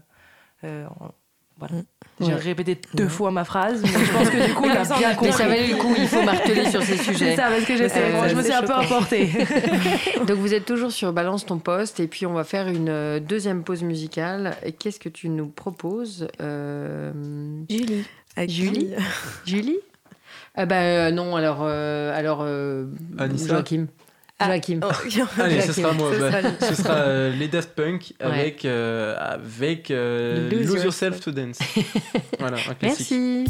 voilà. 1.57 1.75
Mm. 1.75 2.25
J'ai 2.25 2.33
répété 2.33 2.79
deux 2.93 3.07
fois 3.07 3.31
ma 3.31 3.43
phrase, 3.43 3.81
mais 3.81 3.89
je 3.89 4.11
pense 4.11 4.29
que 4.29 4.45
du 4.45 4.53
coup, 4.53 4.63
bien 4.99 5.15
mais 5.21 5.31
ça 5.31 5.47
valait 5.47 5.67
le 5.67 5.75
coup, 5.75 5.93
il 5.97 6.07
faut 6.07 6.23
marteler 6.23 6.69
sur 6.69 6.81
ces 6.81 6.97
sujets. 7.03 7.31
C'est 7.31 7.35
ça, 7.35 7.49
parce 7.49 7.65
que 7.65 7.75
je 7.75 8.35
me 8.35 8.43
suis 8.43 8.53
un 8.53 8.63
peu 8.63 8.73
emportée. 8.73 9.29
Donc 10.27 10.37
vous 10.37 10.53
êtes 10.53 10.65
toujours 10.65 10.91
sur 10.91 11.11
Balance 11.13 11.45
ton 11.45 11.57
poste, 11.57 11.99
et 11.99 12.07
puis 12.07 12.25
on 12.25 12.33
va 12.33 12.43
faire 12.43 12.67
une 12.67 12.89
euh, 12.89 13.19
deuxième 13.19 13.63
pause 13.63 13.83
musicale. 13.83 14.55
Et 14.63 14.71
qu'est-ce 14.71 14.99
que 14.99 15.09
tu 15.09 15.29
nous 15.29 15.47
proposes 15.47 16.27
euh... 16.41 17.11
Julie. 17.69 18.05
Julie 18.47 18.89
Julie 19.45 19.79
ah 20.55 20.65
bah, 20.65 20.81
euh, 20.81 21.11
Non, 21.11 21.35
alors, 21.35 21.59
euh, 21.61 22.17
alors 22.17 22.39
euh, 22.41 22.85
Joachim. 24.39 24.79
Ah, 24.83 24.93
Joachim. 25.07 25.27
Oh, 25.37 25.41
Allez, 25.41 25.61
ce 25.61 25.73
sera 25.73 25.93
moi. 25.93 26.11
Bah, 26.17 26.41
ce 26.59 26.75
sera 26.75 26.93
euh, 26.93 27.35
les 27.35 27.47
Daft 27.47 27.69
Punk 27.69 28.13
avec, 28.19 28.65
euh, 28.65 29.15
avec 29.17 29.91
euh, 29.91 30.49
Lose, 30.49 30.83
Yourself 30.83 31.19
to 31.21 31.31
Dance. 31.31 31.59
voilà, 32.39 32.57
un 32.69 32.73
classique. 32.73 33.11
Merci. 33.11 33.45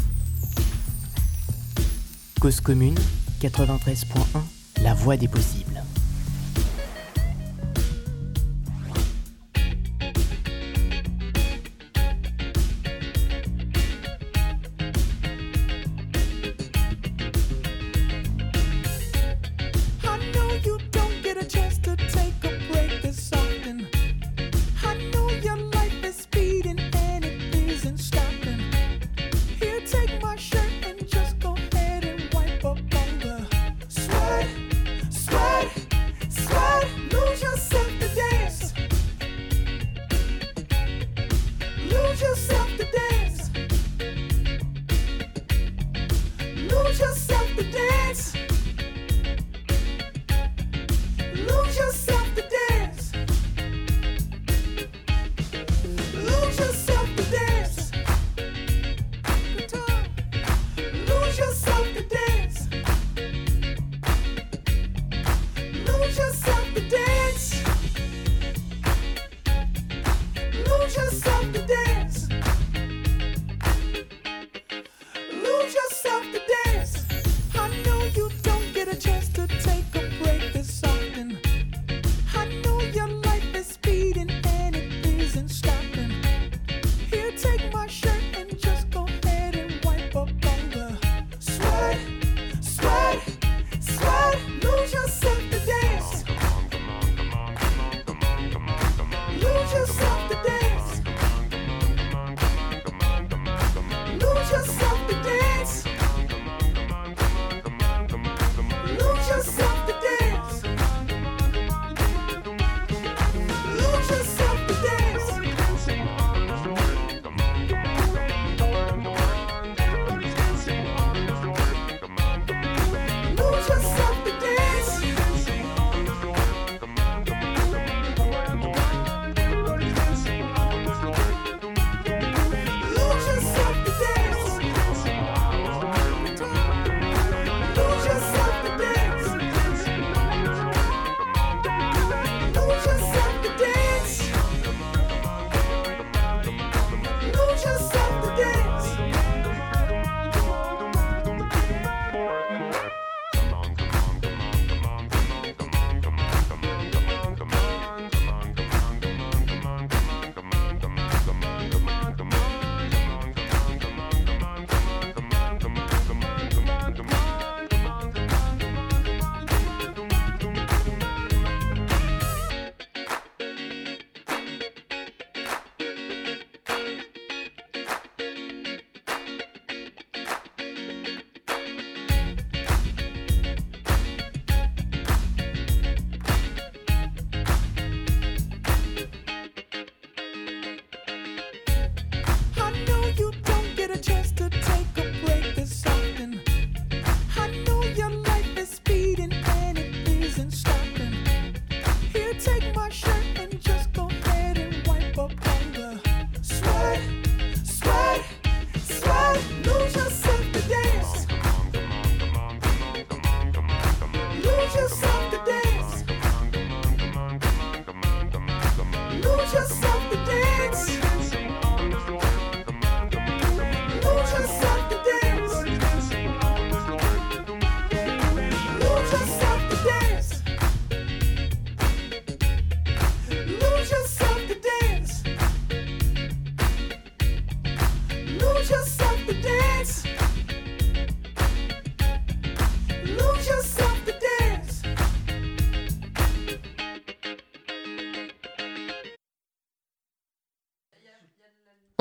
Cause 2.40 2.60
commune 2.60 2.98
93.1, 3.40 4.82
la 4.82 4.94
voix 4.94 5.16
des 5.16 5.28
possibles. 5.28 5.75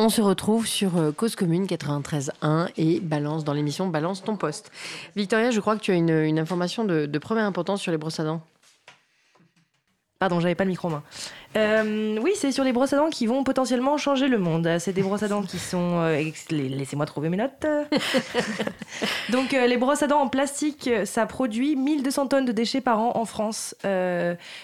On 0.06 0.10
se 0.10 0.22
retrouve 0.22 0.68
sur 0.68 0.98
euh, 0.98 1.12
Cause 1.12 1.36
Commune 1.36 1.66
93.1 1.66 2.70
et 2.78 3.00
Balance 3.00 3.44
dans 3.44 3.54
l'émission 3.54 3.88
Balance 3.88 4.24
ton 4.24 4.38
poste. 4.38 4.72
Victoria, 5.16 5.50
je 5.50 5.60
crois 5.60 5.76
que 5.76 5.82
tu 5.82 5.92
as 5.92 5.96
une, 5.96 6.38
information 6.38 6.84
de, 6.86 7.18
première 7.18 7.46
importance 7.46 7.82
sur 7.82 7.92
les 7.92 7.98
brosses 7.98 8.20
à 8.20 8.24
dents. 8.24 8.44
Pardon, 10.20 10.40
j'avais 10.40 10.54
pas 10.54 10.64
le 10.64 10.70
micro 10.70 10.90
en 10.90 10.92
main. 10.92 11.04
Euh, 11.58 12.18
oui, 12.22 12.34
c'est 12.36 12.52
sur 12.52 12.64
les 12.64 12.74
brosses 12.74 12.92
à 12.94 12.98
dents 12.98 13.10
qui 13.10 13.28
vont 13.28 13.44
potentiellement 13.44 13.98
changer 13.98 14.28
le 14.28 14.38
monde. 14.38 14.70
C'est 14.80 14.92
des 14.92 15.02
brosses 15.02 15.24
à 15.24 15.28
dents 15.28 15.42
qui 15.42 15.58
sont. 15.58 16.00
Euh, 16.02 16.22
laissez-moi 16.50 17.06
trouver 17.06 17.30
mes 17.30 17.38
notes. 17.38 17.66
Donc, 19.30 19.54
euh, 19.54 19.66
les 19.66 19.78
brosses 19.78 20.04
à 20.04 20.08
dents 20.08 20.20
en 20.20 20.28
plastique, 20.28 20.90
ça 21.06 21.26
produit 21.26 21.76
1200 21.76 22.28
tonnes 22.28 22.46
de 22.46 22.52
déchets 22.52 22.82
par 22.82 23.00
an 23.00 23.14
en 23.16 23.26
France. 23.26 23.76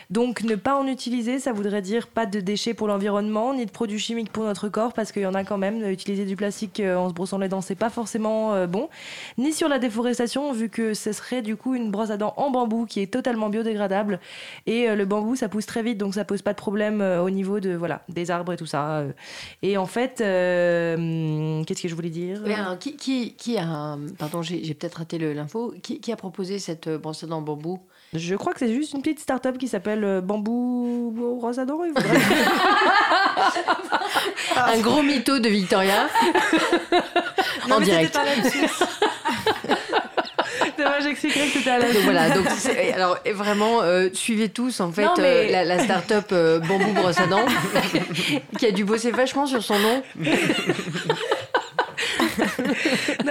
donc, 0.10 0.44
ne 0.44 0.56
pas 0.56 0.76
en 0.76 0.88
utiliser, 0.88 1.40
ça 1.40 1.54
voudrait 1.54 1.82
dire 1.82 2.08
pas 2.08 2.26
de 2.26 2.40
déchets 2.40 2.74
pour 2.74 2.88
l'environnement, 2.88 3.54
ni 3.54 3.66
de 3.66 3.72
produits 3.72 4.00
chimiques 4.00 4.32
pour 4.32 4.44
notre 4.44 4.68
corps, 4.68 4.94
parce 4.94 5.12
qu'il 5.12 5.22
y 5.22 5.26
en 5.26 5.34
a 5.34 5.44
quand 5.44 5.58
même. 5.58 5.90
Utiliser 5.90 6.26
du 6.26 6.36
plastique 6.36 6.82
en 6.82 7.10
se 7.10 7.14
brossant 7.14 7.38
les 7.38 7.48
dents, 7.48 7.62
c'est 7.62 7.76
pas 7.76 7.90
forcément 7.90 8.66
bon. 8.68 8.90
Ni 9.38 9.54
sur 9.54 9.70
la 9.70 9.80
déforestation, 9.80 10.52
vu 10.52 10.70
que 10.70 10.94
ce 10.94 11.12
serait 11.14 11.42
du 11.42 11.56
coup 11.56 11.76
une 11.76 11.92
brosse 11.92 12.12
à 12.12 12.18
dents 12.18 12.34
en 12.38 12.50
bambou 12.50 12.86
qui 12.86 13.02
est 13.02 13.12
totalement 13.12 13.50
biodégradable. 13.50 14.20
Et 14.66 14.94
le 14.94 15.06
bambou, 15.06 15.36
ça 15.36 15.48
pousse 15.50 15.66
très 15.66 15.84
vite, 15.84 15.98
donc 15.98 16.16
ça 16.16 16.26
pose 16.26 16.42
pas 16.42 16.52
de 16.52 16.58
problème 16.58 16.81
euh, 16.82 17.22
au 17.22 17.30
niveau 17.30 17.60
de 17.60 17.76
voilà 17.76 18.02
des 18.10 18.32
arbres 18.32 18.54
et 18.54 18.58
tout 18.58 18.66
ça. 18.66 19.00
Euh. 19.00 19.12
Et 19.62 19.78
en 19.78 19.86
fait, 19.86 20.22
euh, 20.22 21.64
qu'est-ce 21.64 21.84
que 21.84 21.88
je 21.88 21.96
voulais 21.96 22.10
dire? 22.10 22.42
Qui, 22.80 22.96
qui, 22.96 23.34
qui, 23.36 23.58
a, 23.58 23.98
pardon, 24.18 24.42
j'ai 24.42 24.74
peut-être 24.74 24.96
raté 24.96 25.18
l'info. 25.34 25.74
Qui, 25.82 26.00
qui, 26.00 26.12
a 26.12 26.16
proposé 26.16 26.60
cette 26.60 26.90
brosse 26.90 27.24
à 27.24 27.28
dents 27.28 27.42
bambou? 27.42 27.80
Je 28.14 28.36
crois 28.36 28.54
que 28.54 28.60
c'est 28.60 28.74
juste 28.74 28.94
une 28.94 29.02
petite 29.02 29.20
start-up 29.20 29.58
qui 29.58 29.68
s'appelle 29.68 30.22
Bambou 30.22 31.14
Brosse 31.40 31.58
à 31.60 31.66
dents. 31.66 31.80
Un 34.56 34.80
gros 34.80 35.02
mytho 35.02 35.40
de 35.40 35.48
Victoria. 35.50 36.08
en 37.72 37.80
direct. 37.80 38.18
J'expliquerai 41.22 41.48
que 41.50 41.58
c'était 41.60 41.70
à 41.70 41.80
la 41.80 41.88
Voilà, 42.04 42.30
donc 42.32 42.48
alors 42.94 43.18
vraiment, 43.34 43.82
euh, 43.82 44.10
suivez 44.14 44.50
tous 44.50 44.80
en 44.80 44.92
fait 44.92 45.08
euh, 45.20 45.50
la, 45.50 45.64
la 45.64 45.84
start-up 45.84 46.30
euh, 46.32 46.60
Bambou 46.60 46.94
Brosse 46.94 47.20
à 47.20 47.28
dents 47.28 47.46
qui 48.58 48.66
a 48.66 48.72
dû 48.72 48.84
bosser 48.84 49.12
vachement 49.12 49.46
sur 49.46 49.62
son 49.62 49.78
nom. 49.78 50.04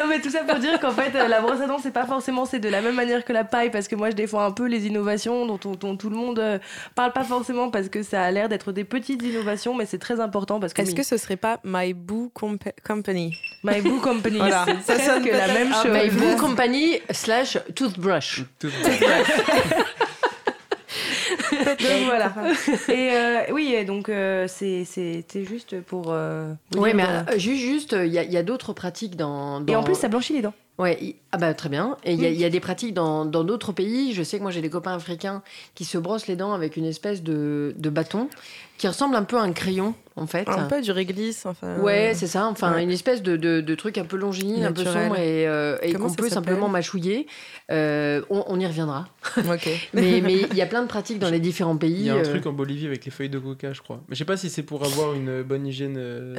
non, 0.01 0.09
mais 0.09 0.20
tout 0.20 0.31
ça 0.31 0.44
pour 0.44 0.59
dire 0.59 0.81
qu'en 0.81 0.93
fait, 0.93 1.12
la 1.12 1.40
brosse 1.40 1.60
à 1.60 1.66
dents, 1.66 1.78
c'est 1.82 1.93
pas 1.93 2.06
forcément 2.06 2.47
c'est 2.47 2.59
de 2.59 2.68
la 2.68 2.81
même 2.81 2.94
manière 2.94 3.24
que 3.24 3.32
la 3.32 3.44
paille, 3.44 3.70
parce 3.70 3.89
que 3.89 3.97
moi, 3.97 4.10
je 4.10 4.16
défends 4.16 4.40
un 4.40 4.51
peu 4.51 4.66
les 4.66 4.86
innovations 4.86 5.47
dont, 5.47 5.97
tout 5.97 6.10
le 6.10 6.16
monde 6.16 6.39
euh, 6.39 6.59
parle 6.94 7.12
pas 7.12 7.24
forcément, 7.24 7.70
parce 7.70 7.89
que 7.89 8.02
ça 8.02 8.22
a 8.22 8.31
l'air 8.31 8.48
d'être 8.48 8.72
des 8.72 8.85
petites 8.85 9.22
innovations, 9.22 9.74
mais 9.74 9.86
c'est 9.86 9.98
très 9.98 10.20
important 10.20 10.60
parce 10.60 10.72
que. 10.72 10.82
Est-ce 10.82 10.94
que 10.94 11.02
ce 11.02 11.16
serait 11.16 11.36
pas 11.36 11.60
My 11.64 11.93
Boo 11.93 12.31
Company? 12.32 13.36
My 13.62 13.81
Boo 13.82 14.01
Company, 14.02 14.39
voilà. 14.39 14.64
ça 14.85 14.98
sonne 14.98 15.24
que 15.24 15.31
la 15.31 15.48
même 15.48 15.72
chose. 15.74 15.93
My 15.93 16.09
Boo 16.10 16.36
Company 16.36 17.01
slash 17.10 17.59
toothbrush. 17.74 18.44
toothbrush. 18.59 19.28
donc 21.77 22.05
voilà. 22.07 22.33
Et 22.89 23.11
euh, 23.13 23.53
oui, 23.53 23.85
donc 23.85 24.09
euh, 24.09 24.47
c'était 24.49 25.45
juste 25.45 25.81
pour. 25.83 26.07
Euh, 26.09 26.53
oui, 26.77 26.93
mais 26.95 27.05
juste, 27.37 27.63
juste, 27.63 27.97
il 27.99 28.13
y 28.13 28.37
a, 28.37 28.41
a 28.41 28.43
d'autres 28.43 28.73
pratiques 28.73 29.17
dans, 29.17 29.61
dans, 29.61 29.73
Et 29.73 29.77
en 29.77 29.83
plus, 29.83 29.95
ça 29.95 30.09
blanchit 30.09 30.33
les 30.33 30.43
dents. 30.43 30.55
Ouais, 30.79 31.17
ah 31.33 31.37
bah 31.37 31.53
très 31.53 31.69
bien. 31.69 31.99
Et 32.05 32.15
il 32.15 32.23
y, 32.23 32.37
y, 32.37 32.45
a 32.45 32.49
des 32.49 32.61
pratiques 32.61 32.95
dans 32.95 33.27
d'autres 33.27 33.73
pays. 33.73 34.15
Je 34.15 34.23
sais 34.23 34.39
que 34.39 34.43
moi 34.43 34.51
j'ai 34.51 34.63
des 34.63 34.71
copains 34.71 34.95
africains 34.95 35.43
qui 35.75 35.85
se 35.85 35.99
brossent 35.99 36.27
les 36.27 36.37
dents 36.37 36.55
avec 36.55 36.79
une 36.79 36.87
espèce 36.87 37.23
de, 37.23 37.75
de 37.77 37.91
bâton 37.91 38.31
qui 38.81 38.89
ressemble 38.89 39.15
un 39.15 39.24
peu 39.24 39.36
à 39.36 39.43
un 39.43 39.52
crayon 39.52 39.94
en 40.16 40.27
fait. 40.27 40.48
Un 40.48 40.65
peu 40.65 40.81
du 40.81 40.90
réglisse, 40.90 41.44
enfin. 41.44 41.78
Ouais, 41.81 42.12
c'est 42.15 42.27
ça. 42.27 42.47
Enfin, 42.47 42.78
une 42.78 42.90
espèce 42.90 43.23
de, 43.23 43.36
de, 43.36 43.74
truc 43.74 43.98
un 43.98 44.07
peu 44.07 44.16
longiligne, 44.16 44.65
un 44.65 44.73
peu 44.73 44.85
sombre 44.85 45.19
et, 45.19 45.47
euh, 45.47 45.77
qu'on 45.98 46.12
peut 46.12 46.31
simplement 46.31 46.69
mâchouiller. 46.69 47.27
Euh, 47.70 48.23
on, 48.31 48.59
y 48.59 48.66
reviendra. 48.66 49.07
mais 49.94 50.19
il 50.19 50.57
y 50.57 50.62
a 50.62 50.66
plein 50.66 50.82
de 50.82 50.89
pratiques 50.89 51.19
dans 51.19 51.28
les 51.28 51.40
différents 51.40 51.77
pays. 51.77 52.01
Il 52.01 52.07
y 52.07 52.11
a 52.11 52.15
un 52.15 52.19
euh. 52.19 52.24
truc 52.24 52.47
en 52.47 52.52
Bolivie 52.52 52.86
avec 52.86 53.05
les 53.05 53.11
feuilles 53.11 53.28
de 53.28 53.39
coca, 53.39 53.74
je 53.74 53.82
crois. 53.82 54.01
Mais 54.09 54.15
je 54.15 54.19
sais 54.19 54.24
pas 54.24 54.39
si 54.39 54.48
c'est 54.48 54.62
pour 54.62 54.82
avoir 54.82 55.12
une 55.15 55.43
bonne 55.43 55.66
hygiène. 55.66 55.98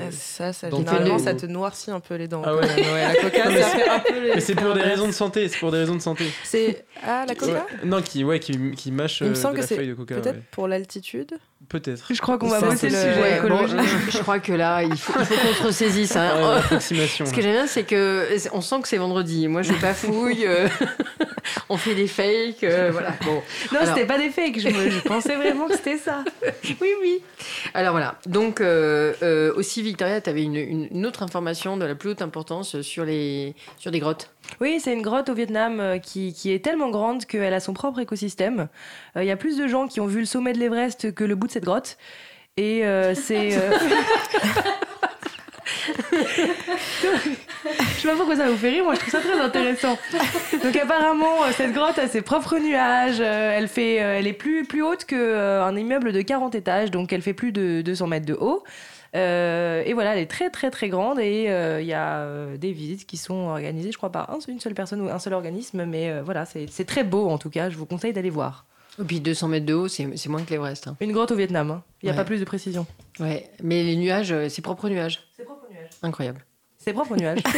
ça, 0.09 0.51
ça, 0.51 0.72
généralement, 0.72 1.19
ça 1.19 1.35
te 1.35 1.45
noircit 1.45 1.91
un 1.91 1.99
peu 1.99 2.15
les 2.15 2.27
dents. 2.27 2.41
Ah 2.43 2.55
ouais. 2.55 2.68
la 2.68 3.15
coca, 3.15 3.43
ça 3.43 3.65
fait 3.68 3.89
un 3.89 3.99
peu 3.99 4.13
Mais 4.35 4.41
c'est 4.41 4.55
pour 4.55 4.73
des 4.73 4.81
raisons 4.81 5.07
de 5.07 5.13
santé. 5.13 5.47
C'est 5.47 5.59
pour 5.59 5.72
des 5.72 5.77
raisons 5.77 5.95
de 5.95 6.01
santé. 6.01 6.26
C'est 6.43 6.85
ah 7.03 7.26
la 7.27 7.35
coca. 7.35 7.68
Non, 7.84 8.01
qui 8.01 8.23
ouais, 8.23 8.39
qui, 8.39 8.72
qui 8.72 8.91
mâche. 8.91 9.22
Il 9.22 9.30
me 9.30 9.35
semble 9.35 9.57
que 9.57 9.65
c'est 9.65 9.77
peut-être 9.77 10.41
pour 10.51 10.68
l'altitude. 10.68 11.38
Peut-être. 11.72 12.03
Je 12.14 12.19
crois 12.19 12.38
qu'on 12.38 12.49
va 12.49 12.60
bosser 12.60 12.89
le, 12.89 12.98
sujet 12.98 13.41
je, 14.10 14.18
crois 14.18 14.39
que 14.39 14.52
là, 14.52 14.84
il 14.84 14.98
faut, 14.98 15.14
qu'on 15.14 15.23
se 15.23 15.64
ressaisisse. 15.64 16.18
Hein. 16.18 16.61
Ce 16.81 17.31
que 17.34 17.41
j'aime 17.41 17.53
bien, 17.53 17.68
c'est 17.68 17.84
que 17.84 18.27
on 18.52 18.60
sent 18.60 18.81
que 18.81 18.89
c'est 18.89 18.98
vendredi. 18.98 19.48
Moi, 19.48 19.61
je 19.61 19.72
bafouille. 19.76 20.45
Euh, 20.45 20.68
on 21.69 21.77
fait 21.77 21.95
des 21.95 22.07
fakes. 22.07 22.65
Euh, 22.65 22.89
voilà. 22.91 23.14
Bon. 23.23 23.41
Non, 23.72 23.80
c'était 23.85 24.06
pas 24.06 24.18
des 24.18 24.31
fakes. 24.31 24.60
Je, 24.60 24.99
pensais 25.07 25.38
vraiment 25.38 25.68
que 25.68 25.77
c'était 25.77 25.98
ça. 25.98 26.26
oui, 26.81 26.89
oui. 27.02 27.22
Alors 27.73 27.93
voilà. 27.93 28.19
Donc 28.26 28.60
euh, 28.60 29.53
aussi, 29.56 29.81
Victoria, 29.81 30.19
tu 30.19 30.30
avais 30.30 30.43
une, 30.43 30.57
une, 30.57 31.06
autre 31.06 31.23
information 31.23 31.77
de 31.77 31.85
la 31.85 31.95
plus 31.95 32.10
haute 32.10 32.22
importance 32.22 32.81
sur 32.81 33.06
les 33.06 33.56
sur 33.77 33.91
des 33.91 33.99
grottes. 33.99 34.30
Oui, 34.60 34.80
c'est 34.80 34.94
une 34.94 35.02
grotte 35.02 35.30
au 35.30 35.34
Vietnam 35.34 35.80
euh, 35.80 35.98
qui, 35.98 36.34
qui, 36.34 36.52
est 36.52 36.64
tellement 36.64 36.90
grande 36.90 37.26
qu'elle 37.26 37.53
a 37.53 37.60
son 37.60 37.73
propre 37.73 37.99
écosystème. 37.99 38.68
Euh, 39.15 39.23
il 39.23 39.28
y 39.28 39.32
a 39.32 39.38
plus 39.38 39.57
de 39.57 39.68
gens 39.68 39.88
qui 39.88 39.99
ont 39.99 40.07
vu 40.07 40.19
le 40.19 40.26
sommet 40.26 40.53
de 40.53 40.60
l'Everest 40.60 41.14
que 41.14 41.23
le 41.23 41.36
bout 41.36 41.48
de 41.48 41.52
cette 41.52 41.64
grotte. 41.64 41.98
Et 42.57 42.86
euh, 42.86 43.15
c'est. 43.15 43.52
je 43.52 43.57
sais 47.98 48.07
pas 48.07 48.15
pourquoi 48.15 48.36
ça 48.36 48.49
vous 48.49 48.57
fait 48.57 48.69
rire, 48.69 48.84
moi 48.84 48.94
je 48.95 48.99
trouve 48.99 49.11
ça 49.11 49.22
très 49.22 49.40
intéressant. 49.40 49.98
Donc 50.64 50.76
apparemment, 50.76 51.38
cette 51.56 51.73
grotte 51.73 51.98
a 51.98 52.07
ses 52.07 52.22
propres 52.22 52.60
nuages, 52.60 53.22
elle, 53.22 53.68
fait, 53.68 53.95
elle 53.95 54.28
est 54.28 54.34
plus, 54.34 54.65
plus 54.65 54.84
haute 54.84 55.06
qu'un 55.06 55.76
immeuble 55.76 56.11
de 56.11 56.22
40 56.22 56.56
étages, 56.56 56.91
donc 56.91 57.14
elle 57.14 57.22
fait 57.22 57.34
plus 57.34 57.52
de 57.52 57.82
200 57.82 58.07
mètres 58.07 58.26
de 58.26 58.34
haut. 58.34 58.64
Euh, 59.15 59.83
et 59.85 59.93
voilà, 59.93 60.13
elle 60.13 60.21
est 60.21 60.29
très 60.29 60.49
très 60.49 60.71
très 60.71 60.88
grande 60.88 61.19
et 61.19 61.49
euh, 61.49 61.81
il 61.81 61.88
y 61.88 61.93
a 61.93 62.19
euh, 62.19 62.57
des 62.57 62.71
visites 62.71 63.05
qui 63.05 63.17
sont 63.17 63.49
organisées, 63.49 63.91
je 63.91 63.97
crois, 63.97 64.11
par 64.11 64.33
une 64.47 64.59
seule 64.59 64.73
personne 64.73 65.01
ou 65.01 65.09
un 65.09 65.19
seul 65.19 65.33
organisme, 65.33 65.85
mais 65.85 66.21
voilà, 66.21 66.45
c'est 66.45 66.85
très 66.85 67.03
beau 67.03 67.29
en 67.29 67.38
tout 67.38 67.49
cas, 67.49 67.69
je 67.69 67.77
vous 67.77 67.85
conseille 67.85 68.13
d'aller 68.13 68.29
voir. 68.29 68.65
Et 68.99 69.03
puis 69.03 69.19
200 69.19 69.47
mètres 69.47 69.65
de 69.65 69.73
haut, 69.73 69.88
c'est 69.88 70.27
moins 70.27 70.43
que 70.43 70.51
l'Everest. 70.51 70.88
Hein. 70.88 70.97
Une 70.99 71.11
grotte 71.11 71.31
au 71.31 71.35
Vietnam, 71.35 71.71
hein. 71.71 71.83
il 72.01 72.05
n'y 72.07 72.11
a 72.11 72.15
pas 72.15 72.25
plus 72.25 72.39
de 72.39 72.45
précision. 72.45 72.85
Ouais, 73.19 73.49
mais 73.61 73.83
les 73.83 73.95
nuages, 73.95 74.33
c'est 74.49 74.61
propre 74.61 74.89
nuages. 74.89 75.21
C'est 75.35 75.43
propre 75.43 75.67
nuages. 75.71 75.89
Incroyable. 76.03 76.45
C'est 76.77 76.93
propre 76.93 77.15
nuages. 77.15 77.39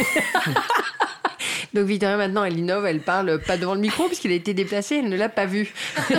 Donc 1.74 1.86
Victoria 1.86 2.16
maintenant 2.16 2.44
elle 2.44 2.58
innove, 2.58 2.86
elle 2.86 3.00
parle 3.00 3.40
pas 3.40 3.56
devant 3.56 3.74
le 3.74 3.80
micro 3.80 4.06
puisqu'il 4.06 4.30
a 4.30 4.34
été 4.34 4.54
déplacé, 4.54 4.98
elle 4.98 5.08
ne 5.08 5.16
l'a 5.16 5.28
pas 5.28 5.46
vu. 5.46 5.74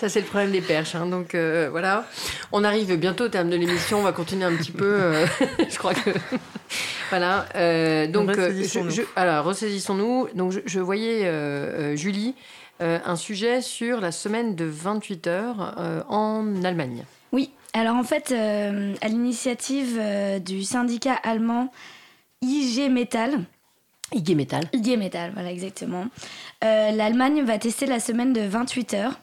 Ça 0.00 0.08
c'est 0.08 0.20
le 0.20 0.26
problème 0.26 0.50
des 0.50 0.62
perches. 0.62 0.94
Hein. 0.94 1.04
Donc 1.04 1.34
euh, 1.34 1.68
voilà, 1.70 2.06
on 2.52 2.64
arrive 2.64 2.96
bientôt 2.96 3.24
au 3.24 3.28
terme 3.28 3.50
de 3.50 3.56
l'émission, 3.56 3.98
on 3.98 4.02
va 4.02 4.12
continuer 4.12 4.46
un 4.46 4.56
petit 4.56 4.72
peu. 4.72 4.96
Euh, 4.98 5.26
je 5.68 5.76
crois 5.76 5.92
que 5.92 6.10
voilà. 7.10 7.44
Euh, 7.54 8.06
donc 8.06 8.30
je, 8.34 9.02
alors 9.14 9.44
ressaisissons-nous. 9.44 10.28
Donc 10.34 10.54
je, 10.64 10.80
voyais 10.80 11.96
Julie 11.98 12.34
un 12.80 13.16
sujet 13.16 13.60
sur 13.60 14.00
la 14.00 14.10
semaine 14.10 14.56
de 14.56 14.64
28 14.64 15.26
heures 15.26 16.04
en 16.08 16.64
Allemagne. 16.64 17.04
Oui. 17.32 17.50
Alors 17.74 17.96
en 17.96 18.02
fait, 18.02 18.32
à 18.32 19.08
l'initiative 19.08 20.00
du 20.42 20.64
syndicat 20.64 21.14
allemand 21.22 21.70
IG 22.40 22.90
Metall, 22.90 23.44
IG 24.12 24.34
Metal. 24.34 24.64
IG 24.72 24.98
Metal, 24.98 25.30
voilà, 25.34 25.52
exactement. 25.52 26.06
Euh, 26.64 26.90
L'Allemagne 26.90 27.42
va 27.42 27.58
tester 27.58 27.86
la 27.86 28.00
semaine 28.00 28.32
de 28.32 28.40
28 28.40 28.94
heures. 28.94 29.20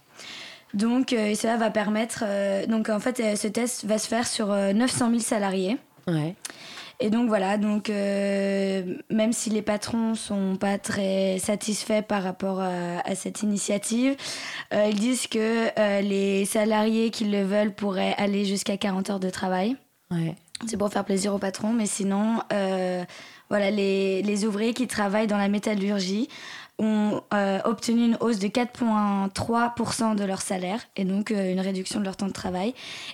Donc, 0.74 1.14
euh, 1.14 1.34
cela 1.36 1.58
va 1.58 1.70
permettre. 1.70 2.24
Euh, 2.26 2.66
donc, 2.66 2.90
en 2.90 3.00
fait, 3.00 3.36
ce 3.36 3.48
test 3.48 3.86
va 3.86 3.98
se 3.98 4.08
faire 4.08 4.28
sur 4.28 4.48
900 4.48 5.10
000 5.10 5.20
salariés. 5.20 5.78
Ouais. 6.08 6.36
Et 7.00 7.10
donc, 7.10 7.28
voilà. 7.28 7.58
Donc, 7.58 7.90
même 7.90 9.32
si 9.32 9.50
les 9.50 9.62
patrons 9.62 10.16
sont 10.16 10.56
pas 10.56 10.78
très 10.78 11.38
satisfaits 11.40 12.02
par 12.02 12.24
rapport 12.24 12.60
à, 12.60 13.14
cette 13.14 13.44
initiative, 13.44 14.16
ils 14.72 14.96
disent 14.96 15.28
que 15.28 15.70
les 16.02 16.46
salariés 16.46 17.12
qui 17.12 17.26
le 17.26 17.44
veulent 17.44 17.74
pourraient 17.74 18.16
aller 18.18 18.46
jusqu'à 18.46 18.78
40 18.78 19.12
heures 19.12 19.20
de 19.20 19.30
travail. 19.30 19.76
Ouais. 20.10 20.34
C'est 20.66 20.78
pour 20.78 20.90
faire 20.90 21.06
plaisir 21.06 21.36
aux 21.36 21.38
patrons, 21.38 21.72
mais 21.72 21.86
sinon 21.86 22.40
voilà, 23.50 23.72
les, 23.72 24.46
ouvriers 24.46 24.74
qui 24.74 24.88
travaillent 24.88 25.28
dans 25.28 25.38
la 25.38 25.48
métallurgie 25.48 26.28
ont 26.80 27.22
euh, 27.34 27.60
obtenu 27.66 28.06
une 28.06 28.18
hausse 28.20 28.40
de 28.40 28.48
4,3% 28.48 30.16
de 30.16 30.24
leur 30.24 30.42
salaire 30.42 30.80
et 30.96 31.06
donc 31.06 31.32
euh, 31.32 31.52
une 31.52 31.60
réduction 31.60 32.00
de 32.00 32.06
leur 32.06 32.16
temps 32.16 32.28
de 32.28 32.34
travail. 32.34 32.74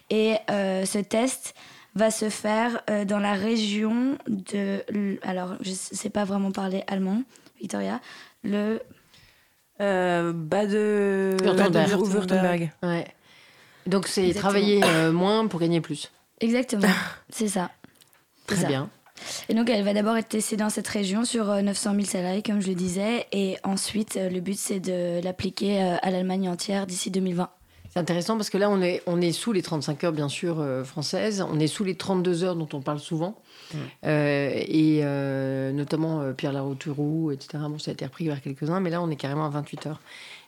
Et 0.10 0.36
euh, 0.50 0.86
ce 0.86 1.00
test 1.00 1.56
va 1.96 2.10
se 2.10 2.30
faire 2.30 2.82
dans 3.06 3.20
la 3.20 3.34
région 3.34 4.18
de... 4.28 4.84
Alors, 5.22 5.54
je 5.62 5.70
ne 5.70 5.76
sais 5.76 6.10
pas 6.10 6.24
vraiment 6.24 6.52
parler 6.52 6.84
allemand, 6.88 7.22
Victoria. 7.62 8.02
Le... 8.44 8.82
bas 9.78 10.66
de... 10.66 11.38
Württemberg. 11.40 12.72
Ouais. 12.82 13.06
Donc 13.86 14.08
c'est 14.08 14.34
travailler 14.34 14.82
moins 15.12 15.46
pour 15.46 15.60
gagner 15.60 15.82
plus. 15.82 16.12
Exactement, 16.40 16.88
c'est 17.30 17.48
ça. 17.48 17.70
Très 18.48 18.66
bien. 18.66 18.90
Et 19.50 19.54
donc, 19.54 19.70
elle 19.70 19.84
va 19.84 19.94
d'abord 19.94 20.18
être 20.18 20.30
testée 20.30 20.58
dans 20.58 20.70
cette 20.70 20.88
région 20.88 21.26
sur 21.26 21.46
900 21.46 21.92
000 21.96 22.06
salariés, 22.06 22.42
comme 22.42 22.62
je 22.62 22.70
le 22.70 22.76
disais. 22.76 23.28
Et 23.32 23.58
ensuite, 23.64 24.16
le 24.16 24.40
but, 24.40 24.58
c'est 24.58 24.80
de 24.80 25.24
l'appliquer 25.24 25.80
à 26.02 26.12
l'Allemagne 26.12 26.50
entière 26.50 26.88
d'ici 26.88 27.12
2020. 27.12 27.50
C'est 27.94 28.00
intéressant 28.00 28.38
parce 28.38 28.50
que 28.50 28.58
là, 28.58 28.72
on 28.72 28.82
est, 28.82 29.04
on 29.06 29.22
est 29.22 29.32
sous 29.32 29.52
les 29.52 29.62
35 29.62 30.04
heures, 30.04 30.14
bien 30.14 30.28
sûr, 30.28 30.60
euh, 30.60 30.84
françaises. 30.84 31.46
On 31.48 31.60
est 31.60 31.68
sous 31.68 31.84
les 31.84 31.94
32 31.94 32.44
heures 32.44 32.56
dont 32.56 32.68
on 32.74 32.82
parle 32.82 32.98
souvent. 32.98 33.36
Mm. 33.72 33.78
Euh, 34.06 34.52
et 34.56 35.02
euh, 35.04 35.72
notamment 35.72 36.34
Pierre 36.34 36.54
Larouturou, 36.54 37.30
etc. 37.30 37.64
Bon, 37.70 37.78
ça 37.78 37.92
a 37.92 37.94
été 37.94 38.04
repris 38.04 38.26
vers 38.26 38.42
quelques-uns, 38.42 38.80
mais 38.80 38.90
là, 38.90 39.00
on 39.00 39.12
est 39.12 39.16
carrément 39.16 39.46
à 39.46 39.50
28 39.50 39.86
heures. 39.86 40.00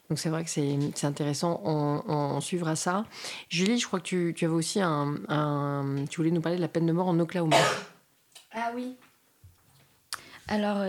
Donc 0.09 0.17
c'est 0.17 0.29
vrai 0.29 0.43
que 0.43 0.49
c'est 0.49 1.05
intéressant, 1.05 1.61
on, 1.65 2.39
suivra 2.41 2.75
ça. 2.75 3.05
Julie, 3.49 3.77
je 3.77 3.85
crois 3.85 3.99
que 3.99 4.05
tu, 4.05 4.33
tu 4.35 4.45
avais 4.45 4.53
aussi 4.53 4.81
un, 4.81 5.15
un, 5.29 6.05
Tu 6.09 6.17
voulais 6.17 6.31
nous 6.31 6.41
parler 6.41 6.57
de 6.57 6.61
la 6.61 6.67
peine 6.67 6.85
de 6.87 6.93
mort 6.93 7.07
en 7.07 7.19
Oklahoma. 7.19 7.57
Ah 8.55 8.71
oui. 8.73 8.95
Alors, 10.47 10.83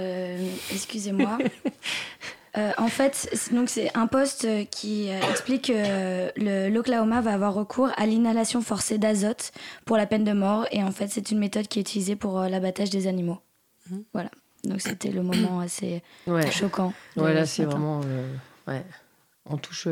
excusez-moi. 0.73 1.39
Euh, 2.57 2.73
en 2.79 2.89
fait, 2.89 3.29
donc 3.53 3.69
c'est 3.69 3.95
un 3.95 4.07
poste 4.07 4.47
qui 4.71 5.11
euh, 5.11 5.21
explique 5.31 5.67
que 5.67 6.69
l'Oklahoma 6.71 7.21
va 7.21 7.35
avoir 7.35 7.53
recours 7.53 7.91
à 7.97 8.07
l'inhalation 8.07 8.63
forcée 8.63 8.97
d'azote 8.97 9.53
pour 9.85 9.99
la 9.99 10.07
peine 10.07 10.25
de 10.25 10.33
mort. 10.33 10.67
Et 10.71 10.83
en 10.83 10.91
fait, 10.91 11.09
c'est 11.09 11.31
une 11.31 11.39
méthode 11.39 11.69
qui 11.69 11.79
est 11.79 11.83
utilisée 11.83 12.17
pour 12.17 12.41
euh, 12.41 12.49
l'abattage 12.49 12.89
des 12.89 13.09
animaux. 13.09 13.39
Mhm. 13.91 14.05
Voilà. 14.15 14.31
Donc 14.65 14.81
c'était 14.81 15.11
le 15.11 15.23
moment 15.23 15.61
assez 15.61 16.03
choquant. 16.51 16.95
Voilà, 17.15 17.45
c'est 17.45 17.65
vraiment. 17.65 18.01
ouais. 18.67 18.85
On 19.45 19.59
touche. 19.59 19.87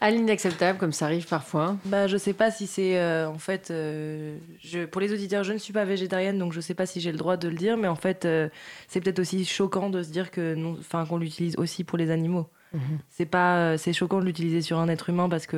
À 0.00 0.10
l'inacceptable, 0.10 0.78
comme 0.78 0.92
ça 0.92 1.06
arrive 1.06 1.26
parfois 1.26 1.76
bah, 1.86 2.06
Je 2.06 2.16
sais 2.16 2.34
pas 2.34 2.50
si 2.50 2.66
c'est. 2.66 2.98
Euh, 2.98 3.28
en 3.28 3.38
fait, 3.38 3.70
euh, 3.70 4.36
je, 4.62 4.84
pour 4.84 5.00
les 5.00 5.12
auditeurs, 5.12 5.42
je 5.42 5.52
ne 5.52 5.58
suis 5.58 5.72
pas 5.72 5.84
végétarienne, 5.84 6.38
donc 6.38 6.52
je 6.52 6.60
sais 6.60 6.74
pas 6.74 6.86
si 6.86 7.00
j'ai 7.00 7.12
le 7.12 7.18
droit 7.18 7.36
de 7.36 7.48
le 7.48 7.54
dire, 7.54 7.76
mais 7.76 7.88
en 7.88 7.94
fait, 7.96 8.24
euh, 8.24 8.48
c'est 8.88 9.00
peut-être 9.00 9.18
aussi 9.18 9.44
choquant 9.44 9.88
de 9.88 10.02
se 10.02 10.10
dire 10.10 10.30
que 10.30 10.54
non, 10.54 10.78
qu'on 11.08 11.16
l'utilise 11.16 11.56
aussi 11.56 11.82
pour 11.82 11.96
les 11.96 12.10
animaux. 12.10 12.46
Mhm. 12.74 12.98
C'est 13.08 13.26
pas, 13.26 13.78
c'est 13.78 13.94
choquant 13.94 14.20
de 14.20 14.26
l'utiliser 14.26 14.60
sur 14.60 14.78
un 14.78 14.88
être 14.88 15.08
humain 15.08 15.28
parce 15.30 15.46
que 15.46 15.56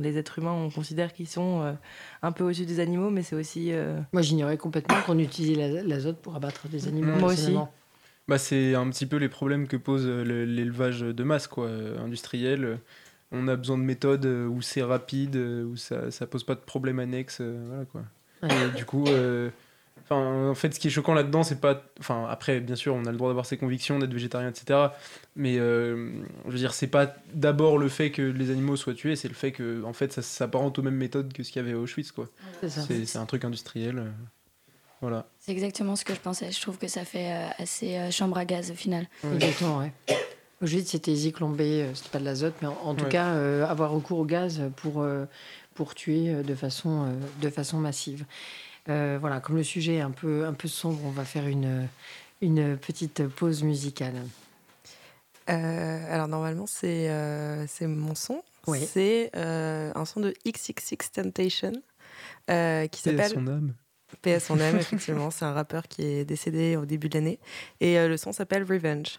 les 0.00 0.18
êtres 0.18 0.38
humains, 0.38 0.52
on 0.52 0.70
considère 0.70 1.12
qu'ils 1.12 1.26
sont 1.26 1.74
un 2.22 2.32
peu 2.32 2.44
au-dessus 2.44 2.66
des 2.66 2.80
animaux, 2.80 3.10
mais 3.10 3.22
c'est 3.22 3.34
aussi. 3.34 3.72
Moi, 4.12 4.22
j'ignorais 4.22 4.58
complètement 4.58 4.98
qu'on 5.04 5.18
utilisait 5.18 5.82
l'azote 5.82 6.20
pour 6.20 6.36
abattre 6.36 6.68
des 6.68 6.86
animaux. 6.86 7.16
Moi 7.18 7.32
aussi. 7.32 7.56
Bah, 8.28 8.38
c'est 8.38 8.74
un 8.74 8.88
petit 8.88 9.04
peu 9.04 9.16
les 9.16 9.28
problèmes 9.28 9.66
que 9.66 9.76
pose 9.76 10.06
l'élevage 10.06 11.00
de 11.00 11.24
masse, 11.24 11.46
quoi, 11.46 11.68
industriel 11.98 12.78
on 13.34 13.48
a 13.48 13.56
besoin 13.56 13.76
de 13.78 13.82
méthodes 13.82 14.26
euh, 14.26 14.46
où 14.46 14.62
c'est 14.62 14.82
rapide, 14.82 15.36
euh, 15.36 15.64
où 15.64 15.76
ça, 15.76 16.10
ça 16.10 16.26
pose 16.26 16.44
pas 16.44 16.54
de 16.54 16.60
problème 16.60 16.98
annexe. 16.98 17.38
Euh, 17.40 17.64
voilà, 17.66 17.84
quoi. 17.84 18.02
Et 18.42 18.76
du 18.76 18.84
coup, 18.84 19.06
Enfin, 20.06 20.50
en 20.50 20.54
fait, 20.54 20.74
ce 20.74 20.80
qui 20.80 20.88
est 20.88 20.90
choquant 20.90 21.14
là-dedans, 21.14 21.44
c'est 21.44 21.62
pas. 21.62 21.82
Enfin, 21.98 22.26
après, 22.28 22.60
bien 22.60 22.76
sûr, 22.76 22.94
on 22.94 23.06
a 23.06 23.10
le 23.10 23.16
droit 23.16 23.30
d'avoir 23.30 23.46
ses 23.46 23.56
convictions, 23.56 23.98
d'être 23.98 24.12
végétarien, 24.12 24.50
etc. 24.50 24.88
Mais 25.34 25.54
je 25.54 26.20
veux 26.44 26.58
dire, 26.58 26.74
c'est 26.74 26.88
pas 26.88 27.14
d'abord 27.32 27.78
le 27.78 27.88
fait 27.88 28.10
que 28.10 28.20
les 28.20 28.50
animaux 28.50 28.76
soient 28.76 28.92
tués, 28.92 29.16
c'est 29.16 29.28
le 29.28 29.34
fait 29.34 29.52
que, 29.52 29.82
en 29.84 29.94
fait, 29.94 30.12
ça 30.12 30.20
s'apparente 30.20 30.78
aux 30.78 30.82
mêmes 30.82 30.96
méthodes 30.96 31.32
que 31.32 31.42
ce 31.42 31.50
qu'il 31.50 31.62
y 31.62 31.64
avait 31.64 31.74
à 31.74 31.78
Auschwitz, 31.78 32.12
quoi. 32.12 32.28
C'est 32.68 33.16
un 33.16 33.24
truc 33.24 33.46
industriel. 33.46 34.12
voilà. 35.00 35.26
C'est 35.38 35.52
exactement 35.52 35.96
ce 35.96 36.04
que 36.04 36.12
je 36.12 36.20
pensais. 36.20 36.52
Je 36.52 36.60
trouve 36.60 36.76
que 36.76 36.88
ça 36.88 37.06
fait 37.06 37.32
assez 37.56 38.10
chambre 38.10 38.36
à 38.36 38.44
gaz 38.44 38.72
au 38.72 38.74
final. 38.74 39.08
Exactement, 39.32 39.78
ouais. 39.78 39.92
Juste, 40.64 40.88
c'était 40.88 41.14
zyklon 41.14 41.50
B, 41.50 41.60
euh, 41.60 41.94
c'était 41.94 42.10
pas 42.10 42.18
de 42.18 42.24
l'azote, 42.24 42.54
mais 42.62 42.68
en, 42.68 42.94
tout 42.94 43.06
cas, 43.06 43.34
euh, 43.34 43.66
avoir 43.66 43.90
recours 43.90 44.18
au 44.18 44.24
gaz 44.24 44.62
pour, 44.76 45.02
euh, 45.02 45.26
pour 45.74 45.94
tuer 45.94 46.42
de 46.42 46.54
façon, 46.54 47.14
de 47.40 47.50
façon 47.50 47.78
massive. 47.78 48.24
voilà, 48.86 49.40
comme 49.40 49.56
le 49.56 49.62
sujet 49.62 49.96
est 49.96 50.00
un 50.00 50.10
peu, 50.10 50.46
un 50.46 50.54
peu 50.54 50.68
sombre, 50.68 51.00
on 51.04 51.10
va 51.10 51.24
faire 51.24 51.46
une, 51.46 51.88
une 52.40 52.76
petite 52.76 53.26
pause 53.26 53.62
musicale. 53.62 54.14
alors, 55.46 56.28
normalement, 56.28 56.66
c'est 56.66 57.10
c'est 57.68 57.86
mon 57.86 58.14
son. 58.14 58.42
C'est 58.66 59.30
un 59.34 60.04
son 60.04 60.20
de 60.20 60.34
XXX 60.46 61.10
Temptation 61.12 61.72
qui 62.46 63.00
s'appelle. 63.00 63.30
son 63.30 63.46
âme. 63.46 63.74
Paix 64.22 64.38
son 64.38 64.60
âme, 64.60 64.76
effectivement. 64.80 65.32
c'est 65.32 65.44
un 65.44 65.52
rappeur 65.52 65.88
qui 65.88 66.02
est 66.02 66.24
décédé 66.24 66.76
au 66.76 66.86
début 66.86 67.08
de 67.08 67.18
l'année. 67.18 67.40
Et 67.80 68.06
le 68.06 68.16
son 68.16 68.32
s'appelle 68.32 68.62
Revenge. 68.62 69.18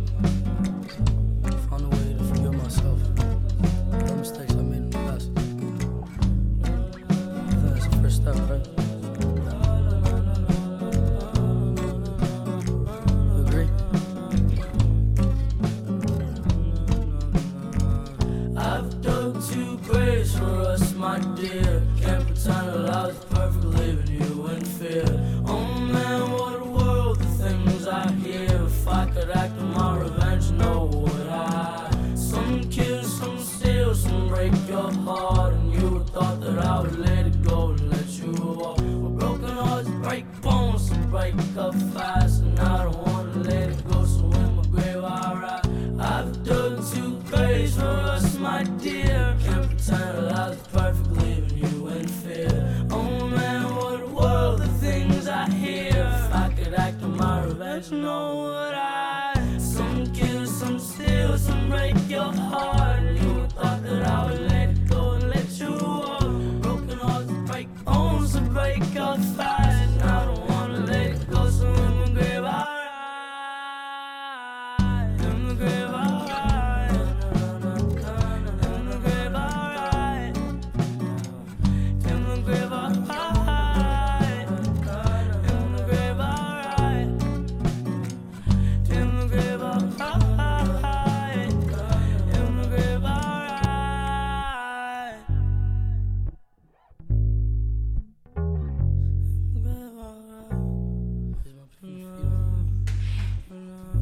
对。 24.81 25.30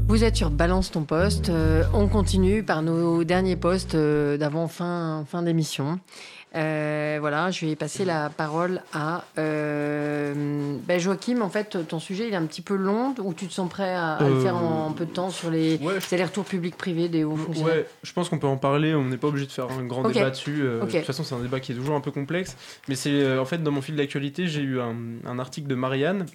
Vous 0.09 0.23
êtes 0.23 0.35
sur 0.35 0.49
Balance 0.49 0.89
ton 0.89 1.03
poste. 1.03 1.49
Euh, 1.49 1.83
on 1.93 2.07
continue 2.07 2.63
par 2.63 2.81
nos 2.81 3.23
derniers 3.23 3.55
postes 3.55 3.93
euh, 3.93 4.37
d'avant 4.37 4.67
fin, 4.67 5.23
fin 5.29 5.43
d'émission. 5.43 5.99
Euh, 6.55 7.17
voilà, 7.19 7.51
je 7.51 7.67
vais 7.67 7.75
passer 7.75 8.05
la 8.05 8.31
parole 8.31 8.81
à 8.91 9.23
ben 9.35 10.97
Joachim. 10.97 11.41
En 11.41 11.49
fait, 11.49 11.77
ton 11.87 11.99
sujet 11.99 12.27
il 12.27 12.33
est 12.33 12.37
un 12.37 12.47
petit 12.47 12.63
peu 12.63 12.75
long, 12.75 13.13
ou 13.19 13.35
tu 13.35 13.45
te 13.45 13.53
sens 13.53 13.69
prêt 13.69 13.93
à, 13.93 14.17
le 14.21 14.39
faire 14.39 14.55
en, 14.55 14.93
peu 14.93 15.05
de 15.05 15.11
temps 15.11 15.29
sur 15.29 15.51
les, 15.51 15.79
allers-retours 16.11 16.45
publics-privés 16.45 17.07
des 17.07 17.23
hauts 17.23 17.35
fonctionnaires? 17.35 17.75
Ouais, 17.75 17.85
je 18.01 18.11
pense 18.11 18.29
qu'on 18.29 18.39
peut 18.39 18.47
en 18.47 18.57
parler. 18.57 18.95
On 18.95 19.05
n'est 19.05 19.17
pas 19.17 19.27
obligé 19.27 19.45
de 19.45 19.51
faire 19.51 19.69
un 19.69 19.83
grand 19.83 20.09
débat 20.09 20.31
dessus. 20.31 20.63
De 20.63 20.79
toute 20.89 21.05
façon, 21.05 21.23
c'est 21.23 21.35
un 21.35 21.39
débat 21.39 21.59
qui 21.59 21.73
est 21.73 21.75
toujours 21.75 21.95
un 21.95 22.01
peu 22.01 22.09
complexe. 22.09 22.57
Mais 22.87 22.95
c'est 22.95 23.37
en 23.37 23.45
fait 23.45 23.61
dans 23.61 23.71
mon 23.71 23.83
fil 23.83 23.95
d'actualité, 23.95 24.47
j'ai 24.47 24.61
eu 24.61 24.79
un, 24.81 24.95
un, 25.27 25.37
article 25.37 25.67
de 25.67 25.75
Marianne 25.75 26.25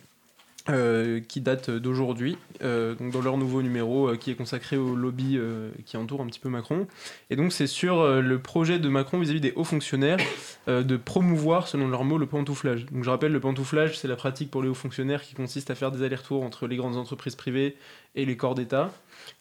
euh, 0.70 1.20
qui 1.20 1.42
date 1.42 1.68
d'aujourd'hui, 1.68 2.38
euh, 2.62 2.94
dans 2.98 3.20
leur 3.20 3.36
nouveau 3.36 3.60
numéro 3.60 4.08
euh, 4.08 4.16
qui 4.16 4.30
est 4.30 4.34
consacré 4.34 4.78
au 4.78 4.96
lobby 4.96 5.38
qui 5.84 5.98
entoure 5.98 6.22
un 6.22 6.26
petit 6.26 6.40
peu 6.40 6.48
Macron. 6.48 6.86
Et 7.28 7.36
donc 7.36 7.52
c'est 7.52 7.66
sur 7.66 8.02
le 8.22 8.38
projet 8.38 8.78
de 8.78 8.88
Macron 8.88 9.18
vis-à-vis 9.18 9.42
des 9.42 9.52
hauts 9.56 9.64
fonctionnaires 9.64 10.18
de 10.66 10.96
promouvoir, 10.96 11.68
selon 11.68 11.88
leurs 11.88 12.04
mots, 12.04 12.16
le 12.16 12.26
pantouflage. 12.26 12.86
Donc 12.86 13.04
je 13.04 13.10
rappelle, 13.10 13.32
le 13.32 13.40
pantouflage, 13.40 13.98
c'est 13.98 14.08
la 14.08 14.16
pratique 14.16 14.50
pour 14.50 14.62
les 14.62 14.68
hauts 14.68 14.74
fonctionnaires 14.74 15.22
qui 15.22 15.34
consiste 15.34 15.70
à 15.70 15.74
faire 15.74 15.90
des 15.90 16.02
allers-retours 16.02 16.42
entre 16.42 16.66
les 16.66 16.76
grandes 16.76 16.96
entreprises 16.96 17.34
privées 17.34 17.76
et 18.14 18.24
les 18.24 18.36
corps 18.36 18.54
d'État, 18.54 18.90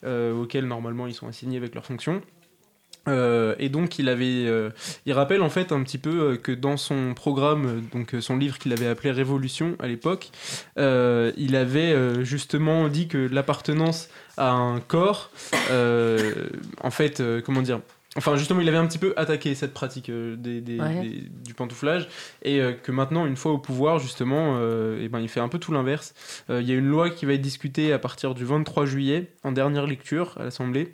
auxquels 0.05 0.67
normalement 0.67 1.07
ils 1.07 1.13
sont 1.13 1.27
assignés 1.27 1.57
avec 1.57 1.73
leurs 1.73 1.85
fonctions. 1.85 2.21
Euh, 3.07 3.55
et 3.59 3.69
donc 3.69 3.99
il 3.99 4.07
avait, 4.07 4.45
euh, 4.45 4.69
il 5.05 5.13
rappelle 5.13 5.41
en 5.41 5.49
fait 5.49 5.71
un 5.71 5.83
petit 5.83 5.97
peu 5.97 6.21
euh, 6.21 6.37
que 6.37 6.51
dans 6.51 6.77
son 6.77 7.13
programme, 7.13 7.83
donc 7.91 8.15
son 8.21 8.37
livre 8.37 8.57
qu'il 8.57 8.71
avait 8.71 8.87
appelé 8.87 9.11
Révolution 9.11 9.75
à 9.79 9.87
l'époque, 9.87 10.31
il 10.77 11.55
avait 11.55 12.23
justement 12.23 12.87
dit 12.87 13.07
que 13.07 13.17
l'appartenance 13.17 14.09
à 14.37 14.51
un 14.51 14.79
corps, 14.79 15.31
en 15.69 16.91
fait, 16.91 17.21
comment 17.43 17.61
dire, 17.61 17.79
Enfin, 18.15 18.35
justement, 18.35 18.61
il 18.61 18.69
avait 18.69 18.77
un 18.77 18.85
petit 18.85 18.99
peu 18.99 19.13
attaqué 19.17 19.55
cette 19.55 19.73
pratique 19.73 20.11
des, 20.11 20.61
du 20.61 21.53
pantouflage 21.55 22.07
et 22.43 22.61
que 22.83 22.91
maintenant, 22.91 23.25
une 23.25 23.35
fois 23.35 23.53
au 23.53 23.57
pouvoir, 23.57 23.97
justement, 23.97 24.59
et 24.59 25.09
ben, 25.09 25.19
il 25.19 25.29
fait 25.29 25.39
un 25.39 25.47
peu 25.47 25.57
tout 25.57 25.71
l'inverse. 25.71 26.13
Il 26.49 26.61
y 26.61 26.71
a 26.71 26.75
une 26.75 26.87
loi 26.87 27.09
qui 27.09 27.25
va 27.25 27.33
être 27.33 27.41
discutée 27.41 27.91
à 27.91 27.97
partir 27.99 28.35
du 28.35 28.45
23 28.45 28.85
juillet, 28.85 29.31
en 29.43 29.51
dernière 29.51 29.87
lecture 29.87 30.35
à 30.39 30.43
l'Assemblée, 30.43 30.91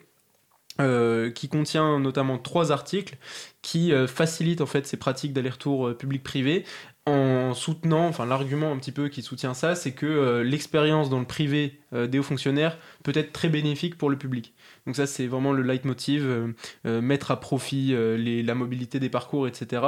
euh, 0.79 1.29
qui 1.29 1.49
contient 1.49 1.99
notamment 1.99 2.37
trois 2.37 2.71
articles 2.71 3.17
qui 3.61 3.91
euh, 3.91 4.07
facilitent 4.07 4.61
en 4.61 4.65
fait 4.65 4.87
ces 4.87 4.95
pratiques 4.95 5.33
d'aller-retour 5.33 5.89
euh, 5.89 5.93
public-privé 5.93 6.63
en 7.05 7.53
soutenant, 7.53 8.07
enfin 8.07 8.25
l'argument 8.25 8.71
un 8.71 8.77
petit 8.77 8.93
peu 8.93 9.09
qui 9.09 9.21
soutient 9.21 9.53
ça, 9.53 9.75
c'est 9.75 9.91
que 9.91 10.41
l'expérience 10.41 11.09
dans 11.09 11.19
le 11.19 11.25
privé 11.25 11.79
des 11.91 12.19
hauts 12.19 12.23
fonctionnaires 12.23 12.77
peut 13.03 13.13
être 13.15 13.33
très 13.33 13.49
bénéfique 13.49 13.97
pour 13.97 14.11
le 14.11 14.15
public. 14.15 14.53
Donc 14.85 14.95
ça 14.95 15.07
c'est 15.07 15.25
vraiment 15.25 15.51
le 15.51 15.63
leitmotiv, 15.63 16.53
mettre 16.85 17.31
à 17.31 17.39
profit 17.39 17.95
la 17.95 18.53
mobilité 18.53 18.99
des 18.99 19.09
parcours, 19.09 19.47
etc. 19.47 19.81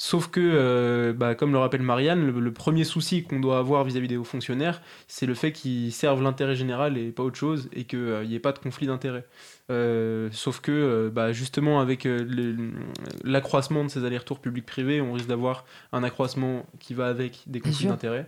Sauf 0.00 0.28
que, 0.28 1.12
bah, 1.12 1.34
comme 1.34 1.52
le 1.52 1.58
rappelle 1.58 1.82
Marianne, 1.82 2.30
le, 2.30 2.52
premier 2.52 2.84
souci 2.84 3.24
qu'on 3.24 3.40
doit 3.40 3.58
avoir 3.58 3.82
vis-à-vis 3.82 4.06
des 4.06 4.16
hauts 4.16 4.24
fonctionnaires, 4.24 4.80
c'est 5.08 5.26
le 5.26 5.34
fait 5.34 5.50
qu'ils 5.50 5.92
servent 5.92 6.22
l'intérêt 6.22 6.54
général 6.54 6.96
et 6.96 7.10
pas 7.10 7.24
autre 7.24 7.36
chose, 7.36 7.68
et 7.72 7.84
qu'il 7.84 8.22
n'y 8.28 8.34
ait 8.34 8.40
pas 8.40 8.52
de 8.52 8.58
conflit 8.60 8.86
d'intérêt. 8.86 9.24
Euh, 9.70 10.30
sauf 10.32 10.60
que 10.60 10.70
euh, 10.70 11.10
bah, 11.10 11.32
justement 11.32 11.80
avec 11.80 12.06
euh, 12.06 12.26
l'accroissement 13.22 13.84
de 13.84 13.90
ces 13.90 14.02
allers-retours 14.02 14.40
publics-privés, 14.40 15.02
on 15.02 15.12
risque 15.12 15.28
d'avoir 15.28 15.66
un 15.92 16.02
accroissement 16.02 16.64
qui 16.78 16.94
va 16.94 17.08
avec 17.08 17.42
des 17.46 17.60
conflits 17.60 17.86
d'intérêts. 17.86 18.26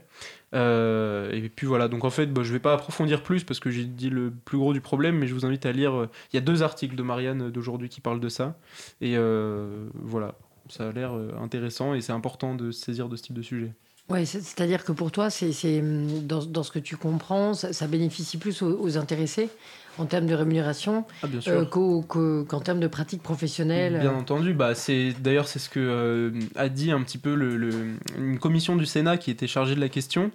et 0.53 1.51
puis 1.55 1.67
voilà, 1.67 1.89
donc 1.89 2.05
en 2.05 2.11
fait, 2.11 2.27
bah, 2.27 2.43
je 2.43 2.53
vais 2.53 2.59
pas 2.59 2.75
approfondir 2.75 3.23
plus 3.23 3.45
parce 3.45 3.59
que 3.59 3.71
j'ai 3.71 3.85
dit 3.85 4.11
le 4.11 4.31
plus 4.31 4.59
gros 4.59 4.75
du 4.75 4.83
problème, 4.83 5.17
mais 5.17 5.27
je 5.27 5.35
vous 5.35 5.47
invite 5.47 5.65
à 5.65 5.73
lire. 5.73 6.09
Il 6.33 6.37
y 6.37 6.39
a 6.39 6.43
deux 6.43 6.63
articles 6.63 6.95
de 6.95 7.03
Marianne 7.03 7.51
d'aujourd'hui 7.51 7.89
qui 7.89 8.03
parlent 8.03 8.21
de 8.21 8.29
ça. 8.29 8.59
Et 9.01 9.17
voilà, 9.95 10.35
ça 10.71 10.89
a 10.89 10.93
l'air 10.93 11.13
intéressant 11.41 11.95
et 11.95 12.01
c'est 12.01 12.13
important 12.13 12.55
de 12.55 12.71
se 12.71 12.85
saisir 12.85 13.09
de 13.09 13.17
ce 13.17 13.23
type 13.23 13.35
de 13.35 13.43
sujet. 13.43 13.73
Oui, 14.11 14.27
c'est-à-dire 14.27 14.85
que 14.85 14.91
pour 14.91 15.13
toi, 15.13 15.31
c'est 15.31 15.53
dans, 16.23 16.45
dans, 16.45 16.63
ce 16.65 16.73
que 16.73 16.81
tu 16.81 16.97
comprends, 16.97 17.55
ça, 17.55 17.87
bénéficie 17.87 18.39
plus 18.39 18.61
aux 18.63 18.99
intéressés 18.99 19.49
en 19.99 20.07
termes 20.07 20.27
de 20.27 20.35
rémunération 20.35 21.05
ah, 21.23 21.27
euh, 21.49 21.65
qu'en 21.65 22.61
termes 22.61 22.81
de 22.81 22.87
pratique 22.87 23.23
professionnelle 23.23 23.99
Bien 24.01 24.15
entendu. 24.15 24.53
Bah, 24.53 24.73
D'ailleurs, 25.21 25.47
c'est 25.47 25.59
ce 25.59 25.69
que 25.69 25.81
euh, 25.81 26.31
a 26.57 26.69
dit 26.69 26.91
un 26.91 27.03
petit 27.03 27.19
peu 27.19 27.35
le, 27.35 27.71
une 28.19 28.39
commission 28.39 28.77
du 28.77 28.87
Sénat 28.87 29.17
qui 29.17 29.31
était 29.31 29.47
chargée 29.47 29.75
de 29.75 29.81
la 29.81 29.89
question. 29.89 30.31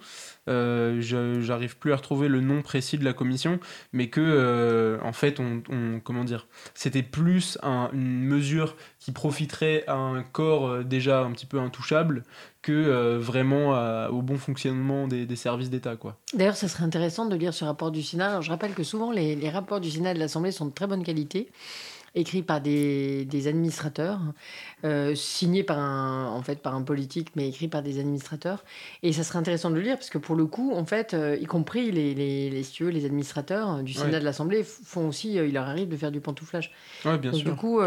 Euh, 0.47 1.01
j'arrive 1.41 1.77
plus 1.77 1.91
à 1.93 1.95
retrouver 1.95 2.27
le 2.27 2.41
nom 2.41 2.61
précis 2.61 2.97
de 2.97 3.05
la 3.05 3.13
commission, 3.13 3.59
mais 3.93 4.09
que 4.09 4.22
euh, 4.22 4.99
en 5.03 5.13
fait, 5.13 5.39
on, 5.39 5.99
comment 6.03 6.23
dire, 6.23 6.47
c'était 6.73 7.03
plus 7.03 7.57
une 7.63 8.23
mesure 8.23 8.76
qui 8.99 9.11
profiterait 9.11 9.84
à 9.88 9.95
un 9.95 10.23
corps 10.23 10.67
euh, 10.67 10.84
déjà 10.84 11.22
un 11.22 11.31
petit 11.31 11.45
peu 11.45 11.59
intouchable 11.59 12.23
que 12.61 13.17
vraiment 13.17 13.73
au 14.07 14.23
bon 14.23 14.38
fonctionnement 14.38 15.07
des, 15.07 15.35
services 15.35 15.69
d'État. 15.69 15.95
D'ailleurs, 16.34 16.55
ça 16.55 16.67
serait 16.67 16.84
intéressant 16.84 17.27
de 17.27 17.35
lire 17.35 17.53
ce 17.53 17.63
rapport 17.63 17.91
du 17.91 18.01
Sénat. 18.01 18.41
je 18.41 18.49
rappelle 18.49 18.73
que 18.73 18.81
souvent, 18.81 19.11
les, 19.11 19.35
les 19.35 19.49
rapports 19.51 19.80
du 19.80 19.91
Sénat 19.91 20.11
et 20.11 20.13
de 20.15 20.19
l'Assemblée 20.19 20.51
sont 20.51 20.65
de 20.65 20.73
très 20.73 20.88
bonne 20.88 21.03
qualité 21.03 21.47
écrit 22.15 22.41
par 22.41 22.61
des, 22.61 23.25
des 23.25 23.47
administrateurs, 23.47 24.19
euh, 24.85 25.13
signé 25.15 25.63
par 25.63 25.79
un, 25.79 26.27
en 26.27 26.41
fait, 26.41 26.61
par 26.61 26.73
un 26.73 26.81
politique, 26.81 27.29
mais 27.35 27.49
écrit 27.49 27.67
par 27.67 27.83
des 27.83 27.99
administrateurs. 27.99 28.63
Et 29.03 29.11
ça 29.11 29.23
serait 29.23 29.39
intéressant 29.39 29.69
de 29.69 29.75
le 29.75 29.81
lire, 29.81 29.97
parce 29.97 30.09
que 30.09 30.17
pour 30.17 30.35
le 30.35 30.45
coup, 30.45 30.73
en 30.73 30.85
fait, 30.85 31.13
euh, 31.13 31.37
y 31.39 31.45
compris 31.45 31.91
les, 31.91 32.13
les, 32.13 32.49
les, 32.49 32.91
les 32.91 33.05
administrateurs 33.05 33.83
du 33.83 33.93
Sénat 33.93 34.19
de 34.19 34.25
l'Assemblée 34.25 34.63
font 34.63 35.09
aussi, 35.09 35.37
euh, 35.37 35.45
il 35.45 35.53
leur 35.53 35.67
arrive 35.67 35.89
de 35.89 35.97
faire 35.97 36.11
du 36.11 36.21
pantouflage. 36.21 36.71
Oui, 37.03 37.17
bien 37.17 37.33
sûr. 37.33 37.51
Du 37.51 37.55
coup, 37.57 37.81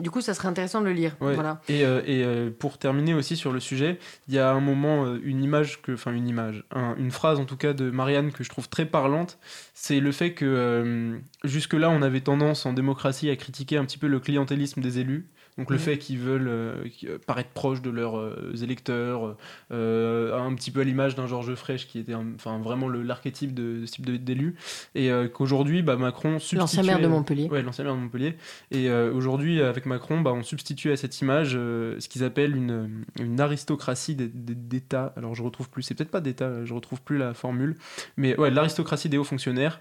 du 0.00 0.10
coup, 0.10 0.20
ça 0.20 0.34
serait 0.34 0.48
intéressant 0.48 0.80
de 0.80 0.86
le 0.86 0.92
lire. 0.92 1.16
Voilà. 1.20 1.60
Et, 1.68 1.82
et 1.82 2.50
pour 2.58 2.78
terminer 2.78 3.14
aussi 3.14 3.36
sur 3.36 3.52
le 3.52 3.60
sujet, 3.60 3.98
il 4.28 4.34
y 4.34 4.38
a 4.38 4.50
un 4.50 4.60
moment, 4.60 5.14
une 5.22 5.44
image, 5.44 5.80
que, 5.80 5.92
enfin 5.92 6.12
une 6.12 6.26
image, 6.26 6.64
une 6.98 7.12
phrase 7.12 7.38
en 7.38 7.44
tout 7.44 7.56
cas 7.56 7.72
de 7.72 7.90
Marianne 7.90 8.32
que 8.32 8.42
je 8.42 8.48
trouve 8.48 8.68
très 8.68 8.86
parlante, 8.86 9.38
c'est 9.74 10.00
le 10.00 10.10
fait 10.10 10.34
que 10.34 11.20
jusque-là, 11.44 11.90
on 11.90 12.02
avait 12.02 12.20
tendance 12.20 12.66
en 12.66 12.72
démocratie 12.72 13.30
à 13.30 13.36
critiquer 13.36 13.59
un 13.72 13.84
petit 13.84 13.98
peu 13.98 14.06
le 14.06 14.20
clientélisme 14.20 14.80
des 14.80 14.98
élus 14.98 15.28
donc 15.60 15.70
le 15.70 15.78
fait 15.78 15.98
qu'ils 15.98 16.18
veulent 16.18 16.48
euh, 16.48 16.74
euh, 17.04 17.18
paraître 17.26 17.50
proches 17.50 17.82
de 17.82 17.90
leurs 17.90 18.18
euh, 18.18 18.54
électeurs, 18.62 19.36
un 19.70 20.54
petit 20.54 20.70
peu 20.70 20.80
à 20.80 20.84
l'image 20.84 21.14
d'un 21.14 21.26
Georges 21.26 21.54
Frêche 21.54 21.86
qui 21.86 21.98
était 21.98 22.14
enfin 22.14 22.58
vraiment 22.58 22.88
l'archétype 22.88 23.52
de, 23.52 23.84
ce 23.84 23.92
type 23.92 24.24
d'élu, 24.24 24.56
et 24.94 25.10
qu'aujourd'hui 25.34 25.82
bah, 25.82 25.96
Macron 25.96 26.38
substitue... 26.38 26.56
L'ancien 26.56 26.82
maire 26.82 27.00
de 27.00 27.06
Montpellier. 27.06 27.48
Ouais, 27.48 27.62
l'ancien 27.62 27.84
maire 27.84 27.94
de 27.94 28.00
Montpellier. 28.00 28.36
Et 28.70 28.90
aujourd'hui 28.90 29.60
avec 29.60 29.86
Macron, 29.86 30.20
bah, 30.20 30.32
on 30.32 30.42
substitue 30.42 30.92
à 30.92 30.96
cette 30.96 31.20
image 31.20 31.52
ce 31.52 32.08
qu'ils 32.08 32.24
appellent 32.24 32.56
une, 32.56 33.04
une 33.20 33.40
aristocratie 33.40 34.14
d'État. 34.16 35.12
Alors 35.16 35.34
je 35.34 35.42
retrouve 35.42 35.68
plus, 35.68 35.82
c'est 35.82 35.94
peut-être 35.94 36.10
pas 36.10 36.20
d'État, 36.20 36.64
je 36.64 36.72
retrouve 36.72 37.02
plus 37.02 37.18
la 37.18 37.34
formule, 37.34 37.76
mais 38.16 38.36
ouais, 38.38 38.50
l'aristocratie 38.50 39.08
des 39.08 39.18
hauts 39.18 39.24
fonctionnaires 39.24 39.80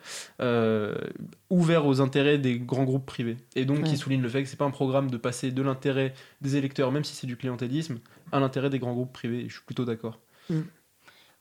ouvert 1.49 1.85
aux 1.85 2.01
intérêts 2.01 2.37
des 2.37 2.59
grands 2.59 2.83
groupes 2.83 3.05
privés. 3.05 3.37
Et 3.55 3.65
donc 3.65 3.83
qui 3.83 3.97
souligne 3.97 4.21
le 4.21 4.29
fait 4.29 4.43
que 4.43 4.49
c'est 4.49 4.57
pas 4.57 4.65
un 4.65 4.71
programme 4.71 5.09
de 5.09 5.17
passer 5.17 5.51
de 5.51 5.61
l'intérêt 5.61 6.13
des 6.41 6.55
électeurs, 6.55 6.91
même 6.91 7.03
si 7.03 7.15
c'est 7.15 7.27
du 7.27 7.37
clientélisme, 7.37 7.99
à 8.31 8.39
l'intérêt 8.39 8.69
des 8.69 8.79
grands 8.79 8.93
groupes 8.93 9.13
privés. 9.13 9.45
Je 9.47 9.53
suis 9.53 9.63
plutôt 9.65 9.85
d'accord. 9.85 10.19
Mm. 10.49 10.59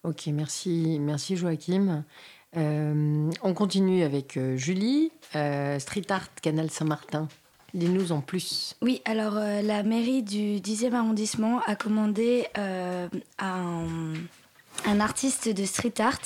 Ok, 0.04 0.28
merci, 0.28 0.98
merci 1.00 1.36
Joachim. 1.36 2.04
Euh, 2.56 3.30
on 3.42 3.54
continue 3.54 4.02
avec 4.02 4.36
euh, 4.36 4.56
Julie, 4.56 5.10
euh, 5.34 5.78
Street 5.78 6.06
Art 6.08 6.28
Canal 6.40 6.70
Saint-Martin. 6.70 7.28
Dis-nous 7.74 8.12
en 8.12 8.22
plus. 8.22 8.76
Oui, 8.80 9.02
alors 9.04 9.34
la 9.34 9.82
mairie 9.82 10.22
du 10.22 10.58
10e 10.58 10.94
arrondissement 10.94 11.60
a 11.66 11.76
commandé 11.76 12.46
à 12.54 13.08
un, 13.38 14.14
un, 14.86 15.00
artiste 15.00 15.50
de 15.50 15.66
street 15.66 15.92
art 15.98 16.22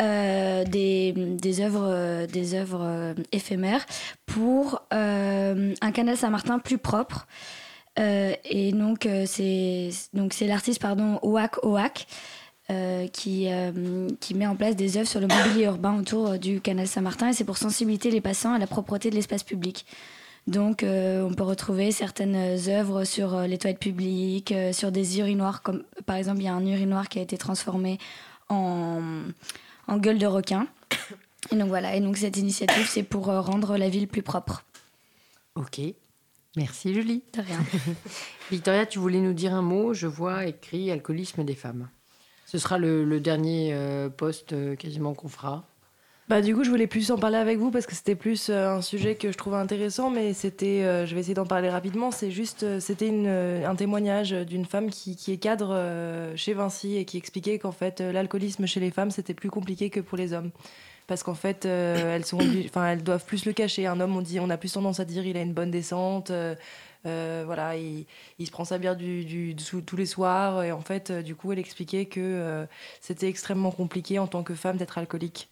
des, 0.00 1.12
des, 1.12 1.60
œuvres, 1.60 2.26
des 2.26 2.54
œuvres 2.54 3.14
éphémères 3.32 3.84
pour 4.30 4.82
euh, 4.92 5.74
un 5.80 5.92
canal 5.92 6.16
Saint-Martin 6.16 6.58
plus 6.58 6.78
propre. 6.78 7.26
Euh, 7.98 8.34
et 8.44 8.72
donc, 8.72 9.06
euh, 9.06 9.24
c'est 9.26 9.90
donc 10.12 10.32
c'est 10.32 10.46
l'artiste 10.46 10.80
pardon 10.80 11.18
Oak 11.22 11.64
Oak 11.64 12.06
qui, 13.12 13.48
qui 14.20 14.34
met 14.34 14.46
en 14.46 14.54
place 14.54 14.76
des 14.76 14.96
œuvres 14.96 15.08
sur 15.08 15.18
le 15.18 15.26
mobilier 15.26 15.64
urbain 15.64 15.98
autour 15.98 16.38
du 16.38 16.60
canal 16.60 16.86
Saint-Martin 16.86 17.30
et 17.30 17.32
c'est 17.32 17.42
pour 17.42 17.58
sensibiliser 17.58 18.12
les 18.12 18.20
passants 18.20 18.52
à 18.52 18.60
la 18.60 18.68
propreté 18.68 19.10
de 19.10 19.16
l'espace 19.16 19.42
public. 19.42 19.86
Donc, 20.46 20.84
on 20.84 21.34
peut 21.34 21.42
retrouver 21.42 21.90
certaines 21.90 22.36
œuvres 22.68 23.02
sur 23.02 23.40
les 23.40 23.58
toilettes 23.58 23.80
publiques, 23.80 24.54
sur 24.70 24.92
des 24.92 25.18
urinoirs, 25.18 25.62
comme 25.62 25.82
par 26.06 26.14
exemple, 26.14 26.38
il 26.38 26.44
y 26.44 26.48
a 26.48 26.54
un 26.54 26.64
urinoir 26.64 27.08
qui 27.08 27.18
a 27.18 27.22
été 27.22 27.36
transformé 27.36 27.98
en, 28.48 29.00
en 29.90 29.98
gueule 29.98 30.18
de 30.18 30.26
requin. 30.26 30.66
Et 31.52 31.56
donc 31.56 31.68
voilà, 31.68 31.96
et 31.96 32.00
donc 32.00 32.16
cette 32.16 32.36
initiative, 32.36 32.86
c'est 32.88 33.02
pour 33.02 33.28
euh, 33.28 33.40
rendre 33.40 33.76
la 33.76 33.88
ville 33.88 34.08
plus 34.08 34.22
propre. 34.22 34.64
Ok. 35.56 35.80
Merci 36.56 36.94
Julie. 36.94 37.22
De 37.32 37.42
rien. 37.42 37.60
Victoria, 38.50 38.86
tu 38.86 38.98
voulais 38.98 39.20
nous 39.20 39.32
dire 39.32 39.54
un 39.54 39.62
mot 39.62 39.94
Je 39.94 40.06
vois 40.06 40.46
écrit 40.46 40.90
alcoolisme 40.90 41.44
des 41.44 41.54
femmes. 41.54 41.88
Ce 42.46 42.58
sera 42.58 42.78
le, 42.78 43.20
dernier 43.20 43.72
euh, 43.72 44.08
poste 44.08 44.52
euh, 44.52 44.74
quasiment 44.74 45.14
qu'on 45.14 45.28
fera. 45.28 45.64
Bah, 46.30 46.42
du 46.42 46.54
coup, 46.54 46.62
je 46.62 46.70
voulais 46.70 46.86
plus 46.86 47.10
en 47.10 47.18
parler 47.18 47.38
avec 47.38 47.58
vous 47.58 47.72
parce 47.72 47.86
que 47.86 47.94
c'était 47.96 48.14
plus 48.14 48.50
un 48.50 48.82
sujet 48.82 49.16
que 49.16 49.32
je 49.32 49.36
trouvais 49.36 49.56
intéressant, 49.56 50.10
mais 50.10 50.32
c'était, 50.32 51.04
je 51.04 51.12
vais 51.12 51.22
essayer 51.22 51.34
d'en 51.34 51.44
parler 51.44 51.68
rapidement. 51.68 52.12
C'est 52.12 52.30
juste, 52.30 52.78
c'était 52.78 53.10
un 53.66 53.74
témoignage 53.74 54.30
d'une 54.30 54.64
femme 54.64 54.90
qui, 54.90 55.16
est 55.26 55.38
cadre 55.38 55.76
chez 56.36 56.54
Vinci 56.54 56.96
et 56.96 57.04
qui 57.04 57.16
expliquait 57.16 57.58
qu'en 57.58 57.72
fait, 57.72 58.00
l'alcoolisme 58.00 58.64
chez 58.66 58.78
les 58.78 58.92
femmes, 58.92 59.10
c'était 59.10 59.34
plus 59.34 59.50
compliqué 59.50 59.90
que 59.90 59.98
pour 59.98 60.16
les 60.16 60.32
hommes 60.32 60.52
parce 61.08 61.24
qu'en 61.24 61.34
fait, 61.34 61.66
euh, 61.66 62.16
elles, 62.16 63.02
doivent 63.02 63.24
plus 63.24 63.44
le 63.44 63.52
cacher. 63.52 63.88
Un 63.88 63.98
homme, 63.98 64.16
on, 64.16 64.22
dit, 64.22 64.38
on 64.38 64.50
a 64.50 64.56
plus 64.56 64.74
tendance 64.74 65.00
à 65.00 65.04
dire 65.04 65.26
il 65.26 65.36
a 65.36 65.42
une 65.42 65.52
bonne 65.52 65.72
descente, 65.72 66.30
euh, 66.30 66.54
voilà, 67.44 67.74
il, 67.76 68.06
se 68.46 68.52
prend 68.52 68.64
sa 68.64 68.78
bière 68.78 68.96
tous 68.96 69.96
les 69.96 70.06
soirs. 70.06 70.62
Et 70.62 70.70
en 70.70 70.80
fait, 70.80 71.10
du 71.10 71.34
coup, 71.34 71.50
elle 71.50 71.58
expliquait 71.58 72.04
que 72.04 72.68
c'était 73.00 73.26
extrêmement 73.26 73.72
compliqué 73.72 74.20
en 74.20 74.28
tant 74.28 74.44
que 74.44 74.54
femme 74.54 74.76
d'être 74.76 74.96
alcoolique. 74.96 75.50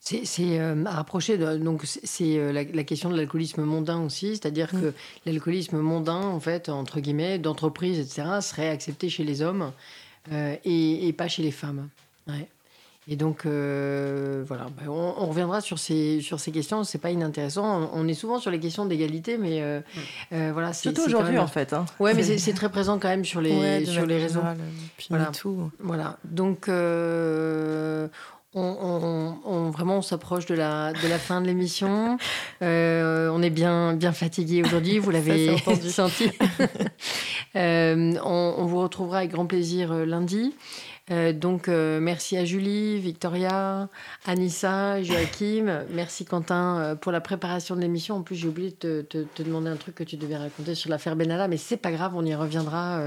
C'est 0.00 0.58
à 0.58 0.90
rapprocher, 0.90 1.36
donc 1.58 1.82
c'est 1.84 2.52
la, 2.52 2.64
question 2.84 3.10
de 3.10 3.16
l'alcoolisme 3.16 3.62
mondain 3.62 4.00
aussi, 4.00 4.36
c'est-à-dire 4.36 4.68
mm. 4.72 4.80
que 4.80 4.94
l'alcoolisme 5.26 5.78
mondain, 5.78 6.22
en 6.22 6.40
fait, 6.40 6.68
entre 6.70 7.00
guillemets, 7.00 7.38
d'entreprise, 7.38 7.98
etc., 7.98 8.40
serait 8.40 8.70
accepté 8.70 9.10
chez 9.10 9.24
les 9.24 9.42
hommes 9.42 9.72
et, 10.32 11.08
et, 11.08 11.12
pas 11.12 11.28
chez 11.28 11.42
les 11.42 11.50
femmes. 11.50 11.88
Ouais. 12.26 12.48
Et 13.10 13.16
donc, 13.16 13.46
euh, 13.46 14.44
voilà, 14.46 14.66
bah, 14.76 14.90
on, 14.90 15.26
reviendra 15.26 15.62
sur 15.62 15.78
ces, 15.78 16.20
sur 16.20 16.38
ces 16.38 16.52
questions, 16.52 16.84
c'est 16.84 16.98
pas 16.98 17.10
inintéressant. 17.10 17.90
On, 17.94 18.06
est 18.06 18.12
souvent 18.12 18.38
sur 18.38 18.50
les 18.50 18.60
questions 18.60 18.84
d'égalité, 18.84 19.38
mais 19.38 19.62
euh, 19.62 19.80
euh, 20.34 20.50
voilà. 20.52 20.74
Surtout 20.74 21.06
aujourd'hui, 21.06 21.38
en 21.38 21.46
fait. 21.46 21.72
Hein. 21.72 21.86
Ouais, 22.00 22.12
mais 22.12 22.22
c'est 22.22 22.52
très 22.52 22.68
présent 22.68 22.98
quand 22.98 23.08
même 23.08 23.24
sur 23.24 23.40
les, 23.40 23.86
sur 23.86 24.04
les 24.04 24.18
réseaux. 24.18 24.42
voilà. 25.08 25.30
Tout. 25.32 25.70
voilà. 25.80 26.18
Donc, 26.24 26.68
on, 28.58 29.38
on, 29.44 29.70
vraiment, 29.70 29.98
on 29.98 30.02
s'approche 30.02 30.46
de 30.46 30.54
la, 30.54 30.92
de 30.92 31.08
la 31.08 31.18
fin 31.18 31.40
de 31.40 31.46
l'émission. 31.46 32.18
on 32.60 33.42
est 33.42 33.50
bien, 33.50 33.94
bien 33.94 34.12
fatigué 34.12 34.62
aujourd'hui, 34.64 34.98
vous 34.98 35.10
l'avez 35.12 35.56
senti. 35.88 36.30
on, 37.54 38.14
on, 38.24 38.64
vous 38.66 38.80
retrouvera 38.80 39.18
avec 39.18 39.30
grand 39.30 39.46
plaisir 39.46 39.92
lundi. 39.92 40.54
Euh, 41.10 41.32
donc, 41.32 41.68
euh, 41.68 42.00
merci 42.00 42.36
à 42.36 42.44
Julie, 42.44 42.98
Victoria, 42.98 43.88
Anissa, 44.26 45.02
Joachim. 45.02 45.84
Merci 45.90 46.24
Quentin 46.24 46.78
euh, 46.78 46.94
pour 46.94 47.12
la 47.12 47.20
préparation 47.20 47.76
de 47.76 47.80
l'émission. 47.80 48.16
En 48.16 48.22
plus, 48.22 48.36
j'ai 48.36 48.48
oublié 48.48 48.74
de 48.80 49.02
te, 49.02 49.42
demander 49.42 49.70
un 49.70 49.76
truc 49.76 49.94
que 49.94 50.04
tu 50.04 50.16
devais 50.16 50.36
raconter 50.36 50.74
sur 50.74 50.90
l'affaire 50.90 51.16
Benalla, 51.16 51.48
mais 51.48 51.56
c'est 51.56 51.76
pas 51.76 51.90
grave, 51.90 52.12
on 52.14 52.24
y 52.24 52.34
reviendra 52.34 53.00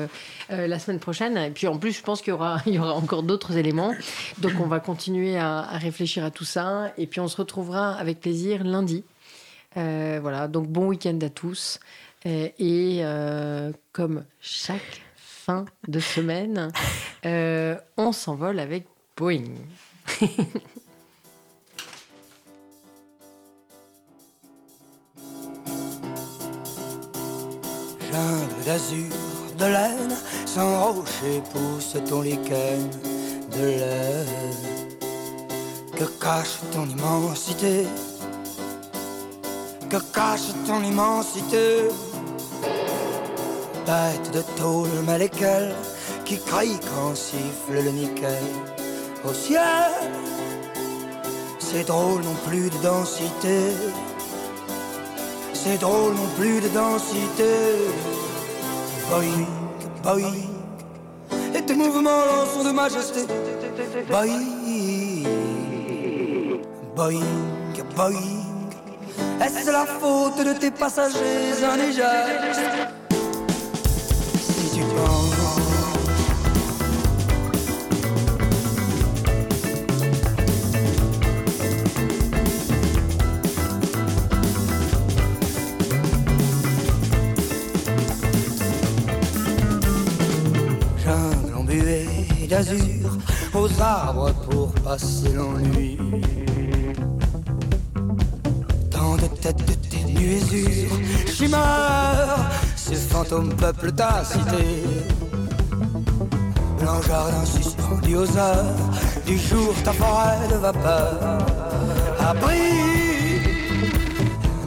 la 0.49 0.79
semaine 0.79 0.99
prochaine. 0.99 1.37
Et 1.37 1.51
puis, 1.51 1.67
en 1.67 1.77
plus, 1.77 1.91
je 1.91 2.01
pense 2.01 2.21
qu'il 2.21 2.31
y 2.31 2.33
aura, 2.33 2.57
il 2.65 2.73
y 2.73 2.79
aura 2.79 2.93
encore 2.93 3.23
d'autres 3.23 3.57
éléments. 3.57 3.93
Donc, 4.39 4.53
on 4.59 4.67
va 4.67 4.79
continuer 4.79 5.37
à, 5.37 5.59
à, 5.59 5.77
réfléchir 5.77 6.23
à 6.23 6.31
tout 6.31 6.45
ça. 6.45 6.93
Et 6.97 7.07
puis, 7.07 7.19
on 7.19 7.27
se 7.27 7.37
retrouvera 7.37 7.93
avec 7.93 8.19
plaisir 8.19 8.63
lundi. 8.63 9.03
voilà, 9.75 10.47
donc 10.47 10.67
bon 10.67 10.87
week-end 10.87 11.19
à 11.21 11.29
tous. 11.29 11.79
et 12.25 13.03
comme 13.93 14.23
chaque 14.39 15.01
de 15.87 15.99
semaine, 15.99 16.71
euh, 17.25 17.75
on 17.97 18.11
s'envole 18.11 18.59
avec 18.59 18.87
Boeing. 19.17 19.55
Jungle 28.11 28.65
d'azur, 28.65 29.15
de 29.57 29.65
laine, 29.65 30.15
sans 30.45 30.93
rocher 30.93 31.41
pousse 31.51 31.95
ton 32.09 32.21
lichen 32.21 32.89
de 33.51 33.65
laine. 33.65 34.81
Que 35.97 36.05
cache 36.19 36.59
ton 36.73 36.85
immensité? 36.87 37.85
Que 39.89 39.97
cache 40.13 40.51
ton 40.65 40.81
immensité? 40.83 41.89
Bête 43.85 44.31
de 44.31 44.41
tôle 44.59 45.03
malécale 45.05 45.73
qui 46.23 46.37
crie 46.39 46.79
quand 46.89 47.15
siffle 47.15 47.83
le 47.83 47.91
nickel 47.91 48.43
au 49.27 49.33
ciel. 49.33 49.91
C'est 51.59 51.87
drôle 51.87 52.21
non 52.21 52.35
plus 52.47 52.69
de 52.69 52.77
densité. 52.83 53.71
C'est 55.53 55.79
drôle 55.79 56.13
non 56.13 56.29
plus 56.37 56.61
de 56.61 56.67
densité. 56.69 57.53
Boing, 59.09 59.47
boing. 60.03 60.33
Et 61.55 61.61
tes 61.61 61.73
mouvements 61.73 62.45
sont 62.53 62.63
de 62.63 62.71
majesté. 62.71 63.21
Boing, 64.09 64.43
boing, 66.95 67.25
boing. 67.95 68.41
Est-ce 69.43 69.71
la 69.71 69.85
faute 69.85 70.45
de 70.45 70.53
tes 70.53 70.71
passagers 70.71 71.51
déjà 71.59 72.11
aux 93.53 93.81
arbres 93.81 94.33
pour 94.49 94.71
passer 94.83 95.29
l'ennui. 95.33 95.97
Tant 98.89 99.15
de 99.15 99.27
têtes 99.41 99.65
de 99.65 99.73
tes 99.73 100.03
nuésures, 100.03 100.97
chimères, 101.27 102.51
ces 102.75 102.95
fantômes 102.95 103.53
peuplent 103.55 103.93
ta 103.93 104.23
cité. 104.25 104.83
Blanc 106.79 107.01
jardin 107.07 107.45
suspendu 107.45 108.15
aux 108.15 108.37
heures 108.37 108.89
du 109.25 109.37
jour, 109.37 109.73
ta 109.83 109.93
forêt 109.93 110.47
de 110.49 110.55
vapeur. 110.55 111.37
Abri 112.19 113.01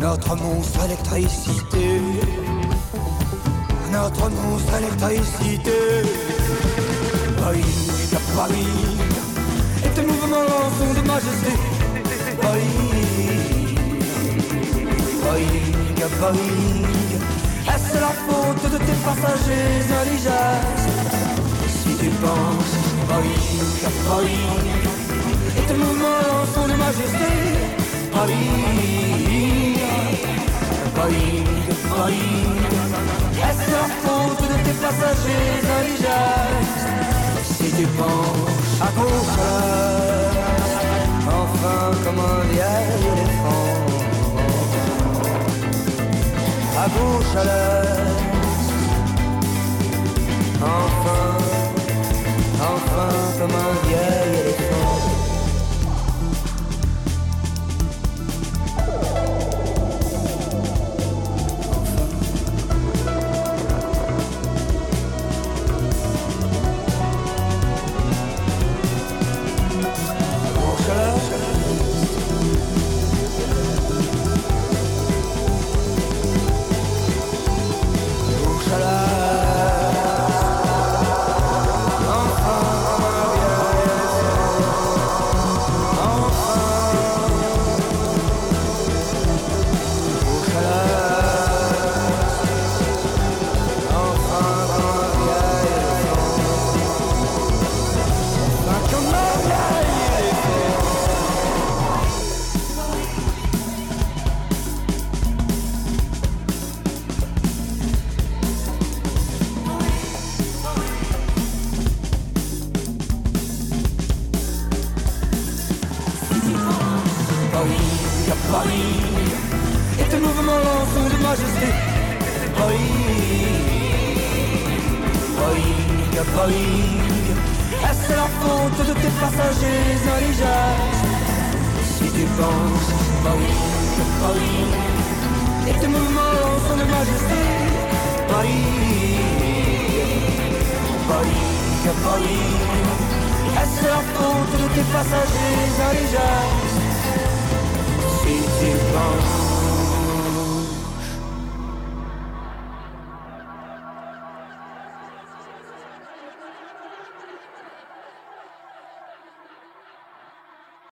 notre 0.00 0.36
monstre 0.36 0.84
électricité. 0.84 2.00
Notre 3.92 4.30
monstre 4.30 4.74
électricité. 4.78 6.43
Boing, 7.44 7.60
boing, 8.34 8.56
et 9.84 9.90
tes 9.94 10.00
mouvements 10.00 10.70
sont 10.78 10.94
de 10.98 11.06
majesté. 11.06 11.52
Boing, 12.40 12.72
boing, 15.20 16.08
boing, 16.20 16.88
est-ce 17.68 17.94
la 18.00 18.12
faute 18.24 18.64
de 18.72 18.78
tes 18.78 18.98
passagers 19.04 19.84
indigènes 20.00 20.84
Si 21.68 21.92
tu 21.98 22.08
penses, 22.24 22.76
boing, 23.08 23.44
boing, 24.08 24.64
et 25.58 25.64
tes 25.68 25.74
mouvements 25.74 26.46
sont 26.54 26.66
de 26.66 26.76
majesté. 26.86 27.28
Boing, 28.14 28.40
boing, 30.94 31.44
boing, 31.90 32.32
est-ce 33.36 33.66
la 33.70 33.86
faute 34.02 34.42
de 34.48 34.56
tes 34.64 34.76
passagers 34.80 35.60
indigènes 35.78 36.84
tu 37.76 37.86
penches 37.86 38.80
à 38.80 38.88
gauche 38.96 39.38
enfin 41.26 41.90
comme 42.04 42.20
un 42.20 42.40
vieil 42.52 42.90
éléphant, 43.12 43.72
à 46.78 46.86
à 47.36 47.44
l'est, 47.44 48.14
enfin, 50.62 51.26
enfin 52.60 53.08
comme 53.38 53.54
un 53.54 53.86
vieil 53.86 54.40
éléphant. 54.40 55.13